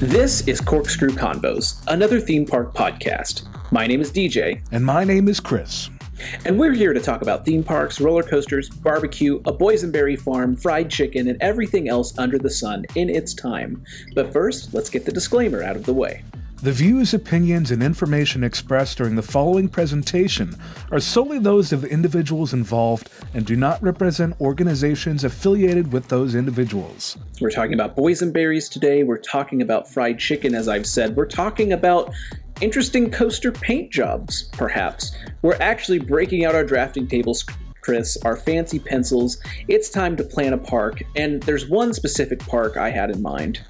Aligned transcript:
This 0.00 0.46
is 0.46 0.60
Corkscrew 0.60 1.08
Convos, 1.08 1.82
another 1.88 2.20
theme 2.20 2.46
park 2.46 2.72
podcast. 2.72 3.42
My 3.72 3.84
name 3.84 4.00
is 4.00 4.12
DJ. 4.12 4.62
And 4.70 4.84
my 4.84 5.02
name 5.02 5.26
is 5.26 5.40
Chris. 5.40 5.90
And 6.44 6.56
we're 6.56 6.72
here 6.72 6.92
to 6.92 7.00
talk 7.00 7.20
about 7.20 7.44
theme 7.44 7.64
parks, 7.64 8.00
roller 8.00 8.22
coasters, 8.22 8.70
barbecue, 8.70 9.40
a 9.44 9.52
boysenberry 9.52 10.16
farm, 10.16 10.54
fried 10.54 10.88
chicken, 10.88 11.26
and 11.26 11.36
everything 11.42 11.88
else 11.88 12.16
under 12.16 12.38
the 12.38 12.48
sun 12.48 12.84
in 12.94 13.10
its 13.10 13.34
time. 13.34 13.84
But 14.14 14.32
first, 14.32 14.72
let's 14.72 14.88
get 14.88 15.04
the 15.04 15.10
disclaimer 15.10 15.64
out 15.64 15.74
of 15.74 15.84
the 15.84 15.94
way. 15.94 16.22
The 16.60 16.72
views, 16.72 17.14
opinions, 17.14 17.70
and 17.70 17.84
information 17.84 18.42
expressed 18.42 18.98
during 18.98 19.14
the 19.14 19.22
following 19.22 19.68
presentation 19.68 20.56
are 20.90 20.98
solely 20.98 21.38
those 21.38 21.72
of 21.72 21.82
the 21.82 21.88
individuals 21.88 22.52
involved 22.52 23.10
and 23.32 23.46
do 23.46 23.54
not 23.54 23.80
represent 23.80 24.40
organizations 24.40 25.22
affiliated 25.22 25.92
with 25.92 26.08
those 26.08 26.34
individuals. 26.34 27.16
We're 27.40 27.50
talking 27.50 27.74
about 27.74 27.96
boysenberries 27.96 28.68
today. 28.68 29.04
We're 29.04 29.18
talking 29.18 29.62
about 29.62 29.88
fried 29.88 30.18
chicken, 30.18 30.56
as 30.56 30.66
I've 30.66 30.86
said. 30.86 31.14
We're 31.14 31.26
talking 31.26 31.72
about 31.72 32.12
interesting 32.60 33.08
coaster 33.08 33.52
paint 33.52 33.92
jobs, 33.92 34.50
perhaps. 34.54 35.12
We're 35.42 35.58
actually 35.60 36.00
breaking 36.00 36.44
out 36.44 36.56
our 36.56 36.64
drafting 36.64 37.06
tables. 37.06 37.46
Chris, 37.82 38.16
our 38.24 38.34
fancy 38.34 38.80
pencils. 38.80 39.38
It's 39.68 39.90
time 39.90 40.16
to 40.16 40.24
plan 40.24 40.54
a 40.54 40.58
park, 40.58 41.02
and 41.14 41.40
there's 41.44 41.68
one 41.68 41.94
specific 41.94 42.40
park 42.40 42.76
I 42.76 42.90
had 42.90 43.10
in 43.10 43.22
mind. 43.22 43.60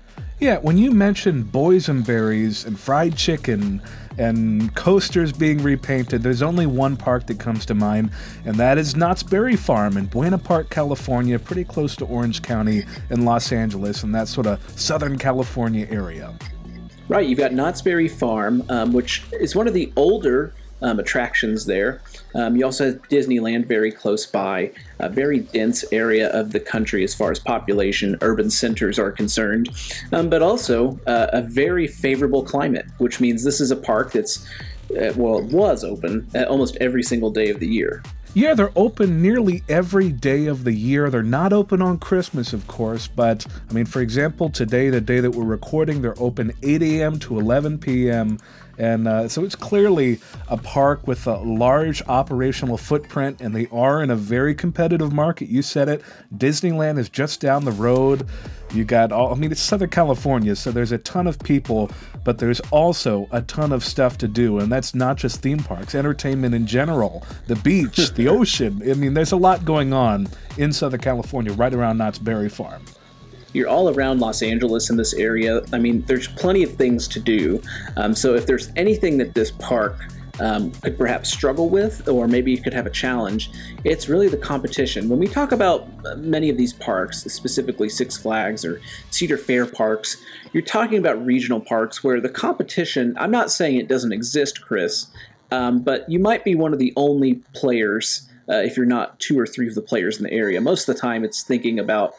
Yeah, 0.41 0.59
when 0.59 0.79
you 0.79 0.93
mention 0.93 1.43
boysenberries 1.43 2.65
and 2.65 2.79
fried 2.79 3.17
chicken 3.17 3.83
and 4.19 4.73
coasters 4.77 5.33
being 5.33 5.61
repainted, 5.61 6.23
there's 6.23 6.43
only 6.43 6.65
one 6.65 6.97
park 6.97 7.27
that 7.27 7.41
comes 7.41 7.67
to 7.67 7.75
mind, 7.75 8.13
and 8.45 8.55
that 8.55 8.79
is 8.79 8.95
Knott's 8.95 9.25
Berry 9.25 9.57
Farm 9.57 9.97
in 9.97 10.07
Buena 10.07 10.39
Park, 10.39 10.71
California, 10.71 11.41
pretty 11.41 11.65
close 11.65 11.97
to 11.97 12.05
Orange 12.05 12.41
County 12.43 12.85
in 13.11 13.25
Los 13.25 13.51
Angeles, 13.51 14.05
and 14.05 14.15
that 14.15 14.29
sort 14.29 14.47
of 14.47 14.61
Southern 14.79 15.19
California 15.19 15.89
area. 15.91 16.33
Right, 17.09 17.27
you've 17.27 17.41
got 17.41 17.53
Knott's 17.53 17.83
Berry 17.83 18.07
Farm, 18.07 18.63
um, 18.69 18.93
which 18.93 19.25
is 19.33 19.57
one 19.57 19.67
of 19.67 19.75
the 19.75 19.93
older 19.97 20.55
um, 20.83 20.99
attractions 20.99 21.67
there. 21.67 22.01
Um, 22.35 22.57
you 22.57 22.65
also 22.65 22.87
have 22.87 23.03
Disneyland 23.09 23.67
very 23.67 23.91
close 23.91 24.27
by, 24.27 24.73
a 24.99 25.09
very 25.09 25.41
dense 25.41 25.85
area 25.93 26.31
of 26.31 26.53
the 26.53 26.61
country 26.61 27.05
as 27.05 27.15
far 27.15 27.31
as 27.31 27.39
population, 27.39 28.17
urban 28.21 28.51
centers 28.51 28.99
are 28.99 29.11
concerned, 29.11 29.71
um, 30.13 30.29
but 30.29 30.43
also 30.43 30.99
uh, 31.07 31.29
a 31.33 31.43
very 31.43 31.87
favorable 31.87 32.43
climate, 32.43 32.87
which 32.99 33.21
means 33.21 33.45
this 33.45 33.61
is 33.61 33.71
a 33.71 33.77
park 33.77 34.13
that's, 34.13 34.47
uh, 34.91 35.13
well, 35.17 35.39
it 35.39 35.53
was 35.53 35.85
open 35.85 36.29
uh, 36.35 36.45
almost 36.45 36.77
every 36.81 37.03
single 37.03 37.31
day 37.31 37.51
of 37.51 37.61
the 37.61 37.69
year. 37.69 38.03
Yeah, 38.35 38.55
they're 38.55 38.73
open 38.77 39.23
nearly 39.23 39.63
every 39.69 40.13
day 40.13 40.47
of 40.47 40.65
the 40.65 40.73
year. 40.73 41.11
They're 41.11 41.23
not 41.23 41.53
open 41.53 41.81
on 41.81 41.99
Christmas, 41.99 42.53
of 42.53 42.67
course, 42.67 43.09
but 43.09 43.47
I 43.69 43.73
mean, 43.73 43.87
for 43.87 44.01
example, 44.01 44.51
today, 44.51 44.91
the 44.91 45.01
day 45.01 45.21
that 45.21 45.31
we're 45.31 45.45
recording, 45.45 46.03
they're 46.03 46.21
open 46.21 46.53
8 46.63 46.83
a.m. 46.83 47.19
to 47.21 47.39
11 47.39 47.79
p.m. 47.79 48.39
And 48.79 49.09
uh, 49.09 49.29
so 49.29 49.45
it's 49.45 49.57
clearly 49.57 50.21
a 50.49 50.57
park 50.57 51.07
with 51.07 51.27
a 51.27 51.39
large 51.39 52.01
operational 52.07 52.79
footprint, 52.79 53.41
and 53.41 53.55
they 53.55 53.67
are 53.73 54.03
in 54.03 54.11
a 54.11 54.17
very 54.17 54.55
competitive 54.55 55.13
market. 55.13 55.49
You 55.49 55.63
said 55.63 55.89
it. 55.89 56.03
Disneyland 56.37 56.99
is 56.99 57.09
just 57.09 57.41
down 57.41 57.65
the 57.65 57.73
road. 57.73 58.27
You 58.73 58.85
got 58.85 59.13
all, 59.13 59.33
I 59.33 59.35
mean, 59.35 59.51
it's 59.51 59.61
Southern 59.61 59.91
California, 59.91 60.55
so 60.55 60.71
there's 60.71 60.93
a 60.93 60.99
ton 60.99 61.27
of 61.27 61.39
people, 61.41 61.91
but 62.23 62.39
there's 62.39 62.61
also 62.71 63.27
a 63.33 63.43
ton 63.43 63.73
of 63.73 63.83
stuff 63.83 64.19
to 64.19 64.29
do. 64.29 64.59
And 64.59 64.71
that's 64.71 64.95
not 64.95 65.17
just 65.17 65.41
theme 65.41 65.59
parks, 65.59 65.95
entertainment 65.95 66.55
in 66.55 66.67
general, 66.67 67.25
the 67.47 67.57
beach, 67.57 68.13
the 68.13 68.29
ocean. 68.29 68.83
I 68.89 68.95
mean, 68.95 69.15
there's 69.15 69.33
a 69.33 69.37
lot 69.37 69.65
going 69.65 69.93
on 69.93 70.29
in 70.57 70.73
Southern 70.73 71.01
California, 71.01 71.53
right 71.53 71.73
around 71.73 71.99
Knott's 71.99 72.19
Berry 72.19 72.49
Farm 72.49 72.85
you're 73.53 73.69
all 73.69 73.89
around 73.89 74.21
Los 74.21 74.43
Angeles 74.43 74.91
in 74.91 74.97
this 74.97 75.15
area. 75.15 75.63
I 75.73 75.79
mean, 75.79 76.03
there's 76.03 76.29
plenty 76.29 76.63
of 76.63 76.75
things 76.75 77.09
to 77.09 77.21
do. 77.21 77.63
Um, 77.97 78.15
so 78.15 78.35
if 78.35 78.47
there's 78.47 78.71
anything 78.77 79.19
that 79.19 79.35
this 79.35 79.51
park 79.51 79.97
um, 80.41 80.71
could 80.83 80.97
perhaps 80.97 81.33
struggle 81.33 81.69
with, 81.69 82.09
or 82.09 82.29
maybe 82.29 82.51
you 82.51 82.59
could 82.63 82.73
have 82.73 82.87
a 82.87 82.91
challenge, 82.91 83.51
it's 83.85 84.09
really 84.09 84.29
the 84.29 84.37
competition. 84.37 85.09
When 85.09 85.19
we 85.19 85.27
talk 85.27 85.53
about 85.53 85.89
many 86.19 86.49
of 86.49 86.57
these 86.57 86.73
parks, 86.73 87.25
specifically 87.25 87.89
Six 87.89 88.17
Flags 88.17 88.65
or 88.65 88.81
Cedar 89.11 89.37
Fair 89.37 89.67
parks, 89.67 90.17
you're 90.53 90.63
talking 90.63 90.99
about 90.99 91.25
regional 91.25 91.61
parks 91.61 92.05
where 92.05 92.21
the 92.21 92.29
competition, 92.29 93.17
I'm 93.19 93.31
not 93.31 93.51
saying 93.51 93.77
it 93.77 93.89
doesn't 93.89 94.13
exist, 94.13 94.63
Chris, 94.63 95.09
um, 95.51 95.81
but 95.81 96.09
you 96.09 96.19
might 96.19 96.45
be 96.45 96.55
one 96.55 96.73
of 96.73 96.79
the 96.79 96.93
only 96.97 97.37
players. 97.55 98.29
Uh, 98.49 98.57
if 98.57 98.77
you're 98.77 98.87
not 98.87 99.19
two 99.19 99.39
or 99.39 99.47
three 99.47 99.67
of 99.67 99.75
the 99.75 99.83
players 99.83 100.19
in 100.19 100.25
the 100.25 100.33
area, 100.33 100.61
most 100.61 100.89
of 100.89 100.95
the 100.95 101.01
time 101.01 101.25
it's 101.25 101.43
thinking 101.43 101.79
about, 101.79 102.15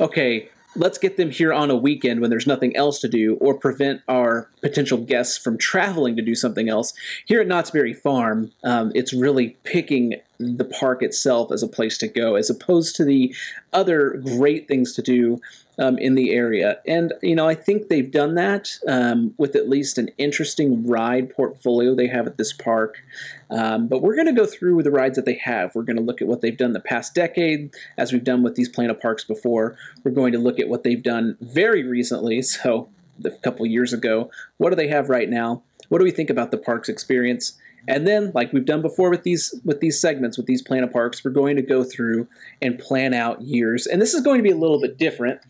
okay, 0.00 0.48
let's 0.76 0.98
get 0.98 1.16
them 1.16 1.30
here 1.30 1.52
on 1.52 1.70
a 1.70 1.76
weekend 1.76 2.20
when 2.20 2.30
there's 2.30 2.46
nothing 2.46 2.76
else 2.76 2.98
to 3.00 3.08
do 3.08 3.36
or 3.36 3.54
prevent 3.54 4.02
our 4.08 4.50
potential 4.60 4.98
guests 4.98 5.38
from 5.38 5.58
traveling 5.58 6.16
to 6.16 6.22
do 6.22 6.34
something 6.34 6.68
else. 6.68 6.92
Here 7.24 7.40
at 7.40 7.46
Knott's 7.46 7.70
Berry 7.70 7.94
Farm, 7.94 8.52
um, 8.64 8.92
it's 8.94 9.12
really 9.12 9.56
picking 9.64 10.20
the 10.38 10.64
park 10.64 11.02
itself 11.02 11.50
as 11.50 11.62
a 11.62 11.68
place 11.68 11.96
to 11.98 12.08
go 12.08 12.34
as 12.34 12.50
opposed 12.50 12.94
to 12.96 13.04
the 13.04 13.34
other 13.72 14.20
great 14.24 14.68
things 14.68 14.92
to 14.94 15.02
do 15.02 15.40
um, 15.78 15.98
in 15.98 16.14
the 16.14 16.30
area. 16.32 16.78
And, 16.86 17.12
you 17.22 17.34
know, 17.34 17.48
I 17.48 17.54
think 17.54 17.88
they've 17.88 18.10
done 18.10 18.34
that 18.34 18.78
um, 18.88 19.34
with 19.36 19.54
at 19.54 19.68
least 19.68 19.98
an 19.98 20.10
interesting 20.18 20.86
ride 20.86 21.30
portfolio 21.30 21.94
they 21.94 22.06
have 22.08 22.26
at 22.26 22.38
this 22.38 22.52
park. 22.52 23.02
Um, 23.50 23.88
but 23.88 24.02
we're 24.02 24.14
going 24.14 24.26
to 24.26 24.32
go 24.32 24.46
through 24.46 24.82
the 24.82 24.90
rides 24.90 25.16
that 25.16 25.24
they 25.24 25.40
have. 25.44 25.74
We're 25.74 25.82
going 25.82 25.96
to 25.96 26.02
look 26.02 26.22
at 26.22 26.28
what 26.28 26.40
they've 26.40 26.56
done 26.56 26.72
the 26.72 26.80
past 26.80 27.14
decade, 27.14 27.74
as 27.96 28.12
we've 28.12 28.24
done 28.24 28.42
with 28.42 28.54
these 28.54 28.68
Planet 28.68 29.00
Parks 29.00 29.24
before. 29.24 29.76
We're 30.04 30.10
going 30.12 30.32
to 30.32 30.38
look 30.38 30.58
at 30.58 30.68
what 30.68 30.82
they've 30.82 31.02
done 31.02 31.36
very 31.40 31.82
recently, 31.82 32.42
so 32.42 32.88
a 33.24 33.30
couple 33.30 33.64
years 33.66 33.92
ago. 33.92 34.30
What 34.58 34.70
do 34.70 34.76
they 34.76 34.88
have 34.88 35.08
right 35.08 35.28
now? 35.28 35.62
What 35.88 35.98
do 35.98 36.04
we 36.04 36.10
think 36.10 36.30
about 36.30 36.50
the 36.50 36.58
park's 36.58 36.88
experience? 36.88 37.56
And 37.88 38.06
then, 38.06 38.32
like 38.34 38.52
we've 38.52 38.64
done 38.64 38.82
before 38.82 39.10
with 39.10 39.22
these 39.22 39.54
with 39.64 39.80
these 39.80 40.00
segments 40.00 40.36
with 40.36 40.46
these 40.46 40.62
Planet 40.62 40.92
Parks, 40.92 41.24
we're 41.24 41.30
going 41.30 41.56
to 41.56 41.62
go 41.62 41.84
through 41.84 42.28
and 42.60 42.78
plan 42.78 43.14
out 43.14 43.42
years. 43.42 43.86
And 43.86 44.02
this 44.02 44.14
is 44.14 44.22
going 44.22 44.38
to 44.38 44.42
be 44.42 44.50
a 44.50 44.56
little 44.56 44.80
bit 44.80 44.98
different 44.98 45.40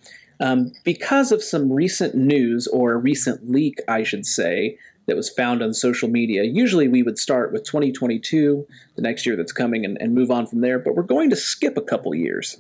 um, 0.41 0.73
because 0.85 1.33
of 1.33 1.43
some 1.43 1.73
recent 1.73 2.15
news 2.15 2.67
or 2.67 2.99
recent 2.99 3.51
leak, 3.51 3.81
I 3.89 4.03
should 4.03 4.27
say, 4.27 4.79
that 5.07 5.17
was 5.17 5.31
found 5.31 5.63
on 5.63 5.73
social 5.73 6.09
media. 6.09 6.43
Usually, 6.43 6.89
we 6.89 7.03
would 7.03 7.19
start 7.19 7.53
with 7.53 7.65
2022, 7.65 8.67
the 8.97 9.03
next 9.03 9.25
year 9.25 9.37
that's 9.37 9.53
coming, 9.53 9.85
and, 9.85 9.97
and 10.01 10.15
move 10.15 10.31
on 10.31 10.47
from 10.47 10.61
there. 10.61 10.79
But 10.79 10.95
we're 10.95 11.05
going 11.05 11.31
to 11.31 11.37
skip 11.37 11.77
a 11.77 11.83
couple 11.83 12.15
years. 12.15 12.59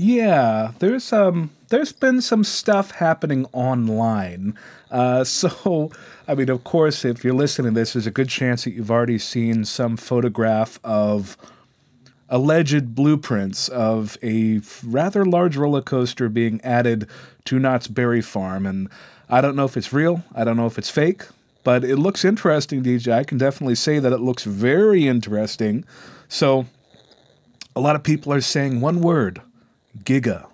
Yeah, 0.00 0.74
there's 0.78 1.12
um 1.12 1.50
there's 1.70 1.90
been 1.90 2.22
some 2.22 2.44
stuff 2.44 2.92
happening 2.92 3.46
online. 3.52 4.56
Uh, 4.92 5.24
so, 5.24 5.90
I 6.28 6.36
mean, 6.36 6.48
of 6.50 6.62
course, 6.62 7.04
if 7.04 7.24
you're 7.24 7.34
listening 7.34 7.74
to 7.74 7.80
this, 7.80 7.94
there's 7.94 8.06
a 8.06 8.12
good 8.12 8.28
chance 8.28 8.62
that 8.62 8.70
you've 8.74 8.92
already 8.92 9.18
seen 9.18 9.64
some 9.64 9.96
photograph 9.96 10.78
of 10.84 11.36
alleged 12.28 12.94
blueprints 12.94 13.68
of 13.68 14.16
a 14.22 14.60
rather 14.86 15.24
large 15.24 15.56
roller 15.56 15.82
coaster 15.82 16.28
being 16.28 16.60
added 16.62 17.08
to 17.46 17.58
Knott's 17.58 17.88
Berry 17.88 18.20
Farm. 18.20 18.66
And 18.66 18.88
I 19.28 19.40
don't 19.40 19.56
know 19.56 19.64
if 19.64 19.76
it's 19.76 19.92
real, 19.92 20.22
I 20.32 20.44
don't 20.44 20.56
know 20.56 20.66
if 20.66 20.78
it's 20.78 20.90
fake, 20.90 21.24
but 21.64 21.82
it 21.82 21.96
looks 21.96 22.24
interesting, 22.24 22.84
DJ. 22.84 23.12
I 23.12 23.24
can 23.24 23.36
definitely 23.36 23.74
say 23.74 23.98
that 23.98 24.12
it 24.12 24.20
looks 24.20 24.44
very 24.44 25.08
interesting. 25.08 25.84
So, 26.28 26.66
a 27.74 27.80
lot 27.80 27.96
of 27.96 28.04
people 28.04 28.32
are 28.32 28.40
saying 28.40 28.80
one 28.80 29.00
word 29.00 29.40
Giga. 30.04 30.46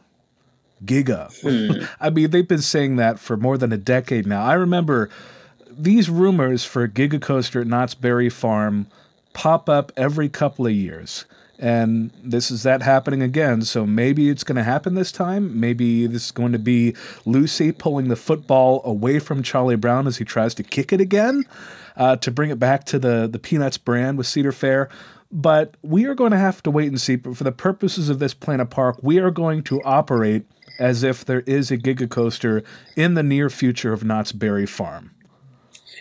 Giga. 0.84 1.30
Hmm. 1.42 1.84
I 2.00 2.10
mean, 2.10 2.30
they've 2.30 2.46
been 2.46 2.60
saying 2.60 2.96
that 2.96 3.18
for 3.18 3.36
more 3.36 3.56
than 3.56 3.72
a 3.72 3.76
decade 3.76 4.26
now. 4.26 4.44
I 4.44 4.54
remember 4.54 5.08
these 5.70 6.10
rumors 6.10 6.64
for 6.64 6.86
Giga 6.88 7.20
Coaster 7.20 7.60
at 7.60 7.66
Knott's 7.66 7.94
Berry 7.94 8.28
Farm 8.28 8.86
pop 9.32 9.68
up 9.68 9.92
every 9.96 10.28
couple 10.28 10.66
of 10.66 10.72
years. 10.72 11.24
And 11.58 12.10
this 12.22 12.50
is 12.50 12.64
that 12.64 12.82
happening 12.82 13.22
again. 13.22 13.62
So 13.62 13.86
maybe 13.86 14.28
it's 14.28 14.44
going 14.44 14.56
to 14.56 14.64
happen 14.64 14.94
this 14.94 15.12
time. 15.12 15.58
Maybe 15.58 16.06
this 16.06 16.26
is 16.26 16.30
going 16.32 16.52
to 16.52 16.58
be 16.58 16.94
Lucy 17.24 17.70
pulling 17.70 18.08
the 18.08 18.16
football 18.16 18.82
away 18.84 19.18
from 19.18 19.42
Charlie 19.42 19.76
Brown 19.76 20.06
as 20.06 20.16
he 20.16 20.24
tries 20.24 20.54
to 20.54 20.62
kick 20.62 20.92
it 20.92 21.00
again 21.00 21.44
uh, 21.96 22.16
to 22.16 22.30
bring 22.30 22.50
it 22.50 22.58
back 22.58 22.84
to 22.86 22.98
the, 22.98 23.28
the 23.30 23.38
Peanuts 23.38 23.78
brand 23.78 24.18
with 24.18 24.26
Cedar 24.26 24.52
Fair. 24.52 24.88
But 25.34 25.76
we 25.82 26.06
are 26.06 26.14
going 26.14 26.30
to 26.30 26.38
have 26.38 26.62
to 26.62 26.70
wait 26.70 26.88
and 26.88 27.00
see. 27.00 27.16
But 27.16 27.36
for 27.36 27.44
the 27.44 27.52
purposes 27.52 28.08
of 28.08 28.20
this 28.20 28.32
Planet 28.32 28.70
Park, 28.70 28.98
we 29.02 29.18
are 29.18 29.32
going 29.32 29.64
to 29.64 29.82
operate 29.82 30.46
as 30.78 31.02
if 31.02 31.24
there 31.24 31.40
is 31.40 31.70
a 31.70 31.76
Giga 31.76 32.08
Coaster 32.08 32.62
in 32.96 33.14
the 33.14 33.22
near 33.22 33.50
future 33.50 33.92
of 33.92 34.04
Knott's 34.04 34.32
Berry 34.32 34.66
Farm. 34.66 35.10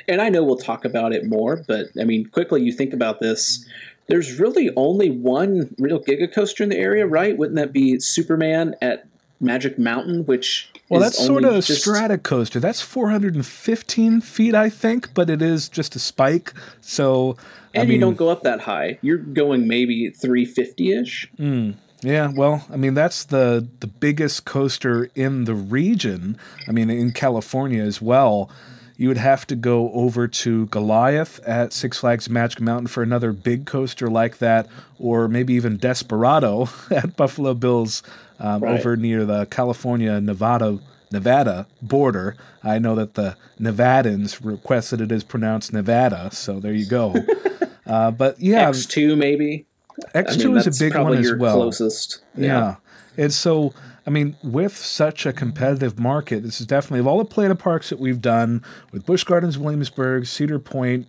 And 0.07 0.21
I 0.21 0.29
know 0.29 0.43
we'll 0.43 0.57
talk 0.57 0.85
about 0.85 1.13
it 1.13 1.25
more, 1.25 1.63
but 1.67 1.87
I 1.99 2.03
mean, 2.03 2.27
quickly, 2.27 2.61
you 2.61 2.71
think 2.71 2.93
about 2.93 3.19
this. 3.19 3.65
There's 4.07 4.39
really 4.39 4.69
only 4.75 5.09
one 5.09 5.73
real 5.79 5.99
Giga 5.99 6.31
Coaster 6.31 6.63
in 6.63 6.69
the 6.69 6.77
area, 6.77 7.07
right? 7.07 7.37
Wouldn't 7.37 7.55
that 7.55 7.71
be 7.71 7.99
Superman 7.99 8.75
at 8.81 9.07
Magic 9.39 9.79
Mountain, 9.79 10.25
which 10.25 10.69
well, 10.89 10.99
that's 10.99 11.23
sort 11.23 11.43
of 11.43 11.55
a 11.55 11.61
just... 11.61 11.81
strata 11.81 12.17
coaster. 12.17 12.59
That's 12.59 12.81
415 12.81 14.21
feet, 14.21 14.55
I 14.55 14.69
think, 14.69 15.13
but 15.13 15.29
it 15.29 15.41
is 15.41 15.69
just 15.69 15.95
a 15.95 15.99
spike. 15.99 16.53
So, 16.81 17.37
and 17.73 17.83
I 17.83 17.85
mean, 17.85 17.95
you 17.95 17.99
don't 17.99 18.17
go 18.17 18.29
up 18.29 18.43
that 18.43 18.61
high. 18.61 18.99
You're 19.01 19.17
going 19.17 19.67
maybe 19.67 20.09
350 20.09 20.91
ish. 20.91 21.29
Mm. 21.39 21.75
Yeah, 22.01 22.31
well, 22.33 22.65
I 22.69 22.75
mean 22.75 22.93
that's 22.93 23.23
the 23.23 23.67
the 23.79 23.87
biggest 23.87 24.45
coaster 24.45 25.09
in 25.15 25.45
the 25.45 25.55
region. 25.55 26.37
I 26.67 26.71
mean 26.71 26.89
in 26.89 27.11
California 27.13 27.81
as 27.81 28.01
well. 28.01 28.49
You 28.95 29.07
would 29.07 29.17
have 29.17 29.47
to 29.47 29.55
go 29.55 29.91
over 29.91 30.27
to 30.27 30.67
Goliath 30.67 31.39
at 31.47 31.73
Six 31.73 31.97
Flags 31.97 32.29
Magic 32.29 32.61
Mountain 32.61 32.87
for 32.87 33.01
another 33.01 33.33
big 33.33 33.65
coaster 33.65 34.07
like 34.07 34.37
that, 34.37 34.67
or 34.99 35.27
maybe 35.27 35.55
even 35.55 35.77
Desperado 35.77 36.69
at 36.91 37.17
Buffalo 37.17 37.55
Bills 37.55 38.03
um, 38.39 38.61
right. 38.61 38.79
over 38.79 38.95
near 38.95 39.25
the 39.25 39.45
California 39.47 40.21
Nevada 40.21 40.79
Nevada 41.11 41.67
border. 41.81 42.35
I 42.63 42.79
know 42.79 42.95
that 42.95 43.15
the 43.15 43.35
Nevadans 43.59 44.43
requested 44.43 45.01
it 45.01 45.11
is 45.11 45.23
pronounced 45.23 45.73
Nevada, 45.73 46.29
so 46.31 46.59
there 46.59 46.73
you 46.73 46.85
go. 46.85 47.15
uh, 47.85 48.11
but 48.11 48.39
yeah, 48.39 48.69
X 48.69 48.85
two 48.85 49.15
maybe. 49.15 49.65
X 50.13 50.37
two 50.37 50.49
I 50.49 50.53
mean, 50.53 50.57
is 50.57 50.81
a 50.81 50.83
big 50.83 50.97
one 50.97 51.13
as 51.13 51.33
well. 51.33 51.55
Closest, 51.55 52.23
yeah. 52.35 52.45
yeah. 52.47 52.75
And 53.15 53.31
so, 53.31 53.73
I 54.07 54.09
mean, 54.09 54.35
with 54.43 54.75
such 54.75 55.25
a 55.25 55.33
competitive 55.33 55.99
market, 55.99 56.41
this 56.43 56.59
is 56.59 56.65
definitely 56.65 56.99
of 56.99 57.07
all 57.07 57.19
the 57.19 57.25
Planet 57.25 57.59
Parks 57.59 57.89
that 57.89 57.99
we've 57.99 58.21
done 58.21 58.63
with 58.91 59.05
Busch 59.05 59.23
Gardens, 59.23 59.57
Williamsburg, 59.57 60.25
Cedar 60.25 60.59
Point, 60.59 61.07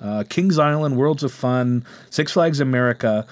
uh, 0.00 0.24
Kings 0.28 0.58
Island, 0.58 0.96
Worlds 0.96 1.22
of 1.22 1.32
Fun, 1.32 1.84
Six 2.10 2.32
Flags 2.32 2.60
America. 2.60 3.26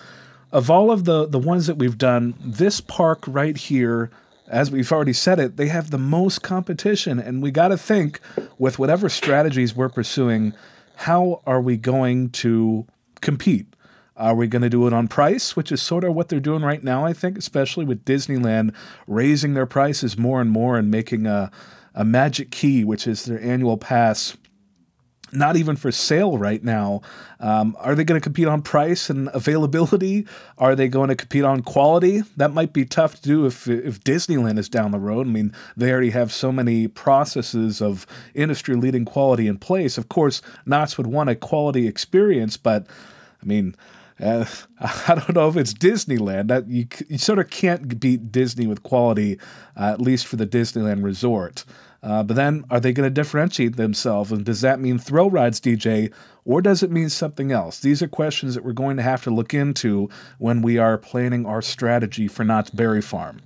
Of 0.53 0.71
all 0.71 0.93
of 0.93 1.05
the 1.05 1.27
the 1.27 1.41
ones 1.41 1.67
that 1.67 1.77
we've 1.77 1.99
done, 1.99 2.35
this 2.41 2.81
park 2.81 3.25
right 3.27 3.57
here 3.57 4.11
as 4.49 4.71
we've 4.71 4.91
already 4.93 5.13
said 5.13 5.39
it, 5.39 5.57
they 5.57 5.69
have 5.69 5.91
the 5.91 5.99
most 5.99 6.43
competition. 6.43 7.19
And 7.19 7.43
we 7.43 7.51
got 7.51 7.69
to 7.69 7.77
think 7.77 8.21
with 8.59 8.79
whatever 8.79 9.09
strategies 9.09 9.75
we're 9.75 9.89
pursuing, 9.89 10.55
how 10.97 11.43
are 11.47 11.61
we 11.61 11.77
going 11.77 12.31
to 12.31 12.87
compete? 13.21 13.67
Are 14.17 14.35
we 14.35 14.47
going 14.47 14.63
to 14.63 14.71
do 14.71 14.87
it 14.87 14.95
on 14.95 15.09
price, 15.09 15.55
which 15.55 15.71
is 15.71 15.83
sort 15.83 16.05
of 16.05 16.15
what 16.15 16.31
they're 16.31 16.41
doing 16.41 16.63
right 16.63 16.83
now, 16.83 17.05
I 17.05 17.13
think, 17.13 17.37
especially 17.37 17.85
with 17.85 18.07
Disneyland 18.07 18.75
raising 19.07 19.53
their 19.53 19.67
prices 19.67 20.17
more 20.17 20.41
and 20.41 20.51
more 20.51 20.79
and 20.79 20.91
making 20.91 21.27
a, 21.27 21.51
a 21.95 22.03
Magic 22.03 22.51
Key, 22.51 22.83
which 22.83 23.07
is 23.07 23.27
their 23.27 23.41
annual 23.43 23.77
pass, 23.77 24.39
not 25.33 25.57
even 25.57 25.77
for 25.77 25.91
sale 25.91 26.39
right 26.39 26.63
now. 26.63 27.03
Um, 27.41 27.77
are 27.81 27.95
they 27.95 28.05
going 28.05 28.21
to 28.21 28.25
compete 28.25 28.49
on 28.49 28.63
price 28.63 29.11
and 29.11 29.29
availability? 29.35 30.27
Are 30.59 30.75
they 30.75 30.89
going 30.89 31.09
to 31.09 31.17
compete 31.17 31.45
on 31.45 31.63
quality? 31.63 32.23
That 32.37 32.53
might 32.53 32.73
be 32.73 32.85
tough 32.85 33.17
to 33.17 33.23
do 33.23 33.47
if 33.47 33.69
if 33.69 34.01
Disneyland 34.01 34.59
is 34.59 34.69
down 34.69 34.93
the 34.93 34.99
road. 34.99 35.27
I 35.27 35.31
mean, 35.31 35.53
they 35.77 35.91
already 35.91 36.11
have 36.11 36.33
so 36.33 36.51
many 36.53 36.89
processes 36.89 37.83
of 37.83 38.07
industry 38.35 38.77
leading 38.77 39.05
quality 39.05 39.47
in 39.49 39.59
place. 39.59 39.99
Of 39.99 40.09
course, 40.09 40.41
Knott's 40.65 40.97
would 40.97 41.09
want 41.09 41.31
a 41.31 41.35
quality 41.35 41.87
experience, 41.87 42.57
but 42.57 42.87
I 43.43 43.47
mean. 43.47 43.75
Uh, 44.19 44.47
I 44.81 45.15
don't 45.15 45.35
know 45.35 45.47
if 45.47 45.59
it's 45.59 45.75
Disneyland. 45.75 46.49
That 46.49 46.69
you, 46.69 46.87
you 47.07 47.19
sort 47.19 47.39
of 47.39 47.51
can't 47.51 48.01
beat 48.01 48.33
Disney 48.33 48.67
with 48.67 48.83
quality, 48.83 49.39
uh, 49.77 49.93
at 49.93 50.01
least 50.01 50.27
for 50.27 50.37
the 50.37 50.47
Disneyland 50.47 51.05
Resort. 51.05 51.67
Uh, 52.07 52.23
but 52.23 52.37
then, 52.37 52.65
are 52.71 52.79
they 52.79 52.93
going 52.93 53.07
to 53.07 53.13
differentiate 53.13 53.75
themselves? 53.77 54.31
And 54.31 54.45
does 54.45 54.61
that 54.61 54.79
mean 54.79 54.97
thrill 54.97 55.29
rides, 55.29 55.61
DJ, 55.61 56.13
or 56.45 56.63
does 56.63 56.85
it 56.85 56.91
mean 56.91 57.09
something 57.09 57.51
else? 57.51 57.81
These 57.81 58.01
are 58.01 58.07
questions 58.07 58.55
that 58.55 58.65
we're 58.65 58.73
going 58.73 58.97
to 58.97 59.03
have 59.03 59.25
to 59.25 59.31
look 59.31 59.53
into 59.53 60.09
when 60.39 60.63
we 60.63 60.79
are 60.79 60.97
planning 60.99 61.45
our 61.45 61.61
strategy 61.61 62.29
for 62.29 62.45
Knott's 62.45 62.71
Berry 62.71 63.03
Farm. 63.03 63.43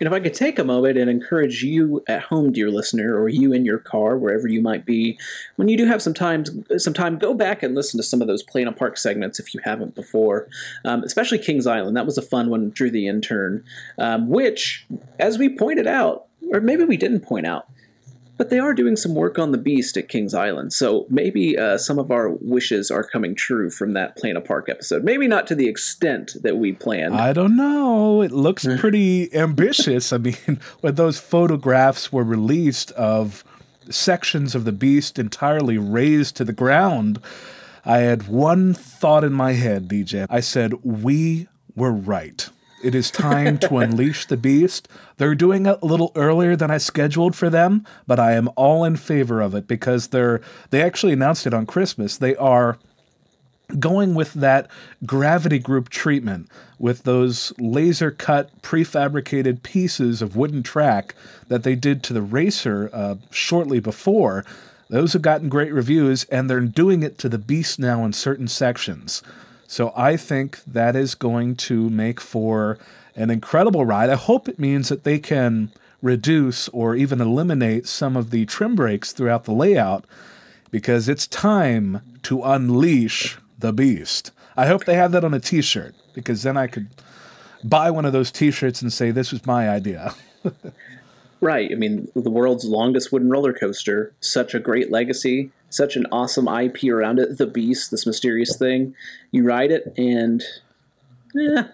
And 0.00 0.06
if 0.06 0.12
I 0.12 0.20
could 0.20 0.34
take 0.34 0.58
a 0.58 0.64
moment 0.64 0.96
and 0.98 1.10
encourage 1.10 1.64
you 1.64 2.02
at 2.08 2.22
home, 2.22 2.52
dear 2.52 2.70
listener, 2.70 3.18
or 3.18 3.28
you 3.28 3.52
in 3.52 3.64
your 3.64 3.78
car, 3.78 4.16
wherever 4.16 4.46
you 4.46 4.62
might 4.62 4.84
be, 4.84 5.18
when 5.56 5.68
you 5.68 5.76
do 5.76 5.86
have 5.86 6.00
some 6.00 6.14
time, 6.14 6.44
some 6.76 6.94
time, 6.94 7.18
go 7.18 7.34
back 7.34 7.62
and 7.62 7.74
listen 7.74 7.98
to 7.98 8.04
some 8.04 8.20
of 8.20 8.28
those 8.28 8.44
Planet 8.44 8.76
Park 8.76 8.96
segments 8.96 9.40
if 9.40 9.52
you 9.52 9.60
haven't 9.64 9.96
before. 9.96 10.48
Um, 10.84 11.02
especially 11.02 11.38
Kings 11.38 11.66
Island, 11.66 11.96
that 11.96 12.06
was 12.06 12.18
a 12.18 12.22
fun 12.22 12.50
one. 12.50 12.70
Drew 12.70 12.90
the 12.90 13.08
intern, 13.08 13.64
um, 13.98 14.28
which, 14.28 14.86
as 15.18 15.38
we 15.38 15.48
pointed 15.48 15.86
out, 15.86 16.26
or 16.54 16.60
maybe 16.60 16.84
we 16.84 16.96
didn't 16.96 17.20
point 17.20 17.46
out, 17.46 17.66
but 18.36 18.50
they 18.50 18.58
are 18.58 18.74
doing 18.74 18.96
some 18.96 19.14
work 19.14 19.38
on 19.38 19.52
the 19.52 19.58
Beast 19.58 19.96
at 19.96 20.08
Kings 20.08 20.34
Island, 20.34 20.72
so 20.72 21.06
maybe 21.08 21.56
uh, 21.58 21.78
some 21.78 21.98
of 21.98 22.10
our 22.10 22.30
wishes 22.30 22.90
are 22.90 23.04
coming 23.04 23.34
true 23.34 23.70
from 23.70 23.92
that 23.92 24.16
Planet 24.16 24.44
Park 24.44 24.68
episode. 24.68 25.04
Maybe 25.04 25.28
not 25.28 25.46
to 25.48 25.54
the 25.54 25.68
extent 25.68 26.36
that 26.42 26.56
we 26.56 26.72
planned. 26.72 27.14
I 27.14 27.32
don't 27.32 27.56
know. 27.56 28.22
It 28.22 28.32
looks 28.32 28.66
pretty 28.78 29.34
ambitious. 29.34 30.12
I 30.12 30.18
mean, 30.18 30.36
when 30.80 30.94
those 30.94 31.18
photographs 31.18 32.12
were 32.12 32.24
released 32.24 32.90
of 32.92 33.44
sections 33.90 34.54
of 34.54 34.64
the 34.64 34.72
Beast 34.72 35.18
entirely 35.18 35.78
razed 35.78 36.36
to 36.36 36.44
the 36.44 36.52
ground, 36.52 37.20
I 37.84 37.98
had 37.98 38.28
one 38.28 38.74
thought 38.74 39.24
in 39.24 39.32
my 39.32 39.52
head, 39.52 39.88
DJ. 39.88 40.26
I 40.30 40.40
said, 40.40 40.74
We 40.82 41.48
were 41.76 41.92
right. 41.92 42.48
It 42.84 42.94
is 42.94 43.10
time 43.10 43.56
to 43.60 43.78
unleash 43.78 44.26
the 44.26 44.36
beast. 44.36 44.88
They're 45.16 45.34
doing 45.34 45.64
it 45.64 45.78
a 45.80 45.86
little 45.86 46.12
earlier 46.14 46.54
than 46.54 46.70
I 46.70 46.76
scheduled 46.76 47.34
for 47.34 47.48
them, 47.48 47.86
but 48.06 48.20
I 48.20 48.32
am 48.32 48.50
all 48.56 48.84
in 48.84 48.96
favor 48.96 49.40
of 49.40 49.54
it 49.54 49.66
because 49.66 50.08
they're 50.08 50.42
they 50.68 50.82
actually 50.82 51.14
announced 51.14 51.46
it 51.46 51.54
on 51.54 51.64
Christmas. 51.64 52.18
They 52.18 52.36
are 52.36 52.78
going 53.78 54.14
with 54.14 54.34
that 54.34 54.70
gravity 55.06 55.58
group 55.58 55.88
treatment 55.88 56.50
with 56.78 57.04
those 57.04 57.54
laser 57.58 58.10
cut 58.10 58.50
prefabricated 58.60 59.62
pieces 59.62 60.20
of 60.20 60.36
wooden 60.36 60.62
track 60.62 61.14
that 61.48 61.62
they 61.62 61.74
did 61.74 62.02
to 62.02 62.12
the 62.12 62.20
racer 62.20 62.90
uh, 62.92 63.14
shortly 63.30 63.80
before 63.80 64.44
those 64.90 65.14
have 65.14 65.22
gotten 65.22 65.48
great 65.48 65.72
reviews 65.72 66.24
and 66.24 66.48
they're 66.48 66.60
doing 66.60 67.02
it 67.02 67.16
to 67.16 67.28
the 67.30 67.38
beast 67.38 67.78
now 67.78 68.04
in 68.04 68.12
certain 68.12 68.46
sections 68.46 69.22
so 69.66 69.92
I 69.96 70.16
think 70.16 70.62
that 70.64 70.96
is 70.96 71.14
going 71.14 71.56
to 71.56 71.88
make 71.90 72.20
for 72.20 72.78
an 73.16 73.30
incredible 73.30 73.84
ride. 73.84 74.10
I 74.10 74.16
hope 74.16 74.48
it 74.48 74.58
means 74.58 74.88
that 74.88 75.04
they 75.04 75.18
can 75.18 75.72
reduce 76.02 76.68
or 76.68 76.94
even 76.94 77.20
eliminate 77.20 77.86
some 77.86 78.16
of 78.16 78.30
the 78.30 78.44
trim 78.46 78.74
brakes 78.74 79.12
throughout 79.12 79.44
the 79.44 79.52
layout 79.52 80.04
because 80.70 81.08
it's 81.08 81.26
time 81.26 82.00
to 82.24 82.42
unleash 82.42 83.38
the 83.58 83.72
beast. 83.72 84.30
I 84.56 84.66
hope 84.66 84.84
they 84.84 84.94
have 84.94 85.12
that 85.12 85.24
on 85.24 85.34
a 85.34 85.40
t 85.40 85.62
shirt 85.62 85.94
because 86.14 86.42
then 86.42 86.56
I 86.56 86.66
could 86.66 86.88
buy 87.62 87.90
one 87.90 88.04
of 88.04 88.12
those 88.12 88.30
t 88.30 88.50
shirts 88.50 88.82
and 88.82 88.92
say, 88.92 89.10
This 89.10 89.32
was 89.32 89.46
my 89.46 89.68
idea. 89.68 90.14
right. 91.40 91.70
I 91.72 91.74
mean, 91.74 92.08
the 92.14 92.30
world's 92.30 92.64
longest 92.64 93.12
wooden 93.12 93.30
roller 93.30 93.52
coaster, 93.52 94.12
such 94.20 94.54
a 94.54 94.60
great 94.60 94.90
legacy 94.90 95.50
such 95.74 95.96
an 95.96 96.06
awesome 96.12 96.48
IP 96.48 96.84
around 96.84 97.18
it. 97.18 97.38
The 97.38 97.46
Beast, 97.46 97.90
this 97.90 98.06
mysterious 98.06 98.56
thing. 98.56 98.94
You 99.30 99.44
ride 99.44 99.70
it, 99.70 99.92
and 99.96 100.42
yeah, 101.34 101.68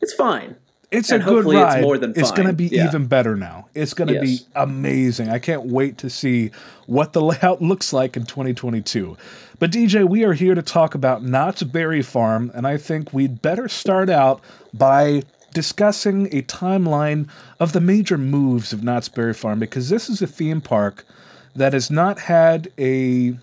it's 0.00 0.14
fine. 0.14 0.56
It's 0.90 1.10
and 1.10 1.22
a 1.22 1.26
good 1.26 1.44
ride. 1.44 1.78
It's, 1.78 1.82
more 1.82 1.98
than 1.98 2.14
fine. 2.14 2.22
it's 2.22 2.30
going 2.30 2.46
to 2.46 2.52
be 2.52 2.66
yeah. 2.66 2.86
even 2.86 3.06
better 3.06 3.34
now. 3.34 3.68
It's 3.74 3.94
going 3.94 4.08
to 4.08 4.14
yes. 4.14 4.22
be 4.22 4.46
amazing. 4.54 5.28
I 5.28 5.38
can't 5.38 5.64
wait 5.66 5.98
to 5.98 6.10
see 6.10 6.50
what 6.86 7.12
the 7.12 7.20
layout 7.22 7.60
looks 7.60 7.92
like 7.92 8.16
in 8.16 8.26
2022. 8.26 9.16
But 9.58 9.72
DJ, 9.72 10.08
we 10.08 10.24
are 10.24 10.34
here 10.34 10.54
to 10.54 10.62
talk 10.62 10.94
about 10.94 11.22
Knott's 11.22 11.62
Berry 11.62 12.02
Farm, 12.02 12.50
and 12.54 12.66
I 12.66 12.76
think 12.76 13.12
we'd 13.12 13.42
better 13.42 13.68
start 13.68 14.10
out 14.10 14.40
by 14.72 15.22
discussing 15.52 16.26
a 16.26 16.42
timeline 16.42 17.28
of 17.58 17.72
the 17.72 17.80
major 17.80 18.18
moves 18.18 18.72
of 18.72 18.82
Knott's 18.82 19.08
Berry 19.08 19.34
Farm 19.34 19.58
because 19.58 19.88
this 19.88 20.10
is 20.10 20.20
a 20.20 20.26
theme 20.26 20.60
park 20.60 21.06
that 21.54 21.72
has 21.72 21.90
not 21.90 22.20
had 22.20 22.72
a 22.78 23.36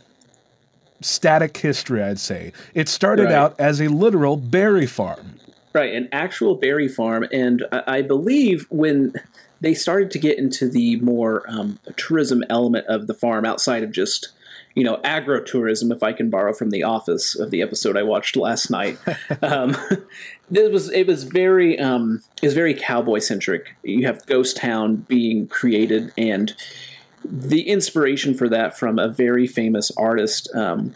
static 1.01 1.57
history, 1.57 2.01
I'd 2.03 2.19
say. 2.19 2.53
It 2.73 2.87
started 2.87 3.25
right. 3.25 3.33
out 3.33 3.59
as 3.59 3.81
a 3.81 3.87
literal 3.87 4.37
berry 4.37 4.87
farm. 4.87 5.39
Right, 5.73 5.93
an 5.93 6.09
actual 6.11 6.55
berry 6.55 6.87
farm. 6.87 7.25
And 7.31 7.65
I 7.71 8.01
believe 8.01 8.67
when 8.69 9.13
they 9.61 9.73
started 9.73 10.11
to 10.11 10.19
get 10.19 10.37
into 10.37 10.67
the 10.67 10.97
more 10.97 11.43
um, 11.47 11.79
tourism 11.95 12.43
element 12.49 12.87
of 12.87 13.07
the 13.07 13.13
farm 13.13 13.45
outside 13.45 13.83
of 13.83 13.91
just 13.91 14.29
you 14.75 14.83
know 14.83 14.99
agro-tourism 15.03 15.91
if 15.91 16.01
i 16.01 16.13
can 16.13 16.29
borrow 16.29 16.53
from 16.53 16.69
the 16.69 16.81
office 16.83 17.35
of 17.37 17.51
the 17.51 17.61
episode 17.61 17.97
i 17.97 18.03
watched 18.03 18.37
last 18.37 18.69
night 18.69 18.97
um, 19.41 19.75
this 20.49 20.71
was 20.71 20.89
it 20.91 21.05
was 21.05 21.23
very 21.25 21.77
um, 21.77 22.23
it 22.41 22.47
was 22.47 22.53
very 22.53 22.73
cowboy 22.73 23.19
centric 23.19 23.75
you 23.83 24.05
have 24.05 24.25
ghost 24.27 24.57
town 24.57 24.95
being 24.95 25.47
created 25.47 26.13
and 26.17 26.55
the 27.23 27.61
inspiration 27.61 28.33
for 28.33 28.49
that 28.49 28.77
from 28.77 28.99
a 28.99 29.07
very 29.07 29.47
famous 29.47 29.91
artist 29.97 30.49
um, 30.55 30.95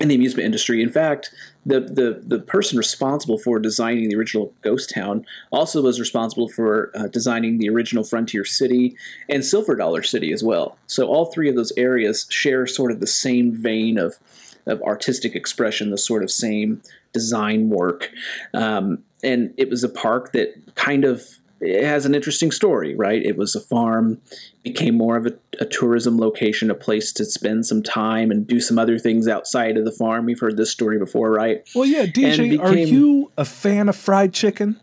in 0.00 0.08
the 0.08 0.14
amusement 0.14 0.44
industry. 0.44 0.82
In 0.82 0.90
fact, 0.90 1.32
the, 1.66 1.80
the 1.80 2.22
the 2.22 2.38
person 2.38 2.76
responsible 2.76 3.38
for 3.38 3.58
designing 3.58 4.08
the 4.08 4.16
original 4.16 4.52
Ghost 4.62 4.92
Town 4.94 5.24
also 5.50 5.82
was 5.82 5.98
responsible 5.98 6.48
for 6.48 6.90
uh, 6.94 7.06
designing 7.06 7.58
the 7.58 7.68
original 7.70 8.04
Frontier 8.04 8.44
City 8.44 8.96
and 9.28 9.44
Silver 9.44 9.74
Dollar 9.74 10.02
City 10.02 10.32
as 10.32 10.42
well. 10.42 10.76
So 10.86 11.06
all 11.06 11.26
three 11.26 11.48
of 11.48 11.56
those 11.56 11.72
areas 11.76 12.26
share 12.28 12.66
sort 12.66 12.92
of 12.92 13.00
the 13.00 13.06
same 13.06 13.54
vein 13.54 13.98
of 13.98 14.18
of 14.66 14.82
artistic 14.82 15.34
expression, 15.34 15.90
the 15.90 15.98
sort 15.98 16.22
of 16.22 16.30
same 16.30 16.82
design 17.12 17.68
work, 17.68 18.10
um, 18.54 19.04
and 19.22 19.54
it 19.56 19.70
was 19.70 19.84
a 19.84 19.88
park 19.88 20.32
that 20.32 20.54
kind 20.74 21.04
of 21.04 21.38
it 21.64 21.84
has 21.84 22.04
an 22.04 22.14
interesting 22.14 22.50
story, 22.50 22.94
right? 22.94 23.22
It 23.22 23.36
was 23.36 23.54
a 23.54 23.60
farm, 23.60 24.20
became 24.62 24.94
more 24.94 25.16
of 25.16 25.26
a, 25.26 25.32
a, 25.60 25.64
tourism 25.64 26.18
location, 26.18 26.70
a 26.70 26.74
place 26.74 27.12
to 27.14 27.24
spend 27.24 27.66
some 27.66 27.82
time 27.82 28.30
and 28.30 28.46
do 28.46 28.60
some 28.60 28.78
other 28.78 28.98
things 28.98 29.26
outside 29.26 29.76
of 29.76 29.84
the 29.84 29.92
farm. 29.92 30.26
We've 30.26 30.38
heard 30.38 30.56
this 30.56 30.70
story 30.70 30.98
before, 30.98 31.30
right? 31.30 31.66
Well, 31.74 31.86
yeah, 31.86 32.04
DJ, 32.04 32.50
became, 32.50 32.60
are 32.60 32.76
you 32.76 33.32
a 33.38 33.44
fan 33.44 33.88
of 33.88 33.96
fried 33.96 34.34
chicken? 34.34 34.78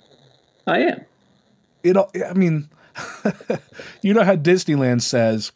I 0.65 0.79
am. 0.79 1.05
It, 1.83 1.97
I 1.97 2.33
mean, 2.33 2.69
you 4.01 4.13
know 4.13 4.23
how 4.23 4.35
Disneyland 4.35 5.01
says, 5.01 5.51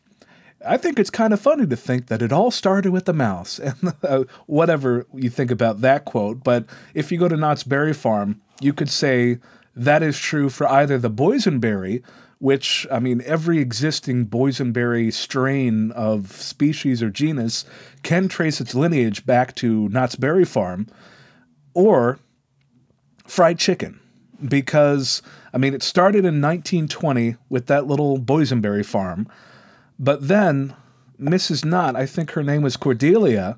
I 0.67 0.77
think 0.77 1.00
it's 1.00 1.10
kind 1.10 1.34
of 1.34 1.39
funny 1.39 1.67
to 1.67 1.75
think 1.75 2.08
that 2.08 2.22
it 2.22 2.32
all 2.32 2.51
started 2.51 2.91
with 2.91 3.05
the 3.05 3.13
mouse, 3.13 3.60
and 3.60 3.94
uh, 4.03 4.24
whatever 4.46 5.05
you 5.13 5.29
think 5.29 5.51
about 5.51 5.82
that 5.82 6.05
quote. 6.05 6.44
But 6.44 6.65
if 6.94 7.12
you 7.12 7.17
go 7.17 7.27
to 7.27 7.38
Knott's 7.38 7.63
Berry 7.63 7.94
Farm, 7.94 8.41
you 8.62 8.74
could 8.74 8.89
say 8.89 9.39
that 9.75 10.01
is 10.01 10.17
true 10.17 10.50
for 10.50 10.67
either 10.67 10.98
the 10.98 11.10
boysenberry, 11.10 12.03
which, 12.39 12.86
I 12.91 13.00
mean, 13.00 13.22
every 13.25 13.60
existing 13.60 14.27
boysenberry 14.27 15.12
strain 15.12 15.91
of 15.91 16.32
species 16.32 17.01
or 17.01 17.10
genus 17.10 17.65
can 18.03 18.27
trace 18.27 18.62
its 18.62 18.75
lineage 18.75 19.25
back 19.25 19.55
to 19.55 19.89
Knott's 19.89 20.15
Berry 20.15 20.46
Farm, 20.46 20.88
or 21.74 22.20
fried 23.25 23.60
chicken. 23.60 24.00
Because, 24.44 25.22
I 25.53 25.58
mean, 25.58 25.74
it 25.74 25.82
started 25.82 26.20
in 26.20 26.41
1920 26.41 27.38
with 27.50 27.67
that 27.67 27.88
little 27.88 28.20
boysenberry 28.20 28.86
farm, 28.86 29.29
but 29.98 30.27
then 30.27 30.75
Mrs. 31.20 31.63
Knott, 31.63 31.96
I 31.96 32.05
think 32.05 32.32
her 32.32 32.44
name 32.44 32.62
was 32.62 32.75
Cordelia, 32.75 33.58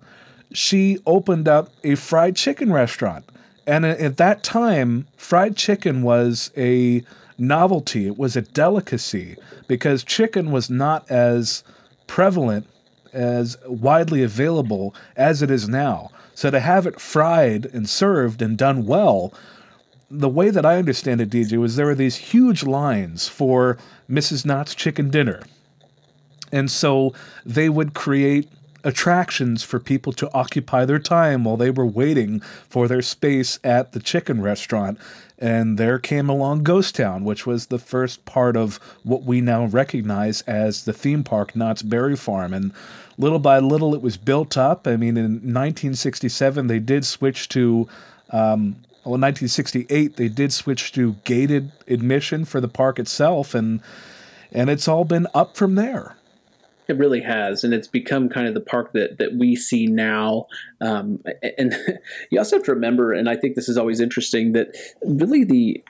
she 0.53 0.99
opened 1.05 1.47
up 1.47 1.69
a 1.83 1.95
fried 1.95 2.35
chicken 2.35 2.71
restaurant 2.71 3.25
and 3.67 3.85
at 3.85 4.15
that 4.15 4.43
time, 4.43 5.07
fried 5.17 5.57
chicken 5.57 6.01
was 6.01 6.51
a 6.55 7.03
novelty, 7.37 8.07
it 8.07 8.17
was 8.17 8.37
a 8.37 8.41
delicacy 8.41 9.35
because 9.67 10.05
chicken 10.05 10.51
was 10.51 10.69
not 10.69 11.09
as 11.11 11.65
prevalent, 12.07 12.65
as 13.11 13.57
widely 13.65 14.23
available 14.23 14.95
as 15.17 15.41
it 15.41 15.51
is 15.51 15.67
now. 15.67 16.09
So 16.33 16.49
to 16.49 16.61
have 16.61 16.87
it 16.87 17.01
fried 17.01 17.65
and 17.65 17.89
served 17.89 18.41
and 18.41 18.57
done 18.57 18.85
well, 18.85 19.33
the 20.09 20.29
way 20.29 20.49
that 20.49 20.65
I 20.65 20.77
understand 20.77 21.19
it, 21.19 21.29
DJ, 21.29 21.57
was 21.57 21.75
there 21.75 21.87
were 21.87 21.95
these 21.95 22.15
huge 22.15 22.63
lines 22.63 23.27
for 23.27 23.77
Mrs. 24.09 24.45
Knott's 24.45 24.75
chicken 24.75 25.09
dinner. 25.09 25.43
And 26.53 26.71
so 26.71 27.13
they 27.45 27.67
would 27.67 27.93
create 27.93 28.49
attractions 28.87 29.63
for 29.63 29.81
people 29.81 30.13
to 30.13 30.33
occupy 30.33 30.85
their 30.85 30.97
time 30.97 31.43
while 31.43 31.57
they 31.57 31.69
were 31.69 31.85
waiting 31.85 32.39
for 32.69 32.87
their 32.87 33.01
space 33.01 33.59
at 33.61 33.91
the 33.91 33.99
chicken 33.99 34.41
restaurant. 34.41 34.97
And 35.37 35.77
there 35.77 35.99
came 35.99 36.29
along 36.29 36.63
Ghost 36.63 36.95
Town, 36.95 37.25
which 37.25 37.45
was 37.45 37.65
the 37.65 37.79
first 37.79 38.23
part 38.23 38.55
of 38.55 38.77
what 39.03 39.23
we 39.23 39.41
now 39.41 39.65
recognize 39.65 40.41
as 40.43 40.85
the 40.85 40.93
theme 40.93 41.25
park, 41.25 41.53
Knott's 41.53 41.81
Berry 41.81 42.15
Farm. 42.15 42.53
And 42.53 42.71
little 43.17 43.39
by 43.39 43.59
little, 43.59 43.93
it 43.93 44.01
was 44.01 44.15
built 44.15 44.57
up. 44.57 44.87
I 44.87 44.95
mean, 44.95 45.17
in 45.17 45.33
1967, 45.33 46.67
they 46.67 46.79
did 46.79 47.05
switch 47.05 47.49
to. 47.49 47.89
Um, 48.29 48.77
well, 49.03 49.15
in 49.15 49.21
1968, 49.21 50.15
they 50.15 50.27
did 50.27 50.51
switch 50.51 50.91
to 50.93 51.13
gated 51.23 51.71
admission 51.87 52.43
for 52.43 52.59
the 52.59 52.67
park 52.67 52.99
itself, 52.99 53.53
and 53.53 53.81
and 54.51 54.69
it's 54.69 54.87
all 54.87 55.05
been 55.05 55.27
up 55.33 55.55
from 55.55 55.75
there. 55.75 56.16
It 56.87 56.97
really 56.97 57.21
has, 57.21 57.63
and 57.63 57.73
it's 57.73 57.87
become 57.87 58.29
kind 58.29 58.47
of 58.47 58.53
the 58.53 58.61
park 58.61 58.93
that 58.93 59.17
that 59.17 59.35
we 59.35 59.55
see 59.55 59.87
now. 59.87 60.47
Um, 60.81 61.23
and 61.57 61.75
you 62.31 62.39
also 62.39 62.57
have 62.57 62.65
to 62.65 62.73
remember, 62.73 63.13
and 63.13 63.29
I 63.29 63.35
think 63.35 63.55
this 63.55 63.69
is 63.69 63.77
always 63.77 63.99
interesting, 63.99 64.53
that 64.53 64.75
really 65.03 65.43
the 65.43 65.83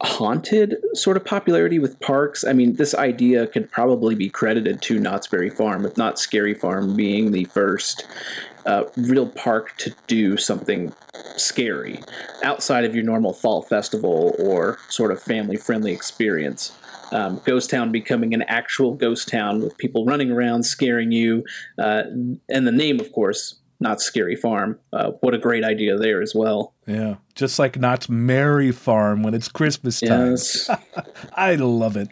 haunted 0.00 0.76
sort 0.94 1.16
of 1.16 1.24
popularity 1.24 1.78
with 1.78 1.98
parks. 2.00 2.44
I 2.44 2.52
mean, 2.52 2.76
this 2.76 2.94
idea 2.94 3.46
could 3.46 3.70
probably 3.70 4.14
be 4.14 4.28
credited 4.28 4.80
to 4.82 4.98
Knott's 5.00 5.26
Berry 5.26 5.50
Farm, 5.50 5.84
if 5.84 5.96
not 5.96 6.18
Scary 6.18 6.54
Farm 6.54 6.94
being 6.94 7.32
the 7.32 7.44
first 7.44 8.06
uh, 8.64 8.84
real 8.96 9.26
park 9.26 9.76
to 9.78 9.94
do 10.06 10.36
something 10.36 10.92
scary 11.36 12.00
outside 12.42 12.84
of 12.84 12.94
your 12.94 13.04
normal 13.04 13.32
fall 13.32 13.62
festival 13.62 14.36
or 14.38 14.78
sort 14.88 15.10
of 15.10 15.20
family 15.20 15.56
friendly 15.56 15.92
experience 15.92 16.76
um, 17.12 17.40
Ghost 17.44 17.70
Town 17.70 17.92
becoming 17.92 18.34
an 18.34 18.42
actual 18.42 18.94
ghost 18.94 19.28
town 19.28 19.60
with 19.60 19.76
people 19.78 20.04
running 20.04 20.30
around 20.30 20.64
scaring 20.64 21.12
you, 21.12 21.44
uh, 21.78 22.04
and 22.48 22.66
the 22.66 22.72
name, 22.72 23.00
of 23.00 23.12
course, 23.12 23.56
not 23.80 24.00
Scary 24.00 24.36
Farm. 24.36 24.78
Uh, 24.92 25.12
what 25.20 25.34
a 25.34 25.38
great 25.38 25.64
idea 25.64 25.96
there 25.96 26.20
as 26.20 26.34
well. 26.34 26.74
Yeah, 26.86 27.16
just 27.34 27.58
like 27.58 27.78
Knott's 27.78 28.08
Merry 28.08 28.72
Farm 28.72 29.22
when 29.22 29.34
it's 29.34 29.48
Christmas 29.48 30.00
time. 30.00 30.30
Yes. 30.30 30.70
I 31.34 31.54
love 31.54 31.96
it. 31.96 32.08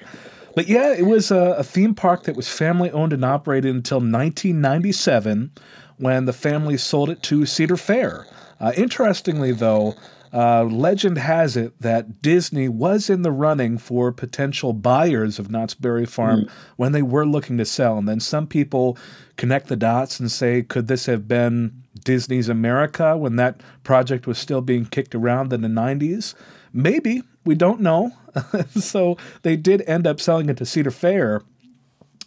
But 0.54 0.68
yeah, 0.68 0.94
it 0.94 1.04
was 1.04 1.30
a, 1.30 1.56
a 1.58 1.64
theme 1.64 1.94
park 1.94 2.22
that 2.24 2.34
was 2.34 2.48
family 2.48 2.90
owned 2.90 3.12
and 3.12 3.24
operated 3.24 3.74
until 3.74 3.98
1997 3.98 5.50
when 5.98 6.24
the 6.24 6.32
family 6.32 6.78
sold 6.78 7.10
it 7.10 7.22
to 7.24 7.44
Cedar 7.44 7.76
Fair. 7.76 8.26
Uh, 8.58 8.72
interestingly, 8.74 9.52
though, 9.52 9.94
uh, 10.36 10.64
legend 10.64 11.16
has 11.16 11.56
it 11.56 11.80
that 11.80 12.20
Disney 12.20 12.68
was 12.68 13.08
in 13.08 13.22
the 13.22 13.30
running 13.30 13.78
for 13.78 14.12
potential 14.12 14.74
buyers 14.74 15.38
of 15.38 15.50
Knott's 15.50 15.72
Berry 15.72 16.04
Farm 16.04 16.42
mm. 16.42 16.50
when 16.76 16.92
they 16.92 17.00
were 17.00 17.24
looking 17.24 17.56
to 17.56 17.64
sell. 17.64 17.96
And 17.96 18.06
then 18.06 18.20
some 18.20 18.46
people 18.46 18.98
connect 19.38 19.68
the 19.68 19.76
dots 19.76 20.20
and 20.20 20.30
say, 20.30 20.62
could 20.62 20.88
this 20.88 21.06
have 21.06 21.26
been 21.26 21.84
Disney's 22.04 22.50
America 22.50 23.16
when 23.16 23.36
that 23.36 23.62
project 23.82 24.26
was 24.26 24.36
still 24.36 24.60
being 24.60 24.84
kicked 24.84 25.14
around 25.14 25.54
in 25.54 25.62
the 25.62 25.68
90s? 25.68 26.34
Maybe. 26.70 27.22
We 27.46 27.54
don't 27.54 27.80
know. 27.80 28.12
so 28.76 29.16
they 29.40 29.56
did 29.56 29.84
end 29.86 30.06
up 30.06 30.20
selling 30.20 30.50
it 30.50 30.58
to 30.58 30.66
Cedar 30.66 30.90
Fair. 30.90 31.40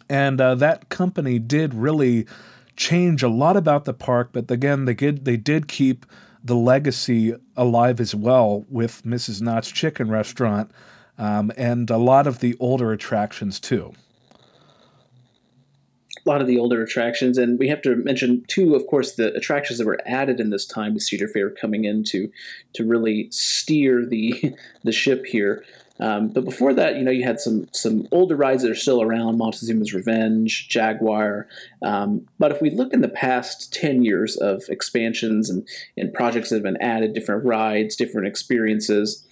And 0.08 0.40
uh, 0.40 0.56
that 0.56 0.88
company 0.88 1.38
did 1.38 1.74
really 1.74 2.26
change 2.74 3.22
a 3.22 3.28
lot 3.28 3.56
about 3.56 3.84
the 3.84 3.94
park. 3.94 4.30
But 4.32 4.50
again, 4.50 4.86
they 4.86 4.94
did, 4.94 5.24
they 5.24 5.36
did 5.36 5.68
keep 5.68 6.04
the 6.42 6.56
legacy 6.56 7.34
alive 7.56 8.00
as 8.00 8.14
well 8.14 8.64
with 8.68 9.02
Mrs. 9.02 9.40
Knott's 9.42 9.70
Chicken 9.70 10.10
Restaurant 10.10 10.70
um, 11.18 11.52
and 11.56 11.90
a 11.90 11.98
lot 11.98 12.26
of 12.26 12.40
the 12.40 12.56
older 12.58 12.92
attractions 12.92 13.60
too. 13.60 13.92
A 16.26 16.28
lot 16.28 16.40
of 16.40 16.46
the 16.46 16.58
older 16.58 16.82
attractions, 16.82 17.38
and 17.38 17.58
we 17.58 17.68
have 17.68 17.80
to 17.82 17.96
mention 17.96 18.44
too, 18.48 18.74
of 18.74 18.86
course, 18.86 19.14
the 19.14 19.34
attractions 19.34 19.78
that 19.78 19.86
were 19.86 20.00
added 20.04 20.38
in 20.38 20.50
this 20.50 20.66
time 20.66 20.94
with 20.94 21.02
Cedar 21.02 21.28
Fair 21.28 21.50
coming 21.50 21.84
in 21.84 22.04
to 22.04 22.30
to 22.74 22.84
really 22.84 23.28
steer 23.30 24.04
the 24.04 24.54
the 24.84 24.92
ship 24.92 25.26
here. 25.26 25.64
Um, 26.00 26.28
but 26.28 26.44
before 26.44 26.72
that, 26.74 26.96
you 26.96 27.02
know, 27.02 27.10
you 27.10 27.24
had 27.24 27.40
some 27.40 27.68
some 27.72 28.08
older 28.10 28.36
rides 28.36 28.62
that 28.62 28.70
are 28.70 28.74
still 28.74 29.02
around: 29.02 29.38
Montezooma's 29.38 29.92
Revenge, 29.92 30.68
Jaguar. 30.68 31.46
Um, 31.82 32.26
but 32.38 32.50
if 32.50 32.60
we 32.60 32.70
look 32.70 32.92
in 32.92 33.02
the 33.02 33.08
past 33.08 33.72
ten 33.72 34.02
years 34.02 34.36
of 34.36 34.64
expansions 34.68 35.50
and, 35.50 35.66
and 35.96 36.12
projects 36.12 36.48
that 36.48 36.56
have 36.56 36.62
been 36.62 36.80
added, 36.80 37.12
different 37.12 37.44
rides, 37.44 37.96
different 37.96 38.26
experiences, 38.26 39.26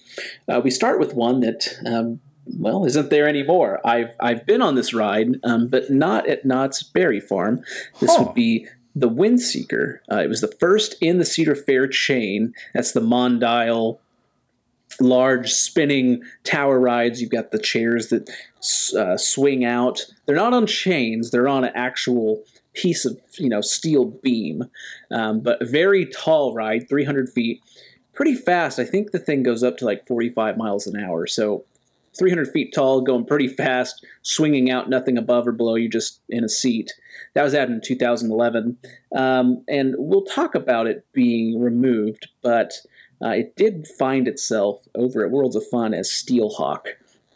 uh, 0.47 0.61
we 0.63 0.71
start 0.71 0.99
with 0.99 1.13
one 1.13 1.39
that. 1.41 1.67
Um, 1.85 2.21
well, 2.57 2.83
isn't 2.83 3.11
there 3.11 3.27
anymore? 3.27 3.79
I've 3.85 4.15
I've 4.19 4.43
been 4.47 4.63
on 4.63 4.73
this 4.73 4.91
ride, 4.91 5.39
um, 5.43 5.67
but 5.67 5.91
not 5.91 6.27
at 6.27 6.45
Knott's 6.45 6.81
Berry 6.81 7.19
Farm. 7.19 7.63
This 7.99 8.15
huh. 8.15 8.23
would 8.23 8.33
be 8.33 8.67
the 8.95 9.09
Windseeker. 9.09 9.99
Uh, 10.11 10.17
it 10.17 10.29
was 10.29 10.41
the 10.41 10.55
first 10.59 10.95
in 10.99 11.19
the 11.19 11.25
Cedar 11.25 11.55
Fair 11.55 11.87
chain. 11.87 12.53
That's 12.73 12.91
the 12.91 13.01
Mondial 13.01 13.99
large 15.01 15.51
spinning 15.51 16.21
tower 16.43 16.79
rides. 16.79 17.21
You've 17.21 17.31
got 17.31 17.51
the 17.51 17.59
chairs 17.59 18.07
that 18.09 18.29
uh, 18.97 19.17
swing 19.17 19.65
out. 19.65 20.05
They're 20.25 20.35
not 20.35 20.53
on 20.53 20.67
chains. 20.67 21.31
They're 21.31 21.47
on 21.47 21.63
an 21.63 21.71
actual 21.75 22.43
piece 22.73 23.05
of 23.05 23.19
you 23.37 23.49
know 23.49 23.61
steel 23.61 24.05
beam, 24.05 24.63
um, 25.11 25.41
but 25.41 25.61
a 25.61 25.65
very 25.65 26.05
tall 26.05 26.53
ride, 26.53 26.87
300 26.87 27.29
feet, 27.29 27.61
pretty 28.13 28.35
fast. 28.35 28.79
I 28.79 28.85
think 28.85 29.11
the 29.11 29.19
thing 29.19 29.43
goes 29.43 29.63
up 29.63 29.77
to 29.77 29.85
like 29.85 30.05
45 30.07 30.57
miles 30.57 30.87
an 30.87 31.01
hour. 31.01 31.27
So 31.27 31.65
300 32.17 32.49
feet 32.49 32.73
tall, 32.73 33.01
going 33.01 33.25
pretty 33.25 33.47
fast, 33.47 34.05
swinging 34.21 34.69
out, 34.69 34.89
nothing 34.89 35.17
above 35.17 35.47
or 35.47 35.51
below 35.51 35.75
you, 35.75 35.87
just 35.89 36.21
in 36.29 36.43
a 36.43 36.49
seat. 36.49 36.93
That 37.33 37.43
was 37.43 37.53
added 37.53 37.75
in 37.75 37.81
2011, 37.81 38.77
um, 39.15 39.63
and 39.67 39.95
we'll 39.97 40.23
talk 40.23 40.55
about 40.55 40.87
it 40.87 41.05
being 41.13 41.59
removed, 41.59 42.27
but 42.41 42.73
uh, 43.21 43.29
it 43.29 43.55
did 43.55 43.87
find 43.87 44.27
itself 44.27 44.87
over 44.95 45.23
at 45.25 45.31
Worlds 45.31 45.55
of 45.55 45.67
Fun 45.67 45.93
as 45.93 46.09
Steelhawk. 46.09 46.87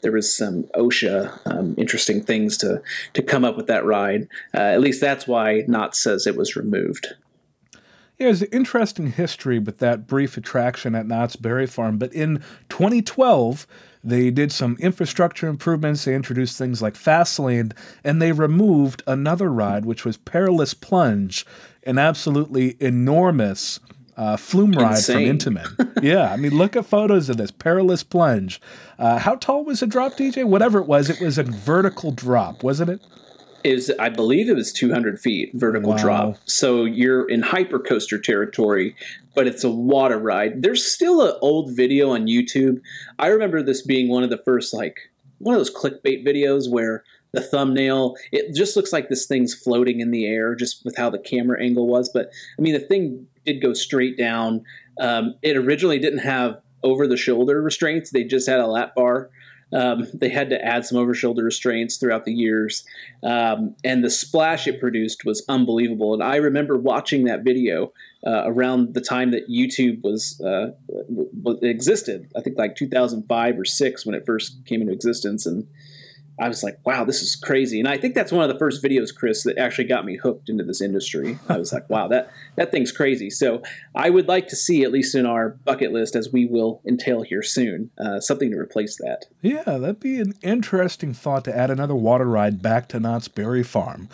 There 0.01 0.11
was 0.11 0.33
some 0.33 0.63
OSHA 0.75 1.39
um, 1.45 1.75
interesting 1.77 2.21
things 2.21 2.57
to 2.57 2.81
to 3.13 3.23
come 3.23 3.45
up 3.45 3.55
with 3.55 3.67
that 3.67 3.85
ride. 3.85 4.27
Uh, 4.53 4.59
at 4.59 4.81
least 4.81 4.99
that's 4.99 5.27
why 5.27 5.63
Knott 5.67 5.95
says 5.95 6.27
it 6.27 6.35
was 6.35 6.55
removed. 6.55 7.13
Yeah, 8.19 8.27
there's 8.27 8.43
an 8.43 8.49
interesting 8.51 9.11
history 9.11 9.59
with 9.59 9.79
that 9.79 10.05
brief 10.05 10.37
attraction 10.37 10.93
at 10.93 11.07
Knott's 11.07 11.35
Berry 11.35 11.65
Farm. 11.65 11.97
But 11.97 12.13
in 12.13 12.43
2012, 12.69 13.65
they 14.03 14.29
did 14.29 14.51
some 14.51 14.77
infrastructure 14.79 15.47
improvements. 15.47 16.05
They 16.05 16.13
introduced 16.13 16.57
things 16.57 16.81
like 16.81 16.93
Fastlane, 16.93 17.73
and 18.03 18.21
they 18.21 18.31
removed 18.31 19.01
another 19.07 19.51
ride, 19.51 19.85
which 19.85 20.05
was 20.05 20.17
Perilous 20.17 20.73
Plunge, 20.73 21.45
an 21.83 21.97
absolutely 21.97 22.75
enormous 22.79 23.79
uh, 24.17 24.37
flume 24.37 24.71
ride 24.71 24.95
Insane. 24.95 25.39
from 25.39 25.55
Intamin. 25.55 26.03
yeah, 26.03 26.31
I 26.31 26.37
mean, 26.37 26.57
look 26.57 26.75
at 26.75 26.85
photos 26.85 27.29
of 27.29 27.37
this 27.37 27.51
perilous 27.51 28.03
plunge. 28.03 28.61
Uh, 28.99 29.17
how 29.19 29.35
tall 29.35 29.63
was 29.63 29.79
the 29.79 29.87
drop, 29.87 30.13
DJ? 30.13 30.45
Whatever 30.45 30.79
it 30.79 30.87
was, 30.87 31.09
it 31.09 31.19
was 31.19 31.37
a 31.37 31.43
vertical 31.43 32.11
drop, 32.11 32.63
wasn't 32.63 32.89
it? 32.89 33.01
Is 33.63 33.91
I 33.97 34.09
believe 34.09 34.49
it 34.49 34.55
was 34.55 34.73
200 34.73 35.19
feet 35.19 35.51
vertical 35.53 35.91
wow. 35.91 35.97
drop. 35.97 36.37
So 36.45 36.83
you're 36.83 37.27
in 37.29 37.41
hypercoaster 37.41 38.21
territory, 38.21 38.93
but 39.35 39.47
it's 39.47 39.63
a 39.63 39.69
water 39.69 40.19
ride. 40.19 40.61
There's 40.61 40.85
still 40.85 41.21
an 41.21 41.37
old 41.41 41.73
video 41.73 42.09
on 42.11 42.27
YouTube. 42.27 42.81
I 43.17 43.27
remember 43.27 43.63
this 43.63 43.81
being 43.81 44.09
one 44.09 44.23
of 44.23 44.29
the 44.29 44.41
first 44.43 44.73
like 44.73 44.97
one 45.39 45.55
of 45.55 45.59
those 45.59 45.73
clickbait 45.73 46.25
videos 46.25 46.69
where 46.69 47.03
the 47.33 47.41
thumbnail. 47.41 48.15
It 48.31 48.55
just 48.55 48.75
looks 48.75 48.93
like 48.93 49.09
this 49.09 49.25
thing's 49.25 49.53
floating 49.53 49.99
in 49.99 50.11
the 50.11 50.25
air 50.25 50.55
just 50.55 50.85
with 50.85 50.95
how 50.97 51.09
the 51.09 51.19
camera 51.19 51.61
angle 51.61 51.87
was 51.87 52.09
but 52.09 52.29
i 52.57 52.61
mean 52.61 52.73
the 52.73 52.79
thing 52.79 53.27
did 53.45 53.61
go 53.61 53.73
straight 53.73 54.17
down. 54.17 54.63
Um, 54.99 55.35
it 55.41 55.55
originally 55.55 55.99
didn't 55.99 56.19
have 56.19 56.61
over 56.83 57.07
the 57.07 57.17
shoulder 57.17 57.61
restraints. 57.61 58.11
They 58.11 58.23
just 58.23 58.47
had 58.47 58.59
a 58.59 58.67
lap 58.67 58.95
bar. 58.95 59.29
Um, 59.71 60.07
they 60.13 60.29
had 60.29 60.51
to 60.51 60.63
add 60.63 60.85
some 60.85 60.99
over 60.99 61.15
shoulder 61.15 61.43
restraints 61.43 61.97
throughout 61.97 62.25
the 62.25 62.33
years. 62.33 62.85
Um, 63.23 63.75
and 63.83 64.03
the 64.03 64.09
splash 64.09 64.67
it 64.67 64.79
produced 64.79 65.25
was 65.25 65.43
unbelievable. 65.49 66.13
And 66.13 66.21
i 66.21 66.35
remember 66.35 66.77
watching 66.77 67.23
that 67.23 67.43
video 67.43 67.91
uh, 68.25 68.43
around 68.45 68.93
the 68.93 69.01
time 69.01 69.31
that 69.31 69.49
youtube 69.49 70.03
was 70.03 70.39
uh, 70.41 70.73
existed. 71.63 72.31
I 72.35 72.41
think 72.41 72.57
like 72.59 72.75
2005 72.75 73.59
or 73.59 73.65
6 73.65 74.05
when 74.05 74.13
it 74.13 74.25
first 74.27 74.63
came 74.65 74.81
into 74.81 74.93
existence. 74.93 75.47
And 75.47 75.67
I 76.39 76.47
was 76.47 76.63
like, 76.63 76.79
wow, 76.83 77.03
this 77.03 77.21
is 77.21 77.35
crazy. 77.35 77.79
And 77.79 77.87
I 77.87 77.97
think 77.97 78.15
that's 78.15 78.31
one 78.31 78.43
of 78.43 78.51
the 78.51 78.57
first 78.57 78.83
videos, 78.83 79.13
Chris, 79.13 79.43
that 79.43 79.57
actually 79.57 79.83
got 79.85 80.03
me 80.03 80.17
hooked 80.17 80.49
into 80.49 80.63
this 80.63 80.81
industry. 80.81 81.37
I 81.47 81.57
was 81.57 81.71
like, 81.71 81.89
wow, 81.89 82.07
that, 82.07 82.31
that 82.55 82.71
thing's 82.71 82.91
crazy. 82.91 83.29
So 83.29 83.61
I 83.95 84.09
would 84.09 84.27
like 84.27 84.47
to 84.47 84.55
see, 84.55 84.83
at 84.83 84.91
least 84.91 85.13
in 85.13 85.25
our 85.27 85.49
bucket 85.49 85.91
list, 85.91 86.15
as 86.15 86.31
we 86.31 86.45
will 86.45 86.81
entail 86.87 87.21
here 87.21 87.43
soon, 87.43 87.91
uh, 87.97 88.19
something 88.19 88.49
to 88.51 88.57
replace 88.57 88.97
that. 88.97 89.25
Yeah, 89.41 89.63
that'd 89.63 89.99
be 89.99 90.19
an 90.19 90.33
interesting 90.41 91.13
thought 91.13 91.45
to 91.45 91.55
add 91.55 91.69
another 91.69 91.95
water 91.95 92.25
ride 92.25 92.61
back 92.61 92.87
to 92.89 92.99
Knott's 92.99 93.27
Berry 93.27 93.63
Farm. 93.63 94.09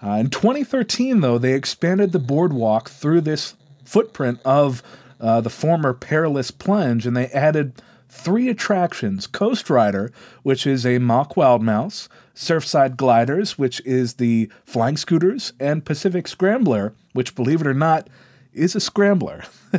Uh, 0.00 0.10
in 0.10 0.30
2013, 0.30 1.20
though, 1.20 1.38
they 1.38 1.54
expanded 1.54 2.12
the 2.12 2.18
boardwalk 2.20 2.88
through 2.88 3.22
this 3.22 3.54
footprint 3.84 4.38
of 4.44 4.82
uh, 5.20 5.40
the 5.40 5.50
former 5.50 5.94
Perilous 5.94 6.50
Plunge 6.50 7.06
and 7.06 7.16
they 7.16 7.26
added 7.28 7.72
three 8.16 8.48
attractions 8.48 9.26
Coast 9.26 9.70
Rider, 9.70 10.10
which 10.42 10.66
is 10.66 10.84
a 10.84 10.98
mock 10.98 11.36
wild 11.36 11.62
mouse, 11.62 12.08
Surfside 12.34 12.96
Gliders, 12.96 13.58
which 13.58 13.80
is 13.84 14.14
the 14.14 14.50
flying 14.64 14.96
scooters, 14.96 15.52
and 15.60 15.84
Pacific 15.84 16.26
Scrambler, 16.26 16.94
which, 17.12 17.34
believe 17.34 17.60
it 17.60 17.66
or 17.66 17.74
not, 17.74 18.08
is 18.52 18.74
a 18.74 18.80
scrambler. 18.80 19.44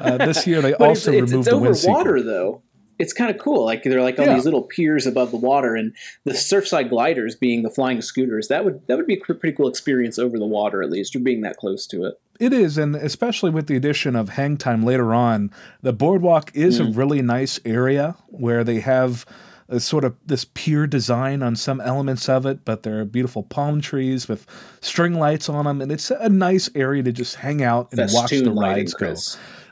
uh, 0.00 0.16
this 0.18 0.46
year 0.46 0.60
they 0.60 0.74
also 0.80 1.12
it's, 1.12 1.30
removed 1.30 1.48
it's, 1.48 1.56
it's 1.56 1.84
the 1.84 1.90
over 1.90 1.98
water 1.98 2.22
though. 2.22 2.62
It's 2.98 3.14
kind 3.14 3.30
of 3.30 3.38
cool. 3.38 3.64
Like 3.64 3.82
they're 3.82 4.02
like 4.02 4.18
all 4.18 4.26
yeah. 4.26 4.34
these 4.34 4.44
little 4.44 4.62
piers 4.62 5.06
above 5.06 5.30
the 5.30 5.38
water, 5.38 5.74
and 5.74 5.94
the 6.24 6.32
Surfside 6.32 6.90
Gliders 6.90 7.34
being 7.34 7.62
the 7.62 7.70
flying 7.70 8.02
scooters. 8.02 8.48
That 8.48 8.64
would 8.64 8.86
that 8.88 8.98
would 8.98 9.06
be 9.06 9.14
a 9.14 9.34
pretty 9.34 9.52
cool 9.52 9.68
experience 9.68 10.18
over 10.18 10.38
the 10.38 10.46
water 10.46 10.82
at 10.82 10.90
least, 10.90 11.16
or 11.16 11.20
being 11.20 11.40
that 11.40 11.56
close 11.56 11.86
to 11.86 12.04
it. 12.04 12.20
It 12.40 12.54
is, 12.54 12.78
and 12.78 12.96
especially 12.96 13.50
with 13.50 13.66
the 13.66 13.76
addition 13.76 14.16
of 14.16 14.30
hang 14.30 14.56
time 14.56 14.82
later 14.82 15.12
on, 15.12 15.50
the 15.82 15.92
boardwalk 15.92 16.50
is 16.54 16.80
mm. 16.80 16.88
a 16.88 16.92
really 16.92 17.20
nice 17.20 17.60
area 17.66 18.16
where 18.28 18.64
they 18.64 18.80
have 18.80 19.26
a 19.68 19.78
sort 19.78 20.04
of 20.04 20.16
this 20.24 20.46
pier 20.46 20.86
design 20.86 21.42
on 21.42 21.54
some 21.54 21.82
elements 21.82 22.30
of 22.30 22.46
it, 22.46 22.64
but 22.64 22.82
there 22.82 22.98
are 22.98 23.04
beautiful 23.04 23.42
palm 23.42 23.82
trees 23.82 24.26
with 24.26 24.46
string 24.80 25.18
lights 25.18 25.50
on 25.50 25.66
them, 25.66 25.82
and 25.82 25.92
it's 25.92 26.10
a 26.10 26.30
nice 26.30 26.70
area 26.74 27.02
to 27.02 27.12
just 27.12 27.36
hang 27.36 27.62
out 27.62 27.92
and 27.92 28.00
Festoon 28.00 28.16
watch 28.16 28.30
the 28.30 28.50
rides 28.52 28.94
go. 28.94 29.14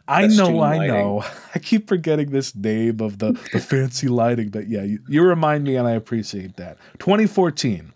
I 0.07 0.27
know, 0.27 0.63
I 0.63 0.87
know. 0.87 1.25
I 1.55 1.59
keep 1.59 1.89
forgetting 1.89 2.31
this 2.33 2.55
name 2.55 3.01
of 3.01 3.19
the, 3.19 3.33
the 3.53 3.61
fancy 3.61 4.09
lighting, 4.09 4.51
but 4.51 4.69
yeah, 4.69 4.83
you, 4.83 5.01
you 5.09 5.23
remind 5.23 5.65
me, 5.65 5.77
and 5.77 5.89
I 5.89 5.93
appreciate 5.93 6.57
that. 6.57 6.77
2014. 6.99 7.95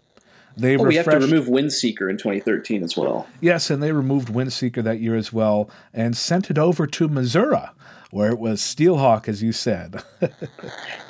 They 0.57 0.77
oh, 0.77 0.85
we 0.85 0.97
have 0.97 1.07
to 1.07 1.19
remove 1.19 1.47
Windseeker 1.47 2.11
in 2.11 2.17
2013 2.17 2.83
as 2.83 2.97
well. 2.97 3.27
Yes, 3.41 3.71
and 3.71 3.83
they 3.83 3.93
removed 3.93 4.29
Windseeker 4.29 4.83
that 4.85 5.01
year 5.01 5.17
as 5.17 5.33
well 5.33 5.71
and 5.93 6.17
sent 6.17 6.51
it 6.51 6.59
over 6.59 6.87
to 6.87 7.09
Missouri, 7.09 7.63
where 8.11 8.31
it 8.31 8.39
was 8.39 8.61
Steelhawk, 8.61 9.29
as 9.29 9.43
you 9.43 9.53
said. 9.53 10.03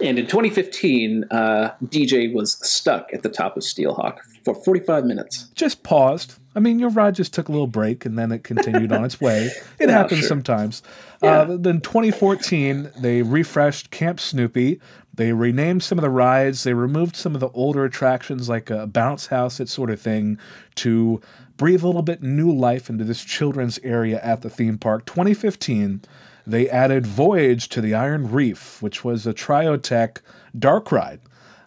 and 0.00 0.18
in 0.18 0.26
2015, 0.26 1.24
uh, 1.30 1.70
DJ 1.84 2.32
was 2.32 2.54
stuck 2.66 3.12
at 3.12 3.22
the 3.22 3.28
top 3.28 3.56
of 3.56 3.62
Steelhawk 3.62 4.18
for 4.44 4.54
45 4.54 5.04
minutes. 5.04 5.48
Just 5.54 5.82
paused. 5.82 6.36
I 6.54 6.60
mean, 6.60 6.78
your 6.78 6.90
ride 6.90 7.14
just 7.14 7.32
took 7.32 7.48
a 7.48 7.52
little 7.52 7.66
break 7.66 8.04
and 8.04 8.18
then 8.18 8.30
it 8.30 8.44
continued 8.44 8.92
on 8.92 9.04
its 9.04 9.20
way. 9.20 9.50
It 9.80 9.88
yeah, 9.88 9.96
happens 9.96 10.20
sure. 10.20 10.28
sometimes. 10.28 10.82
Yeah. 11.22 11.40
Uh, 11.40 11.56
then 11.56 11.80
2014, 11.80 12.92
they 13.00 13.22
refreshed 13.22 13.90
Camp 13.90 14.20
Snoopy 14.20 14.80
they 15.14 15.32
renamed 15.32 15.82
some 15.82 15.98
of 15.98 16.02
the 16.02 16.10
rides. 16.10 16.64
They 16.64 16.72
removed 16.72 17.16
some 17.16 17.34
of 17.34 17.40
the 17.40 17.50
older 17.50 17.84
attractions 17.84 18.48
like 18.48 18.70
a 18.70 18.86
bounce 18.86 19.26
house, 19.26 19.58
that 19.58 19.68
sort 19.68 19.90
of 19.90 20.00
thing, 20.00 20.38
to 20.76 21.20
breathe 21.56 21.82
a 21.82 21.86
little 21.86 22.02
bit 22.02 22.22
new 22.22 22.50
life 22.50 22.88
into 22.88 23.04
this 23.04 23.22
children's 23.22 23.78
area 23.82 24.20
at 24.22 24.40
the 24.42 24.50
theme 24.50 24.78
park. 24.78 25.04
2015, 25.04 26.02
they 26.46 26.68
added 26.68 27.06
Voyage 27.06 27.68
to 27.68 27.80
the 27.80 27.94
Iron 27.94 28.30
Reef, 28.30 28.80
which 28.80 29.04
was 29.04 29.26
a 29.26 29.34
Triotech 29.34 30.18
dark 30.58 30.90
ride. 30.90 31.20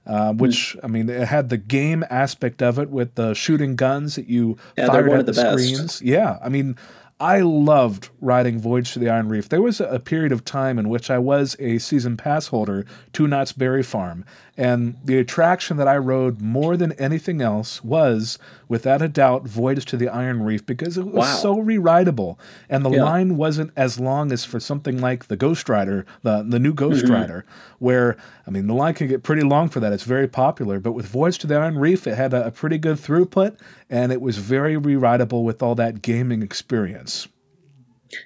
Uh, 0.07 0.33
which 0.33 0.77
I 0.83 0.87
mean, 0.87 1.09
it 1.09 1.27
had 1.27 1.49
the 1.49 1.57
game 1.57 2.05
aspect 2.11 2.61
of 2.61 2.77
it 2.77 2.91
with 2.91 3.15
the 3.15 3.33
shooting 3.33 3.75
guns 3.75 4.15
that 4.15 4.27
you 4.27 4.55
yeah, 4.77 4.85
fired 4.85 5.09
at 5.09 5.25
the, 5.25 5.31
the 5.31 5.57
screens. 5.57 5.99
Yeah, 5.99 6.37
I 6.43 6.49
mean, 6.49 6.77
I 7.19 7.39
loved 7.39 8.09
riding 8.19 8.59
Voyage 8.59 8.91
to 8.91 8.99
the 8.99 9.09
Iron 9.09 9.29
Reef. 9.29 9.47
There 9.47 9.61
was 9.61 9.79
a 9.79 10.01
period 10.01 10.33
of 10.33 10.43
time 10.43 10.77
in 10.77 10.89
which 10.89 11.09
I 11.09 11.17
was 11.17 11.55
a 11.59 11.77
season 11.77 12.17
pass 12.17 12.47
holder 12.47 12.85
to 13.13 13.25
Knott's 13.25 13.53
Berry 13.53 13.83
Farm, 13.83 14.25
and 14.57 14.95
the 15.03 15.17
attraction 15.17 15.75
that 15.77 15.87
I 15.87 15.97
rode 15.97 16.41
more 16.41 16.77
than 16.77 16.93
anything 16.93 17.41
else 17.41 17.83
was, 17.83 18.39
without 18.69 19.01
a 19.01 19.09
doubt, 19.09 19.45
Voyage 19.45 19.85
to 19.85 19.97
the 19.97 20.07
Iron 20.07 20.43
Reef 20.43 20.65
because 20.65 20.97
it 20.97 21.05
was 21.05 21.27
wow. 21.27 21.35
so 21.35 21.59
re-rideable, 21.59 22.39
and 22.69 22.85
the 22.85 22.91
yeah. 22.91 23.03
line 23.03 23.35
wasn't 23.35 23.71
as 23.75 23.99
long 23.99 24.31
as 24.31 24.45
for 24.45 24.59
something 24.59 24.99
like 25.01 25.27
the 25.27 25.35
Ghost 25.35 25.67
Rider, 25.67 26.05
the 26.23 26.43
the 26.47 26.59
new 26.59 26.73
Ghost 26.73 27.03
mm-hmm. 27.03 27.13
Rider, 27.13 27.45
where 27.79 28.15
I 28.47 28.51
mean 28.51 28.67
the 28.67 28.73
line 28.73 28.93
can 28.93 29.07
get 29.07 29.23
pretty 29.23 29.43
long 29.43 29.67
for 29.67 29.81
that. 29.81 29.91
It's 29.91 30.03
very 30.03 30.27
popular, 30.27 30.79
but 30.79 30.93
with 30.93 31.07
Voyage 31.07 31.37
to 31.39 31.47
the 31.47 31.55
Iron 31.55 31.77
Reef, 31.77 32.07
it 32.07 32.15
had 32.15 32.33
a, 32.33 32.47
a 32.47 32.51
pretty 32.51 32.77
good 32.77 32.97
throughput, 32.97 33.59
and 33.89 34.11
it 34.11 34.21
was 34.21 34.37
very 34.37 34.77
re-rideable 34.77 35.43
with 35.43 35.61
all 35.61 35.75
that 35.75 36.01
gaming 36.01 36.41
experience. 36.41 37.27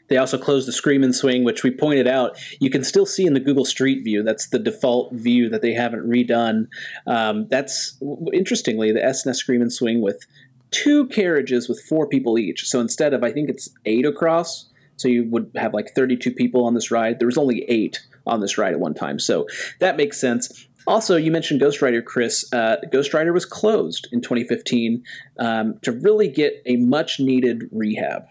They 0.08 0.18
also 0.18 0.38
closed 0.38 0.68
the 0.68 0.74
Scream 0.74 1.04
and 1.04 1.16
Swing, 1.16 1.44
which 1.44 1.64
we 1.64 1.72
pointed 1.72 2.08
out 2.08 2.38
you 2.60 2.70
can 2.70 2.84
still 2.84 3.06
see 3.06 3.26
in 3.26 3.34
the 3.34 3.40
Google 3.40 3.66
Street 3.66 4.04
View. 4.04 4.24
That's 4.24 4.48
the 4.48 4.60
default 4.60 5.14
view 5.14 5.50
that 5.50 5.62
they 5.62 5.74
haven't 5.74 6.08
redone. 6.08 6.68
Um, 7.08 7.48
that's 7.50 7.98
interestingly 8.34 8.92
the 8.92 9.04
S&S 9.04 9.38
Scream 9.38 9.62
and 9.62 9.72
Swing 9.72 10.02
with 10.02 10.26
two 10.72 11.08
carriages 11.08 11.68
with 11.68 11.82
four 11.82 12.08
people 12.08 12.38
each. 12.38 12.68
So 12.68 12.80
instead 12.80 13.14
of 13.14 13.24
I 13.24 13.32
think 13.32 13.50
it's 13.50 13.70
eight 13.86 14.06
across, 14.06 14.70
so 14.98 15.08
you 15.08 15.26
would 15.30 15.52
have 15.56 15.74
like 15.74 15.96
32 15.96 16.32
people 16.32 16.66
on 16.66 16.74
this 16.74 16.92
ride. 16.92 17.20
There 17.20 17.28
was 17.28 17.38
only 17.38 17.64
eight 17.70 18.00
on 18.28 18.42
this 18.42 18.58
ride 18.58 18.74
at 18.74 18.80
one 18.80 18.94
time, 18.94 19.18
so 19.18 19.48
that 19.80 19.98
makes 19.98 20.20
sense. 20.20 20.68
Also, 20.88 21.16
you 21.16 21.32
mentioned 21.32 21.60
Ghost 21.60 21.82
Rider, 21.82 22.02
Chris. 22.02 22.52
Uh, 22.52 22.78
Ghost 22.92 23.14
Rider 23.14 23.32
was 23.32 23.46
closed 23.46 24.08
in 24.12 24.22
2015 24.22 25.04
um, 25.40 25.78
to 25.84 25.92
really 25.92 26.28
get 26.28 26.62
a 26.66 26.78
much 26.78 27.20
needed 27.20 27.70
rehab. 27.72 28.24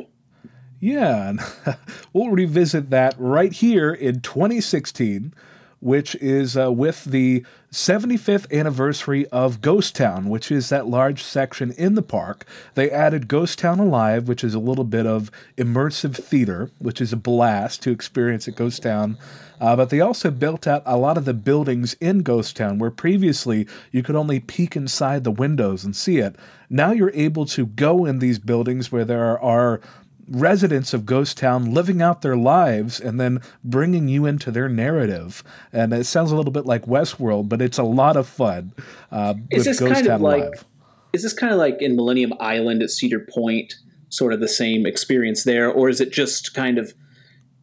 Yeah, 0.81 1.33
we'll 2.13 2.31
revisit 2.31 2.91
that 2.91 3.15
right 3.19 3.53
here 3.53 3.93
in 3.93 4.21
2016, 4.21 5.35
which 5.81 6.15
is 6.17 6.57
uh, 6.57 6.71
with 6.71 7.05
the 7.05 7.45
75th 7.73 8.51
anniversary 8.53 9.27
of 9.29 9.61
Ghost 9.61 9.97
Town, 9.97 10.29
which 10.29 10.51
is 10.53 10.69
that 10.69 10.87
large 10.87 11.23
section 11.23 11.73
in 11.73 11.95
the 11.95 12.03
park. 12.03 12.47
They 12.75 12.91
added 12.91 13.29
Ghost 13.29 13.59
Town 13.59 13.81
Alive, 13.81 14.29
which 14.29 14.45
is 14.45 14.55
a 14.55 14.61
little 14.61 14.85
bit 14.85 15.05
of 15.05 15.31
immersive 15.57 16.17
theater, 16.17 16.71
which 16.79 17.01
is 17.01 17.13
a 17.13 17.17
blast 17.17 17.83
to 17.83 17.91
experience 17.91 18.47
at 18.47 18.57
Ghost 18.57 18.83
Town. 18.83 19.19
Uh, 19.61 19.75
but 19.75 19.91
they 19.91 20.01
also 20.01 20.31
built 20.31 20.69
out 20.69 20.83
a 20.87 20.97
lot 20.97 21.19
of 21.19 21.25
the 21.25 21.35
buildings 21.35 21.95
in 21.95 22.23
Ghost 22.23 22.57
Town, 22.57 22.79
where 22.79 22.93
previously 22.93 23.67
you 23.91 24.05
could 24.05 24.17
only 24.17 24.39
peek 24.39 24.77
inside 24.77 25.25
the 25.25 25.33
windows 25.33 25.85
and 25.85 25.95
see 25.97 26.19
it. 26.19 26.37
Now 26.71 26.93
you're 26.93 27.13
able 27.15 27.47
to 27.47 27.67
go 27.67 28.05
in 28.05 28.21
these 28.21 28.39
buildings 28.39 28.93
where 28.93 29.05
there 29.05 29.39
are 29.39 29.81
residents 30.29 30.93
of 30.95 31.07
Ghost 31.07 31.39
Town 31.39 31.73
living 31.73 32.03
out 32.03 32.23
their 32.23 32.37
lives 32.37 33.01
and 33.01 33.21
then 33.21 33.41
bringing 33.65 34.09
you 34.09 34.27
into 34.27 34.51
their 34.51 34.69
narrative. 34.69 35.43
And 35.73 35.93
it 35.93 36.05
sounds 36.05 36.31
a 36.33 36.37
little 36.37 36.53
bit 36.53 36.67
like 36.67 36.87
Westworld, 36.87 37.49
but 37.49 37.63
it's 37.63 37.79
a 37.79 37.83
lot 37.83 38.17
of 38.17 38.27
fun. 38.29 38.73
Uh, 39.11 39.35
is 39.51 39.65
this 39.65 39.81
Ghost 39.81 39.95
kind 39.95 40.07
Town 40.07 40.17
of 40.17 40.21
like? 40.21 40.43
Live. 40.43 40.65
Is 41.13 41.23
this 41.23 41.33
kind 41.33 41.53
of 41.53 41.59
like 41.59 41.81
in 41.81 41.97
Millennium 41.97 42.35
Island 42.39 42.83
at 42.83 42.91
Cedar 42.91 43.21
Point, 43.21 43.75
sort 44.11 44.33
of 44.33 44.41
the 44.41 44.49
same 44.49 44.85
experience 44.85 45.45
there, 45.45 45.71
or 45.71 45.89
is 45.89 46.01
it 46.01 46.13
just 46.13 46.55
kind 46.55 46.79
of 46.79 46.93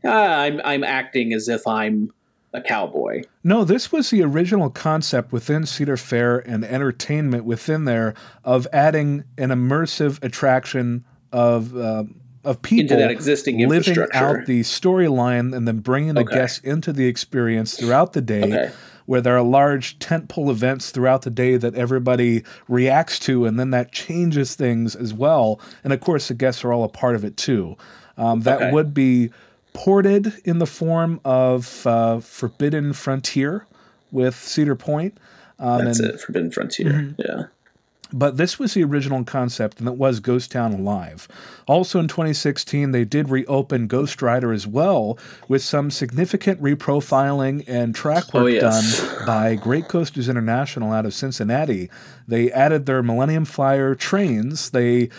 ah, 0.03 0.39
I'm 0.39 0.59
I'm 0.63 0.83
acting 0.83 1.33
as 1.33 1.47
if 1.47 1.67
I'm 1.67 2.11
a 2.55 2.61
cowboy. 2.61 3.23
No, 3.43 3.63
this 3.63 3.91
was 3.91 4.09
the 4.09 4.23
original 4.23 4.69
concept 4.69 5.31
within 5.31 5.65
Cedar 5.65 5.97
Fair 5.97 6.39
and 6.39 6.63
entertainment 6.63 7.45
within 7.45 7.85
there 7.85 8.15
of 8.43 8.65
adding 8.71 9.25
an 9.37 9.49
immersive 9.49 10.23
attraction 10.23 11.03
of 11.31 11.75
uh, 11.75 12.05
of 12.45 12.61
people 12.61 12.81
into 12.83 12.95
that 12.95 13.11
existing 13.11 13.57
living 13.67 13.97
out 14.13 14.45
the 14.45 14.61
storyline 14.61 15.55
and 15.55 15.67
then 15.67 15.79
bringing 15.79 16.13
the 16.13 16.21
Okay. 16.21 16.35
guests 16.35 16.59
into 16.59 16.93
the 16.93 17.07
experience 17.07 17.75
throughout 17.75 18.13
the 18.13 18.21
day. 18.21 18.41
Okay. 18.43 18.71
Where 19.07 19.21
there 19.21 19.37
are 19.37 19.43
large 19.43 19.99
tentpole 19.99 20.49
events 20.49 20.89
throughout 20.89 21.21
the 21.21 21.29
day 21.29 21.57
that 21.57 21.75
everybody 21.75 22.43
reacts 22.67 23.19
to, 23.19 23.45
and 23.45 23.59
then 23.59 23.69
that 23.69 23.91
changes 23.91 24.55
things 24.55 24.95
as 24.95 25.13
well. 25.13 25.59
And 25.83 25.93
of 25.93 25.99
course, 25.99 26.27
the 26.27 26.33
guests 26.33 26.63
are 26.63 26.73
all 26.73 26.83
a 26.83 26.89
part 26.89 27.15
of 27.15 27.23
it 27.23 27.37
too. 27.37 27.77
Um, 28.17 28.41
that 28.41 28.57
Okay. 28.57 28.71
would 28.71 28.95
be 28.95 29.29
ported 29.73 30.33
in 30.43 30.57
the 30.57 30.65
form 30.65 31.19
of 31.23 31.85
uh, 31.85 32.19
Forbidden 32.19 32.93
Frontier 32.93 33.67
with 34.11 34.33
Cedar 34.35 34.73
Point. 34.75 35.17
Um, 35.59 35.85
That's 35.85 35.99
and 35.99 36.09
it, 36.09 36.19
Forbidden 36.21 36.49
Frontier. 36.49 37.13
Yeah. 37.19 37.43
But 38.17 38.37
this 38.37 38.57
was 38.57 38.73
the 38.73 38.83
original 38.83 39.23
concept, 39.25 39.79
and 39.79 39.87
it 39.89 39.97
was 39.97 40.19
Ghost 40.21 40.51
Town 40.51 40.73
Alive. 40.73 41.27
Also 41.67 41.99
in 41.99 42.07
2016, 42.07 42.91
they 42.91 43.03
did 43.03 43.29
reopen 43.29 43.87
Ghost 43.87 44.21
Rider 44.21 44.53
as 44.53 44.65
well, 44.65 45.19
with 45.49 45.61
some 45.61 45.91
significant 45.91 46.61
reprofiling 46.61 47.63
and 47.67 47.93
track 47.93 48.33
work 48.33 48.43
Oh, 48.43 48.47
yes. 48.47 49.01
done 49.01 49.25
by 49.25 49.55
Great 49.55 49.87
Coasters 49.89 50.29
International 50.29 50.93
out 50.93 51.05
of 51.05 51.13
Cincinnati. 51.13 51.89
They 52.27 52.51
added 52.51 52.85
their 52.85 53.03
Millennium 53.03 53.43
Flyer 53.45 53.95
trains. 53.95 54.69
They 54.69 55.09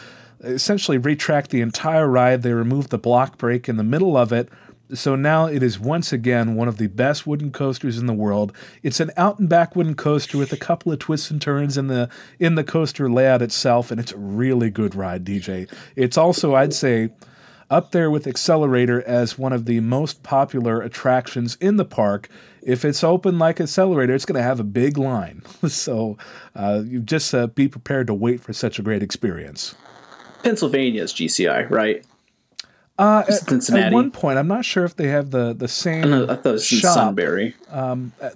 essentially 0.43 0.99
retracked 0.99 1.51
the 1.51 1.61
entire 1.61 2.09
ride. 2.09 2.43
They 2.43 2.53
removed 2.53 2.91
the 2.91 2.99
block 2.99 3.37
brake 3.37 3.69
in 3.69 3.77
the 3.77 3.85
middle 3.85 4.17
of 4.17 4.33
it. 4.33 4.49
So 4.93 5.17
now 5.17 5.47
it 5.47 5.63
is 5.63 5.81
once 5.81 6.13
again 6.13 6.55
one 6.55 6.69
of 6.69 6.79
the 6.79 6.87
best 6.87 7.27
wooden 7.27 7.51
coasters 7.51 7.99
in 7.99 8.07
the 8.07 8.13
world. 8.13 8.53
It's 8.83 9.01
an 9.01 9.11
out 9.17 9.39
and 9.39 9.49
back 9.49 9.75
wooden 9.75 9.97
coaster 9.97 10.39
with 10.39 10.53
a 10.53 10.57
couple 10.57 10.93
of 10.93 10.99
twists 10.99 11.31
and 11.31 11.43
turns 11.43 11.77
in 11.77 11.89
the 11.89 12.09
in 12.39 12.55
the 12.55 12.65
coaster 12.65 13.11
layout 13.11 13.43
itself, 13.43 13.91
and 13.91 13.99
it's 14.01 14.13
a 14.13 14.19
really 14.19 14.71
good 14.71 14.95
ride, 14.95 15.25
DJ. 15.25 15.71
It's 15.97 16.17
also, 16.17 16.55
I'd 16.55 16.75
say, 16.75 17.11
up 17.71 17.91
there 17.91 18.11
with 18.11 18.27
Accelerator 18.27 19.03
as 19.07 19.37
one 19.37 19.53
of 19.53 19.65
the 19.65 19.81
most 19.81 20.23
popular 20.23 20.81
attractions 20.81 21.57
in 21.61 21.77
the 21.77 21.85
park. 21.85 22.29
If 22.63 22.85
it's 22.85 23.03
open 23.03 23.39
like 23.39 23.61
Accelerator, 23.61 24.15
it's 24.15 24.25
going 24.25 24.37
to 24.37 24.43
have 24.43 24.61
a 24.61 24.65
big 24.65 24.97
line. 24.99 25.43
so 25.69 26.17
uh, 26.55 26.83
you 26.85 27.01
just 27.01 27.35
uh, 27.35 27.49
be 27.49 27.69
prepared 27.69 28.07
to 28.07 28.15
wait 28.15 28.41
for 28.41 28.53
such 28.53 28.79
a 28.79 28.83
great 28.83 29.03
experience. 29.03 29.75
Pennsylvania's 30.43 31.13
GCI, 31.13 31.69
right? 31.71 32.05
Uh, 32.99 33.25
at, 33.29 33.35
Cincinnati. 33.35 33.87
at 33.87 33.93
one 33.93 34.11
point, 34.11 34.39
I'm 34.39 34.49
not 34.49 34.65
sure 34.65 34.85
if 34.85 34.97
they 34.97 35.09
have 35.09 35.31
the 35.31 35.53
the 35.53 35.69
same. 35.69 36.11
No, 36.11 36.25
I 36.25 36.37
thought 36.37 36.47
it 36.47 36.53
was 36.53 36.67
shop. 36.67 36.95
Sunbury. 36.95 37.55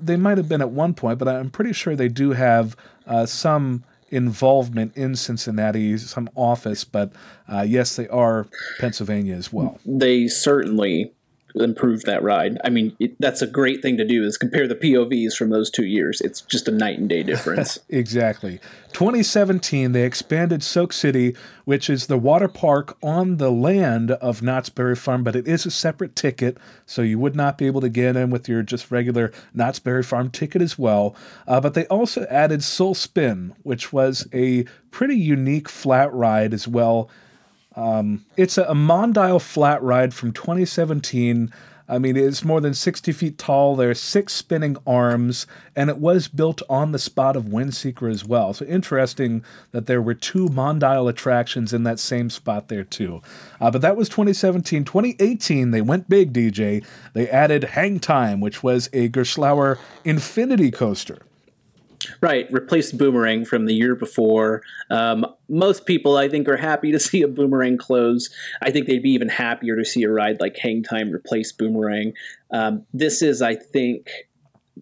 They 0.01 0.17
might 0.17 0.39
have 0.39 0.49
been 0.49 0.61
at 0.61 0.71
one 0.71 0.95
point, 0.95 1.19
but 1.19 1.29
I'm 1.29 1.51
pretty 1.51 1.73
sure 1.73 1.97
they 1.97 2.09
do 2.09 2.33
have 2.33 2.77
uh, 3.07 3.27
some 3.27 3.85
involvement 4.11 4.97
in 4.97 5.17
Cincinnati, 5.17 5.97
some 5.97 6.29
office. 6.35 6.85
But 6.85 7.13
uh, 7.49 7.65
yes, 7.67 7.97
they 7.97 8.09
are 8.09 8.47
Pennsylvania 8.79 9.35
as 9.35 9.53
well. 9.53 9.79
They 9.87 10.29
certainly 10.29 11.13
improved 11.55 12.07
that 12.07 12.23
ride. 12.23 12.59
I 12.65 12.71
mean, 12.71 12.97
it, 12.99 13.17
that's 13.21 13.43
a 13.43 13.47
great 13.47 13.83
thing 13.83 13.97
to 13.97 14.05
do 14.05 14.25
is 14.25 14.37
compare 14.37 14.67
the 14.67 14.75
POVs 14.75 15.35
from 15.35 15.51
those 15.51 15.71
two 15.71 15.85
years. 15.85 16.21
It's 16.21 16.41
just 16.43 16.69
a 16.69 16.71
night 16.71 16.99
and 16.99 17.09
day 17.09 17.23
difference. 17.23 17.79
Exactly. 17.91 18.61
2017, 18.93 19.93
they 19.93 20.05
expanded 20.05 20.63
Soak 20.63 20.93
City, 20.93 21.35
which 21.65 21.91
is 21.91 22.07
the 22.07 22.19
water 22.19 22.49
park 22.49 22.97
on 23.03 23.37
the 23.37 23.51
land 23.51 24.11
of 24.13 24.43
Knott's 24.43 24.69
Berry 24.69 24.97
Farm, 24.97 25.23
but 25.23 25.37
it 25.37 25.47
is 25.47 25.67
a 25.67 25.71
separate 25.71 26.17
ticket, 26.17 26.57
so 26.87 27.03
you 27.03 27.19
would 27.19 27.37
not 27.37 27.59
be 27.59 27.67
able 27.67 27.81
to 27.81 27.89
get 27.89 28.17
in 28.17 28.31
with 28.31 28.49
your 28.49 28.63
just 28.63 28.91
regular 28.91 29.33
Knott's 29.55 29.79
Berry 29.79 30.03
Farm 30.03 30.31
ticket 30.31 30.63
as 30.63 30.79
well. 30.79 31.15
Uh, 31.47 31.61
but 31.61 31.75
they 31.75 31.87
also 31.87 32.27
added 32.31 32.63
Sol 32.63 32.95
Spin, 32.95 33.55
which 33.63 33.93
was 33.93 34.27
a 34.33 34.65
pretty 34.91 35.17
unique 35.17 35.69
flat 35.69 36.13
ride 36.13 36.55
as 36.55 36.67
well. 36.67 37.11
Um, 37.81 38.27
it's 38.37 38.59
a, 38.59 38.65
a 38.65 38.75
Mondial 38.75 39.41
flat 39.41 39.83
ride 39.83 40.13
from 40.13 40.33
2017. 40.33 41.51
I 41.89 41.99
mean, 41.99 42.15
it's 42.15 42.45
more 42.45 42.61
than 42.61 42.75
60 42.75 43.11
feet 43.11 43.39
tall. 43.39 43.75
There 43.75 43.89
are 43.89 43.95
six 43.95 44.35
spinning 44.35 44.77
arms, 44.87 45.47
and 45.75 45.89
it 45.89 45.97
was 45.97 46.29
built 46.29 46.61
on 46.69 46.93
the 46.93 46.99
spot 46.99 47.37
of 47.37 47.47
Windseeker 47.47 48.09
as 48.11 48.23
well. 48.23 48.53
So 48.53 48.67
interesting 48.67 49.43
that 49.73 49.87
there 49.87 50.03
were 50.03 50.15
two 50.15 50.49
Mondial 50.49 51.09
attractions 51.09 51.73
in 51.73 51.85
that 51.85 51.99
same 51.99 52.29
spot 52.29 52.69
there, 52.69 52.85
too. 52.85 53.23
Uh, 53.61 53.71
but 53.71 53.81
that 53.81 53.97
was 53.97 54.11
2017. 54.11 54.85
2018, 54.85 55.71
they 55.71 55.81
went 55.81 56.09
big, 56.09 56.35
DJ. 56.35 56.85
They 57.15 57.31
added 57.31 57.65
Hang 57.65 57.99
Time, 57.99 58.41
which 58.41 58.63
was 58.63 58.89
a 58.93 59.09
Gerstlauer 59.09 59.79
Infinity 60.05 60.71
coaster. 60.71 61.21
Right. 62.21 62.51
Replaced 62.53 62.97
Boomerang 62.99 63.45
from 63.45 63.67
the 63.67 63.75
year 63.75 63.95
before. 63.95 64.63
Um, 64.91 65.27
most 65.49 65.87
people, 65.87 66.17
I 66.17 66.29
think, 66.29 66.49
are 66.49 66.57
happy 66.57 66.93
to 66.93 66.99
see 67.09 67.23
a 67.23 67.29
Boomerang 67.29 67.79
close. 67.79 68.31
I 68.63 68.71
think 68.71 68.87
they'd 68.87 69.03
be 69.03 69.11
even 69.11 69.29
happier 69.29 69.77
to 69.77 69.85
see 69.85 70.03
a 70.03 70.11
ride 70.11 70.41
like 70.41 70.57
Hang 70.59 70.83
Time 70.83 71.11
replace 71.13 71.53
Boomerang. 71.53 72.13
Um, 72.51 72.85
this 72.93 73.23
is, 73.23 73.43
I 73.43 73.55
think, 73.55 74.11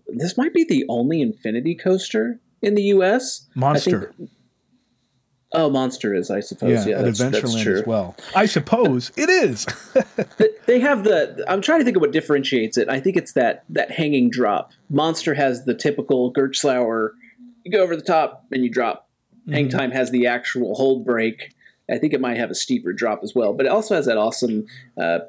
this 0.06 0.36
might 0.36 0.54
be 0.54 0.64
the 0.64 0.84
only 0.88 1.20
Infinity 1.20 1.74
coaster 1.74 2.40
in 2.62 2.74
the 2.74 2.82
U.S. 2.84 3.46
I 3.56 3.60
Monster. 3.60 4.12
think- 4.16 4.30
oh, 5.52 5.70
Monster 5.70 6.14
is, 6.14 6.30
I 6.30 6.40
suppose. 6.40 6.86
yeah, 6.86 6.92
Yeah, 6.92 6.98
at 6.98 7.04
that's, 7.04 7.18
that's 7.18 7.62
true. 7.62 7.80
as 7.80 7.86
well. 7.86 8.16
I 8.34 8.46
suppose 8.46 9.12
it 9.16 9.30
is. 9.30 9.66
they 10.66 10.80
have 10.80 11.04
the 11.04 11.44
i'm 11.48 11.60
trying 11.60 11.80
to 11.80 11.84
think 11.84 11.96
of 11.96 12.00
what 12.00 12.12
differentiates 12.12 12.76
it. 12.76 12.88
I 12.88 13.00
think 13.00 13.16
it's 13.16 13.32
that 13.32 13.64
that 13.70 13.90
hanging 13.90 14.30
drop. 14.30 14.72
Monster 14.90 15.34
has 15.34 15.64
the 15.64 15.74
typical 15.74 16.32
Gerstlauer 16.32 17.10
you 17.64 17.72
go 17.72 17.82
over 17.82 17.96
the 17.96 18.02
top 18.02 18.46
and 18.50 18.64
you 18.64 18.70
drop. 18.70 19.08
Hang 19.50 19.70
time 19.70 19.92
has 19.92 20.10
the 20.10 20.26
actual 20.26 20.74
hold 20.74 21.06
brake. 21.06 21.54
I 21.90 21.96
think 21.96 22.12
it 22.12 22.20
might 22.20 22.36
have 22.36 22.50
a 22.50 22.54
steeper 22.54 22.92
drop 22.92 23.20
as 23.22 23.34
well 23.34 23.54
but 23.54 23.64
it 23.64 23.72
also 23.72 23.94
has 23.94 24.04
that 24.06 24.18
awesome 24.18 24.66
uh, 25.00 25.20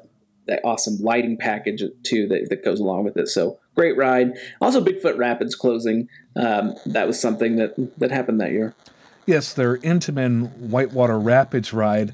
that 0.46 0.60
awesome 0.64 0.98
lighting 1.00 1.36
package 1.36 1.82
too 2.02 2.26
that, 2.28 2.48
that 2.50 2.64
goes 2.64 2.80
along 2.80 3.04
with 3.04 3.16
it. 3.16 3.28
So 3.28 3.58
great 3.74 3.96
ride. 3.96 4.32
Also 4.60 4.84
bigfoot 4.84 5.16
rapids 5.16 5.54
closing. 5.54 6.08
Um, 6.36 6.74
that 6.86 7.06
was 7.06 7.18
something 7.18 7.56
that 7.56 7.74
that 7.98 8.10
happened 8.10 8.40
that 8.40 8.52
year 8.52 8.74
Yes, 9.30 9.52
their 9.52 9.76
Intamin 9.76 10.56
Whitewater 10.56 11.16
Rapids 11.16 11.72
ride. 11.72 12.12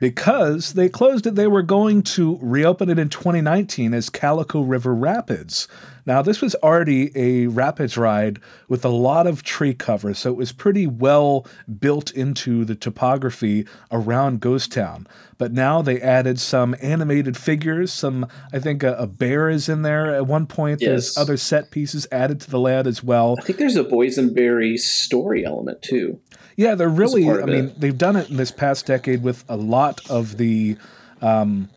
Because 0.00 0.74
they 0.74 0.90
closed 0.90 1.26
it, 1.26 1.34
they 1.34 1.46
were 1.46 1.62
going 1.62 2.02
to 2.02 2.38
reopen 2.42 2.90
it 2.90 2.98
in 2.98 3.08
2019 3.08 3.94
as 3.94 4.10
Calico 4.10 4.60
River 4.60 4.94
Rapids. 4.94 5.66
Now, 6.04 6.20
this 6.20 6.42
was 6.42 6.54
already 6.56 7.10
a 7.16 7.46
rapids 7.46 7.96
ride 7.96 8.38
with 8.68 8.84
a 8.84 8.90
lot 8.90 9.26
of 9.26 9.42
tree 9.42 9.72
cover, 9.72 10.12
so 10.12 10.30
it 10.30 10.36
was 10.36 10.52
pretty 10.52 10.86
well 10.86 11.46
built 11.80 12.10
into 12.12 12.66
the 12.66 12.74
topography 12.74 13.66
around 13.90 14.40
Ghost 14.40 14.70
Town. 14.72 15.06
But 15.38 15.52
now 15.52 15.80
they 15.80 16.00
added 16.00 16.38
some 16.38 16.76
animated 16.82 17.36
figures, 17.36 17.92
some, 17.92 18.26
I 18.52 18.58
think 18.58 18.82
a, 18.82 18.94
a 18.94 19.06
bear 19.06 19.48
is 19.48 19.70
in 19.70 19.82
there 19.82 20.14
at 20.14 20.26
one 20.26 20.46
point. 20.46 20.80
There's 20.80 21.16
other 21.16 21.38
set 21.38 21.70
pieces 21.70 22.06
added 22.12 22.40
to 22.42 22.50
the 22.50 22.60
land 22.60 22.86
as 22.86 23.02
well. 23.02 23.36
i 23.38 23.42
think 23.42 23.58
there's 23.58 23.76
a 23.76 23.84
boysenberry 23.84 24.78
story 24.78 25.44
element 25.44 25.82
too 25.82 26.20
Yeah, 26.58 26.74
they're 26.74 26.88
really. 26.88 27.30
I 27.30 27.44
mean, 27.44 27.72
they've 27.78 27.96
done 27.96 28.16
it 28.16 28.30
in 28.30 28.36
this 28.36 28.50
past 28.50 28.84
decade 28.84 29.22
with 29.22 29.44
a 29.48 29.56
lot 29.56 30.00
of 30.10 30.38
the, 30.38 30.76
um, 31.22 31.68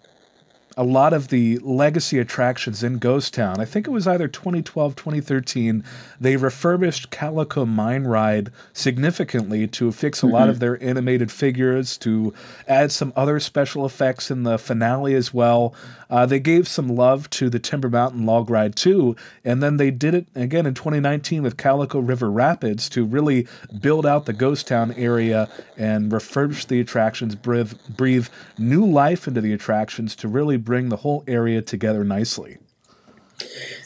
a 0.78 0.84
lot 0.84 1.14
of 1.14 1.28
the 1.28 1.58
legacy 1.60 2.18
attractions 2.18 2.82
in 2.82 2.98
Ghost 2.98 3.34
Town. 3.34 3.60
I 3.60 3.66
think 3.66 3.88
it 3.88 3.92
was 3.92 4.08
either 4.08 4.28
2012, 4.28 4.96
2013. 4.96 5.84
They 6.20 6.38
refurbished 6.38 7.12
Calico 7.12 7.66
Mine 7.66 8.06
Ride 8.06 8.52
significantly 8.72 9.68
to 9.68 9.92
fix 9.92 10.22
a 10.22 10.28
lot 10.28 10.50
of 10.50 10.60
their 10.60 10.82
animated 10.82 11.32
figures, 11.32 11.98
to 12.00 12.34
add 12.68 12.92
some 12.92 13.12
other 13.16 13.40
special 13.40 13.86
effects 13.86 14.32
in 14.32 14.44
the 14.44 14.58
finale 14.58 15.14
as 15.14 15.34
well. 15.34 15.74
Uh, 16.10 16.26
they 16.26 16.40
gave 16.40 16.68
some 16.68 16.90
love 16.90 17.30
to 17.30 17.50
the 17.50 17.60
Timber 17.60 17.90
Mountain 17.90 18.26
Log 18.26 18.50
Ride 18.50 18.76
too, 18.76 19.16
and 19.46 19.64
then 19.64 19.78
they 19.78 19.92
did 19.92 20.14
it 20.14 20.28
again 20.36 20.66
in 20.66 20.74
2019 20.74 21.42
with 21.42 21.58
Calico 21.58 22.00
River 22.00 22.30
Rapids 22.30 22.90
to 22.90 23.06
really 23.06 23.48
build 23.80 24.06
out 24.06 24.26
the 24.26 24.34
Ghost 24.34 24.68
Town 24.68 24.94
area 24.94 25.50
and 25.78 26.12
refurbish 26.12 26.68
the 26.68 26.82
attractions, 26.82 27.36
breathe, 27.36 27.74
breathe 27.90 28.28
new 28.58 28.86
life 28.86 29.28
into 29.28 29.40
the 29.40 29.54
attractions 29.54 30.16
to 30.18 30.28
really 30.28 30.58
bring 30.64 30.90
the 30.90 30.98
whole 30.98 31.24
area 31.28 31.62
together 31.62 32.04
nicely. 32.04 32.58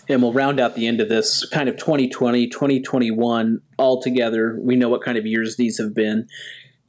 and 0.07 0.21
we'll 0.21 0.33
round 0.33 0.59
out 0.59 0.75
the 0.75 0.87
end 0.87 1.01
of 1.01 1.09
this 1.09 1.47
kind 1.49 1.69
of 1.69 1.77
2020 1.77 2.47
2021 2.47 3.61
all 3.77 4.01
together. 4.01 4.57
We 4.61 4.75
know 4.75 4.89
what 4.89 5.03
kind 5.03 5.17
of 5.17 5.25
years 5.25 5.57
these 5.57 5.77
have 5.77 5.93
been. 5.93 6.27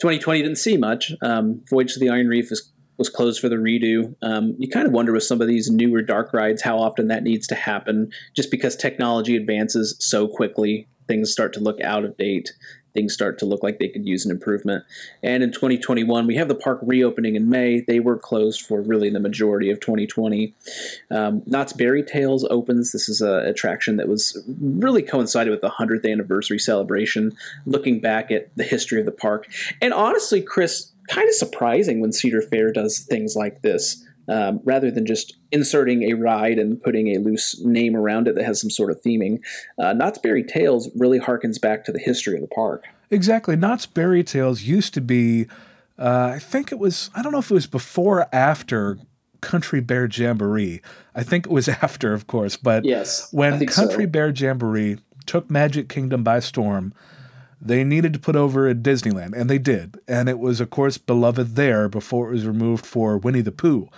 2020 0.01 0.42
didn't 0.42 0.59
see 0.59 0.77
much. 0.77 1.12
Um, 1.22 1.62
voyage 1.70 1.94
to 1.94 2.01
the 2.01 2.11
iron 2.11 2.29
reef 2.29 2.53
is, 2.53 2.70
was 2.99 3.09
closed 3.09 3.40
for 3.40 3.49
the 3.49 3.57
redo. 3.57 4.14
Um, 4.22 4.55
you 4.59 4.68
kind 4.68 4.87
of 4.87 4.92
wonder 4.92 5.12
with 5.12 5.22
some 5.22 5.40
of 5.40 5.49
these 5.49 5.70
newer 5.70 6.03
dark 6.03 6.33
rides 6.35 6.62
how 6.62 6.79
often 6.79 7.09
that 7.09 7.22
needs 7.22 7.46
to 7.49 7.55
happen 7.55 8.11
just 8.35 8.51
because 8.51 8.77
technology 8.77 9.37
advances 9.37 9.96
so 9.99 10.29
quickly. 10.29 10.87
Things 11.09 11.31
start 11.31 11.53
to 11.55 11.61
look 11.61 11.81
out 11.81 12.05
of 12.05 12.16
date 12.16 12.53
things 12.96 13.12
start 13.12 13.38
to 13.38 13.46
look 13.46 13.62
like 13.62 13.78
they 13.78 13.88
could 13.88 14.06
use 14.06 14.24
an 14.24 14.30
improvement. 14.30 14.85
And 15.22 15.42
in 15.42 15.52
2021, 15.52 16.26
we 16.26 16.37
have 16.37 16.48
the 16.48 16.54
park 16.54 16.80
reopening 16.82 17.37
in 17.37 17.48
May. 17.48 17.80
They 17.80 18.00
were 18.00 18.16
closed 18.16 18.62
for 18.62 18.80
really 18.80 19.11
the 19.11 19.20
majority 19.20 19.70
of 19.70 19.78
2020. 19.80 20.54
Um, 21.11 21.42
Knott's 21.46 21.74
Bear-y 21.74 22.02
Tales 22.02 22.44
opens. 22.50 22.92
This 22.92 23.09
is 23.09 23.20
an 23.20 23.46
attraction 23.46 23.96
that 23.98 24.09
was 24.09 24.42
really 24.61 25.02
coincided 25.02 25.50
with 25.50 25.61
the 25.61 25.70
100th 25.70 26.11
anniversary 26.11 26.59
celebration, 26.59 27.37
looking 27.66 28.00
back 28.00 28.30
at 28.30 28.48
the 28.56 28.64
history 28.64 28.98
of 28.98 29.06
the 29.06 29.12
park. 29.12 29.46
And 29.82 29.92
honestly, 29.92 30.40
Chris, 30.40 30.92
kind 31.09 31.28
of 31.28 31.35
surprising 31.35 32.00
when 32.00 32.12
Cedar 32.12 32.42
Fair 32.42 32.72
does 32.72 33.00
things 33.00 33.37
like 33.37 33.62
this. 33.62 34.02
Um, 34.29 34.61
rather 34.65 34.91
than 34.91 35.07
just 35.07 35.37
inserting 35.53 36.11
a 36.11 36.15
ride 36.15 36.59
and 36.59 36.83
putting 36.83 37.15
a 37.15 37.21
loose 37.21 37.61
name 37.65 37.95
around 37.95 38.27
it 38.27 38.35
that 38.35 38.45
has 38.45 38.61
some 38.61 38.71
sort 38.71 38.91
of 38.91 39.01
theming. 39.01 39.39
Uh, 39.79 39.93
Knott's 39.93 40.19
Bear-y 40.19 40.43
Tales 40.43 40.91
really 40.97 41.21
harkens 41.21 41.61
back 41.61 41.85
to 41.85 41.93
the 41.93 42.01
history 42.01 42.35
of 42.35 42.41
the 42.41 42.49
park. 42.49 42.87
Exactly. 43.11 43.55
Knott's 43.55 43.87
Bear-y 43.87 44.23
Tales 44.23 44.62
used 44.62 44.95
to 44.95 45.01
be, 45.01 45.47
uh, 45.97 46.33
I 46.35 46.39
think 46.41 46.73
it 46.73 46.81
was, 46.81 47.09
I 47.15 47.23
don't 47.23 47.31
know 47.31 47.39
if 47.39 47.51
it 47.51 47.55
was 47.55 47.69
before 47.69 48.23
or 48.23 48.35
after 48.35 48.99
Country 49.41 49.81
Bear 49.81 50.09
Jamboree. 50.09 50.81
I 51.15 51.23
think 51.23 51.47
it 51.47 51.53
was 51.53 51.69
after, 51.83 52.12
of 52.12 52.27
course, 52.27 52.57
but 52.57 52.85
yes, 52.85 53.33
when 53.33 53.65
Country 53.67 54.05
so. 54.05 54.11
Bear 54.11 54.31
Jamboree 54.31 54.99
took 55.27 55.51
Magic 55.51 55.89
Kingdom 55.89 56.23
by 56.23 56.41
storm, 56.41 56.93
they 57.61 57.85
needed 57.85 58.12
to 58.12 58.19
put 58.19 58.37
over 58.37 58.66
at 58.69 58.83
Disneyland, 58.83 59.35
and 59.35 59.49
they 59.49 59.59
did. 59.59 59.99
And 60.07 60.29
it 60.29 60.38
was, 60.38 60.61
of 60.61 60.71
course, 60.71 60.99
beloved 60.99 61.57
there 61.57 61.88
before 61.88 62.29
it 62.29 62.33
was 62.33 62.47
removed 62.47 62.87
for 62.87 63.16
Winnie 63.16 63.40
the 63.40 63.53
Pooh. 63.53 63.88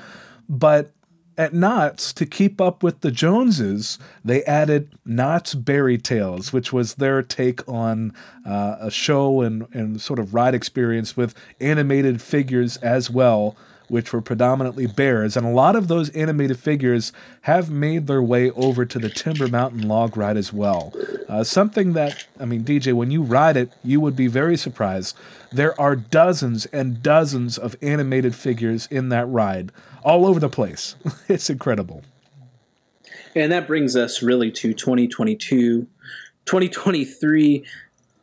But 0.49 0.93
at 1.37 1.55
Knott's, 1.55 2.13
to 2.15 2.27
keep 2.27 2.61
up 2.61 2.83
with 2.83 3.01
the 3.01 3.13
Joneses, 3.13 3.99
they 4.25 4.43
added 4.45 4.91
Knott's 5.05 5.55
Bear-y 5.55 5.97
Tales, 5.97 6.53
which 6.53 6.73
was 6.73 6.95
their 6.95 7.23
take 7.23 7.67
on 7.69 8.13
uh, 8.45 8.77
a 8.81 8.91
show 8.91 9.43
and, 9.43 9.67
and 9.73 10.01
sort 10.01 10.19
of 10.19 10.35
ride 10.35 10.55
experience 10.55 11.17
with 11.17 11.35
animated 11.61 12.21
figures 12.21 12.77
as 12.79 13.09
well 13.09 13.57
which 13.89 14.13
were 14.13 14.21
predominantly 14.21 14.87
bears, 14.87 15.37
and 15.37 15.47
a 15.47 15.51
lot 15.51 15.75
of 15.75 15.89
those 15.89 16.11
animated 16.11 16.59
figures 16.59 17.13
have 17.43 17.71
made 17.71 18.07
their 18.07 18.23
way 18.23 18.51
over 18.53 18.85
to 18.85 18.99
the 18.99 19.09
Timber 19.09 19.49
Mountain 19.49 19.89
log 19.89 20.17
ride 20.17 20.37
as 20.37 20.53
well. 20.53 20.93
Uh, 21.29 21.43
something 21.43 21.95
that, 21.95 22.27
I 22.39 22.45
mean, 22.45 22.65
DJ, 22.65 22.93
when 22.93 23.11
you 23.11 23.23
ride 23.23 23.57
it, 23.57 23.73
you 23.83 24.01
would 24.01 24.17
be 24.17 24.27
very 24.27 24.57
surprised. 24.57 25.17
There 25.51 25.79
are 25.81 25.97
dozens 25.97 26.67
and 26.67 27.03
dozens 27.03 27.59
of 27.59 27.77
animated 27.83 28.35
figures 28.35 28.87
in 28.91 29.09
that 29.09 29.27
ride, 29.27 29.73
all 30.03 30.27
over 30.27 30.41
the 30.41 30.49
place. 30.49 30.95
it's 31.29 31.51
incredible. 31.51 32.03
And 33.35 33.53
that 33.53 33.67
brings 33.67 33.97
us 33.97 34.23
really 34.23 34.51
to 34.53 34.73
2022. 34.73 35.87
2023 36.45 37.65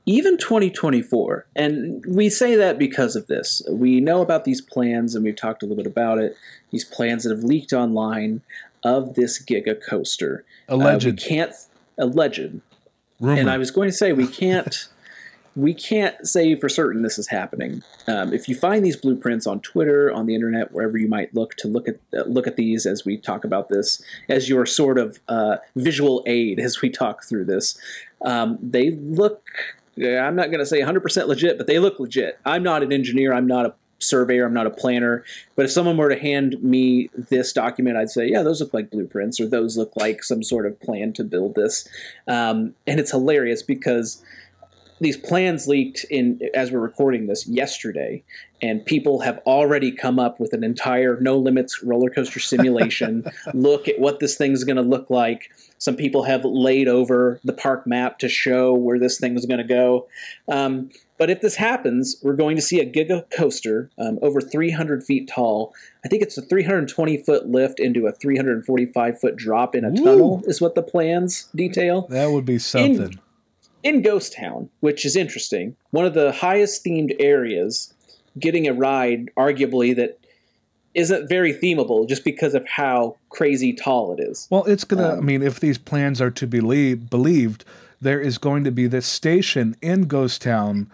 even 0.05 0.37
2024. 0.37 1.47
And 1.55 2.05
we 2.07 2.29
say 2.29 2.55
that 2.55 2.77
because 2.77 3.15
of 3.15 3.27
this. 3.27 3.61
We 3.69 3.99
know 3.99 4.21
about 4.21 4.45
these 4.45 4.61
plans, 4.61 5.15
and 5.15 5.23
we've 5.23 5.35
talked 5.35 5.63
a 5.63 5.65
little 5.65 5.83
bit 5.83 5.91
about 5.91 6.19
it. 6.19 6.37
These 6.71 6.85
plans 6.85 7.23
that 7.23 7.31
have 7.31 7.43
leaked 7.43 7.73
online 7.73 8.41
of 8.83 9.15
this 9.15 9.43
Giga 9.43 9.75
coaster. 9.81 10.45
Alleged. 10.67 11.07
Uh, 11.07 11.09
we 11.09 11.15
can't 11.17 11.53
alleged. 11.97 12.61
Rumor. 13.19 13.39
And 13.39 13.49
I 13.49 13.57
was 13.57 13.71
going 13.71 13.89
to 13.89 13.95
say 13.95 14.13
we 14.13 14.27
can't. 14.27 14.89
we 15.55 15.73
can't 15.73 16.27
say 16.27 16.53
for 16.55 16.67
certain 16.67 17.01
this 17.01 17.17
is 17.17 17.29
happening. 17.29 17.81
Um, 18.07 18.33
if 18.33 18.49
you 18.49 18.55
find 18.55 18.85
these 18.85 18.97
blueprints 18.97 19.47
on 19.47 19.61
Twitter, 19.61 20.11
on 20.11 20.25
the 20.25 20.35
internet, 20.35 20.73
wherever 20.73 20.97
you 20.97 21.07
might 21.07 21.33
look 21.33 21.55
to 21.55 21.67
look 21.67 21.87
at 21.87 21.95
uh, 22.13 22.23
look 22.23 22.45
at 22.45 22.57
these 22.57 22.85
as 22.85 23.05
we 23.05 23.17
talk 23.17 23.43
about 23.45 23.69
this, 23.69 24.03
as 24.27 24.49
your 24.49 24.65
sort 24.65 24.97
of 24.97 25.19
uh, 25.29 25.57
visual 25.75 26.23
aid 26.27 26.59
as 26.59 26.81
we 26.81 26.89
talk 26.89 27.23
through 27.23 27.45
this, 27.45 27.77
um, 28.23 28.59
they 28.61 28.91
look 28.91 29.47
yeah, 29.95 30.25
I'm 30.27 30.35
not 30.35 30.47
going 30.47 30.59
to 30.59 30.65
say 30.65 30.79
100% 30.81 31.27
legit, 31.27 31.57
but 31.57 31.67
they 31.67 31.79
look 31.79 31.99
legit. 31.99 32.39
I'm 32.45 32.63
not 32.63 32.83
an 32.83 32.91
engineer. 32.91 33.33
I'm 33.33 33.47
not 33.47 33.65
a 33.65 33.73
surveyor. 33.99 34.45
I'm 34.45 34.53
not 34.53 34.67
a 34.67 34.71
planner. 34.71 35.23
But 35.55 35.65
if 35.65 35.71
someone 35.71 35.97
were 35.97 36.09
to 36.09 36.19
hand 36.19 36.61
me 36.61 37.09
this 37.15 37.53
document, 37.53 37.97
I'd 37.97 38.09
say, 38.09 38.27
yeah, 38.27 38.43
those 38.43 38.59
look 38.59 38.73
like 38.73 38.91
blueprints 38.91 39.39
or 39.39 39.47
those 39.47 39.77
look 39.77 39.93
like 39.95 40.23
some 40.23 40.43
sort 40.43 40.65
of 40.65 40.79
plan 40.79 41.13
to 41.13 41.23
build 41.23 41.55
this. 41.55 41.87
Um, 42.27 42.75
and 42.85 42.99
it's 42.99 43.11
hilarious 43.11 43.63
because 43.63 44.23
these 44.99 45.17
plans 45.17 45.67
leaked 45.67 46.05
in 46.09 46.39
as 46.53 46.71
we're 46.71 46.79
recording 46.79 47.27
this 47.27 47.47
yesterday 47.47 48.23
and 48.61 48.85
people 48.85 49.19
have 49.19 49.39
already 49.45 49.91
come 49.91 50.19
up 50.19 50.39
with 50.39 50.53
an 50.53 50.63
entire 50.63 51.19
no 51.19 51.37
limits 51.37 51.83
roller 51.83 52.09
coaster 52.09 52.39
simulation. 52.55 53.25
Look 53.53 53.87
at 53.87 53.99
what 53.99 54.19
this 54.19 54.37
thing's 54.37 54.63
going 54.63 54.77
to 54.77 54.81
look 54.81 55.09
like. 55.09 55.49
Some 55.77 55.95
people 55.95 56.23
have 56.23 56.45
laid 56.45 56.87
over 56.87 57.39
the 57.43 57.53
park 57.53 57.85
map 57.85 58.17
to 58.19 58.29
show 58.29 58.73
where 58.73 58.97
this 58.97 59.19
thing 59.19 59.35
is 59.35 59.45
going 59.45 59.59
to 59.59 59.65
go. 59.65 60.07
Um, 60.47 60.89
but 61.17 61.29
if 61.29 61.41
this 61.41 61.55
happens 61.55 62.17
we're 62.23 62.33
going 62.33 62.55
to 62.55 62.61
see 62.61 62.79
a 62.79 62.89
giga 62.89 63.29
coaster 63.31 63.89
um, 63.97 64.19
over 64.21 64.41
300 64.41 65.03
feet 65.03 65.27
tall. 65.27 65.73
I 66.03 66.07
think 66.07 66.21
it's 66.21 66.37
a 66.37 66.41
320 66.41 67.17
foot 67.23 67.47
lift 67.47 67.79
into 67.79 68.07
a 68.07 68.11
345 68.11 69.19
foot 69.19 69.35
drop 69.35 69.75
in 69.75 69.83
a 69.83 69.89
Ooh. 69.89 70.03
tunnel 70.03 70.43
is 70.45 70.61
what 70.61 70.75
the 70.75 70.83
plans 70.83 71.49
detail. 71.55 72.07
That 72.09 72.31
would 72.31 72.45
be 72.45 72.59
something. 72.59 72.95
in, 72.95 73.19
in 73.85 74.01
Ghost 74.01 74.33
Town, 74.33 74.69
which 74.79 75.05
is 75.05 75.15
interesting, 75.15 75.77
one 75.91 76.05
of 76.05 76.15
the 76.15 76.31
highest 76.31 76.83
themed 76.83 77.15
areas, 77.19 77.93
getting 78.37 78.67
a 78.67 78.73
ride 78.73 79.29
arguably 79.37 79.95
that 79.95 80.19
isn't 80.95 81.29
very 81.29 81.53
themable 81.53 82.09
just 82.09 82.23
because 82.23 82.55
of 82.55 82.67
how 82.67 83.15
crazy 83.29 83.71
tall 83.73 84.11
it 84.11 84.19
is. 84.19 84.47
Well, 84.49 84.63
it's 84.65 84.83
gonna. 84.83 85.09
Um, 85.09 85.19
I 85.19 85.21
mean, 85.21 85.43
if 85.43 85.59
these 85.59 85.77
plans 85.77 86.19
are 86.19 86.31
to 86.31 86.47
be 86.47 86.95
believed, 86.95 87.63
there 88.01 88.19
is 88.19 88.39
going 88.39 88.63
to 88.63 88.71
be 88.71 88.87
this 88.87 89.05
station 89.05 89.77
in 89.81 90.03
Ghost 90.07 90.41
Town, 90.41 90.91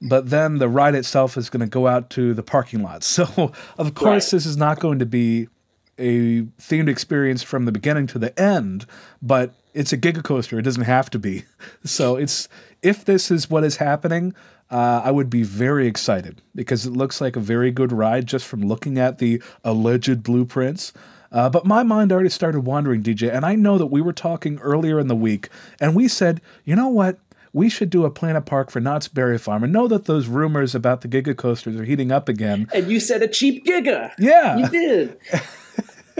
but 0.00 0.30
then 0.30 0.56
the 0.56 0.68
ride 0.68 0.94
itself 0.94 1.36
is 1.36 1.50
going 1.50 1.60
to 1.60 1.66
go 1.66 1.86
out 1.86 2.08
to 2.10 2.32
the 2.32 2.42
parking 2.42 2.82
lot. 2.82 3.04
So, 3.12 3.52
of 3.76 3.94
course, 3.94 4.32
right. 4.32 4.36
this 4.36 4.46
is 4.46 4.56
not 4.56 4.80
going 4.80 5.00
to 5.00 5.06
be 5.06 5.48
a 5.98 6.42
themed 6.60 6.88
experience 6.88 7.42
from 7.42 7.64
the 7.64 7.72
beginning 7.72 8.06
to 8.08 8.18
the 8.18 8.38
end, 8.40 8.86
but 9.20 9.54
it's 9.74 9.92
a 9.92 9.98
giga 9.98 10.22
coaster. 10.22 10.58
It 10.58 10.62
doesn't 10.62 10.84
have 10.84 11.10
to 11.10 11.18
be. 11.18 11.44
So 11.84 12.14
it's 12.16 12.48
if 12.80 13.04
this 13.04 13.30
is 13.30 13.50
what 13.50 13.64
is 13.64 13.76
happening, 13.76 14.34
uh, 14.70 15.02
I 15.04 15.10
would 15.10 15.28
be 15.28 15.42
very 15.42 15.86
excited 15.88 16.42
because 16.54 16.86
it 16.86 16.92
looks 16.92 17.20
like 17.20 17.34
a 17.34 17.40
very 17.40 17.70
good 17.70 17.92
ride 17.92 18.26
just 18.26 18.46
from 18.46 18.62
looking 18.62 18.98
at 18.98 19.18
the 19.18 19.42
alleged 19.64 20.22
blueprints. 20.22 20.92
Uh, 21.32 21.48
but 21.50 21.64
my 21.64 21.82
mind 21.82 22.12
already 22.12 22.28
started 22.28 22.60
wandering, 22.60 23.02
DJ, 23.02 23.34
and 23.34 23.44
I 23.44 23.54
know 23.54 23.78
that 23.78 23.86
we 23.86 24.00
were 24.00 24.12
talking 24.12 24.58
earlier 24.60 25.00
in 25.00 25.08
the 25.08 25.16
week, 25.16 25.48
and 25.80 25.94
we 25.94 26.06
said, 26.06 26.40
you 26.64 26.76
know 26.76 26.88
what? 26.88 27.18
We 27.54 27.68
should 27.68 27.90
do 27.90 28.04
a 28.04 28.10
Planet 28.10 28.46
Park 28.46 28.70
for 28.70 28.80
Knott's 28.80 29.08
Berry 29.08 29.38
Farm 29.38 29.64
and 29.64 29.72
know 29.72 29.88
that 29.88 30.06
those 30.06 30.26
rumors 30.26 30.74
about 30.74 31.02
the 31.02 31.08
Giga 31.08 31.36
coasters 31.36 31.76
are 31.76 31.84
heating 31.84 32.10
up 32.10 32.28
again. 32.28 32.66
And 32.72 32.90
you 32.90 32.98
said 32.98 33.22
a 33.22 33.28
cheap 33.28 33.66
Giga. 33.66 34.12
Yeah. 34.18 34.56
You 34.56 34.68
did. 34.68 35.18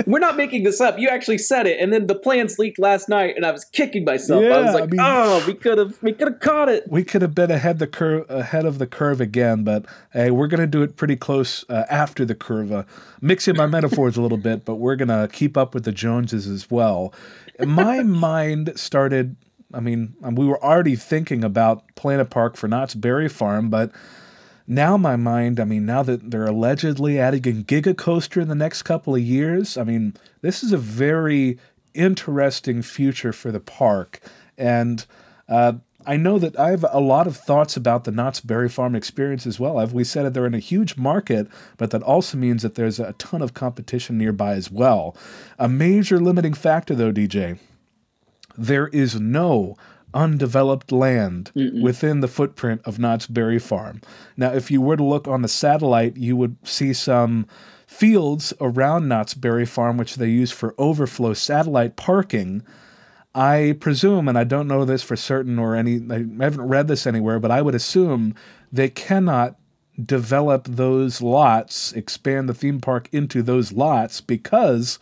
We're 0.07 0.19
not 0.19 0.37
making 0.37 0.63
this 0.65 0.81
up. 0.81 0.99
You 0.99 1.09
actually 1.09 1.39
said 1.39 1.67
it, 1.67 1.81
and 1.81 1.93
then 1.93 2.07
the 2.07 2.15
plans 2.15 2.59
leaked 2.59 2.79
last 2.79 3.09
night, 3.09 3.37
and 3.37 3.45
I 3.45 3.53
was 3.53 3.65
kicking 3.65 4.05
myself. 4.05 4.43
Yeah, 4.43 4.57
I 4.57 4.61
was 4.63 4.75
like, 4.75 4.83
I 4.85 4.87
mean, 4.87 5.01
"Oh, 5.01 5.45
we 5.47 5.55
could 5.55 5.79
have, 5.79 6.03
we 6.03 6.13
could 6.13 6.29
have 6.29 6.41
caught 6.41 6.69
it. 6.69 6.85
We 6.89 7.05
could 7.05 7.23
have 7.23 7.35
been 7.35 7.51
ahead 7.51 7.79
the 7.79 7.87
curve, 7.87 8.29
ahead 8.31 8.65
of 8.65 8.79
the 8.79 8.87
curve 8.87 9.21
again." 9.21 9.65
But 9.65 9.87
hey, 10.13 10.31
we're 10.31 10.47
gonna 10.47 10.67
do 10.67 10.83
it 10.83 10.97
pretty 10.97 11.17
close 11.17 11.65
uh, 11.69 11.85
after 11.91 12.25
the 12.25 12.35
curve. 12.35 12.73
Uh, 12.73 12.85
mixing 13.21 13.57
my 13.57 13.67
metaphors 13.67 14.17
a 14.17 14.23
little 14.23 14.39
bit, 14.39 14.65
but 14.65 14.77
we're 14.77 14.97
gonna 14.97 15.29
keep 15.33 15.57
up 15.57 15.75
with 15.75 15.85
the 15.85 15.93
Joneses 15.93 16.47
as 16.47 16.71
well. 16.71 17.13
My 17.59 18.03
mind 18.03 18.73
started. 18.77 19.37
I 19.75 19.81
mean, 19.81 20.15
we 20.21 20.45
were 20.45 20.63
already 20.63 20.97
thinking 20.97 21.43
about 21.43 21.83
Planet 21.95 22.29
Park 22.29 22.57
for 22.57 22.69
Knott's 22.69 22.95
Berry 22.95 23.29
Farm, 23.29 23.71
but 23.71 23.91
now 24.67 24.97
my 24.97 25.17
mind, 25.17 25.59
I 25.59 25.65
mean, 25.65 25.87
now 25.87 26.03
that 26.03 26.31
they're 26.31 26.47
allegedly 26.47 27.19
adding 27.19 27.47
a 27.47 27.63
Giga 27.63 27.97
Coaster 27.97 28.41
in 28.41 28.49
the 28.49 28.55
next 28.55 28.83
couple 28.83 29.15
of 29.15 29.21
years, 29.21 29.77
I 29.77 29.85
mean, 29.85 30.15
this 30.41 30.63
is 30.63 30.73
a 30.73 30.79
very 30.79 31.59
interesting 31.95 32.83
future 32.83 33.33
for 33.33 33.51
the 33.51 33.61
park. 33.61 34.21
And 34.57 35.05
uh, 35.49 35.75
I 36.07 36.17
know 36.17 36.39
that 36.39 36.59
I 36.59 36.71
have 36.71 36.85
a 36.91 37.01
lot 37.01 37.27
of 37.27 37.37
thoughts 37.37 37.77
about 37.77 38.05
the 38.05 38.11
Knott's 38.11 38.41
Berry 38.41 38.69
Farm 38.69 38.95
experience 38.95 39.47
as 39.47 39.61
well. 39.61 39.85
We 39.87 40.05
said, 40.05 40.25
that 40.25 40.35
they're 40.35 40.47
in 40.47 40.55
a 40.55 40.59
huge 40.59 40.97
market, 40.97 41.49
but 41.77 41.91
that 41.91 42.03
also 42.03 42.37
means 42.37 42.63
that 42.63 42.75
there's 42.75 42.99
a 42.99 43.13
ton 43.15 43.43
of 43.43 43.55
competition 43.55 44.19
nearby 44.19 44.53
as 44.55 44.71
well. 44.71 45.17
A 45.59 45.69
major 45.69 46.19
limiting 46.19 46.55
factor, 46.55 46.95
though, 46.95 47.13
DJ, 47.13 47.59
there 48.57 48.89
is 48.89 49.21
no 49.21 49.77
undeveloped 50.15 50.93
land 50.93 51.51
Mm-mm. 51.55 51.83
within 51.83 52.21
the 52.21 52.29
footprint 52.29 52.83
of 52.85 52.99
Knott's 52.99 53.27
Berry 53.27 53.59
Farm. 53.59 54.01
Now, 54.37 54.53
if 54.53 54.71
you 54.71 54.81
were 54.81 54.97
to 54.97 55.05
look 55.05 55.27
on 55.27 55.43
the 55.43 55.49
satellite, 55.49 56.17
you 56.17 56.37
would 56.37 56.57
see 56.67 56.93
some 56.93 57.47
fields 57.87 58.53
around 58.61 59.09
Knott's 59.09 59.35
Berry 59.35 59.67
Farm, 59.67 59.97
which 59.97 60.17
they 60.17 60.29
use 60.29 60.51
for 60.51 60.75
overflow 60.79 61.35
satellite 61.35 61.97
parking. 61.97 62.63
I 63.35 63.77
presume, 63.81 64.29
and 64.29 64.39
I 64.39 64.45
don't 64.45 64.69
know 64.69 64.85
this 64.85 65.03
for 65.03 65.17
certain 65.17 65.59
or 65.59 65.75
any, 65.75 65.97
I 66.11 66.19
haven't 66.43 66.69
read 66.69 66.89
this 66.89 67.07
anywhere, 67.07 67.39
but 67.39 67.51
I 67.51 67.63
would 67.63 67.75
assume 67.75 68.35
they 68.71 68.89
cannot 68.89 69.57
develop 70.03 70.67
those 70.69 71.21
lots, 71.21 71.93
expand 71.93 72.49
the 72.49 72.55
theme 72.55 72.81
park 72.81 73.09
into 73.13 73.43
those 73.43 73.73
lots 73.73 74.21
because 74.21 74.99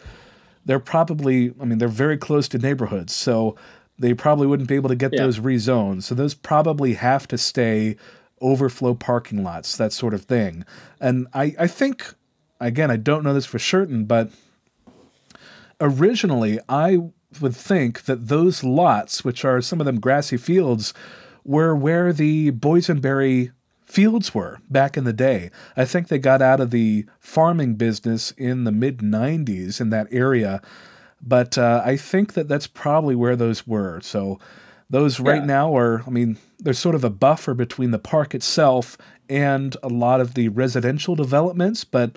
they're 0.65 0.81
probably, 0.81 1.53
I 1.61 1.65
mean, 1.65 1.79
they're 1.79 1.89
very 1.89 2.19
close 2.19 2.49
to 2.49 2.59
neighborhoods. 2.59 3.15
So 3.15 3.57
they 4.01 4.15
probably 4.15 4.47
wouldn't 4.47 4.69
be 4.69 4.75
able 4.75 4.89
to 4.89 4.97
get 4.97 5.13
yeah. 5.13 5.23
those 5.23 5.39
rezoned. 5.39 6.03
So 6.03 6.15
those 6.15 6.35
probably 6.35 6.95
have 6.95 7.29
to 7.29 7.39
stay 7.39 7.97
overflow 8.41 8.95
parking 8.95 9.45
lots, 9.45 9.77
that 9.77 9.93
sort 9.93 10.15
of 10.15 10.23
thing. 10.23 10.65
And 11.01 11.29
I, 11.35 11.55
I 11.59 11.67
think, 11.67 12.15
again, 12.59 12.91
I 12.91 12.97
don't 12.97 13.23
know 13.23 13.35
this 13.35 13.47
for 13.47 13.59
certain, 13.59 14.07
but 14.07 14.31
originally 15.81 16.59
I 16.69 17.11
would 17.41 17.55
think 17.55 18.05
that 18.05 18.29
those 18.29 18.65
lots, 18.65 19.25
which 19.25 19.45
are 19.45 19.61
some 19.61 19.81
of 19.81 19.87
them 19.87 20.01
grassy 20.01 20.39
fields, 20.39 20.95
were 21.45 21.77
where 21.77 22.13
the 22.13 22.53
boysenberry 22.53 23.53
fields 23.85 24.35
were 24.35 24.61
back 24.71 24.97
in 24.97 25.05
the 25.05 25.13
day. 25.13 25.51
I 25.77 25.85
think 25.85 26.09
they 26.09 26.19
got 26.19 26.41
out 26.41 26.61
of 26.61 26.71
the 26.71 27.07
farming 27.19 27.75
business 27.75 28.31
in 28.33 28.65
the 28.65 28.73
mid 28.73 28.99
90s 28.99 29.81
in 29.81 29.91
that 29.91 30.09
area, 30.11 30.63
but 31.23 31.59
uh, 31.59 31.83
I 31.85 31.97
think 31.97 32.35
that 32.35 32.49
that's 32.49 32.67
probably 32.67 33.15
where 33.15 33.37
those 33.37 33.67
were. 33.67 34.01
So 34.01 34.39
those 34.89 35.21
right 35.21 35.41
yeah. 35.41 35.47
now 35.47 35.77
are, 35.77 36.03
I 36.07 36.11
mean, 36.11 36.39
there's 36.59 36.79
sort 36.79 36.95
of 36.95 37.05
a 37.05 37.11
buffer 37.11 37.55
between 37.55 37.91
the 37.91 37.99
park 37.99 38.35
itself 38.35 38.97
and 39.29 39.77
a 39.83 39.89
lot 39.89 40.21
of 40.21 40.35
the 40.35 40.49
residential 40.49 41.15
developments, 41.15 41.85
but 41.85 42.17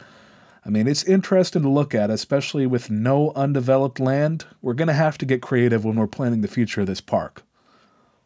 I 0.66 0.70
mean, 0.70 0.88
it's 0.88 1.04
interesting 1.04 1.62
to 1.64 1.70
look 1.70 1.94
at, 1.94 2.10
especially 2.10 2.66
with 2.66 2.90
no 2.90 3.32
undeveloped 3.36 4.00
land. 4.00 4.46
We're 4.62 4.74
going 4.74 4.88
to 4.88 4.94
have 4.94 5.18
to 5.20 5.26
get 5.26 5.42
creative 5.42 5.84
when 5.84 5.98
we're 5.98 6.08
planning 6.08 6.42
the 6.42 6.48
future 6.48 6.82
of 6.82 6.88
this 6.88 7.02
park. 7.02 7.44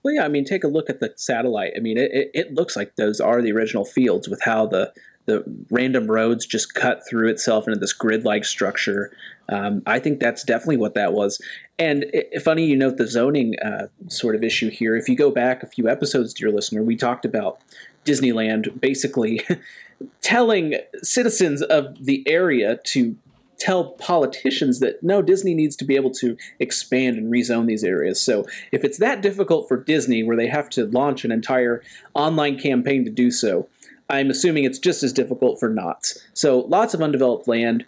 Well, 0.03 0.13
yeah, 0.13 0.25
I 0.25 0.27
mean, 0.27 0.45
take 0.45 0.63
a 0.63 0.67
look 0.67 0.89
at 0.89 0.99
the 0.99 1.13
satellite. 1.17 1.73
I 1.75 1.79
mean, 1.79 1.97
it, 1.97 2.11
it, 2.13 2.31
it 2.33 2.53
looks 2.53 2.75
like 2.75 2.95
those 2.95 3.19
are 3.19 3.41
the 3.41 3.51
original 3.51 3.83
fields 3.83 4.29
with 4.29 4.41
how 4.43 4.67
the 4.67 4.93
the 5.27 5.43
random 5.69 6.09
roads 6.09 6.45
just 6.45 6.73
cut 6.73 7.07
through 7.07 7.29
itself 7.29 7.67
into 7.67 7.79
this 7.79 7.93
grid-like 7.93 8.45
structure. 8.45 9.11
Um, 9.49 9.83
I 9.85 9.99
think 9.99 10.19
that's 10.19 10.43
definitely 10.43 10.77
what 10.77 10.95
that 10.95 11.13
was. 11.13 11.39
And 11.77 12.05
it, 12.13 12.41
funny 12.41 12.65
you 12.65 12.75
note 12.75 12.97
the 12.97 13.07
zoning 13.07 13.55
uh, 13.59 13.87
sort 14.07 14.35
of 14.35 14.43
issue 14.43 14.69
here. 14.69 14.95
If 14.95 15.07
you 15.07 15.15
go 15.15 15.29
back 15.29 15.61
a 15.61 15.67
few 15.67 15.87
episodes, 15.87 16.33
dear 16.33 16.49
listener, 16.49 16.81
we 16.81 16.95
talked 16.95 17.25
about 17.25 17.59
Disneyland 18.05 18.79
basically 18.79 19.45
telling 20.21 20.75
citizens 21.03 21.61
of 21.61 22.05
the 22.05 22.23
area 22.25 22.79
to 22.85 23.17
tell 23.57 23.91
politicians 23.93 24.79
that 24.79 25.01
no, 25.03 25.21
Disney 25.21 25.53
needs 25.53 25.75
to 25.75 25.85
be 25.85 25.95
able 25.95 26.11
to 26.11 26.37
expand 26.59 27.17
and 27.17 27.31
rezone 27.31 27.67
these 27.67 27.83
areas. 27.83 28.21
So 28.21 28.45
if 28.71 28.83
it's 28.83 28.99
that 28.99 29.21
difficult 29.21 29.67
for 29.67 29.77
Disney, 29.77 30.23
where 30.23 30.37
they 30.37 30.47
have 30.47 30.69
to 30.71 30.85
launch 30.85 31.25
an 31.25 31.31
entire 31.31 31.83
online 32.13 32.59
campaign 32.59 33.03
to 33.05 33.11
do 33.11 33.31
so, 33.31 33.67
I'm 34.09 34.29
assuming 34.29 34.63
it's 34.63 34.79
just 34.79 35.03
as 35.03 35.11
difficult 35.13 35.59
for 35.59 35.69
Knott's. 35.69 36.23
So 36.33 36.59
lots 36.59 36.93
of 36.93 37.01
undeveloped 37.01 37.47
land. 37.47 37.85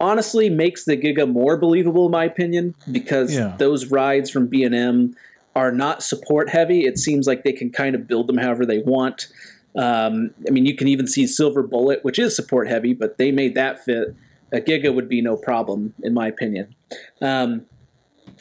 Honestly, 0.00 0.50
makes 0.50 0.84
the 0.84 0.96
Giga 0.96 1.30
more 1.30 1.56
believable, 1.56 2.06
in 2.06 2.12
my 2.12 2.24
opinion, 2.24 2.74
because 2.90 3.34
yeah. 3.34 3.54
those 3.58 3.86
rides 3.86 4.30
from 4.30 4.48
B 4.48 4.64
and 4.64 4.74
M 4.74 5.16
are 5.54 5.70
not 5.70 6.02
support 6.02 6.50
heavy. 6.50 6.80
It 6.86 6.98
seems 6.98 7.26
like 7.26 7.44
they 7.44 7.52
can 7.52 7.70
kind 7.70 7.94
of 7.94 8.06
build 8.06 8.26
them 8.26 8.38
however 8.38 8.66
they 8.66 8.80
want. 8.80 9.28
Um, 9.76 10.32
I 10.46 10.50
mean, 10.50 10.66
you 10.66 10.76
can 10.76 10.88
even 10.88 11.06
see 11.06 11.26
Silver 11.26 11.62
Bullet, 11.62 12.04
which 12.04 12.18
is 12.18 12.34
support 12.34 12.68
heavy, 12.68 12.94
but 12.94 13.18
they 13.18 13.30
made 13.30 13.54
that 13.54 13.84
fit. 13.84 14.14
A 14.52 14.60
Giga 14.60 14.94
would 14.94 15.08
be 15.08 15.22
no 15.22 15.36
problem, 15.36 15.94
in 16.02 16.12
my 16.12 16.26
opinion. 16.26 16.74
Um, 17.20 17.64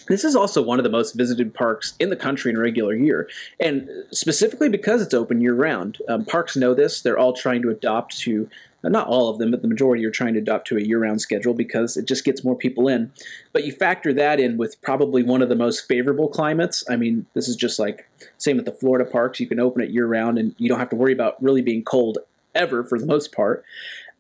this 0.07 0.23
is 0.23 0.35
also 0.35 0.61
one 0.61 0.79
of 0.79 0.83
the 0.83 0.89
most 0.89 1.13
visited 1.13 1.53
parks 1.53 1.93
in 1.99 2.09
the 2.09 2.15
country 2.15 2.51
in 2.51 2.57
a 2.57 2.59
regular 2.59 2.95
year, 2.95 3.29
and 3.59 3.89
specifically 4.11 4.69
because 4.69 5.01
it's 5.01 5.13
open 5.13 5.41
year 5.41 5.55
round. 5.55 5.97
Um, 6.07 6.25
parks 6.25 6.55
know 6.55 6.73
this; 6.73 7.01
they're 7.01 7.19
all 7.19 7.33
trying 7.33 7.61
to 7.63 7.69
adopt 7.69 8.17
to 8.19 8.49
not 8.83 9.07
all 9.07 9.29
of 9.29 9.37
them, 9.37 9.51
but 9.51 9.61
the 9.61 9.67
majority 9.67 10.03
are 10.05 10.11
trying 10.11 10.33
to 10.33 10.39
adopt 10.39 10.67
to 10.67 10.77
a 10.77 10.81
year-round 10.81 11.21
schedule 11.21 11.53
because 11.53 11.97
it 11.97 12.07
just 12.07 12.25
gets 12.25 12.43
more 12.43 12.55
people 12.55 12.87
in. 12.87 13.11
But 13.53 13.63
you 13.63 13.71
factor 13.71 14.11
that 14.13 14.39
in 14.39 14.57
with 14.57 14.81
probably 14.81 15.21
one 15.21 15.41
of 15.41 15.49
the 15.49 15.55
most 15.55 15.87
favorable 15.87 16.27
climates. 16.27 16.83
I 16.89 16.95
mean, 16.95 17.27
this 17.33 17.47
is 17.47 17.55
just 17.55 17.77
like 17.77 18.09
same 18.37 18.57
with 18.57 18.65
the 18.65 18.71
Florida 18.71 19.09
parks. 19.09 19.39
You 19.39 19.47
can 19.47 19.59
open 19.59 19.81
it 19.83 19.91
year-round, 19.91 20.37
and 20.37 20.55
you 20.57 20.67
don't 20.67 20.79
have 20.79 20.89
to 20.89 20.95
worry 20.95 21.13
about 21.13 21.41
really 21.43 21.61
being 21.61 21.83
cold 21.83 22.17
ever 22.55 22.83
for 22.83 22.97
the 22.97 23.05
most 23.05 23.31
part. 23.31 23.63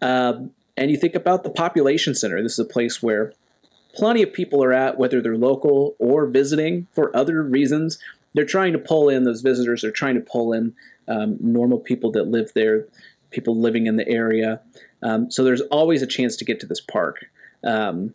Um, 0.01 0.51
and 0.77 0.89
you 0.89 0.97
think 0.97 1.15
about 1.15 1.43
the 1.43 1.49
population 1.49 2.15
center. 2.15 2.41
This 2.41 2.53
is 2.53 2.59
a 2.59 2.65
place 2.65 3.03
where 3.03 3.33
plenty 3.93 4.21
of 4.21 4.33
people 4.33 4.63
are 4.63 4.73
at, 4.73 4.97
whether 4.97 5.21
they're 5.21 5.37
local 5.37 5.95
or 5.99 6.25
visiting 6.25 6.87
for 6.91 7.15
other 7.15 7.43
reasons. 7.43 7.99
They're 8.33 8.45
trying 8.45 8.73
to 8.73 8.79
pull 8.79 9.09
in 9.09 9.23
those 9.23 9.41
visitors. 9.41 9.81
They're 9.81 9.91
trying 9.91 10.15
to 10.15 10.21
pull 10.21 10.53
in 10.53 10.73
um, 11.07 11.37
normal 11.39 11.79
people 11.79 12.11
that 12.11 12.27
live 12.27 12.51
there 12.53 12.87
people 13.31 13.57
living 13.57 13.87
in 13.87 13.95
the 13.95 14.07
area. 14.07 14.61
Um, 15.01 15.31
so 15.31 15.43
there's 15.43 15.61
always 15.61 16.01
a 16.01 16.07
chance 16.07 16.35
to 16.35 16.45
get 16.45 16.59
to 16.59 16.67
this 16.67 16.81
park. 16.81 17.25
Um, 17.63 18.13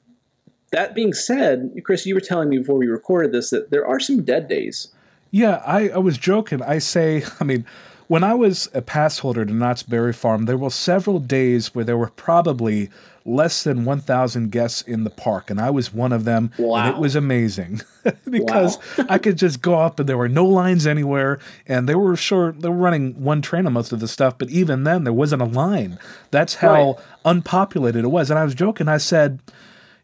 that 0.70 0.94
being 0.94 1.12
said, 1.12 1.72
Chris, 1.84 2.06
you 2.06 2.14
were 2.14 2.20
telling 2.20 2.48
me 2.48 2.58
before 2.58 2.78
we 2.78 2.86
recorded 2.86 3.32
this 3.32 3.50
that 3.50 3.70
there 3.70 3.86
are 3.86 3.98
some 3.98 4.22
dead 4.22 4.48
days. 4.48 4.88
Yeah, 5.30 5.62
I, 5.66 5.88
I 5.88 5.98
was 5.98 6.18
joking. 6.18 6.62
I 6.62 6.78
say, 6.78 7.24
I 7.40 7.44
mean, 7.44 7.64
when 8.06 8.22
I 8.22 8.34
was 8.34 8.68
a 8.72 8.82
pass 8.82 9.18
holder 9.18 9.44
to 9.44 9.52
Knott's 9.52 9.82
Berry 9.82 10.12
Farm, 10.12 10.44
there 10.44 10.56
were 10.56 10.70
several 10.70 11.18
days 11.18 11.74
where 11.74 11.84
there 11.84 11.98
were 11.98 12.10
probably 12.10 12.90
less 13.26 13.64
than 13.64 13.84
1,000 13.84 14.50
guests 14.50 14.82
in 14.82 15.04
the 15.04 15.10
park, 15.10 15.50
and 15.50 15.60
I 15.60 15.70
was 15.70 15.92
one 15.92 16.12
of 16.12 16.24
them. 16.24 16.52
Wow. 16.58 16.76
And 16.76 16.94
it 16.94 17.00
was 17.00 17.16
amazing 17.16 17.82
because 18.30 18.78
wow. 18.96 19.06
I 19.08 19.18
could 19.18 19.36
just 19.36 19.60
go 19.60 19.74
up 19.74 19.98
and 19.98 20.08
there 20.08 20.16
were 20.16 20.28
no 20.28 20.46
lines 20.46 20.86
anywhere, 20.86 21.38
and 21.66 21.88
they 21.88 21.94
were 21.94 22.16
sure 22.16 22.52
they 22.52 22.68
were 22.68 22.76
running 22.76 23.22
one 23.22 23.42
train 23.42 23.66
on 23.66 23.72
most 23.72 23.92
of 23.92 24.00
the 24.00 24.08
stuff, 24.08 24.38
but 24.38 24.48
even 24.50 24.84
then 24.84 25.04
there 25.04 25.12
wasn't 25.12 25.42
a 25.42 25.46
line. 25.46 25.98
That's 26.30 26.56
how 26.56 26.92
right. 26.92 27.04
unpopulated 27.24 28.04
it 28.04 28.08
was. 28.08 28.30
And 28.30 28.38
I 28.38 28.44
was 28.44 28.54
joking. 28.54 28.88
I 28.88 28.98
said, 28.98 29.40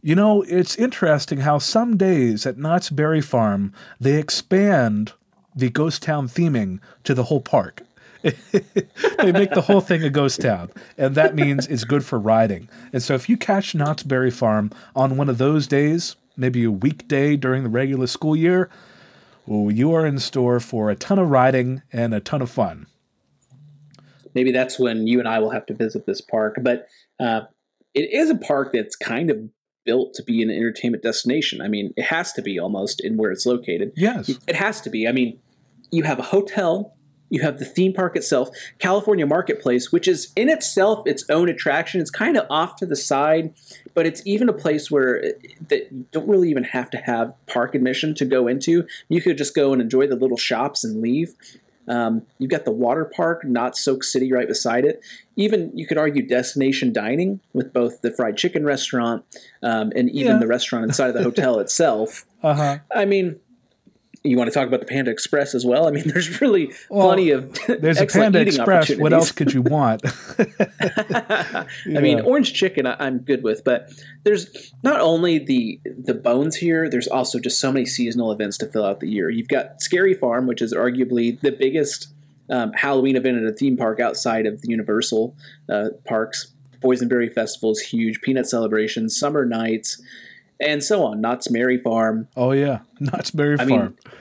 you 0.03 0.17
know, 0.17 0.43
it's 0.43 0.77
interesting 0.77 1.39
how 1.39 1.59
some 1.59 1.97
days 1.97 2.45
at 2.45 2.59
Knott's 2.59 2.91
Berry 2.91 3.21
Farm 3.21 3.73
they 4.01 4.19
expand 4.19 5.13
the 5.55 5.71
ghost 5.71 6.03
town 6.03 6.29
theming 6.29 6.81
to 7.05 7.15
the 7.15 7.25
whole 7.25 7.41
park. 7.41 7.82
They 8.23 9.33
make 9.33 9.51
the 9.51 9.65
whole 9.67 9.81
thing 9.81 10.03
a 10.03 10.11
ghost 10.11 10.41
town, 10.41 10.71
and 10.97 11.15
that 11.15 11.35
means 11.35 11.67
it's 11.67 11.85
good 11.85 12.05
for 12.05 12.19
riding. 12.19 12.69
And 12.93 13.03
so 13.03 13.15
if 13.15 13.29
you 13.29 13.37
catch 13.37 13.75
Knott's 13.75 14.03
Berry 14.03 14.31
Farm 14.31 14.71
on 14.95 15.17
one 15.17 15.29
of 15.29 15.39
those 15.39 15.67
days, 15.67 16.17
maybe 16.37 16.65
a 16.65 16.71
weekday 16.71 17.37
during 17.37 17.63
the 17.63 17.69
regular 17.69 18.07
school 18.07 18.37
year, 18.37 18.71
well, 19.47 19.71
you 19.71 19.93
are 19.93 20.07
in 20.07 20.19
store 20.19 20.61
for 20.61 20.91
a 20.91 20.95
ton 20.95 21.19
of 21.19 21.29
riding 21.29 21.83
and 21.93 22.15
a 22.15 22.21
ton 22.21 22.43
of 22.43 22.51
fun. 22.51 22.87
Maybe 24.35 24.53
that's 24.53 24.79
when 24.79 25.07
you 25.07 25.19
and 25.19 25.29
I 25.29 25.41
will 25.41 25.51
have 25.51 25.67
to 25.67 25.75
visit 25.75 26.07
this 26.07 26.21
park. 26.21 26.57
But 26.63 26.87
uh, 27.21 27.43
it 27.93 28.13
is 28.13 28.31
a 28.31 28.37
park 28.37 28.73
that's 28.73 28.97
kind 28.97 29.31
of 29.31 29.51
built 29.85 30.15
to 30.15 30.23
be 30.23 30.43
an 30.43 30.51
entertainment 30.51 31.03
destination. 31.03 31.61
I 31.61 31.69
mean, 31.69 31.93
it 31.97 32.05
has 32.05 32.33
to 32.35 32.43
be 32.43 32.59
almost 32.59 33.05
in 33.05 33.17
where 33.17 33.31
it's 33.31 33.45
located. 33.45 33.93
Yes. 33.97 34.31
It 34.47 34.55
has 34.55 34.81
to 34.83 34.91
be. 34.91 35.09
I 35.09 35.13
mean, 35.13 35.39
you 35.91 36.05
have 36.05 36.19
a 36.19 36.23
hotel 36.23 36.97
you 37.33 37.41
have 37.41 37.59
the 37.59 37.65
theme 37.65 37.95
park 37.95 38.15
itself, 38.15 38.51
California 38.79 39.27
Marketplace, 39.27 39.91
which 39.91 40.07
is 40.07 40.31
in 40.37 40.51
itself 40.51 41.03
its 41.07 41.25
own 41.31 41.49
attraction. 41.49 41.99
It's 41.99 42.11
kind 42.11 42.37
of 42.37 42.47
off 42.51 42.77
to 42.77 42.87
the 42.87 42.95
side, 42.95 43.55
but 43.95 44.05
it's 44.05 44.21
even 44.27 44.51
a 44.51 44.53
place 44.53 44.91
where 44.91 45.25
uh, 45.25 45.29
that 45.69 45.91
you 45.91 46.05
don't 46.13 46.29
really 46.29 46.51
even 46.51 46.65
have 46.65 46.91
to 46.91 46.99
have 46.99 47.35
park 47.47 47.75
admission 47.75 48.15
to 48.17 48.27
go 48.27 48.47
into. 48.47 48.87
You 49.09 49.23
could 49.23 49.39
just 49.39 49.55
go 49.55 49.73
and 49.73 49.81
enjoy 49.81 50.07
the 50.09 50.15
little 50.15 50.37
shops 50.37 50.85
and 50.85 51.01
leave. 51.01 51.35
Um, 51.89 52.27
you've 52.39 52.51
got 52.51 52.67
the 52.67 52.71
water 52.71 53.07
park, 53.07 53.47
not 53.47 53.79
Soak 53.79 54.05
City, 54.05 54.31
right 54.31 54.47
beside 54.47 54.85
it. 54.85 55.03
Even 55.35 55.71
you 55.75 55.87
could 55.87 55.97
argue 55.97 56.27
destination 56.27 56.93
dining 56.93 57.41
with 57.55 57.73
both 57.73 58.03
the 58.03 58.11
fried 58.11 58.37
chicken 58.37 58.67
restaurant 58.67 59.25
um, 59.63 59.91
and 59.97 60.11
even 60.11 60.33
yeah. 60.33 60.39
the 60.39 60.47
restaurant 60.47 60.85
inside 60.85 61.09
of 61.09 61.15
the 61.15 61.23
hotel 61.23 61.59
itself. 61.61 62.27
Uh-huh. 62.43 62.79
I 62.95 63.07
mean, 63.07 63.41
you 64.25 64.37
want 64.37 64.49
to 64.49 64.55
talk 64.55 64.69
about 64.69 64.81
the 64.81 64.87
Panda 64.87 65.11
Express 65.11 65.55
as 65.55 65.67
well? 65.67 65.87
I 65.87 65.91
mean, 65.91 66.05
there's 66.07 66.41
really 66.41 66.73
well, 66.89 67.09
plenty 67.09 67.31
of 67.31 67.59
there's 67.67 68.01
a 68.01 68.07
Panda 68.07 68.41
Express. 68.41 68.95
What 68.97 69.13
else 69.13 69.33
could 69.33 69.53
you 69.53 69.63
want? 69.63 70.03
yeah. 70.39 71.67
I 71.87 72.01
mean, 72.01 72.21
orange 72.21 72.55
chicken 72.55 72.87
I, 72.87 73.07
am 73.07 73.19
good 73.19 73.43
with, 73.43 73.65
but 73.65 73.91
there's 74.25 74.73
not 74.83 75.01
only 75.01 75.39
the 75.39 75.81
the 75.85 76.15
bones 76.15 76.57
here. 76.57 76.89
There's 76.89 77.09
also 77.09 77.39
just 77.39 77.61
so 77.61 77.73
many 77.73 77.87
seasonal 77.87 78.33
events 78.33 78.59
to 78.59 78.67
fill 78.67 78.85
out 78.85 79.01
the 79.01 79.09
year. 79.09 79.31
You've 79.31 79.49
got 79.49 79.81
Scary 79.83 80.15
Farm, 80.15 80.47
which 80.47 80.63
is 80.63 80.75
arguably 80.75 81.41
the 81.41 81.53
biggest 81.53 82.13
um, 82.51 82.73
Halloween 82.73 83.17
event 83.17 83.39
at 83.39 83.45
a 83.45 83.53
theme 83.53 83.77
park 83.77 84.01
outside 84.01 84.47
of 84.47 84.63
the 84.63 84.69
Universal 84.69 85.35
uh, 85.69 85.89
parks. 86.05 86.49
Boysenberry 86.81 87.33
Festival 87.33 87.71
is 87.71 87.81
huge. 87.81 88.21
Peanut 88.23 88.49
celebrations, 88.49 89.17
summer 89.17 89.45
nights 89.45 90.03
and 90.63 90.83
so 90.83 91.05
on. 91.05 91.21
Knott's 91.21 91.51
Merry 91.51 91.79
Farm. 91.79 92.29
Oh 92.37 92.53
yeah, 92.53 92.81
Knott's 93.01 93.35
Merry 93.35 93.57
I 93.59 93.67
Farm. 93.67 93.97
Mean, 94.05 94.15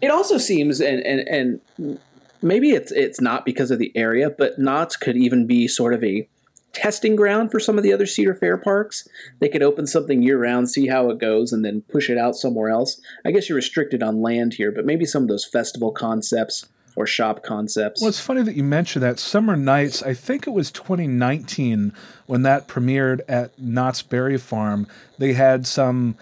it 0.00 0.10
also 0.10 0.38
seems, 0.38 0.80
and 0.80 1.00
and 1.00 1.60
and 1.78 2.00
maybe 2.42 2.70
it's 2.70 2.92
it's 2.92 3.20
not 3.20 3.44
because 3.44 3.70
of 3.70 3.78
the 3.78 3.92
area, 3.94 4.30
but 4.30 4.58
Knott's 4.58 4.96
could 4.96 5.16
even 5.16 5.46
be 5.46 5.68
sort 5.68 5.94
of 5.94 6.02
a 6.04 6.28
testing 6.72 7.16
ground 7.16 7.50
for 7.50 7.58
some 7.58 7.78
of 7.78 7.82
the 7.82 7.92
other 7.92 8.04
Cedar 8.04 8.34
Fair 8.34 8.58
parks. 8.58 9.08
They 9.40 9.48
could 9.48 9.62
open 9.62 9.86
something 9.86 10.22
year 10.22 10.38
round, 10.38 10.68
see 10.68 10.88
how 10.88 11.08
it 11.08 11.18
goes, 11.18 11.52
and 11.52 11.64
then 11.64 11.82
push 11.90 12.10
it 12.10 12.18
out 12.18 12.36
somewhere 12.36 12.68
else. 12.68 13.00
I 13.24 13.30
guess 13.30 13.48
you're 13.48 13.56
restricted 13.56 14.02
on 14.02 14.20
land 14.20 14.54
here, 14.54 14.70
but 14.70 14.84
maybe 14.84 15.06
some 15.06 15.22
of 15.22 15.28
those 15.28 15.46
festival 15.46 15.90
concepts 15.90 16.66
or 16.96 17.06
shop 17.06 17.42
concepts. 17.42 18.00
Well, 18.00 18.08
it's 18.08 18.20
funny 18.20 18.42
that 18.42 18.56
you 18.56 18.64
mentioned 18.64 19.02
that. 19.02 19.18
Summer 19.18 19.54
Nights, 19.54 20.02
I 20.02 20.14
think 20.14 20.46
it 20.46 20.50
was 20.50 20.70
2019 20.70 21.92
when 22.26 22.42
that 22.42 22.66
premiered 22.66 23.20
at 23.28 23.56
Knott's 23.58 24.02
Berry 24.02 24.38
Farm. 24.38 24.86
They 25.18 25.34
had 25.34 25.66
some 25.66 26.16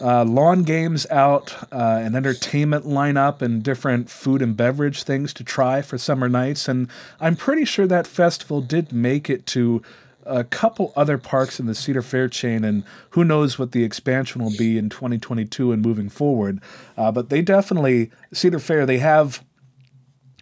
uh, 0.00 0.24
lawn 0.24 0.64
games 0.64 1.06
out, 1.10 1.54
uh, 1.72 2.00
an 2.02 2.14
entertainment 2.14 2.84
lineup, 2.84 3.40
and 3.40 3.62
different 3.62 4.10
food 4.10 4.42
and 4.42 4.56
beverage 4.56 5.04
things 5.04 5.32
to 5.34 5.44
try 5.44 5.82
for 5.82 5.96
summer 5.96 6.28
nights. 6.28 6.68
And 6.68 6.88
I'm 7.20 7.36
pretty 7.36 7.64
sure 7.64 7.86
that 7.86 8.06
festival 8.06 8.60
did 8.60 8.92
make 8.92 9.30
it 9.30 9.46
to 9.46 9.82
a 10.26 10.44
couple 10.44 10.92
other 10.94 11.16
parks 11.16 11.58
in 11.58 11.66
the 11.66 11.74
Cedar 11.74 12.02
Fair 12.02 12.28
chain, 12.28 12.64
and 12.64 12.84
who 13.10 13.24
knows 13.24 13.58
what 13.58 13.72
the 13.72 13.82
expansion 13.82 14.42
will 14.42 14.56
be 14.56 14.76
in 14.76 14.90
2022 14.90 15.72
and 15.72 15.82
moving 15.82 16.08
forward. 16.08 16.60
Uh, 16.96 17.10
but 17.10 17.30
they 17.30 17.40
definitely, 17.40 18.10
Cedar 18.32 18.58
Fair, 18.58 18.84
they 18.84 18.98
have 18.98 19.42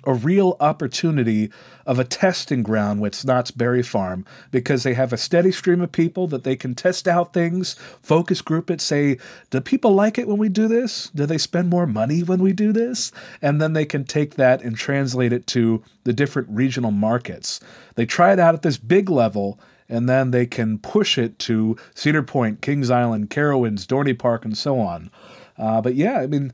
a 0.06 0.14
real 0.14 0.56
opportunity 0.60 1.50
of 1.84 1.98
a 1.98 2.04
testing 2.04 2.62
ground 2.62 3.00
with 3.00 3.24
Knott's 3.24 3.50
Berry 3.50 3.82
Farm 3.82 4.24
because 4.50 4.82
they 4.82 4.94
have 4.94 5.12
a 5.12 5.18
steady 5.18 5.52
stream 5.52 5.80
of 5.80 5.92
people 5.92 6.26
that 6.28 6.44
they 6.44 6.56
can 6.56 6.74
test 6.74 7.06
out 7.06 7.32
things, 7.32 7.74
focus 8.00 8.40
group 8.40 8.70
it, 8.70 8.80
say, 8.80 9.18
do 9.50 9.60
people 9.60 9.92
like 9.92 10.16
it 10.16 10.28
when 10.28 10.38
we 10.38 10.48
do 10.48 10.68
this? 10.68 11.10
Do 11.14 11.26
they 11.26 11.38
spend 11.38 11.68
more 11.68 11.86
money 11.86 12.22
when 12.22 12.40
we 12.40 12.52
do 12.52 12.72
this? 12.72 13.12
And 13.42 13.60
then 13.60 13.72
they 13.72 13.84
can 13.84 14.04
take 14.04 14.36
that 14.36 14.62
and 14.62 14.76
translate 14.76 15.32
it 15.32 15.46
to 15.48 15.82
the 16.04 16.12
different 16.12 16.48
regional 16.50 16.92
markets. 16.92 17.60
They 17.96 18.06
try 18.06 18.32
it 18.32 18.38
out 18.38 18.54
at 18.54 18.62
this 18.62 18.78
big 18.78 19.10
level 19.10 19.58
and 19.88 20.08
then 20.08 20.30
they 20.30 20.46
can 20.46 20.78
push 20.78 21.16
it 21.18 21.38
to 21.40 21.76
Cedar 21.94 22.22
Point, 22.22 22.60
Kings 22.60 22.90
Island, 22.90 23.30
Carowinds, 23.30 23.86
Dorney 23.86 24.18
Park, 24.18 24.44
and 24.44 24.56
so 24.56 24.80
on. 24.80 25.10
Uh, 25.58 25.80
but 25.80 25.94
yeah, 25.94 26.18
I 26.18 26.26
mean, 26.26 26.52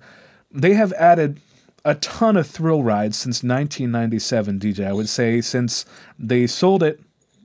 they 0.50 0.74
have 0.74 0.92
added 0.94 1.40
a 1.84 1.94
ton 1.96 2.36
of 2.36 2.46
thrill 2.46 2.82
rides 2.82 3.16
since 3.16 3.42
1997, 3.42 4.58
DJ. 4.58 4.86
I 4.86 4.92
would 4.92 5.08
say 5.08 5.40
since 5.40 5.84
they 6.18 6.46
sold 6.46 6.82
it 6.82 7.00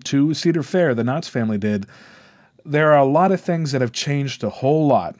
to 0.05 0.33
Cedar 0.33 0.63
Fair, 0.63 0.93
the 0.93 1.03
Knott's 1.03 1.27
family 1.27 1.57
did. 1.57 1.85
There 2.63 2.91
are 2.91 2.97
a 2.97 3.05
lot 3.05 3.31
of 3.31 3.41
things 3.41 3.71
that 3.71 3.81
have 3.81 3.91
changed 3.91 4.43
a 4.43 4.49
whole 4.49 4.87
lot. 4.87 5.15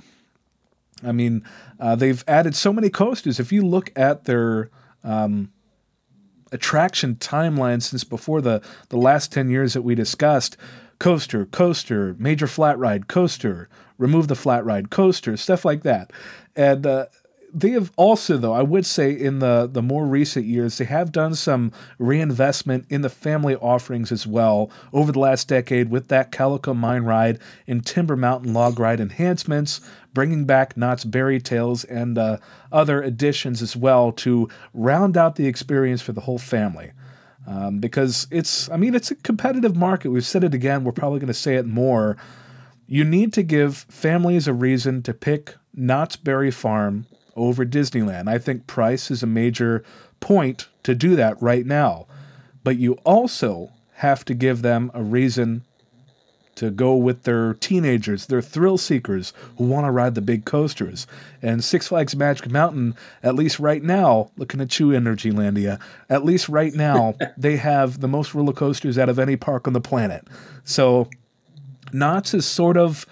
I 1.04 1.12
mean, 1.12 1.44
uh, 1.80 1.96
they've 1.96 2.24
added 2.28 2.56
so 2.56 2.74
many 2.74 2.90
coasters. 2.90 3.40
If 3.40 3.52
you 3.52 3.66
look 3.66 3.92
at 3.96 4.26
their 4.26 4.70
um, 5.04 5.52
attraction 6.52 7.16
timeline 7.16 7.82
since 7.82 8.04
before 8.04 8.42
the, 8.42 8.62
the 8.90 8.98
last 8.98 9.32
10 9.32 9.50
years 9.50 9.74
that 9.74 9.84
we 9.84 9.96
discussed, 9.96 10.58
coaster, 11.00 11.46
coaster, 11.46 12.16
major 12.18 12.48
flat 12.48 12.78
ride, 12.78 13.08
coaster, 13.08 13.70
remove 13.98 14.28
the 14.28 14.36
flat 14.36 14.66
ride, 14.66 14.90
coaster, 14.90 15.38
stuff 15.38 15.66
like 15.66 15.84
that. 15.84 16.12
And 16.56 16.86
uh, 16.86 17.06
they 17.54 17.72
have 17.72 17.92
also, 17.96 18.38
though, 18.38 18.54
I 18.54 18.62
would 18.62 18.86
say 18.86 19.12
in 19.12 19.40
the, 19.40 19.70
the 19.72 19.82
more 19.82 20.06
recent 20.06 20.46
years, 20.46 20.78
they 20.78 20.86
have 20.86 21.12
done 21.12 21.34
some 21.34 21.72
reinvestment 21.98 22.86
in 22.90 23.02
the 23.02 23.10
family 23.10 23.56
offerings 23.56 24.12
as 24.12 24.28
well 24.28 24.70
over 24.92 25.12
the 25.12 25.20
last 25.20 25.48
decade 25.48 25.90
with 25.90 26.10
that 26.10 26.32
Calico 26.32 26.74
Mine 26.74 27.04
Ride 27.04 27.40
and 27.66 27.86
Timber 27.86 28.16
Mountain 28.16 28.54
Log 28.54 28.80
Ride 28.80 29.00
enhancements, 29.00 29.80
bringing 30.14 30.46
back 30.46 30.76
Knott's 30.76 31.06
Bear-y 31.06 31.40
Tales 31.40 31.84
and 31.86 32.18
uh, 32.18 32.38
other 32.72 33.02
additions 33.02 33.62
as 33.62 33.76
well 33.76 34.12
to 34.14 34.50
round 34.74 35.16
out 35.16 35.36
the 35.36 35.48
experience 35.48 36.02
for 36.02 36.12
the 36.12 36.22
whole 36.22 36.40
family. 36.40 36.92
Um, 37.48 37.80
because 37.80 38.28
it's, 38.30 38.70
I 38.70 38.76
mean, 38.76 38.94
it's 38.94 39.10
a 39.10 39.16
competitive 39.16 39.76
market. 39.76 40.10
We've 40.10 40.26
said 40.26 40.44
it 40.44 40.54
again, 40.54 40.84
we're 40.84 40.92
probably 40.92 41.20
going 41.20 41.28
to 41.28 41.34
say 41.34 41.56
it 41.56 41.66
more. 41.66 42.18
You 42.88 43.06
need 43.06 43.32
to 43.34 43.44
give 43.44 43.78
families 43.90 44.48
a 44.48 44.54
reason 44.54 45.02
to 45.04 45.14
pick 45.14 45.56
Knott's 45.74 46.18
Berry 46.18 46.52
Farm 46.52 47.06
over 47.38 47.66
Disneyland. 47.66 48.28
I 48.28 48.38
think 48.38 48.68
price 48.68 49.10
is 49.10 49.24
a 49.24 49.28
major 49.28 49.84
point 50.20 50.68
to 50.84 50.96
do 50.96 51.16
that 51.16 51.42
right 51.42 51.66
now. 51.66 52.08
But 52.64 52.78
you 52.78 52.94
also 53.06 53.72
have 53.96 54.26
to 54.26 54.34
give 54.34 54.62
them 54.62 54.92
a 54.94 55.04
reason 55.04 55.64
to 56.58 56.72
go 56.72 56.96
with 56.96 57.24
their 57.24 57.54
teenagers, 57.54 58.26
their 58.26 58.42
thrill 58.42 58.80
seekers 58.80 59.32
who 59.58 59.66
want 59.66 59.86
to 59.86 59.92
ride 59.92 60.16
the 60.16 60.22
big 60.22 60.44
coasters. 60.44 61.06
And 61.42 61.64
Six 61.64 61.88
Flags 61.88 62.16
Magic 62.16 62.50
Mountain, 62.50 62.96
at 63.22 63.36
least 63.36 63.60
right 63.60 63.84
now, 63.84 64.32
looking 64.38 64.60
at 64.60 64.80
you, 64.80 64.88
Energylandia, 64.88 65.80
at 66.10 66.26
least 66.26 66.50
right 66.50 66.74
now, 66.74 67.14
they 67.38 67.58
have 67.58 68.02
the 68.02 68.08
most 68.08 68.34
roller 68.34 68.54
coasters 68.54 68.98
out 68.98 69.08
of 69.08 69.20
any 69.20 69.36
park 69.36 69.68
on 69.68 69.74
the 69.74 69.82
planet. 69.82 70.28
So 70.64 71.10
Knott's 71.94 72.34
is 72.34 72.46
sort 72.46 72.76
of 72.76 73.06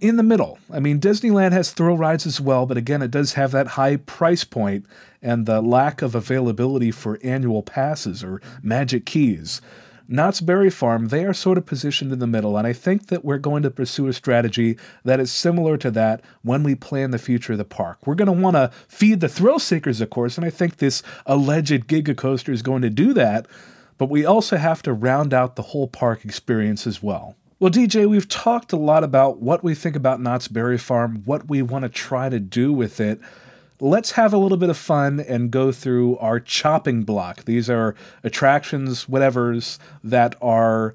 in 0.00 0.16
the 0.16 0.22
middle. 0.22 0.58
I 0.72 0.80
mean, 0.80 1.00
Disneyland 1.00 1.52
has 1.52 1.72
thrill 1.72 1.96
rides 1.96 2.26
as 2.26 2.40
well, 2.40 2.66
but 2.66 2.76
again, 2.76 3.02
it 3.02 3.10
does 3.10 3.34
have 3.34 3.52
that 3.52 3.68
high 3.68 3.96
price 3.96 4.44
point 4.44 4.86
and 5.22 5.46
the 5.46 5.62
lack 5.62 6.02
of 6.02 6.14
availability 6.14 6.90
for 6.90 7.18
annual 7.22 7.62
passes 7.62 8.22
or 8.22 8.40
magic 8.62 9.06
keys. 9.06 9.60
Knott's 10.06 10.42
Berry 10.42 10.68
Farm, 10.68 11.08
they 11.08 11.24
are 11.24 11.32
sort 11.32 11.56
of 11.56 11.64
positioned 11.64 12.12
in 12.12 12.18
the 12.18 12.26
middle, 12.26 12.58
and 12.58 12.66
I 12.66 12.74
think 12.74 13.06
that 13.06 13.24
we're 13.24 13.38
going 13.38 13.62
to 13.62 13.70
pursue 13.70 14.06
a 14.06 14.12
strategy 14.12 14.76
that 15.02 15.18
is 15.18 15.32
similar 15.32 15.78
to 15.78 15.90
that 15.92 16.20
when 16.42 16.62
we 16.62 16.74
plan 16.74 17.10
the 17.10 17.18
future 17.18 17.52
of 17.52 17.58
the 17.58 17.64
park. 17.64 18.06
We're 18.06 18.14
going 18.14 18.26
to 18.26 18.32
want 18.32 18.56
to 18.56 18.70
feed 18.86 19.20
the 19.20 19.30
thrill 19.30 19.58
seekers, 19.58 20.02
of 20.02 20.10
course, 20.10 20.36
and 20.36 20.44
I 20.44 20.50
think 20.50 20.76
this 20.76 21.02
alleged 21.24 21.86
Giga 21.86 22.14
Coaster 22.14 22.52
is 22.52 22.60
going 22.60 22.82
to 22.82 22.90
do 22.90 23.14
that, 23.14 23.46
but 23.96 24.10
we 24.10 24.26
also 24.26 24.58
have 24.58 24.82
to 24.82 24.92
round 24.92 25.32
out 25.32 25.56
the 25.56 25.62
whole 25.62 25.88
park 25.88 26.22
experience 26.26 26.86
as 26.86 27.02
well. 27.02 27.34
Well, 27.64 27.72
DJ, 27.72 28.06
we've 28.06 28.28
talked 28.28 28.74
a 28.74 28.76
lot 28.76 29.04
about 29.04 29.40
what 29.40 29.64
we 29.64 29.74
think 29.74 29.96
about 29.96 30.20
Knott's 30.20 30.48
Berry 30.48 30.76
Farm, 30.76 31.22
what 31.24 31.48
we 31.48 31.62
want 31.62 31.84
to 31.84 31.88
try 31.88 32.28
to 32.28 32.38
do 32.38 32.74
with 32.74 33.00
it. 33.00 33.18
Let's 33.80 34.10
have 34.10 34.34
a 34.34 34.36
little 34.36 34.58
bit 34.58 34.68
of 34.68 34.76
fun 34.76 35.18
and 35.18 35.50
go 35.50 35.72
through 35.72 36.18
our 36.18 36.40
chopping 36.40 37.04
block. 37.04 37.46
These 37.46 37.70
are 37.70 37.94
attractions, 38.22 39.06
whatevers, 39.06 39.78
that 40.02 40.36
are 40.42 40.94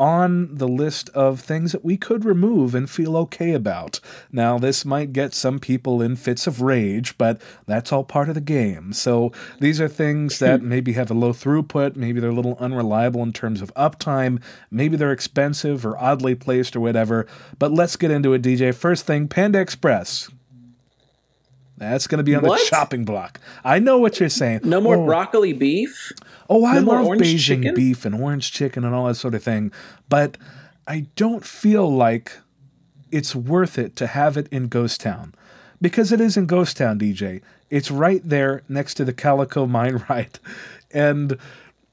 on 0.00 0.56
the 0.56 0.66
list 0.66 1.10
of 1.10 1.40
things 1.40 1.72
that 1.72 1.84
we 1.84 1.94
could 1.94 2.24
remove 2.24 2.74
and 2.74 2.88
feel 2.88 3.18
okay 3.18 3.52
about. 3.52 4.00
Now, 4.32 4.58
this 4.58 4.82
might 4.86 5.12
get 5.12 5.34
some 5.34 5.58
people 5.58 6.00
in 6.00 6.16
fits 6.16 6.46
of 6.46 6.62
rage, 6.62 7.18
but 7.18 7.40
that's 7.66 7.92
all 7.92 8.02
part 8.02 8.30
of 8.30 8.34
the 8.34 8.40
game. 8.40 8.94
So, 8.94 9.30
these 9.60 9.78
are 9.78 9.88
things 9.88 10.38
that 10.38 10.60
hmm. 10.60 10.68
maybe 10.70 10.94
have 10.94 11.10
a 11.10 11.14
low 11.14 11.34
throughput, 11.34 11.96
maybe 11.96 12.18
they're 12.18 12.30
a 12.30 12.34
little 12.34 12.56
unreliable 12.58 13.22
in 13.22 13.34
terms 13.34 13.60
of 13.60 13.74
uptime, 13.74 14.40
maybe 14.70 14.96
they're 14.96 15.12
expensive 15.12 15.84
or 15.84 15.98
oddly 15.98 16.34
placed 16.34 16.74
or 16.74 16.80
whatever. 16.80 17.26
But 17.58 17.70
let's 17.70 17.96
get 17.96 18.10
into 18.10 18.32
it, 18.32 18.40
DJ. 18.40 18.74
First 18.74 19.04
thing 19.04 19.28
Panda 19.28 19.60
Express. 19.60 20.30
That's 21.76 22.06
going 22.06 22.18
to 22.18 22.22
be 22.22 22.34
on 22.34 22.42
what? 22.42 22.60
the 22.60 22.66
chopping 22.66 23.06
block. 23.06 23.40
I 23.64 23.78
know 23.78 23.98
what 23.98 24.20
you're 24.20 24.28
saying. 24.28 24.60
No 24.64 24.82
more 24.82 24.96
oh. 24.96 25.06
broccoli 25.06 25.54
beef. 25.54 26.12
Oh, 26.52 26.64
I 26.64 26.78
love 26.78 27.06
Beijing 27.06 27.38
chicken? 27.38 27.74
beef 27.74 28.04
and 28.04 28.14
orange 28.14 28.50
chicken 28.52 28.84
and 28.84 28.92
all 28.94 29.06
that 29.06 29.14
sort 29.14 29.34
of 29.34 29.42
thing, 29.42 29.70
but 30.08 30.36
I 30.86 31.06
don't 31.14 31.44
feel 31.44 31.90
like 31.90 32.32
it's 33.12 33.34
worth 33.36 33.78
it 33.78 33.94
to 33.96 34.08
have 34.08 34.36
it 34.36 34.48
in 34.50 34.66
Ghost 34.66 35.00
Town 35.00 35.32
because 35.80 36.10
it 36.12 36.20
is 36.20 36.36
in 36.36 36.46
Ghost 36.46 36.76
Town, 36.76 36.98
DJ. 36.98 37.40
It's 37.70 37.90
right 37.90 38.20
there 38.24 38.62
next 38.68 38.94
to 38.94 39.04
the 39.04 39.12
Calico 39.12 39.64
Mine 39.66 40.04
Ride, 40.10 40.40
and 40.90 41.38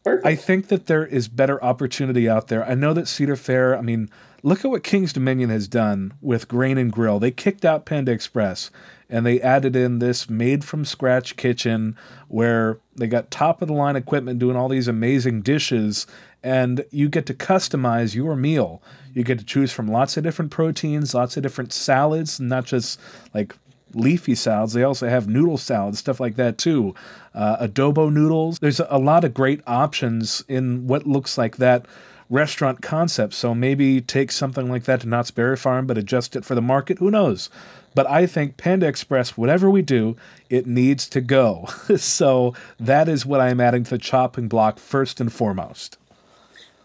Perfect. 0.03 0.26
I 0.26 0.36
think 0.36 0.68
that 0.70 0.88
there 0.88 1.05
is 1.05 1.28
better 1.28 1.64
opportunity 1.64 2.28
out 2.28 2.47
there. 2.47 2.68
I 2.68 2.74
know 2.76 2.93
that 2.93 3.08
Cedar 3.08 3.36
Fair. 3.36 3.78
I 3.78 3.82
mean, 3.82 4.10
look 4.41 4.64
at 4.66 4.72
what 4.72 4.84
Kings 4.84 5.14
Dominion 5.14 5.49
has 5.49 5.68
done 5.68 6.14
with 6.22 6.47
Grain 6.47 6.78
and 6.78 6.91
Grill. 6.91 7.20
They 7.20 7.30
kicked 7.32 7.66
out 7.66 7.86
Panda 7.86 8.12
Express 8.12 8.72
and 9.10 9.26
they 9.26 9.39
added 9.41 9.76
in 9.76 9.99
this 9.99 10.30
made 10.30 10.64
from 10.64 10.84
scratch 10.84 11.36
kitchen 11.36 11.95
where 12.28 12.80
they 12.95 13.08
got 13.08 13.32
top 13.32 13.62
of 13.62 13.68
the 13.68 13.74
line 13.74 13.95
equipment 13.95 14.39
doing 14.39 14.58
all 14.58 14.68
these 14.70 14.88
amazing 14.88 15.41
dishes 15.41 16.05
and 16.43 16.86
you 16.91 17.10
get 17.10 17.26
to 17.26 17.34
customize 17.34 18.16
your 18.16 18.36
meal. 18.36 18.82
You 19.14 19.24
get 19.24 19.39
to 19.39 19.45
choose 19.45 19.72
from 19.72 19.88
lots 19.88 20.18
of 20.18 20.24
different 20.24 20.51
proteins, 20.51 21.14
lots 21.14 21.36
of 21.38 21.43
different 21.43 21.74
salads, 21.74 22.39
not 22.39 22.66
just 22.66 22.99
like 23.34 23.55
leafy 23.93 24.36
salads. 24.36 24.74
They 24.74 24.84
also 24.84 25.10
have 25.10 25.28
noodle 25.28 25.58
salads, 25.58 25.99
stuff 25.99 26.20
like 26.20 26.36
that 26.36 26.58
too. 26.58 26.93
Uh, 27.34 27.68
adobo 27.68 28.12
noodles. 28.12 28.60
There's 28.60 28.80
a 28.80 28.97
lot 28.97 29.24
of 29.24 29.34
great 29.34 29.62
options 29.66 30.43
in 30.47 30.88
what 30.88 31.08
looks 31.08 31.38
like 31.38 31.58
that 31.58 31.86
restaurant 32.30 32.82
concept. 32.82 33.34
So 33.34 33.55
maybe 33.55 34.01
take 34.01 34.32
something 34.32 34.70
like 34.70 34.84
that 34.84 35.01
to 35.01 35.08
Knott's 35.08 35.32
Berry 35.32 35.55
Farm, 35.55 35.88
but 35.88 35.97
adjust 35.97 36.36
it 36.36 36.45
for 36.45 36.55
the 36.55 36.62
market. 36.62 36.99
Who 36.99 37.10
knows? 37.10 37.49
But 37.97 38.07
I 38.11 38.27
think 38.27 38.57
Panda 38.57 38.85
Express, 38.85 39.37
whatever 39.37 39.71
we 39.71 39.81
do, 39.81 40.15
it 40.51 40.67
needs 40.67 41.09
to 41.09 41.19
go. 41.19 41.65
so 41.97 42.53
that 42.79 43.09
is 43.09 43.25
what 43.25 43.41
I'm 43.41 43.59
adding 43.59 43.85
to 43.85 43.89
the 43.89 43.97
chopping 43.97 44.47
block 44.47 44.77
first 44.77 45.19
and 45.19 45.33
foremost. 45.33 45.97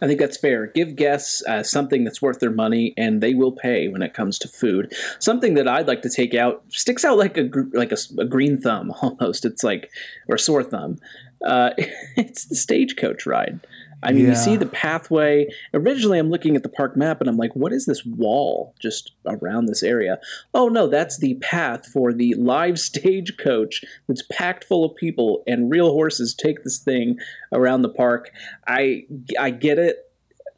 I 0.00 0.06
think 0.06 0.18
that's 0.18 0.38
fair. 0.38 0.68
Give 0.68 0.96
guests 0.96 1.44
uh, 1.46 1.64
something 1.64 2.04
that's 2.04 2.22
worth 2.22 2.40
their 2.40 2.50
money, 2.50 2.94
and 2.96 3.20
they 3.20 3.34
will 3.34 3.52
pay 3.52 3.88
when 3.88 4.00
it 4.00 4.14
comes 4.14 4.38
to 4.38 4.48
food. 4.48 4.90
Something 5.18 5.52
that 5.52 5.68
I'd 5.68 5.86
like 5.86 6.00
to 6.00 6.08
take 6.08 6.32
out 6.32 6.64
sticks 6.70 7.04
out 7.04 7.18
like 7.18 7.36
a 7.36 7.46
like 7.74 7.92
a, 7.92 7.98
a 8.18 8.24
green 8.24 8.58
thumb 8.58 8.90
almost. 9.02 9.44
It's 9.44 9.62
like 9.62 9.90
or 10.28 10.38
sore 10.38 10.62
thumb. 10.62 10.98
Uh, 11.44 11.72
it's 12.16 12.46
the 12.46 12.56
stagecoach 12.56 13.26
ride. 13.26 13.60
I 14.02 14.12
mean, 14.12 14.24
yeah. 14.24 14.30
you 14.30 14.34
see 14.34 14.56
the 14.56 14.66
pathway. 14.66 15.46
Originally, 15.72 16.18
I'm 16.18 16.30
looking 16.30 16.56
at 16.56 16.62
the 16.62 16.68
park 16.68 16.96
map 16.96 17.20
and 17.20 17.28
I'm 17.28 17.36
like, 17.36 17.54
what 17.54 17.72
is 17.72 17.86
this 17.86 18.04
wall 18.04 18.74
just 18.80 19.12
around 19.26 19.66
this 19.66 19.82
area? 19.82 20.18
Oh, 20.54 20.68
no, 20.68 20.88
that's 20.88 21.18
the 21.18 21.34
path 21.34 21.86
for 21.86 22.12
the 22.12 22.34
live 22.34 22.78
stagecoach 22.92 23.84
that's 24.08 24.22
packed 24.30 24.64
full 24.64 24.84
of 24.84 24.96
people 24.96 25.42
and 25.46 25.70
real 25.70 25.92
horses 25.92 26.34
take 26.34 26.64
this 26.64 26.78
thing 26.78 27.18
around 27.52 27.82
the 27.82 27.88
park. 27.88 28.30
I, 28.66 29.04
I 29.38 29.50
get 29.50 29.78
it 29.78 30.11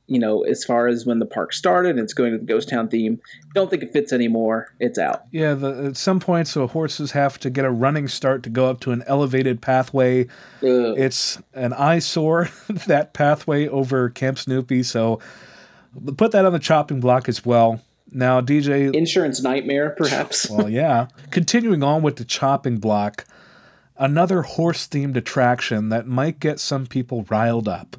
you 0.07 0.19
know, 0.19 0.43
as 0.43 0.65
far 0.65 0.87
as 0.87 1.07
when 1.07 1.19
the 1.19 1.27
park 1.27 1.53
started, 1.53 1.91
and 1.91 2.01
it's 2.01 2.13
going 2.13 2.33
to 2.33 2.39
the 2.39 2.45
ghost 2.45 2.69
town 2.69 2.89
theme. 2.89 3.21
Don't 3.55 3.71
think 3.71 3.83
it 3.83 3.93
fits 3.93 4.13
anymore. 4.13 4.75
It's 4.79 4.99
out. 4.99 5.23
Yeah, 5.31 5.55
the, 5.55 5.87
at 5.87 5.97
some 5.97 6.21
point, 6.21 6.47
so 6.49 6.67
horses 6.67 7.13
have 7.13 7.39
to 7.41 7.51
get 7.51 7.65
a 7.65 7.71
running 7.71 8.09
start 8.09 8.43
to 8.43 8.51
go 8.51 8.69
up 8.69 8.81
to 8.81 8.93
an 8.93 9.03
elevated 9.07 9.63
pathway. 9.63 10.25
Ugh. 10.63 10.95
It's 10.97 11.41
an 11.55 11.73
eyesore 11.73 12.51
that 12.87 13.15
pathway 13.15 13.67
over 13.69 14.11
Camp 14.11 14.39
Snoopy. 14.39 14.83
So 14.83 15.21
put 16.17 16.33
that 16.33 16.45
on 16.45 16.53
the 16.53 16.59
chopping 16.59 17.01
block 17.01 17.29
as 17.29 17.45
well. 17.45 17.81
Now, 18.11 18.41
DJ, 18.41 18.95
insurance 18.95 19.43
nightmare, 19.43 19.91
perhaps. 19.91 20.49
well, 20.51 20.69
yeah. 20.69 21.09
Continuing 21.31 21.83
on 21.83 22.03
with 22.03 22.17
the 22.17 22.25
chopping 22.25 22.79
block. 22.79 23.25
another 23.97 24.43
horse 24.43 24.87
themed 24.87 25.17
attraction 25.17 25.89
that 25.89 26.07
might 26.07 26.41
get 26.41 26.61
some 26.61 26.87
people 26.87 27.25
riled 27.31 27.69
up. 27.69 27.97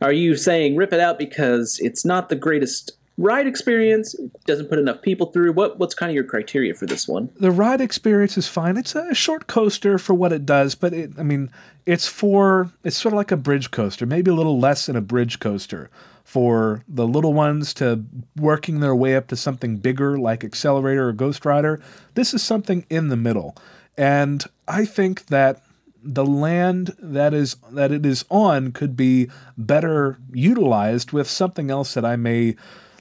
Are 0.00 0.12
you 0.12 0.34
saying 0.34 0.74
rip 0.74 0.92
it 0.92 0.98
out 0.98 1.16
because 1.16 1.78
it's 1.80 2.04
not 2.04 2.28
the 2.28 2.34
greatest 2.34 2.90
ride 3.16 3.46
experience 3.46 4.16
doesn't 4.46 4.68
put 4.68 4.80
enough 4.80 5.00
people 5.00 5.30
through 5.30 5.52
what 5.52 5.78
what's 5.78 5.94
kind 5.94 6.10
of 6.10 6.14
your 6.16 6.24
criteria 6.24 6.74
for 6.74 6.86
this 6.86 7.06
one 7.06 7.28
the 7.38 7.52
ride 7.52 7.80
experience 7.80 8.36
is 8.38 8.48
fine 8.48 8.78
it's 8.78 8.94
a 8.94 9.14
short 9.14 9.46
coaster 9.46 9.98
for 9.98 10.14
what 10.14 10.32
it 10.32 10.46
does 10.46 10.74
but 10.74 10.94
it, 10.94 11.12
i 11.18 11.22
mean 11.22 11.50
it's 11.84 12.06
for 12.06 12.72
it's 12.82 12.96
sort 12.96 13.12
of 13.12 13.18
like 13.18 13.30
a 13.30 13.36
bridge 13.36 13.70
coaster 13.70 14.06
maybe 14.06 14.30
a 14.30 14.34
little 14.34 14.58
less 14.58 14.86
than 14.86 14.96
a 14.96 15.02
bridge 15.02 15.38
coaster 15.38 15.90
for 16.24 16.82
the 16.88 17.06
little 17.06 17.34
ones 17.34 17.74
to 17.74 18.02
working 18.36 18.80
their 18.80 18.96
way 18.96 19.14
up 19.14 19.26
to 19.26 19.36
something 19.36 19.76
bigger 19.76 20.18
like 20.18 20.42
accelerator 20.42 21.08
or 21.08 21.12
ghost 21.12 21.44
rider 21.44 21.78
this 22.14 22.32
is 22.32 22.42
something 22.42 22.86
in 22.88 23.08
the 23.08 23.16
middle 23.16 23.54
and 23.96 24.44
i 24.68 24.84
think 24.84 25.26
that 25.26 25.62
the 26.02 26.24
land 26.24 26.94
that 26.98 27.34
is 27.34 27.56
that 27.70 27.92
it 27.92 28.06
is 28.06 28.24
on 28.30 28.72
could 28.72 28.96
be 28.96 29.28
better 29.56 30.18
utilized 30.32 31.12
with 31.12 31.28
something 31.28 31.70
else 31.70 31.94
that 31.94 32.04
I 32.04 32.16
may 32.16 32.56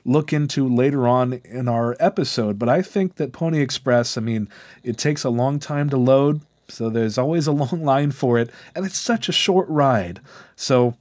look 0.05 0.33
into 0.33 0.67
later 0.67 1.07
on 1.07 1.33
in 1.45 1.67
our 1.67 1.95
episode. 1.99 2.57
But 2.59 2.69
I 2.69 2.81
think 2.81 3.15
that 3.15 3.31
Pony 3.31 3.61
Express, 3.61 4.17
I 4.17 4.21
mean, 4.21 4.49
it 4.83 4.97
takes 4.97 5.23
a 5.23 5.29
long 5.29 5.59
time 5.59 5.89
to 5.89 5.97
load, 5.97 6.41
so 6.67 6.89
there's 6.89 7.17
always 7.17 7.47
a 7.47 7.51
long 7.53 7.83
line 7.83 8.11
for 8.11 8.37
it, 8.37 8.49
and 8.75 8.85
it's 8.85 8.97
such 8.97 9.29
a 9.29 9.33
short 9.33 9.67
ride. 9.69 10.19
So 10.55 10.95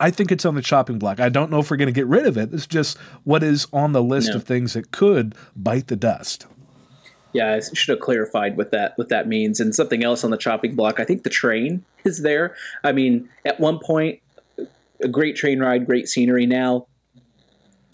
I 0.00 0.10
think 0.10 0.32
it's 0.32 0.44
on 0.44 0.54
the 0.54 0.62
chopping 0.62 0.98
block. 0.98 1.20
I 1.20 1.28
don't 1.28 1.50
know 1.50 1.60
if 1.60 1.70
we're 1.70 1.76
going 1.76 1.86
to 1.86 1.92
get 1.92 2.06
rid 2.06 2.26
of 2.26 2.36
it. 2.36 2.52
It's 2.52 2.66
just 2.66 2.96
what 3.24 3.42
is 3.42 3.66
on 3.72 3.92
the 3.92 4.02
list 4.02 4.30
no. 4.30 4.36
of 4.36 4.44
things 4.44 4.72
that 4.72 4.90
could 4.90 5.34
bite 5.54 5.88
the 5.88 5.96
dust. 5.96 6.46
Yeah, 7.34 7.52
I 7.54 7.60
should 7.60 7.90
have 7.90 8.00
clarified 8.00 8.56
what 8.56 8.70
that 8.70 8.96
what 8.96 9.10
that 9.10 9.28
means. 9.28 9.60
And 9.60 9.74
something 9.74 10.02
else 10.02 10.24
on 10.24 10.30
the 10.30 10.36
chopping 10.38 10.74
block. 10.74 11.00
I 11.00 11.04
think 11.04 11.24
the 11.24 11.30
train 11.30 11.84
is 12.04 12.22
there. 12.22 12.54
I 12.82 12.92
mean, 12.92 13.28
at 13.44 13.60
one 13.60 13.78
point, 13.78 14.20
a 15.02 15.08
great 15.08 15.36
train 15.36 15.60
ride, 15.60 15.84
great 15.84 16.08
scenery. 16.08 16.46
Now, 16.46 16.86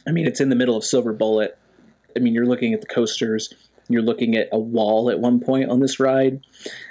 I 0.06 0.12
mean, 0.12 0.26
it's 0.26 0.40
in 0.40 0.50
the 0.50 0.56
middle 0.56 0.76
of 0.76 0.84
Silver 0.84 1.12
Bullet. 1.12 1.58
I 2.14 2.20
mean, 2.20 2.34
you're 2.34 2.46
looking 2.46 2.74
at 2.74 2.80
the 2.80 2.86
coasters. 2.86 3.52
You're 3.88 4.02
looking 4.02 4.36
at 4.36 4.48
a 4.52 4.58
wall 4.58 5.10
at 5.10 5.18
one 5.18 5.40
point 5.40 5.70
on 5.70 5.80
this 5.80 5.98
ride. 5.98 6.40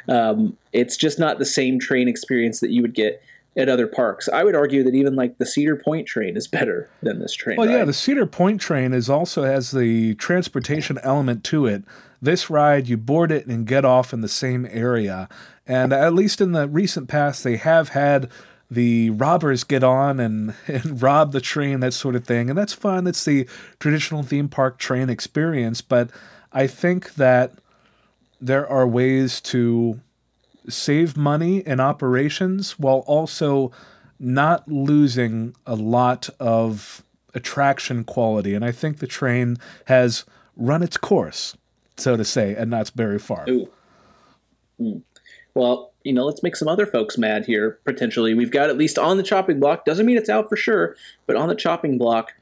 Um, 0.10 0.58
it's 0.74 0.98
just 0.98 1.18
not 1.18 1.40
the 1.40 1.46
same 1.46 1.80
train 1.80 2.10
experience 2.10 2.60
that 2.60 2.72
you 2.72 2.82
would 2.82 2.94
get 2.94 3.22
at 3.56 3.70
other 3.70 3.88
parks. 3.88 4.28
I 4.30 4.44
would 4.44 4.56
argue 4.56 4.84
that 4.84 4.96
even 4.96 5.16
like 5.16 5.38
the 5.38 5.46
Cedar 5.46 5.76
Point 5.76 6.08
train 6.08 6.36
is 6.36 6.48
better 6.48 6.90
than 7.02 7.20
this 7.20 7.34
train. 7.34 7.58
Well, 7.58 7.68
ride. 7.68 7.78
yeah, 7.78 7.86
the 7.86 7.94
Cedar 7.94 8.26
Point 8.26 8.62
train 8.62 8.94
is 8.94 9.10
also 9.10 9.44
has 9.44 9.72
the 9.72 10.16
transportation 10.16 11.00
element 11.04 11.44
to 11.46 11.66
it. 11.66 11.84
This 12.22 12.50
ride, 12.50 12.88
you 12.88 12.98
board 12.98 13.32
it 13.32 13.48
and 13.48 13.66
get 13.66 13.86
off 13.86 14.14
in 14.14 14.22
the 14.22 14.28
same 14.28 14.68
area. 14.70 15.30
And 15.66 15.94
at 15.94 16.14
least 16.14 16.42
in 16.42 16.52
the 16.52 16.68
recent 16.68 17.08
past, 17.08 17.44
they 17.44 17.58
have 17.58 17.90
had 17.90 18.30
the 18.72 19.10
robbers 19.12 19.64
get 19.64 19.84
on 19.84 20.20
and, 20.20 20.54
and 20.68 21.02
rob 21.02 21.32
the 21.32 21.42
train, 21.42 21.80
that 21.80 21.94
sort 21.94 22.16
of 22.16 22.26
thing. 22.26 22.50
And 22.50 22.58
that's 22.58 22.74
fun. 22.74 23.06
That's 23.06 23.24
the 23.24 23.48
traditional 23.80 24.24
theme 24.24 24.50
park 24.50 24.78
train 24.78 25.10
experience. 25.10 25.82
But 25.82 26.10
I 26.52 26.68
think 26.68 27.16
that 27.16 27.54
there 28.42 28.68
are 28.68 28.88
ways 28.88 29.42
to 29.42 30.00
save 30.68 31.18
money 31.18 31.60
in 31.60 31.80
operations 31.80 32.78
while 32.78 33.00
also 33.08 33.72
not 34.20 34.68
losing 34.68 35.56
a 35.66 35.76
lot 35.76 36.30
of 36.40 37.04
attraction 37.34 38.04
quality. 38.04 38.54
And 38.54 38.66
I 38.66 38.72
think 38.72 39.00
the 39.00 39.08
train 39.08 39.58
has 39.86 40.26
run 40.56 40.84
its 40.84 40.98
course, 40.98 41.56
so 42.00 42.18
to 42.18 42.26
say, 42.26 42.56
at 42.56 42.68
Knott's 42.68 42.90
Berry 42.90 43.20
Farm. 43.20 43.50
Ooh. 43.50 43.70
Mm. 44.80 45.02
Well, 45.54 45.92
you 46.04 46.14
know, 46.14 46.26
let's 46.26 46.44
make 46.44 46.56
some 46.56 46.68
other 46.68 46.86
folks 46.86 47.18
mad 47.18 47.46
here, 47.46 47.80
potentially. 47.84 48.34
We've 48.34 48.52
got 48.52 48.70
at 48.70 48.78
least 48.78 48.98
on 48.98 49.18
the 49.18 49.24
chopping 49.24 49.60
block, 49.60 49.86
doesn't 49.86 50.06
mean 50.06 50.18
it's 50.18 50.30
out 50.30 50.48
for 50.48 50.56
sure, 50.56 50.96
but 51.28 51.36
on 51.36 51.50
the 51.50 51.56
chopping 51.56 51.98
block, 51.98 52.34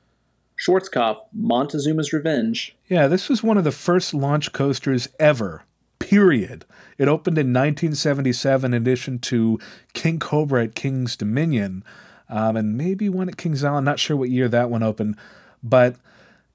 Schwarzkopf, 0.58 1.20
Montezooma's 1.34 2.14
Revenge. 2.14 2.76
Yeah, 2.88 3.08
this 3.08 3.30
was 3.30 3.43
one 3.43 3.58
of 3.58 3.64
the 3.64 3.72
first 3.72 4.14
launch 4.14 4.51
coasters 4.53 5.08
ever, 5.20 5.64
period. 5.99 6.66
It 6.97 7.08
opened 7.08 7.38
in 7.38 7.47
1977 7.47 8.74
in 8.74 8.82
addition 8.82 9.20
to 9.20 9.60
King 9.93 10.20
Cobra 10.20 10.66
at 10.66 10.76
Kings 10.76 11.16
Dominion, 11.16 11.84
um, 12.30 12.55
and 12.55 12.78
maybe 12.78 13.08
one 13.08 13.30
at 13.30 13.38
Kings 13.38 13.64
Island. 13.64 13.86
Not 13.86 13.99
sure 13.99 14.18
what 14.18 14.30
year 14.30 14.49
that 14.49 14.70
one 14.70 14.84
opened, 14.84 15.16
but 15.64 15.95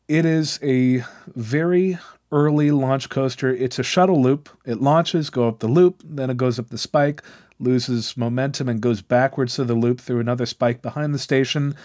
it 0.09 0.25
is 0.25 0.59
a 0.63 1.05
very 1.29 1.99
early 2.33 2.71
launch 2.71 3.09
coaster. 3.09 3.51
It's 3.51 3.79
a 3.79 3.83
shuttle 3.83 4.21
loop. 4.21 4.49
It 4.65 4.81
launches, 4.81 5.31
go 5.31 5.47
up 5.47 5.61
the 5.61 5.69
loop, 5.69 6.03
then 6.05 6.31
it 6.31 6.37
goes 6.37 6.59
up 6.59 6.71
the 6.71 6.79
spike, 6.79 7.23
loses 7.61 8.17
momentum, 8.17 8.69
and 8.69 8.81
goes 8.81 9.03
backwards 9.03 9.55
to 9.57 9.65
the 9.65 9.75
loop 9.75 10.01
through 10.01 10.21
another 10.21 10.47
spike 10.47 10.83
behind 10.83 11.15
the 11.15 11.19
station. 11.19 11.77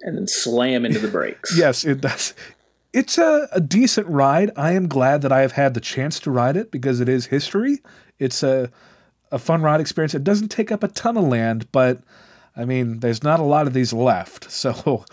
And 0.00 0.16
then 0.16 0.26
slam 0.28 0.86
into 0.86 1.00
the 1.00 1.08
brakes. 1.08 1.54
yes, 1.58 1.84
it 1.84 2.00
does. 2.00 2.32
It's 2.92 3.18
a, 3.18 3.48
a 3.52 3.60
decent 3.60 4.06
ride. 4.06 4.50
I 4.56 4.72
am 4.72 4.88
glad 4.88 5.22
that 5.22 5.32
I 5.32 5.40
have 5.40 5.52
had 5.52 5.74
the 5.74 5.80
chance 5.80 6.18
to 6.20 6.30
ride 6.30 6.56
it 6.56 6.70
because 6.70 7.00
it 7.00 7.08
is 7.08 7.26
history. 7.26 7.82
It's 8.18 8.42
a 8.42 8.70
a 9.30 9.38
fun 9.38 9.62
ride 9.62 9.80
experience. 9.80 10.14
It 10.14 10.24
doesn't 10.24 10.48
take 10.48 10.72
up 10.72 10.82
a 10.82 10.88
ton 10.88 11.16
of 11.16 11.24
land, 11.24 11.70
but 11.70 12.00
I 12.56 12.64
mean, 12.64 13.00
there's 13.00 13.22
not 13.22 13.40
a 13.40 13.44
lot 13.44 13.66
of 13.66 13.74
these 13.74 13.92
left. 13.92 14.50
So 14.58 15.04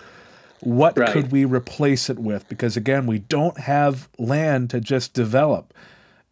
what 0.61 0.97
right. 0.97 1.11
could 1.11 1.31
we 1.31 1.45
replace 1.45 2.09
it 2.09 2.19
with? 2.19 2.47
Because 2.47 2.77
again, 2.77 3.05
we 3.05 3.19
don't 3.19 3.59
have 3.59 4.09
land 4.17 4.69
to 4.71 4.79
just 4.79 5.13
develop. 5.13 5.73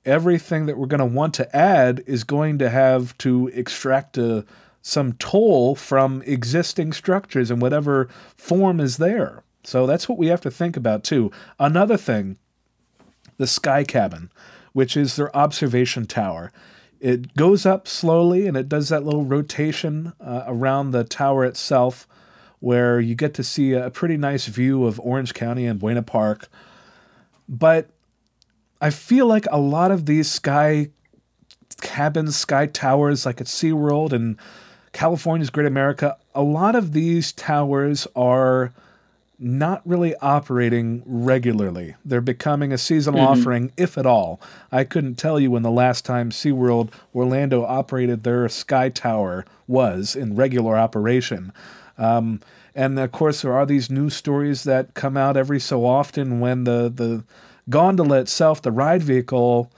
Everything 0.06 0.66
that 0.66 0.78
we're 0.78 0.88
going 0.88 1.00
to 1.00 1.06
want 1.06 1.34
to 1.36 1.56
add 1.56 2.04
is 2.06 2.24
going 2.24 2.58
to 2.60 2.70
have 2.70 3.18
to 3.20 3.48
extract 3.50 4.18
a, 4.18 4.46
some 4.82 5.14
toll 5.14 5.76
from 5.76 6.22
existing 6.26 6.94
structures 6.94 7.50
in 7.50 7.60
whatever 7.60 8.10
form 8.36 8.80
is 8.80 8.98
there. 8.98 9.44
So 9.64 9.88
that's 9.88 10.10
what 10.10 10.18
we 10.18 10.28
have 10.28 10.42
to 10.42 10.52
think 10.52 10.76
about 10.76 11.04
too. 11.04 11.32
Another 11.58 11.96
thing, 11.96 12.38
the 13.38 13.48
sky 13.48 13.84
cabin, 13.84 14.30
which 14.74 14.98
is 14.98 15.16
their 15.16 15.36
observation 15.36 16.06
tower. 16.06 16.52
It 17.00 17.36
goes 17.36 17.66
up 17.66 17.88
slowly 17.88 18.48
and 18.48 18.58
it 18.58 18.68
does 18.68 18.90
that 18.90 19.04
little 19.04 19.24
rotation 19.24 20.14
uh, 20.20 20.44
around 20.48 20.92
the 20.92 21.04
tower 21.04 21.46
itself 21.46 22.08
where 22.64 22.98
you 23.02 23.14
get 23.14 23.34
to 23.34 23.44
see 23.44 23.74
a 23.74 23.90
pretty 23.90 24.16
nice 24.16 24.46
view 24.46 24.86
of 24.86 24.98
Orange 25.02 25.34
County 25.34 25.66
and 25.66 25.82
Buena 25.82 26.02
Park. 26.02 26.48
But 27.50 27.90
I 28.80 28.90
feel 28.90 29.26
like 29.28 29.46
a 29.52 29.60
lot 29.60 29.92
of 29.92 30.06
these 30.06 30.32
sky 30.32 30.92
cabins, 31.82 32.38
sky 32.38 32.68
towers, 32.68 33.26
like 33.26 33.42
at 33.42 33.48
SeaWorld 33.48 34.14
and 34.14 34.38
California's 34.94 35.50
Great 35.50 35.68
America, 35.68 36.16
a 36.34 36.42
lot 36.42 36.74
of 36.74 36.94
these 36.94 37.34
towers 37.34 38.08
are 38.16 38.72
not 39.38 39.82
really 39.86 40.16
operating 40.22 41.04
regularly. 41.06 41.96
They're 42.06 42.22
becoming 42.22 42.72
a 42.72 42.78
seasonal 42.78 43.20
mm-hmm. 43.20 43.42
offering, 43.42 43.72
if 43.76 43.98
at 43.98 44.06
all. 44.06 44.40
I 44.72 44.86
couldn't 44.86 45.16
tell 45.16 45.38
you 45.38 45.52
when 45.52 45.64
the 45.64 45.70
last 45.70 46.06
time 46.06 46.30
SeaWorld 46.30 46.94
Orlando 47.14 47.66
operated 47.66 48.24
their 48.24 48.48
Sky 48.48 48.88
Tower 48.88 49.44
was 49.68 50.16
in 50.16 50.38
regular 50.38 50.78
operation. 50.78 51.52
Um, 51.98 52.42
and 52.76 52.98
of 53.00 53.12
course, 53.12 53.42
there 53.42 53.54
are 53.54 53.66
these 53.66 53.90
news 53.90 54.16
stories 54.16 54.64
that 54.64 54.94
come 54.94 55.16
out 55.16 55.38
every 55.38 55.60
so 55.60 55.86
often 55.86 56.40
when 56.40 56.64
the, 56.64 56.92
the 56.94 57.24
gondola 57.70 58.20
itself, 58.20 58.62
the 58.62 58.72
ride 58.72 59.04
vehicle, 59.04 59.72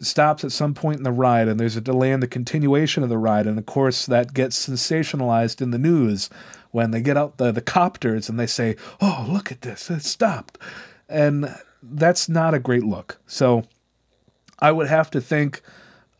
stops 0.00 0.42
at 0.42 0.52
some 0.52 0.74
point 0.74 0.98
in 0.98 1.04
the 1.04 1.12
ride 1.12 1.48
and 1.48 1.60
there's 1.60 1.76
a 1.76 1.80
delay 1.80 2.12
in 2.12 2.20
the 2.20 2.26
continuation 2.26 3.02
of 3.02 3.08
the 3.08 3.18
ride. 3.18 3.46
And 3.46 3.58
of 3.58 3.66
course, 3.66 4.06
that 4.06 4.34
gets 4.34 4.68
sensationalized 4.68 5.60
in 5.60 5.70
the 5.70 5.78
news 5.78 6.30
when 6.70 6.90
they 6.90 7.02
get 7.02 7.16
out 7.16 7.36
the, 7.36 7.52
the 7.52 7.60
copters 7.60 8.28
and 8.28 8.40
they 8.40 8.46
say, 8.46 8.76
Oh, 9.00 9.26
look 9.28 9.52
at 9.52 9.60
this, 9.62 9.90
it 9.90 10.02
stopped. 10.02 10.58
And 11.08 11.54
that's 11.82 12.28
not 12.28 12.54
a 12.54 12.58
great 12.58 12.84
look. 12.84 13.18
So 13.26 13.64
I 14.58 14.72
would 14.72 14.88
have 14.88 15.10
to 15.10 15.20
think 15.20 15.62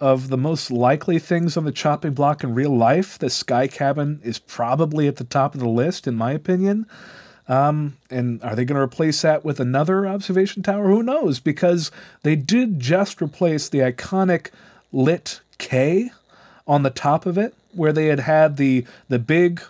of 0.03 0.31
the 0.31 0.37
most 0.37 0.69
likely 0.69 1.21
things 1.21 1.57
on 1.57 1.65
the 1.65 1.71
chopping 1.71 2.13
block 2.13 2.43
in 2.43 2.57
real 2.57 2.77
life, 2.77 3.17
the 3.21 3.31
Sky 3.31 3.69
Cabin 3.69 4.21
is 4.25 4.37
probably 4.37 5.07
at 5.07 5.15
the 5.15 5.23
top 5.23 5.55
of 5.55 5.61
the 5.61 5.69
list, 5.69 6.09
in 6.09 6.17
my 6.17 6.33
opinion. 6.33 6.87
Um, 7.47 7.99
and 8.11 8.43
are 8.43 8.57
they 8.57 8.65
going 8.65 8.75
to 8.75 8.83
replace 8.83 9.23
that 9.23 9.45
with 9.45 9.61
another 9.61 10.05
observation 10.05 10.65
tower? 10.65 10.89
Who 10.89 11.05
knows? 11.05 11.39
Because 11.39 11.93
they 12.25 12.35
did 12.35 12.81
just 12.81 13.23
replace 13.23 13.69
the 13.69 13.79
iconic 13.79 14.51
lit 14.91 15.41
K 15.59 16.11
on 16.67 16.83
the 16.83 16.91
top 16.91 17.25
of 17.25 17.39
it, 17.39 17.55
where 17.73 17.93
they 17.93 18.07
had 18.07 18.21
had 18.21 18.57
the 18.57 18.85
the 19.09 19.21
big 19.21 19.63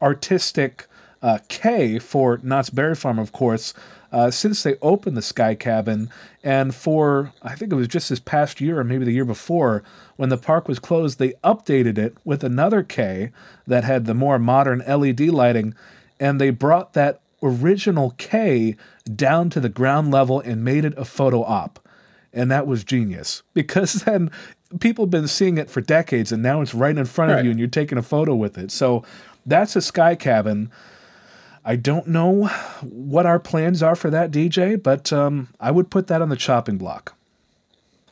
artistic 0.00 0.86
uh, 1.22 1.38
K 1.48 1.98
for 1.98 2.38
Knott's 2.40 2.70
Berry 2.70 2.94
Farm, 2.94 3.18
of 3.18 3.32
course, 3.32 3.74
uh, 4.12 4.30
since 4.30 4.62
they 4.62 4.76
opened 4.82 5.16
the 5.16 5.22
Sky 5.22 5.54
Cabin. 5.54 6.10
And 6.42 6.74
for, 6.74 7.32
I 7.42 7.54
think 7.54 7.72
it 7.72 7.76
was 7.76 7.88
just 7.88 8.08
this 8.08 8.20
past 8.20 8.60
year 8.60 8.78
or 8.78 8.84
maybe 8.84 9.04
the 9.04 9.12
year 9.12 9.24
before, 9.24 9.82
when 10.16 10.28
the 10.28 10.38
park 10.38 10.68
was 10.68 10.78
closed, 10.78 11.18
they 11.18 11.32
updated 11.44 11.98
it 11.98 12.16
with 12.24 12.44
another 12.44 12.82
K 12.82 13.30
that 13.66 13.84
had 13.84 14.06
the 14.06 14.14
more 14.14 14.38
modern 14.38 14.82
LED 14.86 15.20
lighting. 15.20 15.74
And 16.18 16.40
they 16.40 16.50
brought 16.50 16.92
that 16.94 17.20
original 17.42 18.14
K 18.16 18.76
down 19.14 19.50
to 19.50 19.60
the 19.60 19.68
ground 19.68 20.10
level 20.10 20.40
and 20.40 20.64
made 20.64 20.84
it 20.84 20.94
a 20.96 21.04
photo 21.04 21.42
op. 21.42 21.80
And 22.32 22.50
that 22.50 22.66
was 22.66 22.84
genius 22.84 23.42
because 23.54 23.94
then 24.04 24.30
people 24.80 25.04
have 25.04 25.10
been 25.10 25.28
seeing 25.28 25.58
it 25.58 25.70
for 25.70 25.80
decades 25.80 26.32
and 26.32 26.42
now 26.42 26.60
it's 26.60 26.74
right 26.74 26.96
in 26.96 27.04
front 27.04 27.30
right. 27.30 27.38
of 27.38 27.44
you 27.44 27.50
and 27.50 27.58
you're 27.58 27.68
taking 27.68 27.98
a 27.98 28.02
photo 28.02 28.34
with 28.34 28.58
it. 28.58 28.70
So 28.70 29.04
that's 29.44 29.76
a 29.76 29.80
sky 29.80 30.14
cabin. 30.14 30.70
I 31.68 31.74
don't 31.74 32.06
know 32.06 32.46
what 32.82 33.26
our 33.26 33.40
plans 33.40 33.82
are 33.82 33.96
for 33.96 34.08
that 34.08 34.30
DJ, 34.30 34.80
but 34.80 35.12
um, 35.12 35.48
I 35.58 35.72
would 35.72 35.90
put 35.90 36.06
that 36.06 36.22
on 36.22 36.28
the 36.28 36.36
chopping 36.36 36.78
block. 36.78 37.14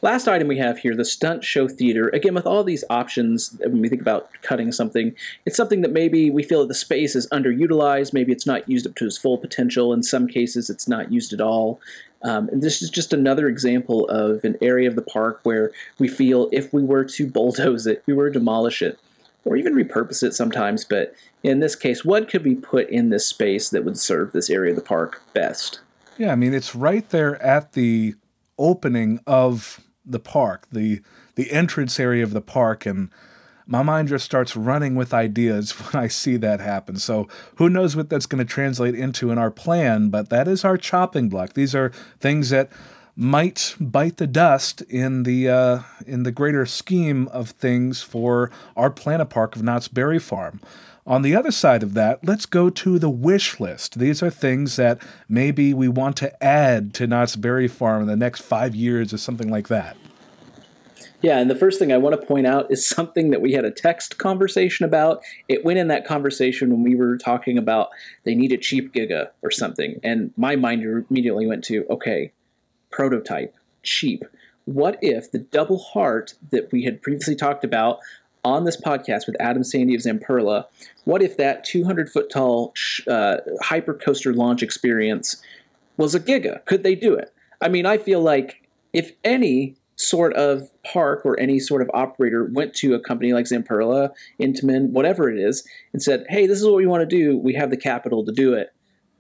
Last 0.03 0.27
item 0.27 0.49
we 0.49 0.59
have 0.59 0.79
here, 0.79 0.97
the 0.97 1.05
stunt 1.05 1.45
show 1.45 1.69
theater. 1.69 2.09
Again, 2.09 2.35
with 2.35 2.47
all 2.47 2.65
these 2.65 2.83
options, 2.91 3.57
when 3.61 3.81
we 3.81 3.89
think 3.89 4.03
about 4.03 4.29
cutting 4.43 4.73
something, 4.73 5.15
it's 5.47 5.57
something 5.57 5.83
that 5.83 5.93
maybe 5.93 6.31
we 6.31 6.43
feel 6.43 6.61
that 6.63 6.69
the 6.69 6.75
space 6.75 7.15
is 7.15 7.29
underutilized. 7.29 8.13
Maybe 8.13 8.33
it's 8.33 8.45
not 8.45 8.69
used 8.69 8.89
up 8.89 8.97
to 8.97 9.07
its 9.07 9.17
full 9.17 9.39
potential. 9.39 9.93
In 9.93 10.03
some 10.03 10.27
cases, 10.27 10.69
it's 10.69 10.89
not 10.89 11.13
used 11.13 11.33
at 11.33 11.41
all. 11.41 11.81
Um, 12.23 12.49
and 12.49 12.61
this 12.61 12.83
is 12.83 12.91
just 12.91 13.13
another 13.13 13.49
example 13.49 14.09
of 14.09 14.45
an 14.45 14.59
area 14.61 14.89
of 14.89 14.97
the 14.97 15.03
park 15.03 15.41
where 15.45 15.71
we 16.01 16.09
feel 16.09 16.49
if 16.51 16.73
we 16.73 16.83
were 16.83 17.05
to 17.05 17.27
bulldoze 17.31 17.87
it, 17.87 18.03
we 18.05 18.15
were 18.15 18.31
to 18.31 18.39
demolish 18.39 18.83
it, 18.83 18.99
or 19.45 19.57
even 19.57 19.75
repurpose 19.75 20.23
it 20.23 20.35
sometimes, 20.35 20.85
but 20.85 21.15
in 21.43 21.61
this 21.61 21.77
case, 21.77 22.05
what 22.05 22.29
could 22.29 22.45
we 22.45 22.55
put 22.55 22.89
in 22.89 23.11
this 23.11 23.27
space 23.27 23.71
that 23.71 23.85
would 23.85 23.99
serve 23.99 24.33
this 24.33 24.49
area 24.49 24.71
of 24.71 24.77
the 24.77 24.83
park 24.83 25.23
best? 25.35 25.81
Yeah, 26.17 26.33
I 26.33 26.37
mean, 26.37 26.55
it's 26.55 26.75
right 26.75 27.09
there 27.11 27.41
at 27.43 27.73
the 27.73 28.15
opening 28.59 29.21
of 29.27 29.81
the 30.05 30.21
park, 30.21 30.67
the 30.71 31.01
the 31.35 31.51
entrance 31.51 31.99
area 31.99 32.23
of 32.23 32.33
the 32.33 32.41
park, 32.41 32.87
and 32.87 33.11
my 33.67 33.83
mind 33.83 34.09
just 34.09 34.25
starts 34.25 34.57
running 34.57 34.95
with 34.95 35.13
ideas 35.13 35.73
when 35.93 36.03
I 36.03 36.09
see 36.09 36.37
that 36.37 36.61
happen. 36.61 36.97
So 36.97 37.29
who 37.57 37.69
knows 37.69 37.97
what 37.97 38.09
that's 38.09 38.27
going 38.27 38.45
to 38.45 38.51
translate 38.51 38.95
into 38.95 39.31
in 39.31 39.39
our 39.39 39.51
plan, 39.51 40.09
but 40.09 40.29
that 40.31 40.49
is 40.49 40.65
our 40.65 40.77
chopping 40.77 41.29
block. 41.29 41.55
These 41.55 41.75
are 41.75 41.91
things 42.21 42.51
that 42.51 42.71
might 43.17 43.77
bite 43.79 44.17
the 44.17 44.27
dust 44.27 44.83
in 44.83 45.23
the 45.23 45.49
uh, 45.49 45.81
in 46.07 46.25
the 46.25 46.33
greater 46.33 46.67
scheme 46.67 47.29
of 47.29 47.51
things 47.51 48.03
for 48.03 48.51
our 48.77 48.91
Planet 48.91 49.31
Park 49.31 49.57
of 49.57 49.63
Knott's 49.63 49.89
Berry 49.89 50.19
Farm. 50.19 50.61
On 51.07 51.21
the 51.21 51.37
other 51.37 51.51
side 51.51 51.83
of 51.83 51.93
that, 51.95 52.25
let's 52.25 52.47
go 52.47 52.71
to 52.71 52.99
the 52.99 53.11
wish 53.11 53.61
list. 53.61 53.99
These 53.99 54.23
are 54.23 54.31
things 54.31 54.77
that 54.77 55.03
maybe 55.29 55.75
we 55.75 55.87
want 55.87 56.17
to 56.17 56.43
add 56.43 56.95
to 56.95 57.07
Knott's 57.07 57.37
Berry 57.37 57.69
Farm 57.69 58.03
in 58.03 58.09
the 58.09 58.17
next 58.17 58.41
five 58.41 58.75
years 58.75 59.13
or 59.13 59.19
something 59.19 59.51
like 59.51 59.69
that. 59.69 59.99
Yeah, 61.21 61.39
and 61.39 61.51
the 61.51 61.57
first 61.57 61.79
thing 61.79 61.93
I 61.93 61.99
want 61.99 62.19
to 62.19 62.27
point 62.27 62.47
out 62.47 62.71
is 62.71 62.87
something 62.87 63.31
that 63.31 63.41
we 63.41 63.53
had 63.53 63.65
a 63.65 63.71
text 63.71 64.19
conversation 64.19 64.85
about. 64.85 65.23
It 65.49 65.65
went 65.65 65.79
in 65.79 65.89
that 65.89 66.07
conversation 66.07 66.71
when 66.71 66.83
we 66.83 66.95
were 66.95 67.17
talking 67.17 67.59
about 67.59 67.89
they 68.25 68.35
need 68.35 68.53
a 68.53 68.59
cheap 68.59 68.93
Giga 68.93 69.31
or 69.43 69.51
something. 69.51 70.01
And 70.03 70.33
my 70.37 70.57
mind 70.57 70.83
immediately 70.83 71.47
went 71.47 71.65
to, 71.65 71.87
okay, 71.91 72.33
prototype, 72.95 73.55
cheap. 73.83 74.25
What 74.67 74.99
if 75.03 75.31
the 75.31 75.41
double 75.41 75.79
heart 75.79 76.35
that 76.51 76.71
we 76.71 76.85
had 76.85 77.03
previously 77.03 77.35
talked 77.35 77.65
about 77.65 77.99
on 78.45 78.65
this 78.65 78.81
podcast 78.81 79.27
with 79.27 79.37
Adam 79.41 79.65
Sandy 79.65 79.95
of 79.95 80.03
Zamperla, 80.03 80.67
what 81.05 81.23
if 81.23 81.37
that 81.37 81.65
200 81.65 82.09
foot 82.09 82.31
tall 82.31 82.73
uh, 83.09 83.39
hypercoaster 83.65 84.35
launch 84.35 84.63
experience 84.63 85.43
was 85.97 86.15
a 86.15 86.21
giga? 86.21 86.65
Could 86.67 86.85
they 86.85 86.95
do 86.95 87.15
it? 87.15 87.33
I 87.61 87.69
mean, 87.69 87.85
I 87.85 87.99
feel 87.99 88.21
like 88.21 88.69
if 88.93 89.13
any 89.25 89.75
sort 89.97 90.35
of 90.35 90.71
park 90.85 91.23
or 91.25 91.39
any 91.41 91.59
sort 91.59 91.83
of 91.83 91.91
operator 91.95 92.45
went 92.45 92.75
to 92.75 92.95
a 92.95 93.01
company 93.01 93.33
like 93.33 93.47
Zamperla, 93.47 94.11
Intamin, 94.41 94.91
whatever 94.91 95.31
it 95.31 95.39
is, 95.39 95.67
and 95.93 96.03
said, 96.03 96.27
hey, 96.29 96.47
this 96.47 96.59
is 96.59 96.65
what 96.65 96.77
we 96.77 96.87
want 96.87 97.09
to 97.09 97.17
do, 97.17 97.37
we 97.37 97.55
have 97.55 97.71
the 97.71 97.77
capital 97.77 98.25
to 98.25 98.33
do 98.33 98.55
it 98.55 98.74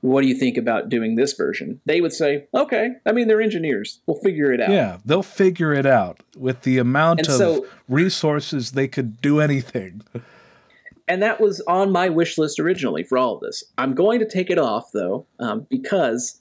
what 0.04 0.20
do 0.20 0.26
you 0.26 0.34
think 0.34 0.58
about 0.58 0.90
doing 0.90 1.14
this 1.14 1.32
version? 1.32 1.80
They 1.86 2.02
would 2.02 2.12
say, 2.12 2.46
okay, 2.52 2.90
I 3.06 3.12
mean, 3.12 3.26
they're 3.26 3.40
engineers. 3.40 4.00
We'll 4.04 4.20
figure 4.20 4.52
it 4.52 4.60
out. 4.60 4.68
Yeah, 4.68 4.98
they'll 5.02 5.22
figure 5.22 5.72
it 5.72 5.86
out. 5.86 6.20
With 6.36 6.60
the 6.60 6.76
amount 6.76 7.20
and 7.20 7.28
of 7.28 7.34
so, 7.34 7.66
resources, 7.88 8.72
they 8.72 8.86
could 8.86 9.22
do 9.22 9.40
anything. 9.40 10.02
And 11.08 11.22
that 11.22 11.40
was 11.40 11.62
on 11.62 11.90
my 11.90 12.10
wish 12.10 12.36
list 12.36 12.60
originally 12.60 13.02
for 13.02 13.16
all 13.16 13.36
of 13.36 13.40
this. 13.40 13.64
I'm 13.78 13.94
going 13.94 14.20
to 14.20 14.28
take 14.28 14.50
it 14.50 14.58
off, 14.58 14.92
though, 14.92 15.24
um, 15.38 15.66
because 15.70 16.38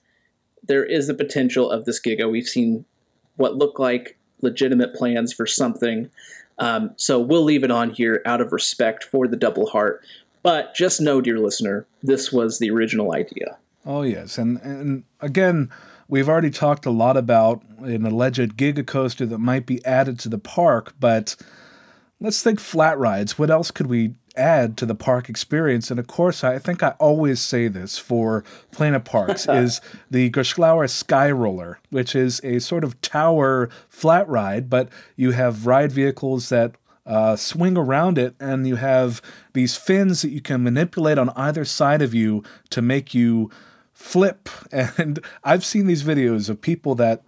there 0.62 0.84
is 0.84 1.08
the 1.08 1.14
potential 1.14 1.72
of 1.72 1.86
this 1.86 2.02
Giga. 2.02 2.30
We've 2.30 2.46
seen 2.46 2.84
what 3.38 3.56
look 3.56 3.80
like 3.80 4.18
legitimate 4.42 4.94
plans 4.94 5.32
for 5.32 5.48
something. 5.48 6.10
Um, 6.60 6.92
so 6.98 7.18
we'll 7.18 7.44
leave 7.46 7.64
it 7.64 7.72
on 7.72 7.92
here 7.92 8.22
out 8.26 8.42
of 8.42 8.52
respect 8.52 9.06
for 9.06 9.26
the 9.26 9.38
double 9.38 9.68
heart. 9.68 10.04
But 10.44 10.76
just 10.76 11.02
know, 11.02 11.22
dear 11.22 11.40
listener, 11.40 11.88
this 12.02 12.32
was 12.32 12.60
the 12.60 12.70
original 12.70 13.16
idea. 13.16 13.58
Oh, 13.86 14.04
yes. 14.04 14.38
And, 14.38 14.60
and 14.62 15.04
again, 15.22 15.72
we've 16.08 16.30
already 16.30 16.52
talked 16.52 16.86
a 16.86 16.92
lot 16.92 17.18
about 17.18 17.64
an 17.80 18.06
alleged 18.06 18.58
giga 18.58 18.86
coaster 18.86 19.26
that 19.26 19.40
might 19.40 19.66
be 19.66 19.84
added 19.86 20.20
to 20.20 20.30
the 20.30 20.38
park, 20.38 20.94
but 21.00 21.36
let's 22.20 22.44
think 22.44 22.60
flat 22.60 22.98
rides. 22.98 23.40
What 23.40 23.50
else 23.50 23.72
could 23.72 23.88
we 23.88 24.16
add 24.36 24.78
to 24.78 24.86
the 24.86 24.96
park 24.96 25.30
experience? 25.30 25.92
And 25.92 26.00
of 26.00 26.08
course, 26.08 26.44
I 26.44 26.60
think 26.60 26.82
I 26.84 26.90
always 27.00 27.40
say 27.40 27.68
this 27.68 27.98
for 27.98 28.44
Planet 28.72 29.06
Parks 29.06 29.48
is 29.50 29.82
the 30.10 30.30
Gerstlauer 30.30 30.90
Sky 30.90 31.32
Roller, 31.32 31.80
which 31.90 32.16
is 32.16 32.42
a 32.44 32.60
sort 32.60 32.84
of 32.84 33.00
tower 33.02 33.70
flat 33.90 34.28
ride, 34.28 34.70
but 34.70 34.90
you 35.16 35.32
have 35.32 35.68
ride 35.68 35.92
vehicles 35.92 36.50
that 36.50 36.76
uh, 37.06 37.36
swing 37.36 37.78
around 37.78 38.18
it, 38.18 38.36
and 38.40 38.68
you 38.68 38.76
have 38.78 39.22
these 39.54 39.76
fins 39.76 40.22
that 40.22 40.32
you 40.32 40.42
can 40.42 40.64
manipulate 40.64 41.18
on 41.18 41.30
either 41.32 41.66
side 41.66 42.02
of 42.02 42.14
you 42.14 42.44
to 42.70 42.82
make 42.82 43.14
you 43.14 43.50
flip. 43.92 44.50
And 44.98 45.20
I've 45.44 45.66
seen 45.66 45.88
these 45.88 46.04
videos 46.04 46.50
of 46.50 46.62
people 46.62 46.96
that 46.96 47.24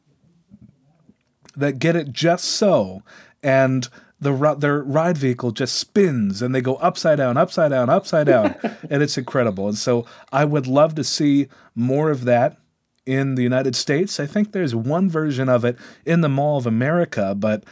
that 1.55 1.80
get 1.80 1.95
it 1.95 2.11
just 2.11 2.45
so, 2.45 3.01
and 3.41 3.88
the 4.19 4.55
their 4.55 4.82
ride 4.82 5.17
vehicle 5.17 5.51
just 5.51 5.76
spins 5.76 6.41
and 6.41 6.53
they 6.53 6.61
go 6.61 6.76
upside 6.76 7.17
down, 7.17 7.38
upside 7.38 7.71
down, 7.71 7.89
upside 7.89 8.28
down, 8.28 8.55
and 8.89 9.03
it's 9.03 9.17
incredible. 9.17 9.67
And 9.67 9.78
so 9.78 10.05
I 10.32 10.45
would 10.45 10.67
love 10.67 10.95
to 10.95 11.03
see 11.03 11.47
more 11.76 12.09
of 12.09 12.26
that 12.26 12.57
in 13.05 13.36
the 13.36 13.43
United 13.43 13.76
States. 13.76 14.19
I 14.19 14.26
think 14.26 14.51
there's 14.51 14.73
one 14.73 15.09
version 15.09 15.47
of 15.49 15.63
it 15.63 15.78
in 16.05 16.21
the 16.21 16.30
Mall 16.30 16.57
of 16.57 16.65
America, 16.65 17.36
but 17.38 17.63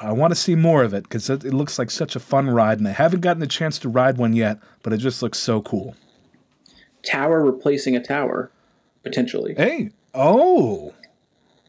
I 0.00 0.12
want 0.12 0.30
to 0.32 0.34
see 0.34 0.54
more 0.54 0.82
of 0.82 0.94
it 0.94 1.04
because 1.04 1.28
it, 1.28 1.44
it, 1.44 1.52
looks 1.52 1.78
like 1.78 1.90
such 1.90 2.16
a 2.16 2.20
fun 2.20 2.50
ride, 2.50 2.78
and 2.78 2.86
I 2.86 2.92
haven't 2.92 3.20
gotten 3.20 3.40
the 3.40 3.46
chance 3.46 3.78
to 3.80 3.88
ride 3.88 4.16
one 4.16 4.32
yet, 4.32 4.58
but 4.82 4.92
it 4.92 4.98
just 4.98 5.22
looks 5.22 5.38
so 5.38 5.60
cool. 5.60 5.94
Tower 7.02 7.44
replacing 7.44 7.96
a 7.96 8.02
tower, 8.02 8.50
potentially. 9.02 9.54
Hey, 9.54 9.90
oh, 10.14 10.94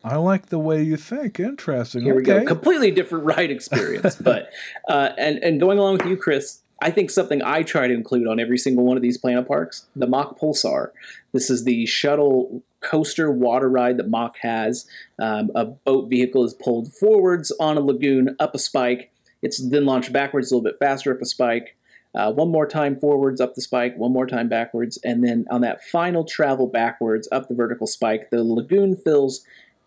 I 0.04 0.16
like 0.18 0.47
the 0.47 0.60
way 0.60 0.82
you 0.82 0.97
think. 0.97 1.39
Interesting. 1.39 2.04
Here 2.04 2.20
okay. 2.20 2.34
we 2.34 2.39
go. 2.41 2.45
Completely 2.45 2.91
different 2.91 3.26
ride 3.26 3.52
experience, 3.52 4.16
but 4.22 4.50
uh, 4.88 5.10
and 5.18 5.39
and 5.39 5.60
going 5.60 5.78
along 5.78 5.93
with 5.93 6.06
you, 6.06 6.18
Chris. 6.18 6.62
I 6.82 6.91
think 6.91 7.10
something 7.10 7.41
I 7.43 7.64
try 7.64 7.88
to 7.88 7.93
include 7.93 8.26
on 8.26 8.39
every 8.39 8.58
single 8.58 8.86
one 8.86 8.95
of 8.95 9.04
these 9.04 9.18
Planet 9.18 9.45
Parks, 9.45 9.88
the 9.97 10.08
Mack 10.08 10.39
Pulsar. 10.39 10.91
This 11.34 11.50
is 11.50 11.66
the 11.66 11.86
shuttle 11.86 12.64
coaster 12.82 13.32
water 13.32 13.69
ride 13.69 13.97
that 13.97 14.09
Mack 14.09 14.38
has. 14.41 14.88
Um, 15.19 15.51
a 15.55 15.65
boat 15.65 16.09
vehicle 16.09 16.43
is 16.43 16.53
pulled 16.53 16.93
forwards 16.93 17.51
on 17.59 17.77
a 17.77 17.82
lagoon 17.82 18.36
up 18.39 18.55
a 18.55 18.59
spike. 18.59 19.11
It's 19.41 19.57
then 19.69 19.86
launched 19.86 20.11
backwards 20.11 20.51
a 20.51 20.55
little 20.55 20.69
bit 20.69 20.80
faster 20.80 21.13
up 21.13 21.21
a 21.21 21.25
spike. 21.25 21.75
Uh, 22.15 22.32
one 22.32 22.49
more 22.49 22.65
time 22.65 22.99
forwards 22.99 23.39
up 23.39 23.53
the 23.53 23.61
spike, 23.61 23.95
one 23.95 24.11
more 24.11 24.25
time 24.25 24.49
backwards, 24.49 24.97
and 25.03 25.23
then 25.23 25.45
on 25.51 25.61
that 25.61 25.84
final 25.84 26.25
travel 26.25 26.65
backwards 26.65 27.27
up 27.32 27.47
the 27.47 27.53
vertical 27.53 27.86
spike, 27.86 28.32
the 28.32 28.43
lagoon 28.43 28.95
fills 28.95 29.45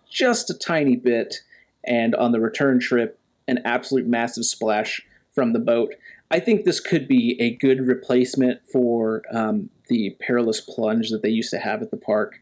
just 0.08 0.48
a 0.48 0.54
tiny 0.54 0.94
bit, 0.94 1.40
and 1.84 2.14
on 2.14 2.30
the 2.30 2.40
return 2.40 2.78
trip, 2.78 3.18
an 3.48 3.58
absolute 3.64 4.06
massive 4.06 4.44
splash 4.44 5.00
from 5.32 5.52
the 5.52 5.58
boat. 5.58 5.94
I 6.30 6.38
think 6.38 6.64
this 6.64 6.78
could 6.78 7.08
be 7.08 7.36
a 7.40 7.56
good 7.56 7.86
replacement 7.86 8.64
for 8.66 9.22
um, 9.32 9.70
the 9.88 10.16
perilous 10.20 10.60
plunge 10.60 11.10
that 11.10 11.22
they 11.22 11.28
used 11.28 11.50
to 11.50 11.58
have 11.58 11.82
at 11.82 11.90
the 11.90 11.96
park. 11.96 12.40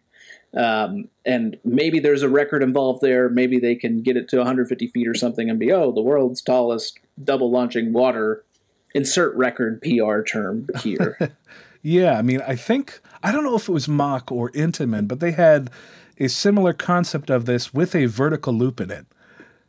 Um, 0.57 1.09
and 1.25 1.59
maybe 1.65 2.01
there's 2.01 2.23
a 2.23 2.29
record 2.29 2.63
involved 2.63 3.03
there. 3.03 3.29
Maybe 3.29 3.59
they 3.59 3.75
can 3.75 4.03
get 4.03 4.17
it 4.17 4.29
to 4.31 4.39
150 4.39 4.89
feet 4.89 5.07
or 5.07 5.15
something 5.15 5.49
and 5.49 5.59
be, 5.59 5.73
oh, 5.73 5.93
the 5.93 6.01
world's 6.01 6.43
tallest 6.43 6.99
double 7.23 7.51
launching 7.51 7.93
water. 7.93 8.45
Insert 8.95 9.37
record 9.37 9.81
PR 9.83 10.23
term 10.23 10.67
here. 10.83 11.17
yeah, 11.83 12.19
I 12.19 12.23
mean, 12.23 12.43
I 12.47 12.57
think, 12.57 13.01
I 13.23 13.31
don't 13.31 13.45
know 13.45 13.55
if 13.55 13.69
it 13.69 13.73
was 13.73 13.87
Mack 13.87 14.33
or 14.33 14.51
Intamin, 14.51 15.07
but 15.07 15.21
they 15.21 15.31
had 15.31 15.71
a 16.19 16.29
similar 16.29 16.73
concept 16.73 17.31
of 17.31 17.47
this 17.47 17.73
with 17.73 17.95
a 17.95 18.07
vertical 18.07 18.53
loop 18.53 18.81
in 18.81 18.91
it. 18.91 19.07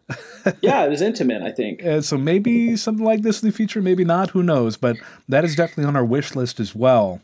yeah, 0.61 0.84
it 0.84 0.89
was 0.89 1.01
Intamin, 1.01 1.43
I 1.43 1.51
think. 1.51 1.82
And 1.84 2.03
so 2.03 2.17
maybe 2.17 2.75
something 2.75 3.05
like 3.05 3.21
this 3.21 3.43
in 3.43 3.49
the 3.49 3.55
future, 3.55 3.82
maybe 3.82 4.03
not, 4.03 4.32
who 4.32 4.41
knows? 4.41 4.75
But 4.75 4.97
that 5.29 5.45
is 5.45 5.55
definitely 5.55 5.86
on 5.86 5.95
our 5.95 6.03
wish 6.03 6.36
list 6.36 6.59
as 6.59 6.73
well. 6.73 7.21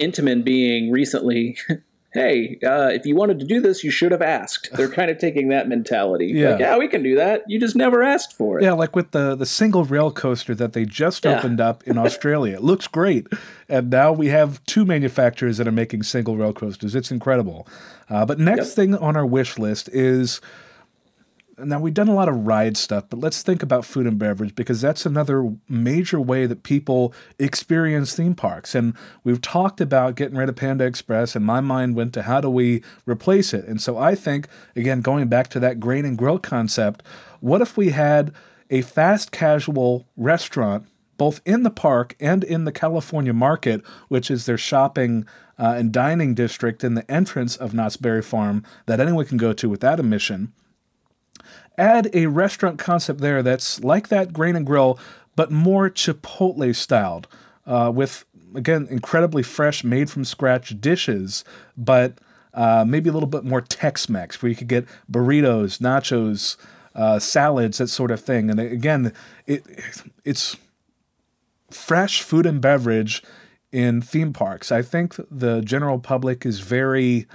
Intamin 0.00 0.42
being 0.42 0.90
recently 0.90 1.56
hey, 2.12 2.58
uh, 2.62 2.88
if 2.88 3.06
you 3.06 3.16
wanted 3.16 3.38
to 3.40 3.46
do 3.46 3.60
this, 3.60 3.82
you 3.82 3.90
should 3.90 4.12
have 4.12 4.22
asked. 4.22 4.70
They're 4.72 4.88
kind 5.00 5.10
of 5.10 5.18
taking 5.18 5.48
that 5.48 5.68
mentality. 5.68 6.26
Yeah. 6.26 6.50
Like, 6.50 6.60
yeah, 6.60 6.78
we 6.78 6.88
can 6.88 7.02
do 7.02 7.16
that. 7.16 7.44
You 7.48 7.58
just 7.58 7.74
never 7.74 8.02
asked 8.02 8.36
for 8.36 8.58
it. 8.58 8.64
Yeah, 8.64 8.72
like 8.72 8.94
with 8.94 9.12
the, 9.12 9.34
the 9.34 9.46
single 9.46 9.84
rail 9.84 10.10
coaster 10.10 10.54
that 10.54 10.74
they 10.74 10.84
just 10.84 11.24
yeah. 11.24 11.38
opened 11.38 11.60
up 11.60 11.82
in 11.84 11.96
Australia. 12.06 12.56
It 12.56 12.62
looks 12.62 12.86
great. 12.86 13.26
And 13.68 13.90
now 13.90 14.12
we 14.12 14.28
have 14.28 14.64
two 14.66 14.84
manufacturers 14.84 15.56
that 15.58 15.66
are 15.66 15.72
making 15.72 16.02
single 16.02 16.36
rail 16.36 16.52
coasters. 16.52 16.94
It's 16.94 17.10
incredible. 17.10 17.66
Uh, 18.10 18.26
but 18.26 18.38
next 18.38 18.68
yep. 18.68 18.76
thing 18.76 18.94
on 18.94 19.16
our 19.16 19.26
wish 19.26 19.58
list 19.58 19.88
is 19.88 20.40
now 21.64 21.80
we've 21.80 21.94
done 21.94 22.08
a 22.08 22.14
lot 22.14 22.28
of 22.28 22.46
ride 22.46 22.76
stuff, 22.76 23.04
but 23.08 23.20
let's 23.20 23.42
think 23.42 23.62
about 23.62 23.84
food 23.84 24.06
and 24.06 24.18
beverage 24.18 24.54
because 24.54 24.80
that's 24.80 25.06
another 25.06 25.52
major 25.68 26.20
way 26.20 26.46
that 26.46 26.62
people 26.62 27.14
experience 27.38 28.14
theme 28.14 28.34
parks. 28.34 28.74
And 28.74 28.94
we've 29.24 29.40
talked 29.40 29.80
about 29.80 30.16
getting 30.16 30.36
rid 30.36 30.48
of 30.48 30.56
Panda 30.56 30.84
Express, 30.84 31.36
and 31.36 31.44
my 31.44 31.60
mind 31.60 31.96
went 31.96 32.12
to 32.14 32.22
how 32.22 32.40
do 32.40 32.50
we 32.50 32.82
replace 33.06 33.54
it? 33.54 33.66
And 33.66 33.80
so 33.80 33.98
I 33.98 34.14
think, 34.14 34.48
again, 34.76 35.00
going 35.00 35.28
back 35.28 35.48
to 35.48 35.60
that 35.60 35.80
grain 35.80 36.04
and 36.04 36.18
grill 36.18 36.38
concept, 36.38 37.02
what 37.40 37.60
if 37.60 37.76
we 37.76 37.90
had 37.90 38.32
a 38.70 38.82
fast 38.82 39.32
casual 39.32 40.06
restaurant 40.16 40.86
both 41.18 41.40
in 41.44 41.62
the 41.62 41.70
park 41.70 42.16
and 42.18 42.42
in 42.42 42.64
the 42.64 42.72
California 42.72 43.32
market, 43.32 43.82
which 44.08 44.30
is 44.30 44.46
their 44.46 44.58
shopping 44.58 45.24
uh, 45.58 45.74
and 45.76 45.92
dining 45.92 46.34
district 46.34 46.82
in 46.82 46.94
the 46.94 47.08
entrance 47.08 47.54
of 47.56 47.74
Knott's 47.74 47.96
Berry 47.96 48.22
Farm 48.22 48.64
that 48.86 48.98
anyone 48.98 49.26
can 49.26 49.36
go 49.36 49.52
to 49.52 49.68
without 49.68 50.00
admission 50.00 50.52
add 51.78 52.10
a 52.12 52.26
restaurant 52.26 52.78
concept 52.78 53.20
there 53.20 53.42
that's 53.42 53.82
like 53.82 54.08
that 54.08 54.32
grain 54.32 54.56
and 54.56 54.66
grill, 54.66 54.98
but 55.36 55.50
more 55.50 55.90
Chipotle 55.90 56.74
styled, 56.74 57.28
uh, 57.66 57.90
with 57.94 58.24
again 58.54 58.86
incredibly 58.90 59.42
fresh, 59.42 59.82
made 59.82 60.10
from 60.10 60.24
scratch 60.24 60.80
dishes, 60.80 61.44
but 61.76 62.18
uh, 62.54 62.84
maybe 62.86 63.08
a 63.08 63.12
little 63.12 63.28
bit 63.28 63.44
more 63.44 63.60
Tex-Mex, 63.62 64.42
where 64.42 64.50
you 64.50 64.56
could 64.56 64.68
get 64.68 64.86
burritos, 65.10 65.78
nachos, 65.78 66.56
uh, 66.94 67.18
salads, 67.18 67.78
that 67.78 67.88
sort 67.88 68.10
of 68.10 68.20
thing. 68.20 68.50
And 68.50 68.60
again, 68.60 69.12
it 69.46 69.64
it's 70.24 70.56
fresh 71.70 72.20
food 72.22 72.44
and 72.44 72.60
beverage 72.60 73.22
in 73.70 74.02
theme 74.02 74.34
parks. 74.34 74.70
I 74.70 74.82
think 74.82 75.16
the 75.30 75.62
general 75.62 75.98
public 75.98 76.44
is 76.44 76.60
very 76.60 77.26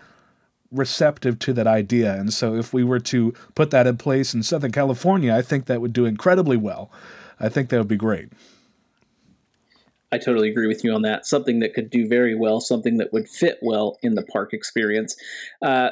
receptive 0.72 1.40
to 1.40 1.54
that 1.54 1.68
idea. 1.68 2.14
And 2.14 2.34
so 2.34 2.56
if 2.56 2.74
we 2.74 2.84
were 2.84 3.00
to 3.00 3.34
put 3.56 3.72
that 3.72 3.88
in 3.88 3.98
place 3.98 4.34
in 4.34 4.44
Southern 4.44 4.72
California, 4.72 5.34
I 5.34 5.42
think 5.42 5.66
that 5.66 5.82
would 5.82 5.94
do 5.94 6.06
incredibly 6.06 6.58
well. 6.58 6.92
I 7.40 7.50
think 7.50 7.70
that 7.70 7.78
would 7.78 7.88
be 7.88 7.98
great. 7.98 8.30
I 10.12 10.18
totally 10.18 10.50
agree 10.50 10.68
with 10.68 10.84
you 10.84 10.94
on 10.94 11.02
that. 11.02 11.26
Something 11.26 11.60
that 11.60 11.74
could 11.74 11.90
do 11.90 12.08
very 12.08 12.34
well, 12.34 12.62
something 12.62 12.98
that 12.98 13.12
would 13.12 13.28
fit 13.28 13.58
well 13.62 13.98
in 14.02 14.16
the 14.16 14.24
park 14.24 14.54
experience. 14.54 15.18
Uh, 15.62 15.90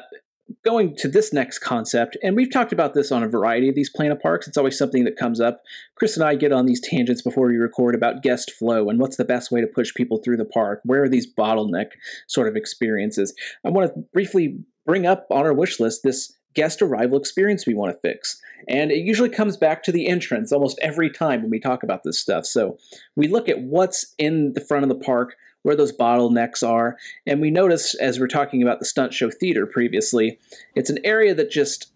going 0.64 0.96
to 0.98 1.08
this 1.08 1.34
next 1.34 1.60
concept, 1.60 2.18
and 2.24 2.36
we've 2.36 2.52
talked 2.52 2.74
about 2.74 2.94
this 2.94 3.12
on 3.12 3.24
a 3.24 3.28
variety 3.28 3.70
of 3.70 3.76
these 3.76 3.90
Planet 3.90 4.22
Parks. 4.22 4.48
It's 4.48 4.58
always 4.58 4.78
something 4.78 5.04
that 5.06 5.18
comes 5.18 5.40
up. 5.40 5.62
Chris 5.96 6.18
and 6.18 6.26
I 6.26 6.36
get 6.36 6.52
on 6.52 6.66
these 6.66 6.82
tangents 6.82 7.22
before 7.22 7.48
we 7.48 7.58
record 7.58 7.96
about 7.96 8.24
guest 8.24 8.52
flow 8.52 8.90
and 8.90 9.00
what's 9.00 9.18
the 9.18 9.26
best 9.26 9.52
way 9.52 9.62
to 9.62 9.68
push 9.68 9.94
people 9.94 10.18
through 10.18 10.38
the 10.38 10.46
park. 10.46 10.82
Where 10.84 11.04
are 11.04 11.10
these 11.10 11.32
bottleneck 11.32 11.92
sort 12.28 12.48
of 12.48 12.56
experiences? 12.56 13.34
I 13.66 13.70
want 13.70 13.94
to 13.94 14.02
briefly 14.14 14.60
bring 14.86 15.06
up 15.06 15.26
on 15.32 15.46
our 15.46 15.54
wish 15.54 15.80
list 15.80 16.04
this 16.04 16.34
guest 16.54 16.82
arrival 16.82 17.18
experience 17.18 17.68
we 17.68 17.74
want 17.74 17.94
to 17.94 18.00
fix. 18.00 18.42
And 18.68 18.92
it 18.92 19.00
usually 19.00 19.30
comes 19.30 19.58
back 19.58 19.84
to 19.84 19.92
the 19.92 20.08
entrance 20.08 20.52
almost 20.52 20.80
every 20.82 21.10
time 21.10 21.42
when 21.42 21.52
we 21.52 21.60
talk 21.60 21.84
about 21.84 22.04
this 22.04 22.20
stuff. 22.20 22.46
So 22.46 22.78
we 23.16 23.28
look 23.28 23.50
at 23.50 23.62
what's 23.62 24.16
in 24.18 24.54
the 24.54 24.62
front 24.62 24.84
of 24.84 24.90
the 24.90 25.04
park, 25.04 25.36
where 25.66 25.76
those 25.76 25.92
bottlenecks 25.92 26.62
are, 26.62 26.96
and 27.26 27.42
we 27.42 27.50
notice 27.50 27.96
as 27.96 28.20
we're 28.20 28.28
talking 28.28 28.62
about 28.62 28.78
the 28.78 28.86
stunt 28.86 29.12
show 29.16 29.32
theater 29.32 29.66
previously, 29.66 30.38
it's 30.76 30.92
an 30.92 31.00
area 31.04 31.34
that 31.34 31.50
just, 31.50 31.92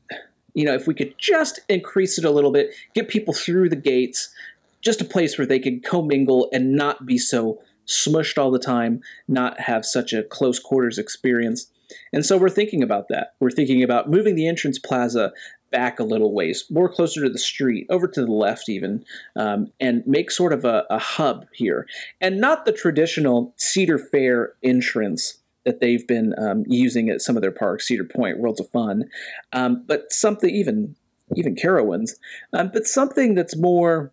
you 0.55 0.65
know, 0.65 0.73
if 0.73 0.87
we 0.87 0.95
could 0.95 1.13
just 1.19 1.59
increase 1.69 2.17
it 2.17 2.25
a 2.25 2.31
little 2.31 2.51
bit, 2.51 2.73
get 2.95 3.07
people 3.09 3.31
through 3.31 3.69
the 3.69 3.75
gates, 3.75 4.33
just 4.81 5.01
a 5.01 5.05
place 5.05 5.37
where 5.37 5.45
they 5.45 5.59
could 5.59 5.83
commingle 5.83 6.49
and 6.51 6.73
not 6.73 7.05
be 7.05 7.19
so 7.19 7.61
smushed 7.85 8.39
all 8.39 8.49
the 8.49 8.57
time, 8.57 9.01
not 9.27 9.59
have 9.59 9.85
such 9.85 10.13
a 10.13 10.23
close 10.23 10.57
quarters 10.57 10.97
experience. 10.97 11.71
And 12.11 12.25
so 12.25 12.37
we're 12.39 12.49
thinking 12.49 12.81
about 12.81 13.07
that. 13.09 13.35
We're 13.39 13.51
thinking 13.51 13.83
about 13.83 14.09
moving 14.09 14.33
the 14.33 14.47
entrance 14.47 14.79
plaza 14.79 15.31
back 15.71 15.99
a 15.99 16.03
little 16.03 16.33
ways, 16.33 16.65
more 16.69 16.89
closer 16.89 17.23
to 17.23 17.29
the 17.29 17.39
street, 17.39 17.87
over 17.89 18.07
to 18.07 18.25
the 18.25 18.31
left 18.31 18.69
even, 18.69 19.03
um, 19.35 19.71
and 19.79 20.05
make 20.05 20.31
sort 20.31 20.53
of 20.53 20.65
a, 20.65 20.85
a 20.89 20.99
hub 20.99 21.45
here. 21.53 21.87
And 22.19 22.39
not 22.39 22.65
the 22.65 22.71
traditional 22.71 23.53
Cedar 23.57 23.97
Fair 23.97 24.53
entrance 24.63 25.39
that 25.65 25.79
they've 25.79 26.07
been 26.07 26.33
um, 26.37 26.63
using 26.67 27.09
at 27.09 27.21
some 27.21 27.35
of 27.35 27.41
their 27.41 27.51
parks, 27.51 27.87
Cedar 27.87 28.05
Point, 28.05 28.39
Worlds 28.39 28.59
of 28.59 28.69
Fun, 28.69 29.09
um, 29.53 29.83
but 29.87 30.11
something 30.11 30.49
even 30.49 30.95
even 31.35 31.55
Carowinds, 31.55 32.15
um, 32.53 32.71
but 32.73 32.87
something 32.87 33.35
that's 33.35 33.55
more 33.55 34.11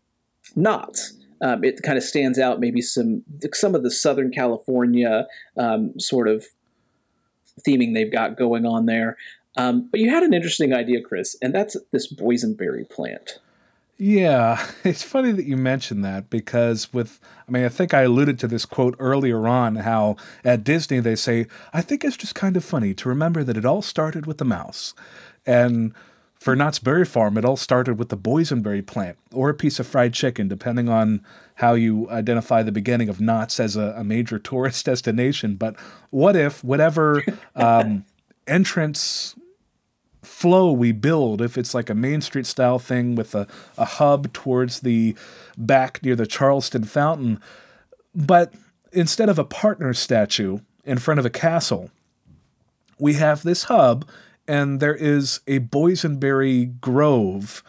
not. 0.54 0.98
Um, 1.40 1.64
it 1.64 1.82
kind 1.82 1.98
of 1.98 2.04
stands 2.04 2.38
out. 2.38 2.60
Maybe 2.60 2.80
some 2.80 3.22
some 3.52 3.74
of 3.74 3.82
the 3.82 3.90
Southern 3.90 4.30
California 4.30 5.26
um, 5.56 5.98
sort 5.98 6.28
of 6.28 6.46
theming 7.66 7.94
they've 7.94 8.12
got 8.12 8.36
going 8.36 8.66
on 8.66 8.86
there. 8.86 9.16
Um, 9.56 9.88
but 9.90 10.00
you 10.00 10.10
had 10.10 10.22
an 10.22 10.34
interesting 10.34 10.72
idea, 10.72 11.00
Chris, 11.00 11.36
and 11.40 11.54
that's 11.54 11.76
this 11.92 12.12
boysenberry 12.12 12.88
plant. 12.88 13.38
Yeah, 13.98 14.64
it's 14.84 15.02
funny 15.02 15.32
that 15.32 15.46
you 15.46 15.56
mentioned 15.56 16.04
that 16.04 16.28
because 16.28 16.92
with, 16.92 17.18
I 17.48 17.50
mean, 17.50 17.64
I 17.64 17.68
think 17.68 17.94
I 17.94 18.02
alluded 18.02 18.38
to 18.40 18.48
this 18.48 18.66
quote 18.66 18.94
earlier 18.98 19.48
on 19.48 19.76
how 19.76 20.16
at 20.44 20.64
Disney 20.64 21.00
they 21.00 21.16
say, 21.16 21.46
I 21.72 21.80
think 21.80 22.04
it's 22.04 22.16
just 22.16 22.34
kind 22.34 22.56
of 22.56 22.64
funny 22.64 22.94
to 22.94 23.08
remember 23.08 23.42
that 23.44 23.56
it 23.56 23.64
all 23.64 23.82
started 23.82 24.26
with 24.26 24.38
the 24.38 24.44
mouse. 24.44 24.94
And 25.46 25.94
for 26.34 26.54
Knott's 26.54 26.78
Berry 26.78 27.06
Farm, 27.06 27.38
it 27.38 27.44
all 27.44 27.56
started 27.56 27.98
with 27.98 28.10
the 28.10 28.16
boysenberry 28.16 28.86
plant 28.86 29.16
or 29.32 29.48
a 29.48 29.54
piece 29.54 29.80
of 29.80 29.86
fried 29.86 30.12
chicken, 30.12 30.48
depending 30.48 30.88
on 30.88 31.24
how 31.56 31.72
you 31.72 32.10
identify 32.10 32.62
the 32.62 32.72
beginning 32.72 33.08
of 33.08 33.20
Knott's 33.20 33.58
as 33.58 33.76
a, 33.76 33.94
a 33.96 34.04
major 34.04 34.38
tourist 34.38 34.84
destination. 34.84 35.56
But 35.56 35.76
what 36.10 36.36
if 36.36 36.62
whatever 36.62 37.24
um, 37.56 38.04
entrance 38.46 39.34
flow 40.26 40.72
we 40.72 40.92
build, 40.92 41.40
if 41.40 41.56
it's 41.56 41.74
like 41.74 41.88
a 41.88 41.94
Main 41.94 42.20
Street 42.20 42.46
style 42.46 42.78
thing 42.78 43.14
with 43.14 43.34
a, 43.34 43.46
a 43.78 43.84
hub 43.84 44.32
towards 44.32 44.80
the 44.80 45.16
back 45.56 46.02
near 46.02 46.16
the 46.16 46.26
Charleston 46.26 46.84
Fountain, 46.84 47.40
but 48.14 48.52
instead 48.92 49.28
of 49.28 49.38
a 49.38 49.44
partner 49.44 49.94
statue 49.94 50.58
in 50.84 50.98
front 50.98 51.20
of 51.20 51.26
a 51.26 51.30
castle, 51.30 51.90
we 52.98 53.14
have 53.14 53.42
this 53.42 53.64
hub 53.64 54.06
and 54.48 54.80
there 54.80 54.94
is 54.94 55.40
a 55.46 55.60
boysenberry 55.60 56.80
grove 56.80 57.62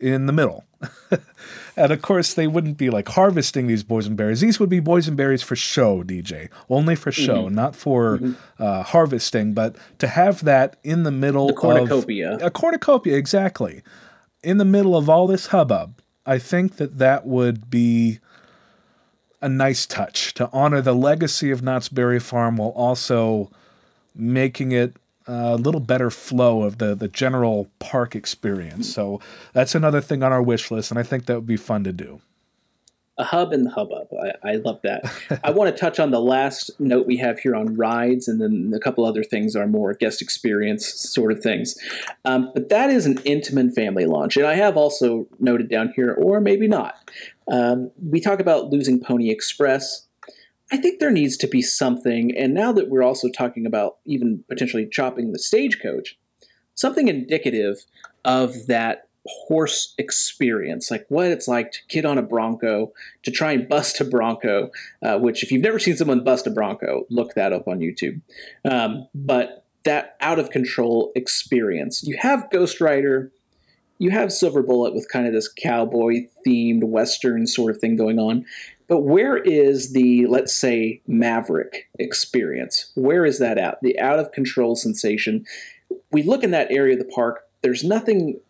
in 0.00 0.26
the 0.26 0.32
middle. 0.32 0.64
and 1.76 1.92
of 1.92 2.00
course, 2.00 2.32
they 2.32 2.46
wouldn't 2.46 2.78
be 2.78 2.88
like 2.88 3.08
harvesting 3.08 3.66
these 3.66 3.84
boysenberries. 3.84 4.40
These 4.40 4.58
would 4.58 4.70
be 4.70 4.80
boysenberries 4.80 5.44
for 5.44 5.54
show, 5.54 6.02
DJ, 6.02 6.48
only 6.70 6.96
for 6.96 7.12
show, 7.12 7.44
mm-hmm. 7.44 7.54
not 7.54 7.76
for 7.76 8.18
mm-hmm. 8.18 8.62
uh, 8.62 8.82
harvesting. 8.82 9.52
But 9.52 9.76
to 9.98 10.06
have 10.06 10.44
that 10.44 10.78
in 10.82 11.02
the 11.02 11.10
middle 11.10 11.48
the 11.48 11.52
cornucopia. 11.52 12.34
of 12.36 12.42
a 12.42 12.50
cornucopia, 12.50 13.16
exactly, 13.16 13.82
in 14.42 14.56
the 14.56 14.64
middle 14.64 14.96
of 14.96 15.10
all 15.10 15.26
this 15.26 15.48
hubbub, 15.48 16.00
I 16.24 16.38
think 16.38 16.76
that 16.76 16.96
that 16.98 17.26
would 17.26 17.68
be 17.68 18.20
a 19.42 19.48
nice 19.48 19.84
touch 19.84 20.32
to 20.34 20.48
honor 20.52 20.80
the 20.80 20.94
legacy 20.94 21.50
of 21.50 21.62
Knott's 21.62 21.90
Berry 21.90 22.18
Farm 22.18 22.56
while 22.56 22.70
also 22.70 23.50
making 24.14 24.72
it 24.72 24.96
a 25.26 25.56
little 25.56 25.80
better 25.80 26.10
flow 26.10 26.62
of 26.62 26.78
the 26.78 26.94
the 26.94 27.08
general 27.08 27.68
park 27.78 28.14
experience. 28.14 28.92
So 28.92 29.20
that's 29.52 29.74
another 29.74 30.00
thing 30.00 30.22
on 30.22 30.32
our 30.32 30.42
wish 30.42 30.70
list, 30.70 30.90
and 30.90 30.98
I 30.98 31.02
think 31.02 31.26
that 31.26 31.34
would 31.34 31.46
be 31.46 31.56
fun 31.56 31.84
to 31.84 31.92
do. 31.92 32.20
A 33.18 33.24
hub 33.24 33.50
and 33.54 33.64
the 33.64 33.70
hubbub. 33.70 34.08
I, 34.12 34.50
I 34.50 34.52
love 34.56 34.82
that. 34.82 35.10
I 35.42 35.50
want 35.50 35.74
to 35.74 35.80
touch 35.80 35.98
on 35.98 36.10
the 36.10 36.20
last 36.20 36.70
note 36.78 37.06
we 37.06 37.16
have 37.16 37.38
here 37.38 37.56
on 37.56 37.74
rides, 37.74 38.28
and 38.28 38.42
then 38.42 38.72
a 38.74 38.78
couple 38.78 39.06
other 39.06 39.24
things 39.24 39.56
are 39.56 39.66
more 39.66 39.94
guest 39.94 40.20
experience 40.20 40.86
sort 40.86 41.32
of 41.32 41.40
things. 41.40 41.78
Um, 42.26 42.50
but 42.52 42.68
that 42.68 42.90
is 42.90 43.06
an 43.06 43.16
Intamin 43.20 43.74
family 43.74 44.04
launch, 44.04 44.36
and 44.36 44.46
I 44.46 44.54
have 44.56 44.76
also 44.76 45.26
noted 45.40 45.70
down 45.70 45.94
here, 45.96 46.12
or 46.12 46.42
maybe 46.42 46.68
not. 46.68 47.10
Um, 47.50 47.90
we 48.06 48.20
talk 48.20 48.38
about 48.38 48.68
losing 48.70 49.00
Pony 49.00 49.30
Express 49.30 50.05
I 50.72 50.76
think 50.76 50.98
there 50.98 51.10
needs 51.10 51.36
to 51.38 51.46
be 51.46 51.62
something, 51.62 52.36
and 52.36 52.52
now 52.52 52.72
that 52.72 52.88
we're 52.88 53.02
also 53.02 53.28
talking 53.28 53.66
about 53.66 53.98
even 54.04 54.44
potentially 54.48 54.88
chopping 54.90 55.32
the 55.32 55.38
stagecoach, 55.38 56.18
something 56.74 57.08
indicative 57.08 57.84
of 58.24 58.66
that 58.66 59.08
horse 59.26 59.94
experience, 59.98 60.90
like 60.90 61.06
what 61.08 61.26
it's 61.26 61.48
like 61.48 61.72
to 61.72 61.78
get 61.88 62.04
on 62.04 62.18
a 62.18 62.22
bronco, 62.22 62.92
to 63.22 63.30
try 63.30 63.52
and 63.52 63.68
bust 63.68 64.00
a 64.00 64.04
bronco, 64.04 64.70
uh, 65.02 65.18
which, 65.18 65.42
if 65.42 65.52
you've 65.52 65.62
never 65.62 65.78
seen 65.78 65.96
someone 65.96 66.24
bust 66.24 66.46
a 66.46 66.50
bronco, 66.50 67.06
look 67.10 67.34
that 67.34 67.52
up 67.52 67.68
on 67.68 67.78
YouTube. 67.78 68.20
Um, 68.64 69.08
but 69.14 69.64
that 69.84 70.16
out 70.20 70.38
of 70.38 70.50
control 70.50 71.12
experience. 71.14 72.02
You 72.02 72.16
have 72.18 72.50
Ghost 72.50 72.80
Rider, 72.80 73.30
you 73.98 74.10
have 74.10 74.32
Silver 74.32 74.62
Bullet 74.62 74.94
with 74.94 75.08
kind 75.08 75.26
of 75.26 75.32
this 75.32 75.48
cowboy 75.48 76.26
themed 76.46 76.84
Western 76.84 77.46
sort 77.46 77.70
of 77.74 77.80
thing 77.80 77.96
going 77.96 78.18
on. 78.18 78.44
But 78.88 79.00
where 79.00 79.36
is 79.36 79.92
the 79.92 80.26
let's 80.26 80.54
say 80.54 81.00
Maverick 81.06 81.88
experience? 81.98 82.90
Where 82.94 83.24
is 83.24 83.38
that 83.38 83.58
at? 83.58 83.80
The 83.82 83.98
out 83.98 84.18
of 84.18 84.32
control 84.32 84.76
sensation. 84.76 85.44
We 86.10 86.22
look 86.22 86.44
in 86.44 86.52
that 86.52 86.70
area 86.70 86.94
of 86.94 87.00
the 87.00 87.12
park. 87.12 87.44
There's 87.62 87.84
nothing. 87.84 88.40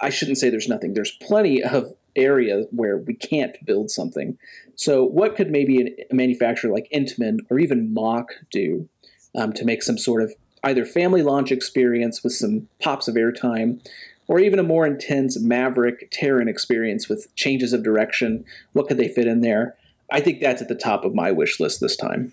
I 0.00 0.10
shouldn't 0.10 0.38
say 0.38 0.50
there's 0.50 0.68
nothing. 0.68 0.94
There's 0.94 1.16
plenty 1.22 1.62
of 1.62 1.94
area 2.16 2.64
where 2.70 2.96
we 2.96 3.14
can't 3.14 3.56
build 3.64 3.90
something. 3.90 4.38
So, 4.76 5.04
what 5.04 5.36
could 5.36 5.50
maybe 5.50 5.94
a 6.10 6.14
manufacturer 6.14 6.72
like 6.72 6.88
Intamin 6.92 7.38
or 7.50 7.58
even 7.58 7.92
Mack 7.92 8.26
do 8.50 8.88
um, 9.34 9.52
to 9.54 9.64
make 9.64 9.82
some 9.82 9.98
sort 9.98 10.22
of 10.22 10.34
either 10.62 10.84
family 10.84 11.22
launch 11.22 11.52
experience 11.52 12.24
with 12.24 12.32
some 12.32 12.68
pops 12.80 13.06
of 13.06 13.16
airtime, 13.16 13.86
or 14.26 14.40
even 14.40 14.58
a 14.58 14.62
more 14.62 14.86
intense 14.86 15.38
Maverick 15.38 16.10
Taron 16.10 16.48
experience 16.48 17.08
with 17.08 17.34
changes 17.36 17.72
of 17.72 17.82
direction? 17.82 18.44
What 18.72 18.88
could 18.88 18.96
they 18.96 19.08
fit 19.08 19.26
in 19.26 19.40
there? 19.40 19.76
I 20.10 20.20
think 20.20 20.40
that's 20.40 20.62
at 20.62 20.68
the 20.68 20.74
top 20.74 21.04
of 21.04 21.14
my 21.14 21.32
wish 21.32 21.60
list 21.60 21.80
this 21.80 21.96
time. 21.96 22.32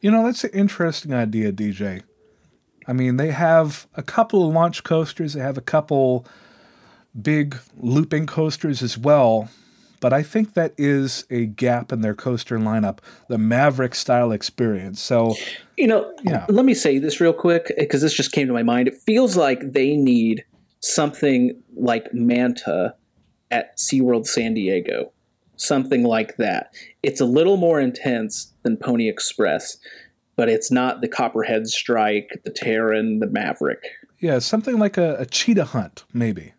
You 0.00 0.10
know, 0.10 0.24
that's 0.24 0.44
an 0.44 0.50
interesting 0.52 1.12
idea, 1.12 1.52
DJ. 1.52 2.02
I 2.86 2.92
mean, 2.92 3.16
they 3.16 3.32
have 3.32 3.86
a 3.94 4.02
couple 4.02 4.46
of 4.46 4.54
launch 4.54 4.84
coasters, 4.84 5.32
they 5.32 5.40
have 5.40 5.58
a 5.58 5.62
couple 5.62 6.26
big 7.20 7.56
looping 7.78 8.26
coasters 8.26 8.82
as 8.82 8.96
well. 8.96 9.48
But 9.98 10.12
I 10.12 10.22
think 10.22 10.54
that 10.54 10.74
is 10.76 11.24
a 11.30 11.46
gap 11.46 11.90
in 11.90 12.02
their 12.02 12.14
coaster 12.14 12.58
lineup, 12.58 12.98
the 13.28 13.38
Maverick 13.38 13.94
style 13.94 14.30
experience. 14.30 15.00
So, 15.00 15.34
you 15.76 15.86
know, 15.86 16.12
yeah. 16.22 16.44
let 16.48 16.66
me 16.66 16.74
say 16.74 16.98
this 16.98 17.18
real 17.18 17.32
quick 17.32 17.72
because 17.78 18.02
this 18.02 18.12
just 18.12 18.30
came 18.30 18.46
to 18.46 18.52
my 18.52 18.62
mind. 18.62 18.88
It 18.88 18.98
feels 18.98 19.36
like 19.36 19.72
they 19.72 19.96
need 19.96 20.44
something 20.86 21.62
like 21.76 22.12
Manta 22.12 22.94
at 23.50 23.76
SeaWorld 23.76 24.26
San 24.26 24.54
Diego, 24.54 25.12
something 25.56 26.04
like 26.04 26.36
that. 26.36 26.72
It's 27.02 27.20
a 27.20 27.24
little 27.24 27.56
more 27.56 27.80
intense 27.80 28.52
than 28.62 28.76
Pony 28.76 29.08
Express, 29.08 29.78
but 30.36 30.48
it's 30.48 30.70
not 30.70 31.00
the 31.00 31.08
Copperhead 31.08 31.66
Strike, 31.68 32.40
the 32.44 32.50
Taron, 32.50 33.20
the 33.20 33.26
Maverick. 33.26 33.84
Yeah, 34.18 34.38
something 34.38 34.78
like 34.78 34.96
a, 34.96 35.16
a 35.16 35.26
cheetah 35.26 35.66
hunt, 35.66 36.04
maybe. 36.12 36.54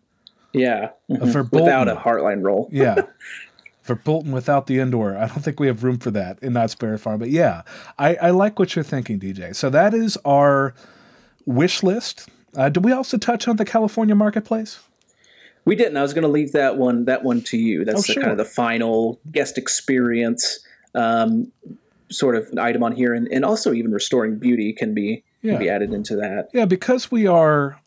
Yeah, 0.52 0.90
mm-hmm. 1.10 1.54
without 1.54 1.88
a 1.88 1.96
Heartline 1.96 2.42
roll. 2.42 2.68
yeah, 2.72 3.02
Verbolten 3.86 4.30
without 4.30 4.66
the 4.66 4.78
indoor. 4.78 5.16
I 5.16 5.26
don't 5.26 5.42
think 5.42 5.58
we 5.58 5.66
have 5.66 5.82
room 5.82 5.98
for 5.98 6.10
that 6.10 6.38
in 6.42 6.52
Knott's 6.52 6.74
Berry 6.74 6.98
Farm. 6.98 7.18
But 7.18 7.30
yeah, 7.30 7.62
I, 7.98 8.16
I 8.16 8.30
like 8.30 8.58
what 8.58 8.76
you're 8.76 8.84
thinking, 8.84 9.18
DJ. 9.18 9.56
So 9.56 9.70
that 9.70 9.94
is 9.94 10.18
our 10.24 10.74
wish 11.46 11.82
list. 11.82 12.28
Uh, 12.58 12.68
did 12.68 12.84
we 12.84 12.92
also 12.92 13.16
touch 13.16 13.46
on 13.46 13.56
the 13.56 13.64
California 13.64 14.16
marketplace? 14.16 14.80
We 15.64 15.76
didn't. 15.76 15.96
I 15.96 16.02
was 16.02 16.12
going 16.12 16.22
to 16.22 16.28
leave 16.28 16.52
that 16.52 16.76
one 16.76 17.04
that 17.04 17.22
one 17.22 17.40
to 17.42 17.56
you. 17.56 17.84
That's 17.84 18.00
oh, 18.00 18.02
the, 18.02 18.12
sure. 18.14 18.22
kind 18.22 18.32
of 18.32 18.38
the 18.38 18.44
final 18.44 19.20
guest 19.30 19.56
experience 19.56 20.60
um, 20.94 21.52
sort 22.10 22.34
of 22.34 22.52
item 22.58 22.82
on 22.82 22.92
here, 22.92 23.14
and, 23.14 23.28
and 23.28 23.44
also 23.44 23.72
even 23.72 23.92
restoring 23.92 24.38
beauty 24.38 24.72
can 24.72 24.92
be 24.92 25.22
yeah. 25.40 25.52
can 25.52 25.60
be 25.60 25.70
added 25.70 25.92
into 25.92 26.16
that. 26.16 26.48
Yeah, 26.52 26.64
because 26.64 27.10
we 27.10 27.26
are 27.26 27.80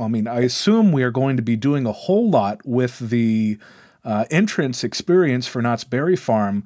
I 0.00 0.08
mean, 0.08 0.26
I 0.26 0.40
assume 0.40 0.92
we 0.92 1.02
are 1.02 1.10
going 1.10 1.36
to 1.36 1.42
be 1.42 1.56
doing 1.56 1.86
a 1.86 1.92
whole 1.92 2.28
lot 2.28 2.64
with 2.64 2.98
the 2.98 3.58
uh, 4.04 4.24
entrance 4.30 4.82
experience 4.82 5.46
for 5.46 5.62
Knott's 5.62 5.84
Berry 5.84 6.16
Farm. 6.16 6.64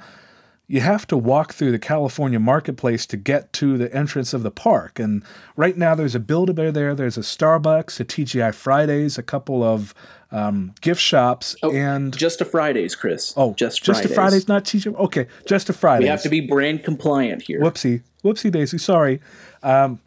You 0.74 0.80
have 0.80 1.06
to 1.06 1.16
walk 1.16 1.52
through 1.52 1.70
the 1.70 1.78
California 1.78 2.40
marketplace 2.40 3.06
to 3.06 3.16
get 3.16 3.52
to 3.52 3.78
the 3.78 3.94
entrance 3.94 4.34
of 4.34 4.42
the 4.42 4.50
park. 4.50 4.98
And 4.98 5.22
right 5.54 5.76
now, 5.76 5.94
there's 5.94 6.16
a 6.16 6.18
Build 6.18 6.50
a 6.50 6.52
Bear 6.52 6.72
there, 6.72 6.96
there's 6.96 7.16
a 7.16 7.20
Starbucks, 7.20 8.00
a 8.00 8.04
TGI 8.04 8.52
Fridays, 8.52 9.16
a 9.16 9.22
couple 9.22 9.62
of 9.62 9.94
um, 10.32 10.74
gift 10.80 11.00
shops, 11.00 11.54
oh, 11.62 11.70
and 11.70 12.18
just 12.18 12.40
a 12.40 12.44
Fridays, 12.44 12.96
Chris. 12.96 13.32
Oh, 13.36 13.54
just 13.54 13.84
Fridays. 13.84 14.02
just 14.02 14.10
a 14.10 14.14
Fridays, 14.16 14.48
not 14.48 14.64
TGI. 14.64 14.98
Okay, 14.98 15.28
just 15.46 15.70
a 15.70 15.72
Fridays. 15.72 16.06
We 16.06 16.08
have 16.08 16.22
to 16.22 16.28
be 16.28 16.40
brand 16.40 16.82
compliant 16.82 17.42
here. 17.42 17.60
Whoopsie, 17.60 18.02
whoopsie 18.24 18.50
daisy. 18.50 18.78
Sorry. 18.78 19.20
Um, 19.62 20.00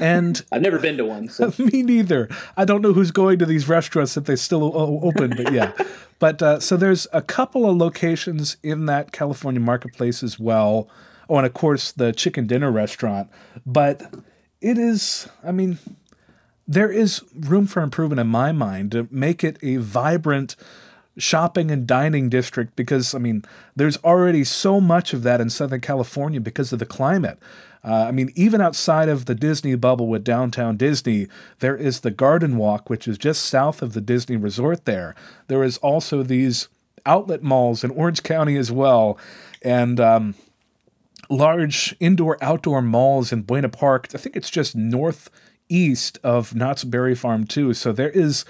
and 0.00 0.44
I've 0.52 0.62
never 0.62 0.78
been 0.78 0.96
to 0.98 1.04
one. 1.04 1.28
So. 1.28 1.52
me 1.58 1.82
neither. 1.82 2.28
I 2.56 2.64
don't 2.64 2.82
know 2.82 2.92
who's 2.92 3.10
going 3.10 3.38
to 3.38 3.46
these 3.46 3.68
restaurants 3.68 4.16
if 4.16 4.24
they 4.24 4.36
still 4.36 4.72
open, 4.74 5.34
but 5.36 5.52
yeah. 5.52 5.72
but 6.18 6.42
uh, 6.42 6.60
so 6.60 6.76
there's 6.76 7.06
a 7.12 7.22
couple 7.22 7.68
of 7.68 7.76
locations 7.76 8.56
in 8.62 8.86
that 8.86 9.12
California 9.12 9.60
marketplace 9.60 10.22
as 10.22 10.38
well. 10.38 10.88
Oh, 11.28 11.36
and 11.36 11.46
of 11.46 11.54
course 11.54 11.92
the 11.92 12.12
chicken 12.12 12.46
dinner 12.46 12.70
restaurant. 12.70 13.30
But 13.66 14.02
it 14.60 14.78
is, 14.78 15.28
I 15.44 15.52
mean, 15.52 15.78
there 16.66 16.90
is 16.90 17.22
room 17.34 17.66
for 17.66 17.82
improvement 17.82 18.20
in 18.20 18.26
my 18.26 18.52
mind 18.52 18.92
to 18.92 19.08
make 19.10 19.44
it 19.44 19.58
a 19.62 19.76
vibrant 19.76 20.56
shopping 21.18 21.70
and 21.70 21.86
dining 21.86 22.28
district 22.28 22.76
because 22.76 23.14
I 23.14 23.18
mean 23.18 23.42
there's 23.74 23.96
already 23.98 24.44
so 24.44 24.80
much 24.80 25.12
of 25.12 25.24
that 25.24 25.40
in 25.40 25.50
Southern 25.50 25.80
California 25.80 26.40
because 26.40 26.72
of 26.72 26.78
the 26.78 26.86
climate. 26.86 27.38
Uh, 27.84 28.06
I 28.08 28.10
mean, 28.10 28.32
even 28.34 28.60
outside 28.60 29.08
of 29.08 29.26
the 29.26 29.34
Disney 29.34 29.74
bubble 29.76 30.08
with 30.08 30.24
downtown 30.24 30.76
Disney, 30.76 31.28
there 31.60 31.76
is 31.76 32.00
the 32.00 32.10
Garden 32.10 32.56
Walk, 32.56 32.90
which 32.90 33.06
is 33.06 33.18
just 33.18 33.44
south 33.44 33.82
of 33.82 33.92
the 33.92 34.00
Disney 34.00 34.36
resort 34.36 34.84
there. 34.84 35.14
There 35.46 35.62
is 35.62 35.78
also 35.78 36.22
these 36.22 36.68
outlet 37.06 37.42
malls 37.42 37.84
in 37.84 37.90
Orange 37.90 38.22
County 38.22 38.56
as 38.56 38.70
well. 38.72 39.18
And 39.62 40.00
um, 40.00 40.34
large 41.30 41.94
indoor 42.00 42.36
outdoor 42.42 42.82
malls 42.82 43.32
in 43.32 43.42
Buena 43.42 43.68
Park. 43.68 44.08
I 44.14 44.18
think 44.18 44.36
it's 44.36 44.50
just 44.50 44.74
northeast 44.74 46.18
of 46.22 46.54
Knott's 46.54 46.84
Berry 46.84 47.14
Farm, 47.14 47.46
too. 47.46 47.74
So 47.74 47.92
there 47.92 48.10
is 48.10 48.44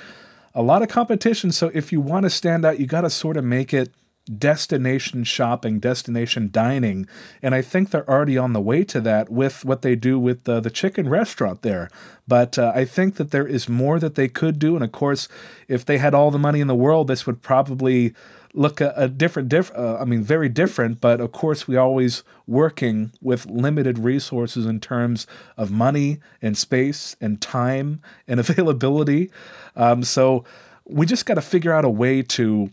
a 0.54 0.62
lot 0.62 0.82
of 0.82 0.88
competition. 0.88 1.52
So 1.52 1.70
if 1.74 1.92
you 1.92 2.00
want 2.00 2.24
to 2.24 2.30
stand 2.30 2.64
out, 2.64 2.80
you 2.80 2.86
got 2.86 3.02
to 3.02 3.10
sort 3.10 3.36
of 3.36 3.44
make 3.44 3.72
it 3.72 3.92
destination 4.28 5.24
shopping, 5.24 5.78
destination 5.78 6.50
dining, 6.52 7.06
and 7.42 7.54
I 7.54 7.62
think 7.62 7.90
they're 7.90 8.08
already 8.08 8.38
on 8.38 8.52
the 8.52 8.60
way 8.60 8.84
to 8.84 9.00
that 9.00 9.30
with 9.30 9.64
what 9.64 9.82
they 9.82 9.96
do 9.96 10.18
with 10.18 10.44
the, 10.44 10.60
the 10.60 10.70
chicken 10.70 11.08
restaurant 11.08 11.62
there. 11.62 11.90
But 12.26 12.58
uh, 12.58 12.72
I 12.74 12.84
think 12.84 13.16
that 13.16 13.30
there 13.30 13.46
is 13.46 13.68
more 13.68 13.98
that 13.98 14.14
they 14.14 14.28
could 14.28 14.58
do, 14.58 14.74
and 14.74 14.84
of 14.84 14.92
course, 14.92 15.28
if 15.66 15.84
they 15.84 15.98
had 15.98 16.14
all 16.14 16.30
the 16.30 16.38
money 16.38 16.60
in 16.60 16.66
the 16.66 16.74
world, 16.74 17.08
this 17.08 17.26
would 17.26 17.42
probably 17.42 18.14
look 18.54 18.80
a, 18.80 18.92
a 18.96 19.08
different, 19.08 19.48
diff- 19.48 19.72
uh, 19.74 19.98
I 20.00 20.04
mean, 20.04 20.22
very 20.22 20.48
different. 20.48 21.00
But 21.00 21.20
of 21.20 21.32
course, 21.32 21.68
we 21.68 21.76
always 21.76 22.22
working 22.46 23.12
with 23.20 23.46
limited 23.46 23.98
resources 23.98 24.66
in 24.66 24.80
terms 24.80 25.26
of 25.56 25.70
money 25.70 26.18
and 26.42 26.56
space 26.56 27.16
and 27.20 27.40
time 27.40 28.00
and 28.26 28.40
availability. 28.48 29.30
Um, 29.76 30.02
so 30.02 30.44
we 30.84 31.06
just 31.06 31.26
got 31.26 31.34
to 31.34 31.42
figure 31.42 31.72
out 31.72 31.84
a 31.84 31.90
way 31.90 32.22
to 32.22 32.70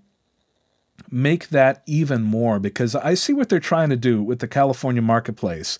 make 1.12 1.50
that 1.50 1.84
even 1.86 2.24
more 2.24 2.60
because 2.60 2.96
I 2.96 3.14
see 3.14 3.34
what 3.34 3.50
they're 3.50 3.60
trying 3.60 3.90
to 3.90 3.96
do 3.96 4.22
with 4.24 4.40
the 4.40 4.48
California 4.48 5.02
marketplace. 5.02 5.78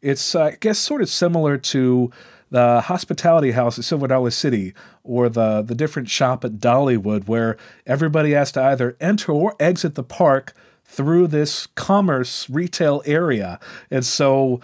It's, 0.00 0.34
uh, 0.34 0.44
I 0.44 0.56
guess, 0.60 0.78
sort 0.78 1.02
of 1.02 1.08
similar 1.08 1.58
to 1.58 2.10
the 2.50 2.80
hospitality 2.82 3.50
house 3.52 3.78
at 3.78 3.84
Silver 3.84 4.06
Dollar 4.06 4.30
City 4.30 4.72
or 5.02 5.28
the, 5.28 5.62
the 5.62 5.74
different 5.74 6.08
shop 6.08 6.44
at 6.44 6.52
Dollywood, 6.52 7.28
where 7.28 7.56
everybody 7.86 8.32
has 8.32 8.52
to 8.52 8.62
either 8.62 8.96
enter 9.00 9.32
or 9.32 9.54
exit 9.60 9.94
the 9.94 10.02
park 10.02 10.54
through 10.84 11.26
this 11.26 11.66
commerce 11.74 12.48
retail 12.48 13.02
area. 13.04 13.60
And 13.90 14.04
so 14.06 14.60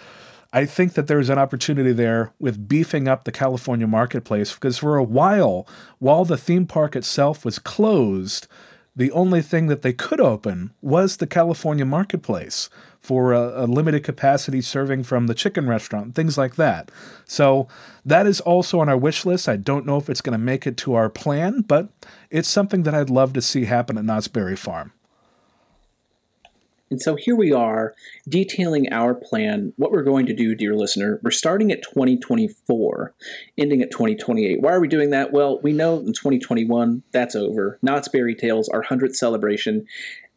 I 0.53 0.65
think 0.65 0.95
that 0.95 1.09
there's 1.09 1.29
an 1.29 1.39
opportunity 1.39 1.93
there 1.93 2.33
with 2.39 2.69
beefing 2.69 3.09
up 3.09 3.25
the 3.25 3.33
California 3.33 3.87
marketplace 3.87 4.55
because 4.55 4.79
for 4.79 4.97
a 4.97 5.03
while, 5.03 5.67
while 5.99 6.25
the 6.25 6.39
theme 6.39 6.67
park 6.67 6.97
itself 6.97 7.45
was 7.45 7.59
closed, 7.59 8.47
the 8.97 9.11
only 9.13 9.43
thing 9.43 9.67
that 9.67 9.83
they 9.83 9.93
could 9.93 10.21
open 10.21 10.73
was 10.81 11.17
the 11.17 11.27
California 11.27 11.85
marketplace 11.85 12.71
for 13.01 13.33
a, 13.33 13.65
a, 13.65 13.67
limited 13.67 14.03
capacity 14.03 14.61
serving 14.61 15.03
from 15.03 15.27
the 15.27 15.35
chicken 15.35 15.69
restaurant, 15.69 16.15
things 16.15 16.39
like 16.39 16.55
that. 16.55 16.91
So 17.27 17.69
that 18.05 18.27
is 18.27 18.41
also 18.41 18.81
on 18.81 18.89
our 18.89 18.97
wish 18.97 19.27
list. 19.27 19.49
I 19.49 19.57
don't 19.57 19.85
know 19.85 19.99
if 19.99 20.09
it's 20.09 20.23
going 20.23 20.33
to 20.33 20.39
make 20.39 20.67
it 20.67 20.77
to 20.79 20.95
our 20.95 21.11
plan, 21.11 21.63
but 21.63 21.89
it's 22.31 22.49
something 22.49 22.85
that 22.85 22.95
I'd 22.95 23.11
love 23.11 23.33
to 23.35 23.43
see 23.43 23.65
happen 23.65 23.99
at 23.99 24.05
Knott's 24.05 24.29
Berry 24.29 24.57
Farm. 24.57 24.93
And 26.95 27.03
so 27.03 27.17
here 27.17 27.35
we 27.35 27.53
are 27.53 27.93
detailing 28.29 28.93
our 28.93 29.17
plan, 29.17 29.73
what 29.75 29.91
we're 29.91 30.05
going 30.05 30.27
to 30.27 30.33
do, 30.33 30.55
dear 30.55 30.77
listener. 30.77 31.19
We're 31.25 31.33
starting 31.33 31.73
at 31.73 31.83
2024, 31.83 33.13
ending 33.59 33.83
at 33.83 33.91
2028. 33.91 34.61
Why 34.61 34.71
are 34.71 34.79
we 34.79 34.87
doing 34.87 35.11
that? 35.11 35.33
Well, 35.33 35.59
we 35.61 35.73
know 35.73 35.99
in 35.99 36.13
2021 36.13 37.03
that's 37.11 37.35
over. 37.35 37.81
Knott's 37.83 38.07
Bear-y 38.07 38.35
Tales, 38.39 38.69
our 38.69 38.85
100th 38.85 39.17
celebration. 39.17 39.87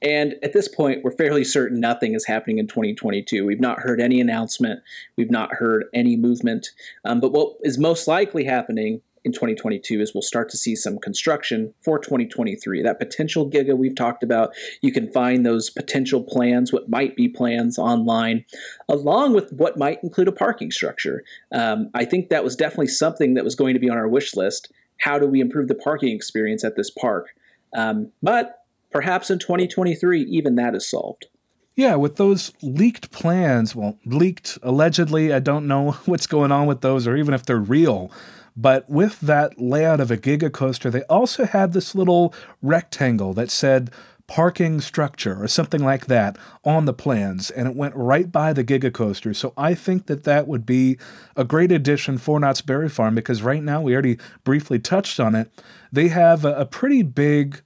And 0.02 0.34
at 0.42 0.54
this 0.54 0.68
point, 0.68 1.04
we're 1.04 1.16
fairly 1.16 1.44
certain 1.44 1.80
nothing 1.80 2.16
is 2.16 2.26
happening 2.26 2.58
in 2.58 2.66
2022. 2.66 3.46
We've 3.46 3.60
not 3.60 3.82
heard 3.82 4.02
any 4.02 4.20
announcement, 4.20 4.82
we've 5.16 5.30
not 5.30 5.54
heard 5.54 5.86
any 5.94 6.18
movement. 6.18 6.70
Um, 7.06 7.20
but 7.20 7.34
what 7.34 7.58
is 7.62 7.78
most 7.78 8.08
likely 8.08 8.46
happening 8.46 9.02
in 9.28 9.34
2022 9.34 10.02
is 10.02 10.14
we'll 10.14 10.22
start 10.24 10.50
to 10.50 10.58
see 10.58 10.76
some 10.76 10.98
construction 10.98 11.74
for 11.82 12.00
2023. 12.00 12.82
That 12.82 12.98
potential 12.98 13.48
giga 13.48 13.78
we've 13.78 13.96
talked 13.96 14.24
about, 14.24 14.56
you 14.82 14.92
can 14.92 15.12
find 15.12 15.46
those 15.46 15.70
potential 15.70 16.24
plans, 16.24 16.74
what 16.74 16.90
might 16.90 17.16
be 17.16 17.28
plans 17.28 17.78
online, 17.78 18.46
along 18.90 19.34
with 19.34 19.52
what 19.52 19.78
might 19.78 20.02
include 20.02 20.30
a 20.30 20.32
parking 20.32 20.72
structure. 20.72 21.24
Um, 21.52 21.92
I 21.94 22.06
think 22.06 22.30
that 22.30 22.44
was 22.44 22.56
definitely 22.56 22.88
something 22.88 23.36
that 23.36 23.44
was 23.44 23.54
going 23.54 23.74
to 23.74 23.80
be 23.80 23.90
on 23.90 23.98
our 23.98 24.08
wish 24.08 24.36
list. 24.36 24.72
How 25.02 25.20
do 25.20 25.28
we 25.28 25.42
improve 25.42 25.68
the 25.68 25.76
parking 25.76 26.16
experience 26.16 26.64
at 26.64 26.76
this 26.76 26.90
park? 26.90 27.28
Um, 27.76 28.12
but 28.24 28.64
perhaps 28.92 29.30
in 29.30 29.40
2023, 29.40 30.24
even 30.24 30.56
that 30.56 30.74
is 30.74 30.90
solved. 30.90 31.28
Yeah, 31.76 31.94
with 31.94 32.16
those 32.16 32.54
leaked 32.64 33.12
plans, 33.12 33.76
well, 33.76 34.00
leaked 34.04 34.58
allegedly, 34.64 35.32
I 35.32 35.40
don't 35.40 35.68
know 35.68 35.92
what's 36.06 36.26
going 36.28 36.52
on 36.52 36.66
with 36.66 36.82
those 36.82 37.08
or 37.08 37.16
even 37.16 37.34
if 37.34 37.46
they're 37.46 37.58
real. 37.58 38.12
But 38.60 38.90
with 38.90 39.20
that 39.22 39.62
layout 39.62 40.00
of 40.00 40.10
a 40.10 40.18
Giga 40.18 40.52
coaster, 40.52 40.90
they 40.90 41.04
also 41.04 41.46
had 41.46 41.74
this 41.74 41.94
little 41.94 42.34
rectangle 42.64 43.36
that 43.36 43.52
said 43.52 43.92
parking 44.26 44.82
structure 44.82 45.42
or 45.42 45.48
something 45.48 45.82
like 45.82 46.08
that 46.08 46.38
on 46.66 46.86
the 46.86 46.94
plans, 46.94 47.50
and 47.50 47.68
it 47.68 47.76
went 47.76 47.96
right 47.96 48.30
by 48.32 48.52
the 48.52 48.64
Giga 48.64 48.92
coaster. 48.92 49.34
So 49.34 49.54
I 49.56 49.74
think 49.74 50.08
that 50.08 50.24
that 50.26 50.48
would 50.48 50.66
be 50.66 50.98
a 51.36 51.46
great 51.46 51.72
addition 51.72 52.18
for 52.18 52.40
Knott's 52.40 52.62
Berry 52.62 52.90
Farm 52.90 53.16
because 53.16 53.42
right 53.44 53.64
now 53.64 53.82
we 53.82 53.94
already 53.94 54.18
briefly 54.44 54.80
touched 54.80 55.20
on 55.20 55.36
it. 55.36 55.50
They 55.92 56.10
have 56.10 56.44
a, 56.44 56.56
a 56.56 56.66
pretty 56.66 57.04
big 57.04 57.62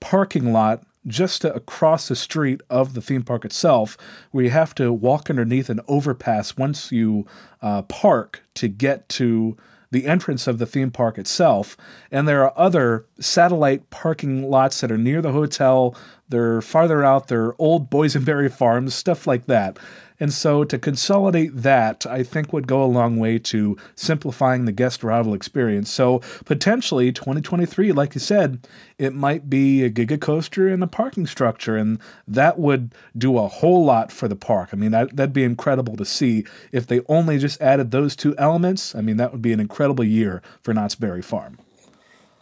parking 0.00 0.52
lot 0.52 0.84
just 1.06 1.44
across 1.44 2.08
the 2.08 2.16
street 2.16 2.60
of 2.68 2.94
the 2.94 3.00
theme 3.00 3.22
park 3.22 3.44
itself, 3.44 3.96
where 4.32 4.44
you 4.44 4.50
have 4.50 4.74
to 4.74 4.92
walk 4.92 5.30
underneath 5.30 5.70
an 5.70 5.80
overpass 5.88 6.56
once 6.56 6.92
you 6.92 7.26
uh, 7.62 7.82
park 7.82 8.42
to 8.54 8.68
get 8.68 9.08
to 9.08 9.56
the 9.92 10.06
entrance 10.06 10.46
of 10.46 10.58
the 10.58 10.66
theme 10.66 10.90
park 10.90 11.18
itself. 11.18 11.76
And 12.10 12.26
there 12.26 12.42
are 12.42 12.52
other 12.56 13.06
satellite 13.20 13.90
parking 13.90 14.50
lots 14.50 14.80
that 14.80 14.90
are 14.90 14.98
near 14.98 15.22
the 15.22 15.32
hotel. 15.32 15.94
They're 16.28 16.62
farther 16.62 17.04
out. 17.04 17.28
They're 17.28 17.54
old 17.60 17.90
boysenberry 17.90 18.50
farms, 18.50 18.94
stuff 18.94 19.26
like 19.26 19.46
that. 19.46 19.78
And 20.22 20.32
so 20.32 20.62
to 20.62 20.78
consolidate 20.78 21.50
that, 21.52 22.06
I 22.06 22.22
think 22.22 22.52
would 22.52 22.68
go 22.68 22.80
a 22.80 22.86
long 22.86 23.16
way 23.16 23.40
to 23.40 23.76
simplifying 23.96 24.66
the 24.66 24.70
guest 24.70 25.02
arrival 25.02 25.34
experience. 25.34 25.90
So 25.90 26.20
potentially 26.44 27.10
2023, 27.10 27.90
like 27.90 28.14
you 28.14 28.20
said, 28.20 28.64
it 28.98 29.14
might 29.14 29.50
be 29.50 29.82
a 29.82 29.90
Giga 29.90 30.20
Coaster 30.20 30.68
and 30.68 30.80
a 30.80 30.86
parking 30.86 31.26
structure, 31.26 31.76
and 31.76 31.98
that 32.28 32.56
would 32.56 32.94
do 33.18 33.36
a 33.36 33.48
whole 33.48 33.84
lot 33.84 34.12
for 34.12 34.28
the 34.28 34.36
park. 34.36 34.68
I 34.72 34.76
mean, 34.76 34.92
that, 34.92 35.16
that'd 35.16 35.32
be 35.32 35.42
incredible 35.42 35.96
to 35.96 36.04
see. 36.04 36.46
If 36.70 36.86
they 36.86 37.00
only 37.08 37.36
just 37.38 37.60
added 37.60 37.90
those 37.90 38.14
two 38.14 38.36
elements, 38.38 38.94
I 38.94 39.00
mean, 39.00 39.16
that 39.16 39.32
would 39.32 39.42
be 39.42 39.52
an 39.52 39.58
incredible 39.58 40.04
year 40.04 40.40
for 40.62 40.72
Knott's 40.72 40.94
Berry 40.94 41.22
Farm 41.22 41.58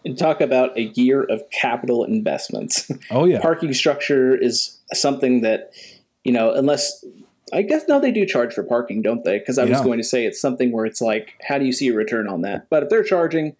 and 0.04 0.18
talk 0.18 0.42
about 0.42 0.76
a 0.76 0.82
year 0.82 1.22
of 1.22 1.48
capital 1.48 2.04
investments. 2.04 2.90
Oh 3.10 3.24
yeah. 3.24 3.40
Parking 3.40 3.72
structure 3.72 4.36
is 4.36 4.78
something 4.92 5.40
that, 5.40 5.72
you 6.24 6.32
know, 6.32 6.52
unless 6.52 7.02
I 7.52 7.62
guess 7.62 7.84
now 7.88 7.98
they 7.98 8.10
do 8.10 8.26
charge 8.26 8.54
for 8.54 8.62
parking, 8.62 9.02
don't 9.02 9.24
they? 9.24 9.38
Because 9.38 9.58
I 9.58 9.64
yeah. 9.64 9.72
was 9.72 9.80
going 9.80 9.98
to 9.98 10.04
say 10.04 10.24
it's 10.24 10.40
something 10.40 10.72
where 10.72 10.86
it's 10.86 11.00
like, 11.00 11.34
how 11.46 11.58
do 11.58 11.64
you 11.64 11.72
see 11.72 11.88
a 11.88 11.94
return 11.94 12.28
on 12.28 12.42
that? 12.42 12.68
But 12.70 12.84
if 12.84 12.88
they're 12.88 13.02
charging, 13.02 13.56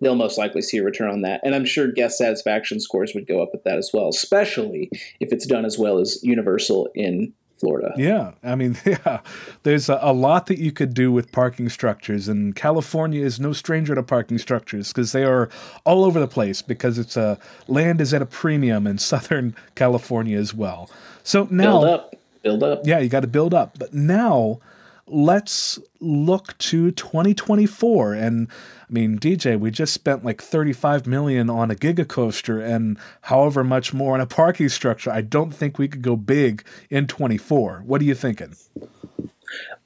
they'll 0.00 0.14
most 0.14 0.38
likely 0.38 0.62
see 0.62 0.78
a 0.78 0.84
return 0.84 1.10
on 1.10 1.22
that. 1.22 1.40
And 1.44 1.54
I'm 1.54 1.64
sure 1.64 1.90
guest 1.90 2.18
satisfaction 2.18 2.80
scores 2.80 3.12
would 3.14 3.26
go 3.26 3.42
up 3.42 3.50
with 3.52 3.64
that 3.64 3.78
as 3.78 3.90
well, 3.92 4.08
especially 4.08 4.90
if 5.20 5.32
it's 5.32 5.46
done 5.46 5.64
as 5.64 5.78
well 5.78 5.98
as 5.98 6.22
Universal 6.22 6.88
in 6.94 7.32
Florida. 7.54 7.92
Yeah, 7.96 8.32
I 8.42 8.56
mean, 8.56 8.76
yeah, 8.84 9.20
there's 9.62 9.88
a, 9.88 9.98
a, 10.02 10.12
lot 10.12 10.46
that 10.46 10.58
you 10.58 10.72
could 10.72 10.92
do 10.92 11.12
with 11.12 11.32
parking 11.32 11.68
structures, 11.68 12.28
and 12.28 12.54
California 12.54 13.24
is 13.24 13.38
no 13.38 13.52
stranger 13.52 13.94
to 13.94 14.02
parking 14.02 14.38
structures 14.38 14.88
because 14.88 15.12
they 15.12 15.24
are 15.24 15.48
all 15.84 16.04
over 16.04 16.18
the 16.18 16.28
place. 16.28 16.62
Because 16.62 16.98
it's 16.98 17.16
a 17.16 17.38
land 17.68 18.00
is 18.00 18.12
at 18.12 18.22
a 18.22 18.26
premium 18.26 18.86
in 18.86 18.98
Southern 19.14 19.54
California 19.74 20.38
as 20.38 20.52
well. 20.52 20.90
So 21.22 21.46
now, 21.50 22.08
build 22.44 22.62
up. 22.62 22.82
Yeah, 22.84 23.00
you 23.00 23.08
got 23.08 23.20
to 23.20 23.26
build 23.26 23.54
up. 23.54 23.78
But 23.78 23.92
now 23.92 24.60
let's 25.06 25.78
look 26.00 26.56
to 26.56 26.90
2024 26.90 28.14
and 28.14 28.48
I 28.48 28.92
mean 28.92 29.18
DJ 29.18 29.60
we 29.60 29.70
just 29.70 29.92
spent 29.92 30.24
like 30.24 30.40
35 30.40 31.06
million 31.06 31.50
on 31.50 31.70
a 31.70 31.74
giga 31.74 32.08
coaster 32.08 32.58
and 32.58 32.98
however 33.22 33.62
much 33.62 33.92
more 33.92 34.14
on 34.14 34.22
a 34.22 34.26
parking 34.26 34.70
structure 34.70 35.10
I 35.10 35.20
don't 35.20 35.50
think 35.54 35.78
we 35.78 35.88
could 35.88 36.00
go 36.00 36.16
big 36.16 36.64
in 36.88 37.06
24 37.06 37.82
what 37.84 38.00
are 38.00 38.04
you 38.04 38.14
thinking 38.14 38.56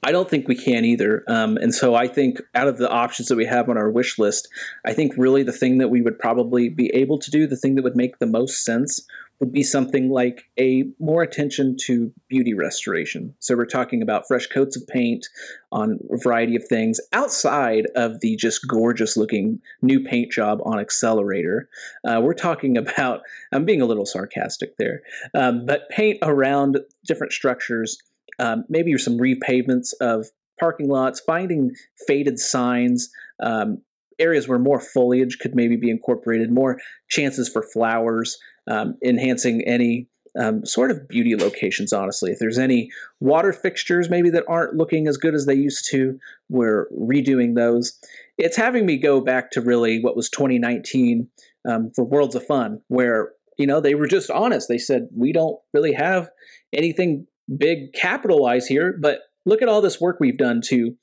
I 0.01 0.11
don't 0.11 0.29
think 0.29 0.47
we 0.47 0.55
can 0.55 0.85
either. 0.85 1.23
Um, 1.27 1.57
and 1.57 1.75
so 1.75 1.93
I 1.93 2.07
think 2.07 2.41
out 2.55 2.67
of 2.67 2.77
the 2.77 2.89
options 2.89 3.27
that 3.27 3.35
we 3.35 3.45
have 3.45 3.69
on 3.69 3.77
our 3.77 3.89
wish 3.89 4.17
list, 4.17 4.47
I 4.85 4.93
think 4.93 5.13
really 5.17 5.43
the 5.43 5.51
thing 5.51 5.77
that 5.79 5.89
we 5.89 6.01
would 6.01 6.17
probably 6.17 6.69
be 6.69 6.89
able 6.93 7.19
to 7.19 7.29
do, 7.29 7.45
the 7.45 7.57
thing 7.57 7.75
that 7.75 7.83
would 7.83 7.95
make 7.95 8.19
the 8.19 8.25
most 8.25 8.63
sense, 8.63 9.05
would 9.39 9.51
be 9.53 9.63
something 9.63 10.09
like 10.09 10.43
a 10.59 10.83
more 10.99 11.21
attention 11.21 11.77
to 11.85 12.11
beauty 12.27 12.53
restoration. 12.53 13.33
So 13.39 13.55
we're 13.55 13.65
talking 13.65 14.01
about 14.01 14.27
fresh 14.27 14.47
coats 14.47 14.75
of 14.75 14.85
paint 14.87 15.27
on 15.71 15.99
a 16.11 16.17
variety 16.17 16.55
of 16.55 16.65
things 16.67 16.99
outside 17.13 17.85
of 17.95 18.19
the 18.19 18.35
just 18.35 18.67
gorgeous 18.67 19.15
looking 19.15 19.59
new 19.81 20.03
paint 20.03 20.31
job 20.31 20.59
on 20.65 20.79
Accelerator. 20.79 21.69
Uh, 22.05 22.19
we're 22.21 22.33
talking 22.33 22.77
about, 22.89 23.21
I'm 23.51 23.65
being 23.65 23.81
a 23.81 23.85
little 23.85 24.05
sarcastic 24.05 24.77
there, 24.77 25.01
um, 25.33 25.65
but 25.65 25.89
paint 25.89 26.19
around 26.21 26.79
different 27.07 27.31
structures, 27.31 27.97
um, 28.39 28.65
maybe 28.67 28.97
some 28.97 29.17
repavements 29.17 29.93
of 30.01 30.27
parking 30.59 30.89
lots, 30.89 31.21
finding 31.21 31.71
faded 32.07 32.39
signs. 32.39 33.09
Um, 33.41 33.81
areas 34.19 34.49
where 34.49 34.59
more 34.59 34.81
foliage 34.81 35.39
could 35.39 35.55
maybe 35.55 35.77
be 35.77 35.89
incorporated, 35.89 36.51
more 36.51 36.77
chances 37.09 37.47
for 37.47 37.63
flowers, 37.63 38.37
um, 38.69 38.95
enhancing 39.03 39.63
any 39.65 40.07
um, 40.39 40.65
sort 40.65 40.91
of 40.91 41.07
beauty 41.07 41.35
locations, 41.35 41.91
honestly. 41.91 42.31
If 42.31 42.39
there's 42.39 42.57
any 42.57 42.89
water 43.19 43.51
fixtures 43.51 44.09
maybe 44.09 44.29
that 44.29 44.45
aren't 44.47 44.75
looking 44.75 45.07
as 45.07 45.17
good 45.17 45.33
as 45.33 45.45
they 45.45 45.55
used 45.55 45.89
to, 45.91 46.19
we're 46.49 46.87
redoing 46.97 47.55
those. 47.55 47.99
It's 48.37 48.55
having 48.55 48.85
me 48.85 48.97
go 48.97 49.21
back 49.21 49.51
to 49.51 49.61
really 49.61 49.99
what 50.01 50.15
was 50.15 50.29
2019 50.29 51.27
um, 51.67 51.91
for 51.95 52.03
Worlds 52.05 52.35
of 52.35 52.45
Fun, 52.45 52.81
where 52.87 53.31
you 53.57 53.67
know 53.67 53.81
they 53.81 53.95
were 53.95 54.07
just 54.07 54.29
honest. 54.29 54.69
They 54.69 54.77
said 54.77 55.09
we 55.15 55.33
don't 55.33 55.57
really 55.73 55.93
have 55.93 56.29
anything 56.73 57.27
big 57.57 57.93
capitalized 57.93 58.67
here, 58.69 58.97
but 58.99 59.21
look 59.45 59.61
at 59.61 59.67
all 59.67 59.81
this 59.81 59.99
work 59.99 60.17
we've 60.19 60.37
done 60.37 60.61
to 60.65 60.95